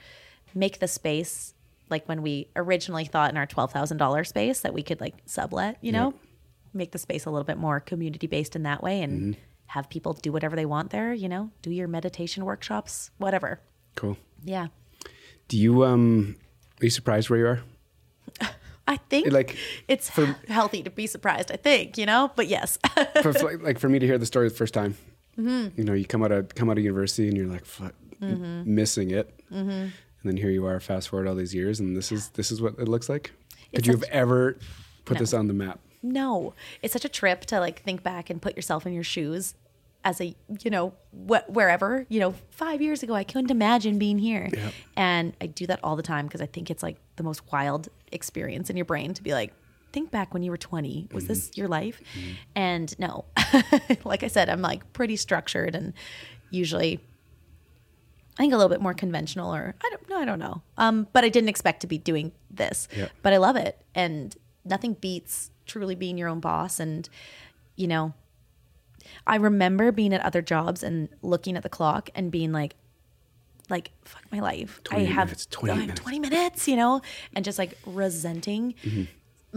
make 0.54 0.78
the 0.78 0.86
space 0.86 1.53
like 1.90 2.06
when 2.08 2.22
we 2.22 2.48
originally 2.56 3.04
thought 3.04 3.30
in 3.30 3.36
our 3.36 3.46
$12,000 3.46 4.26
space 4.26 4.60
that 4.60 4.72
we 4.74 4.82
could 4.82 5.00
like 5.00 5.14
sublet, 5.26 5.76
you 5.80 5.92
know, 5.92 6.14
make 6.72 6.92
the 6.92 6.98
space 6.98 7.24
a 7.26 7.30
little 7.30 7.44
bit 7.44 7.58
more 7.58 7.80
community 7.80 8.26
based 8.26 8.56
in 8.56 8.62
that 8.64 8.82
way 8.82 9.02
and 9.02 9.12
Mm-hmm. 9.34 9.40
have 9.66 9.88
people 9.88 10.12
do 10.14 10.32
whatever 10.32 10.56
they 10.56 10.66
want 10.66 10.90
there, 10.90 11.12
you 11.12 11.28
know, 11.28 11.50
do 11.62 11.70
your 11.70 11.88
meditation 11.88 12.44
workshops, 12.44 13.10
whatever. 13.18 13.60
Cool. 13.96 14.16
Yeah. 14.44 14.68
Do 15.48 15.56
you 15.58 15.84
um 15.84 16.36
are 16.80 16.84
you 16.86 16.90
surprised 16.90 17.30
where 17.30 17.38
you 17.38 17.46
are? 17.46 17.60
I 18.88 18.96
think 18.96 19.30
Like, 19.32 19.56
it's 19.88 20.10
for, 20.10 20.36
healthy 20.48 20.82
to 20.82 20.90
be 20.90 21.06
surprised, 21.06 21.50
I 21.50 21.56
think, 21.56 21.96
you 21.96 22.04
know, 22.06 22.30
but 22.36 22.48
yes. 22.48 22.78
for, 23.22 23.32
like 23.58 23.78
for 23.78 23.88
me 23.88 23.98
to 23.98 24.06
hear 24.06 24.18
the 24.18 24.26
story 24.26 24.48
the 24.48 24.54
first 24.54 24.74
time, 24.74 24.96
Mm-hmm. 25.38 25.78
you 25.78 25.84
know, 25.84 25.94
you 25.94 26.04
come 26.04 26.22
out 26.22 26.30
of 26.32 26.54
come 26.54 26.70
out 26.70 26.78
of 26.78 26.84
university 26.84 27.26
and 27.28 27.36
you're 27.36 27.46
like, 27.48 27.64
fuck, 27.64 27.94
missing 28.20 29.10
it, 29.10 29.32
Mm-hmm. 29.52 29.88
And 30.24 30.32
then 30.32 30.36
here 30.38 30.50
you 30.50 30.66
are, 30.66 30.80
fast 30.80 31.10
forward 31.10 31.28
all 31.28 31.34
these 31.34 31.54
years, 31.54 31.80
and 31.80 31.96
this 31.96 32.10
is 32.10 32.30
this 32.30 32.50
is 32.50 32.60
what 32.62 32.78
it 32.78 32.88
looks 32.88 33.08
like. 33.08 33.32
Could 33.74 33.86
you 33.86 33.92
have 33.92 34.04
ever 34.04 34.56
put 35.04 35.14
No. 35.14 35.20
this 35.20 35.34
on 35.34 35.48
the 35.48 35.54
map? 35.54 35.80
No, 36.02 36.54
it's 36.82 36.92
such 36.92 37.04
a 37.04 37.08
trip 37.08 37.42
to 37.46 37.60
like 37.60 37.82
think 37.82 38.02
back 38.02 38.30
and 38.30 38.40
put 38.40 38.56
yourself 38.56 38.86
in 38.86 38.92
your 38.92 39.04
shoes 39.04 39.54
as 40.04 40.20
a, 40.20 40.34
you 40.62 40.70
know, 40.70 40.92
wh- 41.12 41.48
wherever, 41.48 42.06
you 42.08 42.20
know, 42.20 42.34
five 42.50 42.82
years 42.82 43.02
ago, 43.02 43.14
I 43.14 43.24
couldn't 43.24 43.50
imagine 43.50 43.98
being 43.98 44.18
here. 44.18 44.50
Yep. 44.52 44.72
And 44.96 45.36
I 45.40 45.46
do 45.46 45.66
that 45.66 45.80
all 45.82 45.96
the 45.96 46.02
time 46.02 46.26
because 46.26 46.42
I 46.42 46.46
think 46.46 46.70
it's 46.70 46.82
like 46.82 46.96
the 47.16 47.22
most 47.22 47.50
wild 47.50 47.88
experience 48.12 48.68
in 48.68 48.76
your 48.76 48.84
brain 48.84 49.14
to 49.14 49.22
be 49.22 49.32
like, 49.32 49.54
think 49.92 50.10
back 50.10 50.34
when 50.34 50.42
you 50.42 50.50
were 50.50 50.58
20. 50.58 51.08
Was 51.12 51.26
this 51.26 51.48
mm-hmm. 51.48 51.60
your 51.60 51.68
life? 51.68 52.02
Mm-hmm. 52.18 52.30
And 52.54 52.98
no, 52.98 53.24
like 54.04 54.22
I 54.22 54.28
said, 54.28 54.50
I'm 54.50 54.60
like 54.60 54.92
pretty 54.92 55.16
structured 55.16 55.74
and 55.74 55.94
usually 56.50 57.00
I 58.36 58.42
think 58.42 58.52
a 58.52 58.56
little 58.56 58.70
bit 58.70 58.80
more 58.80 58.94
conventional 58.94 59.54
or 59.54 59.74
I 59.82 59.90
don't 59.90 60.08
know, 60.08 60.18
I 60.18 60.24
don't 60.24 60.38
know. 60.38 60.62
Um, 60.76 61.06
but 61.12 61.24
I 61.24 61.28
didn't 61.28 61.48
expect 61.48 61.80
to 61.82 61.86
be 61.86 61.98
doing 61.98 62.32
this. 62.50 62.88
Yeah. 62.96 63.08
But 63.22 63.32
I 63.32 63.36
love 63.36 63.56
it. 63.56 63.80
And 63.94 64.36
nothing 64.64 64.94
beats 64.94 65.50
truly 65.66 65.94
being 65.94 66.18
your 66.18 66.28
own 66.28 66.40
boss 66.40 66.80
and 66.80 67.08
you 67.76 67.86
know, 67.86 68.14
I 69.26 69.36
remember 69.36 69.92
being 69.92 70.12
at 70.12 70.20
other 70.22 70.42
jobs 70.42 70.82
and 70.82 71.08
looking 71.22 71.56
at 71.56 71.62
the 71.62 71.68
clock 71.68 72.10
and 72.14 72.30
being 72.30 72.52
like 72.52 72.74
like 73.70 73.92
fuck 74.04 74.22
my 74.30 74.40
life. 74.40 74.80
I 74.90 75.00
have 75.00 75.28
minutes, 75.28 75.46
20 75.46 75.72
I 75.72 75.74
have 75.74 75.82
minutes. 75.82 76.00
20 76.00 76.18
minutes, 76.18 76.68
you 76.68 76.76
know, 76.76 77.00
and 77.34 77.44
just 77.44 77.58
like 77.58 77.78
resenting 77.86 78.74
mm-hmm. 78.84 79.04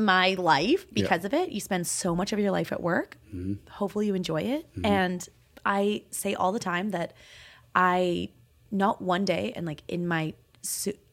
my 0.02 0.36
life 0.36 0.86
because 0.94 1.26
of 1.26 1.34
it. 1.34 1.50
You 1.50 1.60
spend 1.60 1.88
so 1.88 2.16
much 2.16 2.32
of 2.32 2.40
your 2.40 2.52
life 2.52 2.72
at 2.72 2.82
work. 2.82 3.18
Mm-hmm. 3.34 3.70
Hopefully 3.70 4.08
you 4.08 4.16
enjoy 4.16 4.42
it. 4.44 4.72
Mm-hmm. 4.74 4.86
And 4.86 5.30
I 5.66 6.04
say 6.12 6.34
all 6.36 6.54
the 6.54 6.60
time 6.60 6.92
that 6.92 7.14
I 7.76 8.30
not 8.72 9.02
one 9.02 9.26
day 9.26 9.54
and 9.56 9.66
like 9.66 9.84
in 9.88 10.08
my 10.08 10.34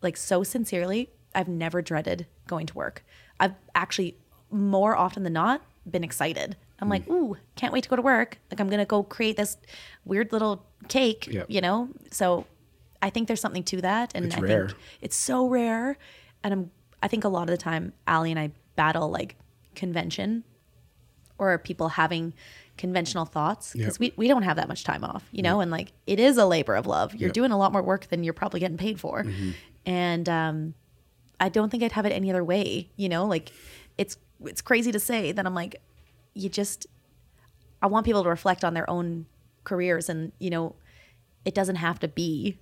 like 0.02 0.16
so 0.16 0.42
sincerely, 0.42 1.10
I've 1.34 1.48
never 1.48 1.82
dreaded 1.82 2.26
going 2.46 2.66
to 2.66 2.74
work. 2.74 3.04
I've 3.38 3.54
actually 3.74 4.16
more 4.50 4.96
often 4.96 5.22
than 5.22 5.32
not 5.32 5.62
been 5.88 6.04
excited. 6.04 6.56
I'm 6.80 6.88
like, 6.88 7.06
mm. 7.06 7.12
ooh, 7.12 7.36
can't 7.56 7.72
wait 7.72 7.84
to 7.84 7.88
go 7.88 7.96
to 7.96 8.02
work. 8.02 8.38
Like 8.50 8.60
I'm 8.60 8.68
gonna 8.68 8.84
go 8.84 9.02
create 9.02 9.36
this 9.36 9.56
weird 10.04 10.32
little 10.32 10.64
cake, 10.88 11.26
Yep. 11.30 11.46
you 11.48 11.60
know. 11.60 11.88
So 12.10 12.46
I 13.00 13.10
think 13.10 13.28
there's 13.28 13.40
something 13.40 13.64
to 13.64 13.80
that, 13.82 14.12
and 14.14 14.26
It's 14.26 14.36
I 14.36 14.40
rare. 14.40 14.68
think 14.68 14.80
it's 15.00 15.16
so 15.16 15.46
rare. 15.48 15.96
And 16.42 16.52
I'm, 16.52 16.70
I 17.02 17.08
think 17.08 17.24
a 17.24 17.28
lot 17.28 17.42
of 17.42 17.48
the 17.48 17.56
time, 17.56 17.92
Ali 18.06 18.30
and 18.30 18.38
I 18.40 18.50
battle 18.76 19.10
like 19.10 19.36
convention 19.74 20.44
or 21.38 21.58
people 21.58 21.88
having 21.90 22.32
conventional 22.76 23.24
thoughts 23.24 23.72
because 23.72 23.94
Yep. 23.94 24.00
we, 24.00 24.12
we 24.16 24.28
don't 24.28 24.42
have 24.42 24.56
that 24.56 24.68
much 24.68 24.82
time 24.84 25.04
off, 25.04 25.24
you 25.30 25.42
know, 25.42 25.60
and 25.60 25.70
like 25.70 25.92
it 26.06 26.18
is 26.18 26.36
a 26.36 26.46
labor 26.46 26.74
of 26.74 26.86
love. 26.86 27.14
You're 27.14 27.28
Yep. 27.28 27.34
doing 27.34 27.50
a 27.52 27.56
lot 27.58 27.72
more 27.72 27.82
work 27.82 28.08
than 28.08 28.24
you're 28.24 28.32
probably 28.34 28.60
getting 28.60 28.76
paid 28.78 28.98
for. 29.00 29.24
And 29.86 30.28
um, 30.28 30.74
I 31.38 31.48
don't 31.50 31.70
think 31.70 31.82
I'd 31.82 31.92
have 31.92 32.06
it 32.06 32.10
any 32.12 32.30
other 32.30 32.42
way, 32.44 32.90
you 32.96 33.08
know, 33.08 33.26
like 33.26 33.52
it's, 33.98 34.16
it's 34.44 34.60
crazy 34.62 34.90
to 34.92 34.98
say 35.00 35.30
that 35.32 35.46
I'm 35.46 35.54
like, 35.54 35.80
you 36.34 36.48
just, 36.48 36.86
I 37.82 37.86
want 37.86 38.04
people 38.06 38.22
to 38.24 38.28
reflect 38.28 38.64
on 38.64 38.74
their 38.74 38.88
own 38.90 39.26
careers 39.64 40.08
and, 40.08 40.32
you 40.38 40.50
know, 40.50 40.74
it 41.44 41.54
doesn't 41.54 41.76
have 41.76 42.00
to 42.00 42.08
be 42.08 42.58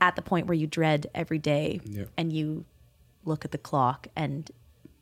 at 0.00 0.16
the 0.16 0.22
point 0.22 0.46
where 0.48 0.54
you 0.54 0.66
dread 0.66 1.06
every 1.14 1.38
day 1.38 1.80
and 2.18 2.32
you 2.32 2.64
look 3.24 3.44
at 3.44 3.52
the 3.52 3.58
clock 3.58 4.08
and 4.16 4.50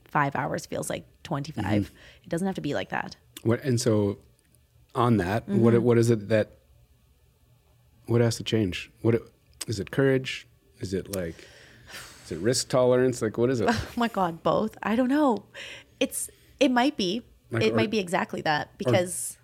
five 0.05 0.36
hours 0.36 0.66
feels 0.66 0.88
like 0.91 1.05
25 1.22 1.64
Mm-hmm. 1.64 1.97
it 2.24 2.28
doesn't 2.28 2.47
have 2.47 2.55
to 2.57 2.61
be 2.61 2.74
like 2.74 2.88
that 2.91 3.16
What 3.43 3.62
and 3.64 3.80
so 3.80 4.18
on 4.95 5.16
that, 5.18 5.47
Mm-hmm. 5.49 5.61
what 5.61 5.78
what 5.82 5.99
is 5.99 6.11
it 6.11 6.28
that 6.28 6.51
what 8.07 8.20
has 8.20 8.36
to 8.36 8.45
change? 8.45 8.91
What 9.03 9.14
it, 9.14 9.22
is 9.66 9.78
it 9.80 9.91
courage? 9.91 10.47
Is 10.80 10.93
it 10.95 11.14
like 11.14 11.36
is 12.24 12.32
it 12.32 12.38
risk 12.41 12.68
tolerance? 12.68 13.22
Like 13.22 13.38
what 13.38 13.51
is 13.51 13.61
it? 13.61 13.68
oh 13.70 13.86
my 13.97 14.09
god 14.09 14.43
both 14.43 14.76
i 14.82 14.95
don't 14.97 15.09
know 15.09 15.45
it's 16.01 16.30
it 16.59 16.70
might 16.70 16.97
be 16.97 17.22
Like, 17.51 17.62
it 17.64 17.72
or- 17.72 17.76
might 17.76 17.91
be 17.91 17.99
exactly 17.99 18.41
that 18.43 18.76
because 18.78 19.36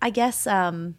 i 0.00 0.10
guess 0.10 0.46
um 0.46 0.96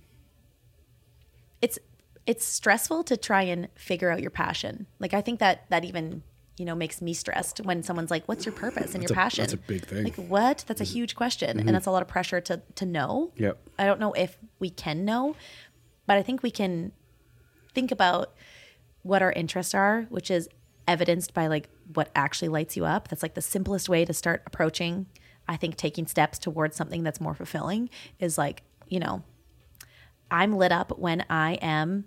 it's 1.61 1.77
it's 2.25 2.45
stressful 2.45 3.03
to 3.03 3.17
try 3.17 3.41
and 3.43 3.67
figure 3.75 4.09
out 4.09 4.21
your 4.21 4.29
passion 4.31 4.87
like 4.99 5.13
i 5.13 5.21
think 5.21 5.39
that 5.39 5.65
that 5.69 5.83
even 5.83 6.23
you 6.57 6.65
know 6.65 6.75
makes 6.75 7.01
me 7.01 7.13
stressed 7.13 7.59
when 7.61 7.81
someone's 7.81 8.11
like 8.11 8.25
what's 8.27 8.45
your 8.45 8.53
purpose 8.53 8.93
and 8.93 9.01
That's 9.01 9.11
your 9.11 9.19
a- 9.19 9.23
passion 9.23 9.41
that's 9.43 9.53
a 9.53 9.57
big 9.57 9.85
thing. 9.85 10.03
like 10.03 10.15
what 10.15 10.63
that's 10.67 10.81
a 10.81 10.83
huge 10.85 11.15
question 11.15 11.49
and 11.49 11.61
mm-hmm. 11.61 11.73
that's 11.73 11.87
a 11.87 11.91
lot 11.91 12.01
of 12.03 12.07
pressure 12.07 12.39
to 12.41 12.61
to 12.75 12.85
know 12.85 13.31
Yep. 13.37 13.57
I 13.79 13.85
don't 13.85 13.99
know 13.99 14.13
if 14.13 14.37
we 14.59 14.69
can 14.69 15.03
know, 15.03 15.35
but 16.05 16.17
I 16.17 16.21
think 16.21 16.43
we 16.43 16.51
can 16.51 16.91
think 17.73 17.91
about 17.91 18.33
what 19.01 19.21
our 19.21 19.31
interests 19.31 19.73
are, 19.73 20.05
which 20.09 20.29
is 20.29 20.47
evidenced 20.87 21.33
by 21.33 21.47
like 21.47 21.69
what 21.93 22.09
actually 22.15 22.49
lights 22.49 22.77
you 22.77 22.85
up. 22.85 23.07
That's 23.07 23.23
like 23.23 23.33
the 23.33 23.41
simplest 23.41 23.89
way 23.89 24.05
to 24.05 24.13
start 24.13 24.43
approaching. 24.45 25.07
I 25.47 25.57
think 25.57 25.75
taking 25.75 26.07
steps 26.07 26.39
towards 26.39 26.75
something 26.75 27.03
that's 27.03 27.19
more 27.19 27.33
fulfilling 27.33 27.89
is 28.19 28.37
like, 28.37 28.63
you 28.87 28.99
know, 28.99 29.23
I'm 30.31 30.55
lit 30.55 30.71
up 30.71 30.97
when 30.97 31.25
I 31.29 31.53
am 31.55 32.05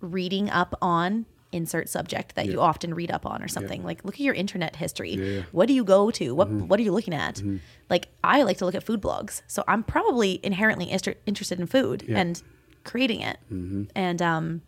reading 0.00 0.50
up 0.50 0.74
on 0.82 1.26
insert 1.52 1.88
subject 1.88 2.34
that 2.34 2.46
you 2.46 2.60
often 2.60 2.92
read 2.94 3.10
up 3.10 3.24
on 3.24 3.42
or 3.42 3.48
something. 3.48 3.82
Like 3.82 4.04
look 4.04 4.14
at 4.14 4.20
your 4.20 4.34
internet 4.34 4.76
history. 4.76 5.14
Yeah, 5.14 5.24
yeah. 5.24 5.42
What 5.52 5.66
do 5.66 5.74
you 5.74 5.84
go 5.84 6.10
to? 6.10 6.34
What 6.34 6.48
mm-hmm. 6.48 6.68
what 6.68 6.78
are 6.78 6.82
you 6.82 6.92
looking 6.92 7.14
at? 7.14 7.36
Mm-hmm. 7.36 7.56
Like 7.88 8.08
I 8.22 8.42
like 8.42 8.58
to 8.58 8.64
look 8.66 8.74
at 8.74 8.82
food 8.82 9.00
blogs. 9.00 9.42
So 9.46 9.64
I'm 9.66 9.82
probably 9.82 10.40
inherently 10.42 10.90
inter- 10.90 11.14
interested 11.26 11.58
in 11.58 11.66
food 11.66 12.04
Yeah. 12.06 12.18
and 12.18 12.42
creating 12.84 13.22
it. 13.22 13.38
Mm-hmm. 13.52 13.84
And 13.94 14.20
um 14.20 14.62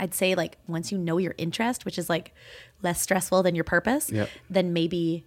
I'd 0.00 0.14
say 0.14 0.34
like 0.34 0.58
once 0.66 0.92
you 0.92 0.98
know 0.98 1.18
your 1.18 1.34
interest, 1.38 1.84
which 1.84 1.98
is 1.98 2.08
like 2.08 2.34
less 2.82 3.00
stressful 3.02 3.42
than 3.42 3.54
your 3.54 3.64
purpose, 3.64 4.10
then 4.48 4.72
maybe 4.72 5.26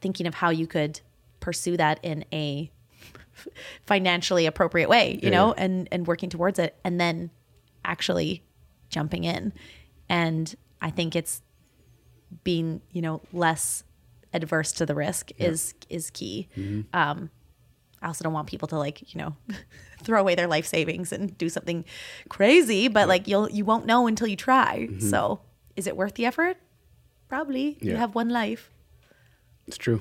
thinking 0.00 0.26
of 0.26 0.34
how 0.34 0.50
you 0.50 0.66
could 0.66 1.00
pursue 1.40 1.76
that 1.76 2.00
in 2.02 2.24
a 2.32 2.70
financially 3.86 4.46
appropriate 4.46 4.88
way, 4.88 5.12
you 5.22 5.28
Yeah, 5.28 5.30
know, 5.30 5.52
and 5.52 5.88
and 5.92 6.06
working 6.06 6.30
towards 6.30 6.58
it 6.58 6.76
and 6.84 7.00
then 7.00 7.30
actually 7.84 8.42
jumping 8.88 9.24
in. 9.24 9.52
And 10.08 10.54
I 10.80 10.90
think 10.90 11.14
it's 11.16 11.42
being, 12.44 12.80
you 12.92 13.02
know, 13.02 13.20
less 13.32 13.84
adverse 14.32 14.72
to 14.72 14.86
the 14.86 14.94
risk 14.94 15.30
is 15.38 15.74
is 15.88 16.10
key. 16.10 16.48
Um 16.92 17.30
I 18.00 18.06
also 18.06 18.22
don't 18.22 18.32
want 18.32 18.46
people 18.48 18.68
to 18.68 18.78
like, 18.78 19.12
you 19.12 19.18
know, 19.18 19.36
throw 20.02 20.20
away 20.20 20.34
their 20.36 20.46
life 20.46 20.66
savings 20.66 21.12
and 21.12 21.36
do 21.36 21.48
something 21.48 21.84
crazy, 22.28 22.86
but 22.88 23.08
like 23.08 23.26
you'll 23.26 23.50
you 23.50 23.64
won't 23.64 23.86
know 23.86 24.06
until 24.06 24.26
you 24.28 24.36
try. 24.36 24.88
So, 25.00 25.40
is 25.76 25.86
it 25.86 25.96
worth 25.96 26.14
the 26.14 26.24
effort? 26.26 26.56
Probably. 27.28 27.76
You 27.80 27.96
have 27.96 28.14
one 28.14 28.28
life. 28.28 28.70
It's 29.66 29.76
true. 29.76 30.00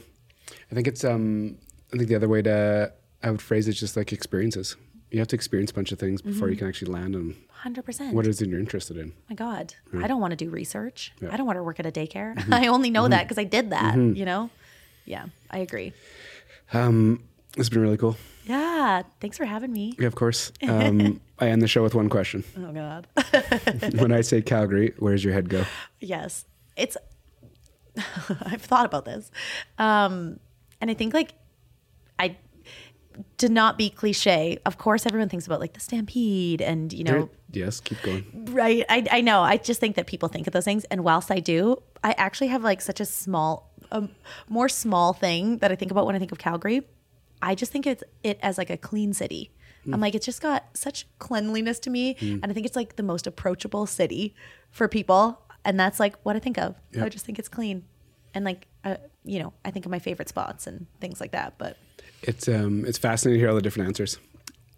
I 0.72 0.76
think 0.76 0.88
it's 0.88 1.04
um 1.04 1.58
I 1.94 1.98
think 1.98 2.10
the 2.10 2.16
other 2.16 2.28
way 2.30 2.42
to 2.44 2.94
I 3.24 3.32
would 3.32 3.42
phrase 3.42 3.68
it 3.68 3.72
is 3.72 3.80
just 3.80 3.98
like 3.98 4.14
experiences. 4.14 4.76
You 5.10 5.20
have 5.20 5.28
to 5.30 5.36
experience 5.36 5.72
a 5.72 5.74
bunch 5.74 5.92
of 5.92 6.00
things 6.00 6.22
before 6.22 6.48
Mm-hmm. 6.48 6.52
you 6.52 6.58
can 6.58 6.68
actually 6.68 6.92
land 6.92 7.16
on 7.16 7.36
100%. 7.64 8.14
what 8.14 8.28
is 8.28 8.42
it 8.42 8.50
you're 8.50 8.60
interested 8.60 8.98
in. 8.98 9.14
my 9.30 9.36
God, 9.36 9.74
I 10.02 10.08
don't 10.08 10.22
want 10.22 10.32
to 10.32 10.38
do 10.38 10.50
research. 10.50 11.12
Yeah. 11.22 11.30
I 11.32 11.38
don't 11.38 11.46
want 11.46 11.58
to 11.58 11.64
work 11.64 11.80
at 11.80 11.86
a 11.86 11.92
daycare. 11.92 12.36
I 12.52 12.68
only 12.68 12.90
know 12.90 13.08
that 13.08 13.24
because 13.24 13.38
I 13.38 13.44
did 13.44 13.72
that, 13.72 13.96
you 13.96 14.26
know? 14.26 14.50
Yeah, 15.06 15.26
I 15.50 15.60
agree. 15.60 15.94
Um, 16.74 17.24
it's 17.58 17.70
been 17.70 17.82
really 17.82 17.98
cool. 17.98 18.18
Yeah, 18.46 19.04
thanks 19.20 19.38
for 19.38 19.46
having 19.46 19.74
me. 19.74 19.94
Yeah, 20.00 20.08
of 20.08 20.16
course. 20.16 20.52
Um, 20.68 21.20
I 21.40 21.50
end 21.50 21.62
the 21.62 21.68
show 21.68 21.84
with 21.84 21.94
one 21.94 22.10
question. 22.10 22.44
Oh, 22.58 22.72
God. 22.72 23.08
when 24.00 24.12
I 24.12 24.22
say 24.22 24.42
Calgary, 24.42 24.94
where's 24.98 25.24
your 25.24 25.34
head 25.34 25.50
go? 25.50 25.66
yes, 26.00 26.46
it's, 26.76 26.98
I've 28.46 28.62
thought 28.62 28.86
about 28.86 29.06
this. 29.06 29.32
Um, 29.78 30.40
and 30.82 30.90
I 30.90 30.94
think, 30.96 31.14
like, 31.14 31.34
I, 32.20 32.38
to 33.38 33.50
not 33.50 33.78
be 33.78 33.90
cliche, 33.90 34.60
of 34.66 34.78
course, 34.78 35.06
everyone 35.06 35.30
thinks 35.30 35.46
about 35.46 35.60
like 35.60 35.74
the 35.74 35.80
stampede 35.80 36.62
and, 36.62 36.92
you 36.94 37.04
know, 37.04 37.30
yes, 37.52 37.80
keep 37.80 38.02
going. 38.02 38.26
Right. 38.52 38.84
I, 38.90 39.06
I 39.12 39.22
know. 39.22 39.42
I 39.42 39.58
just 39.58 39.80
think 39.80 39.96
that 39.96 40.08
people 40.08 40.30
think 40.30 40.48
of 40.48 40.54
those 40.54 40.66
things. 40.66 40.84
And 40.86 41.04
whilst 41.04 41.32
I 41.32 41.40
do, 41.40 41.82
I 42.04 42.14
actually 42.18 42.48
have 42.48 42.64
like 42.64 42.82
such 42.82 43.00
a 43.00 43.06
small, 43.06 43.72
um, 43.92 44.10
more 44.50 44.70
small 44.70 45.14
thing 45.14 45.58
that 45.60 45.72
I 45.72 45.76
think 45.76 45.92
about 45.92 46.06
when 46.06 46.16
I 46.16 46.20
think 46.20 46.32
of 46.32 46.38
Calgary. 46.38 46.88
I 47.42 47.56
just 47.56 47.72
think 47.72 47.86
it's 47.86 48.04
it 48.24 48.40
as 48.42 48.58
like 48.58 48.70
a 48.70 48.78
clean 48.78 49.14
city. 49.14 49.52
I'm 49.94 50.02
like, 50.02 50.16
it's 50.16 50.26
just 50.26 50.42
got 50.42 50.66
such 50.74 51.08
cleanliness 51.18 51.80
to 51.80 51.90
me, 51.90 52.16
Mm. 52.16 52.42
and 52.44 52.48
I 52.48 52.54
think 52.54 52.66
it's 52.66 52.76
like 52.76 52.98
the 52.98 53.04
most 53.04 53.26
approachable 53.26 53.86
city 53.86 54.36
for 54.70 54.90
people, 54.90 55.42
and 55.64 55.80
that's 55.80 55.98
like 55.98 56.18
what 56.24 56.36
I 56.36 56.40
think 56.40 56.58
of. 56.58 56.76
I 57.02 57.08
just 57.08 57.26
think 57.26 57.40
it's 57.40 57.48
clean, 57.48 57.86
and 58.34 58.44
like 58.44 58.68
uh, 58.84 58.98
you 59.24 59.40
know, 59.40 59.54
I 59.64 59.72
think 59.72 59.86
of 59.86 59.92
my 59.92 60.00
favorite 60.00 60.28
spots 60.28 60.68
and 60.68 60.88
things 61.00 61.22
like 61.22 61.32
that. 61.32 61.54
But 61.58 61.78
It's 62.24 62.48
um, 62.48 62.86
it's 62.86 62.98
fascinating 62.98 63.38
to 63.38 63.42
hear 63.42 63.50
all 63.50 63.56
the 63.56 63.62
different 63.62 63.88
answers. 63.88 64.18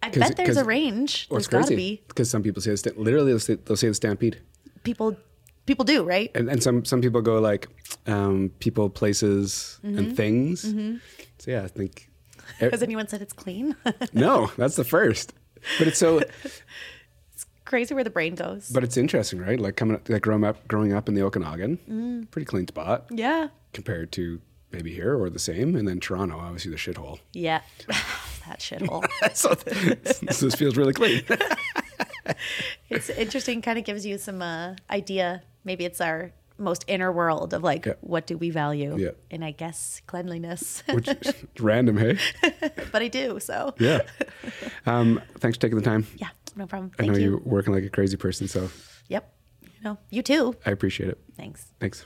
I 0.02 0.08
bet 0.10 0.36
there's 0.36 0.56
a 0.56 0.64
range. 0.64 1.26
Well, 1.30 1.36
There's 1.36 1.46
it's 1.46 1.52
got 1.52 1.58
to 1.60 1.66
crazy 1.68 1.76
be 1.76 2.02
because 2.08 2.30
some 2.30 2.42
people 2.42 2.62
say 2.62 2.70
the 2.74 2.94
literally 2.96 3.32
they'll 3.32 3.38
say, 3.38 3.54
they'll 3.56 3.76
say 3.76 3.88
the 3.88 3.94
stampede, 3.94 4.40
people. 4.82 5.16
People 5.66 5.84
do 5.84 6.02
right. 6.02 6.30
and, 6.34 6.48
and 6.48 6.60
some 6.62 6.84
some 6.84 7.00
people 7.00 7.20
go 7.20 7.38
like 7.38 7.68
um, 8.06 8.50
people, 8.60 8.88
places, 8.90 9.78
Mm-hmm. 9.84 9.98
and 9.98 10.16
things. 10.16 10.62
So 11.38 11.50
yeah, 11.50 11.62
I 11.62 11.68
think 11.68 12.10
Has 12.58 12.82
anyone 12.82 13.06
said 13.08 13.22
it's 13.22 13.32
clean? 13.34 13.76
no, 14.12 14.50
that's 14.56 14.74
the 14.76 14.84
first. 14.84 15.32
But 15.78 15.86
it's 15.88 15.98
so, 15.98 16.18
it's 16.44 17.46
Crazy 17.66 17.94
where 17.94 18.02
the 18.02 18.10
brain 18.10 18.34
goes. 18.34 18.70
but 18.70 18.82
it's 18.82 18.96
interesting, 18.96 19.38
right? 19.38 19.60
Like 19.60 19.76
coming 19.76 20.00
like 20.08 20.22
growing 20.22 20.42
up, 20.44 20.66
growing 20.66 20.92
up 20.92 21.08
in 21.08 21.14
the 21.14 21.22
Okanagan, 21.22 21.78
Mm. 21.88 22.30
pretty 22.30 22.46
clean 22.46 22.66
spot 22.66 23.06
yeah. 23.12 23.48
compared 23.72 24.10
to 24.12 24.40
maybe 24.72 24.92
here 24.94 25.16
or 25.20 25.30
the 25.30 25.38
same, 25.38 25.76
and 25.76 25.86
then 25.86 26.00
Toronto, 26.00 26.38
obviously 26.38 26.70
the 26.70 26.76
shithole. 26.76 27.18
Yeah. 27.32 27.60
that 28.48 28.60
shithole. 28.60 29.06
so 29.34 29.54
this, 29.54 30.18
this 30.40 30.54
feels 30.54 30.76
really 30.76 30.92
clean. 30.92 31.22
it's 32.90 33.10
interesting, 33.10 33.62
kind 33.62 33.78
of 33.78 33.84
gives 33.84 34.04
you 34.06 34.18
some 34.18 34.42
uh, 34.42 34.74
idea. 34.90 35.42
Maybe 35.64 35.84
it's 35.84 36.00
our 36.00 36.32
most 36.58 36.84
inner 36.88 37.10
world 37.10 37.54
of 37.54 37.62
like, 37.62 37.86
Yeah. 37.86 37.94
what 38.00 38.26
do 38.26 38.36
we 38.36 38.50
value? 38.50 38.96
Yeah. 38.98 39.10
And 39.30 39.44
I 39.44 39.50
guess 39.52 40.02
cleanliness. 40.06 40.82
Which 40.90 41.08
is 41.08 41.34
random, 41.58 41.96
hey? 41.96 42.18
but 42.92 43.02
I 43.02 43.08
do. 43.08 43.40
So, 43.40 43.74
Yeah. 43.78 44.00
Um, 44.86 45.20
thanks 45.38 45.56
for 45.56 45.62
taking 45.62 45.78
the 45.78 45.84
time. 45.84 46.06
yeah, 46.16 46.28
no 46.56 46.66
problem. 46.66 46.92
I 46.98 47.06
know 47.06 47.14
you. 47.14 47.30
you're 47.30 47.38
working 47.40 47.72
like 47.72 47.84
a 47.84 47.88
crazy 47.90 48.16
person, 48.16 48.46
so 48.48 48.70
Yep. 49.08 49.32
You 49.62 49.84
know, 49.84 49.98
you 50.10 50.22
too. 50.22 50.54
I 50.66 50.70
appreciate 50.70 51.08
it. 51.08 51.18
Thanks. 51.36 51.72
Thanks. 51.80 52.04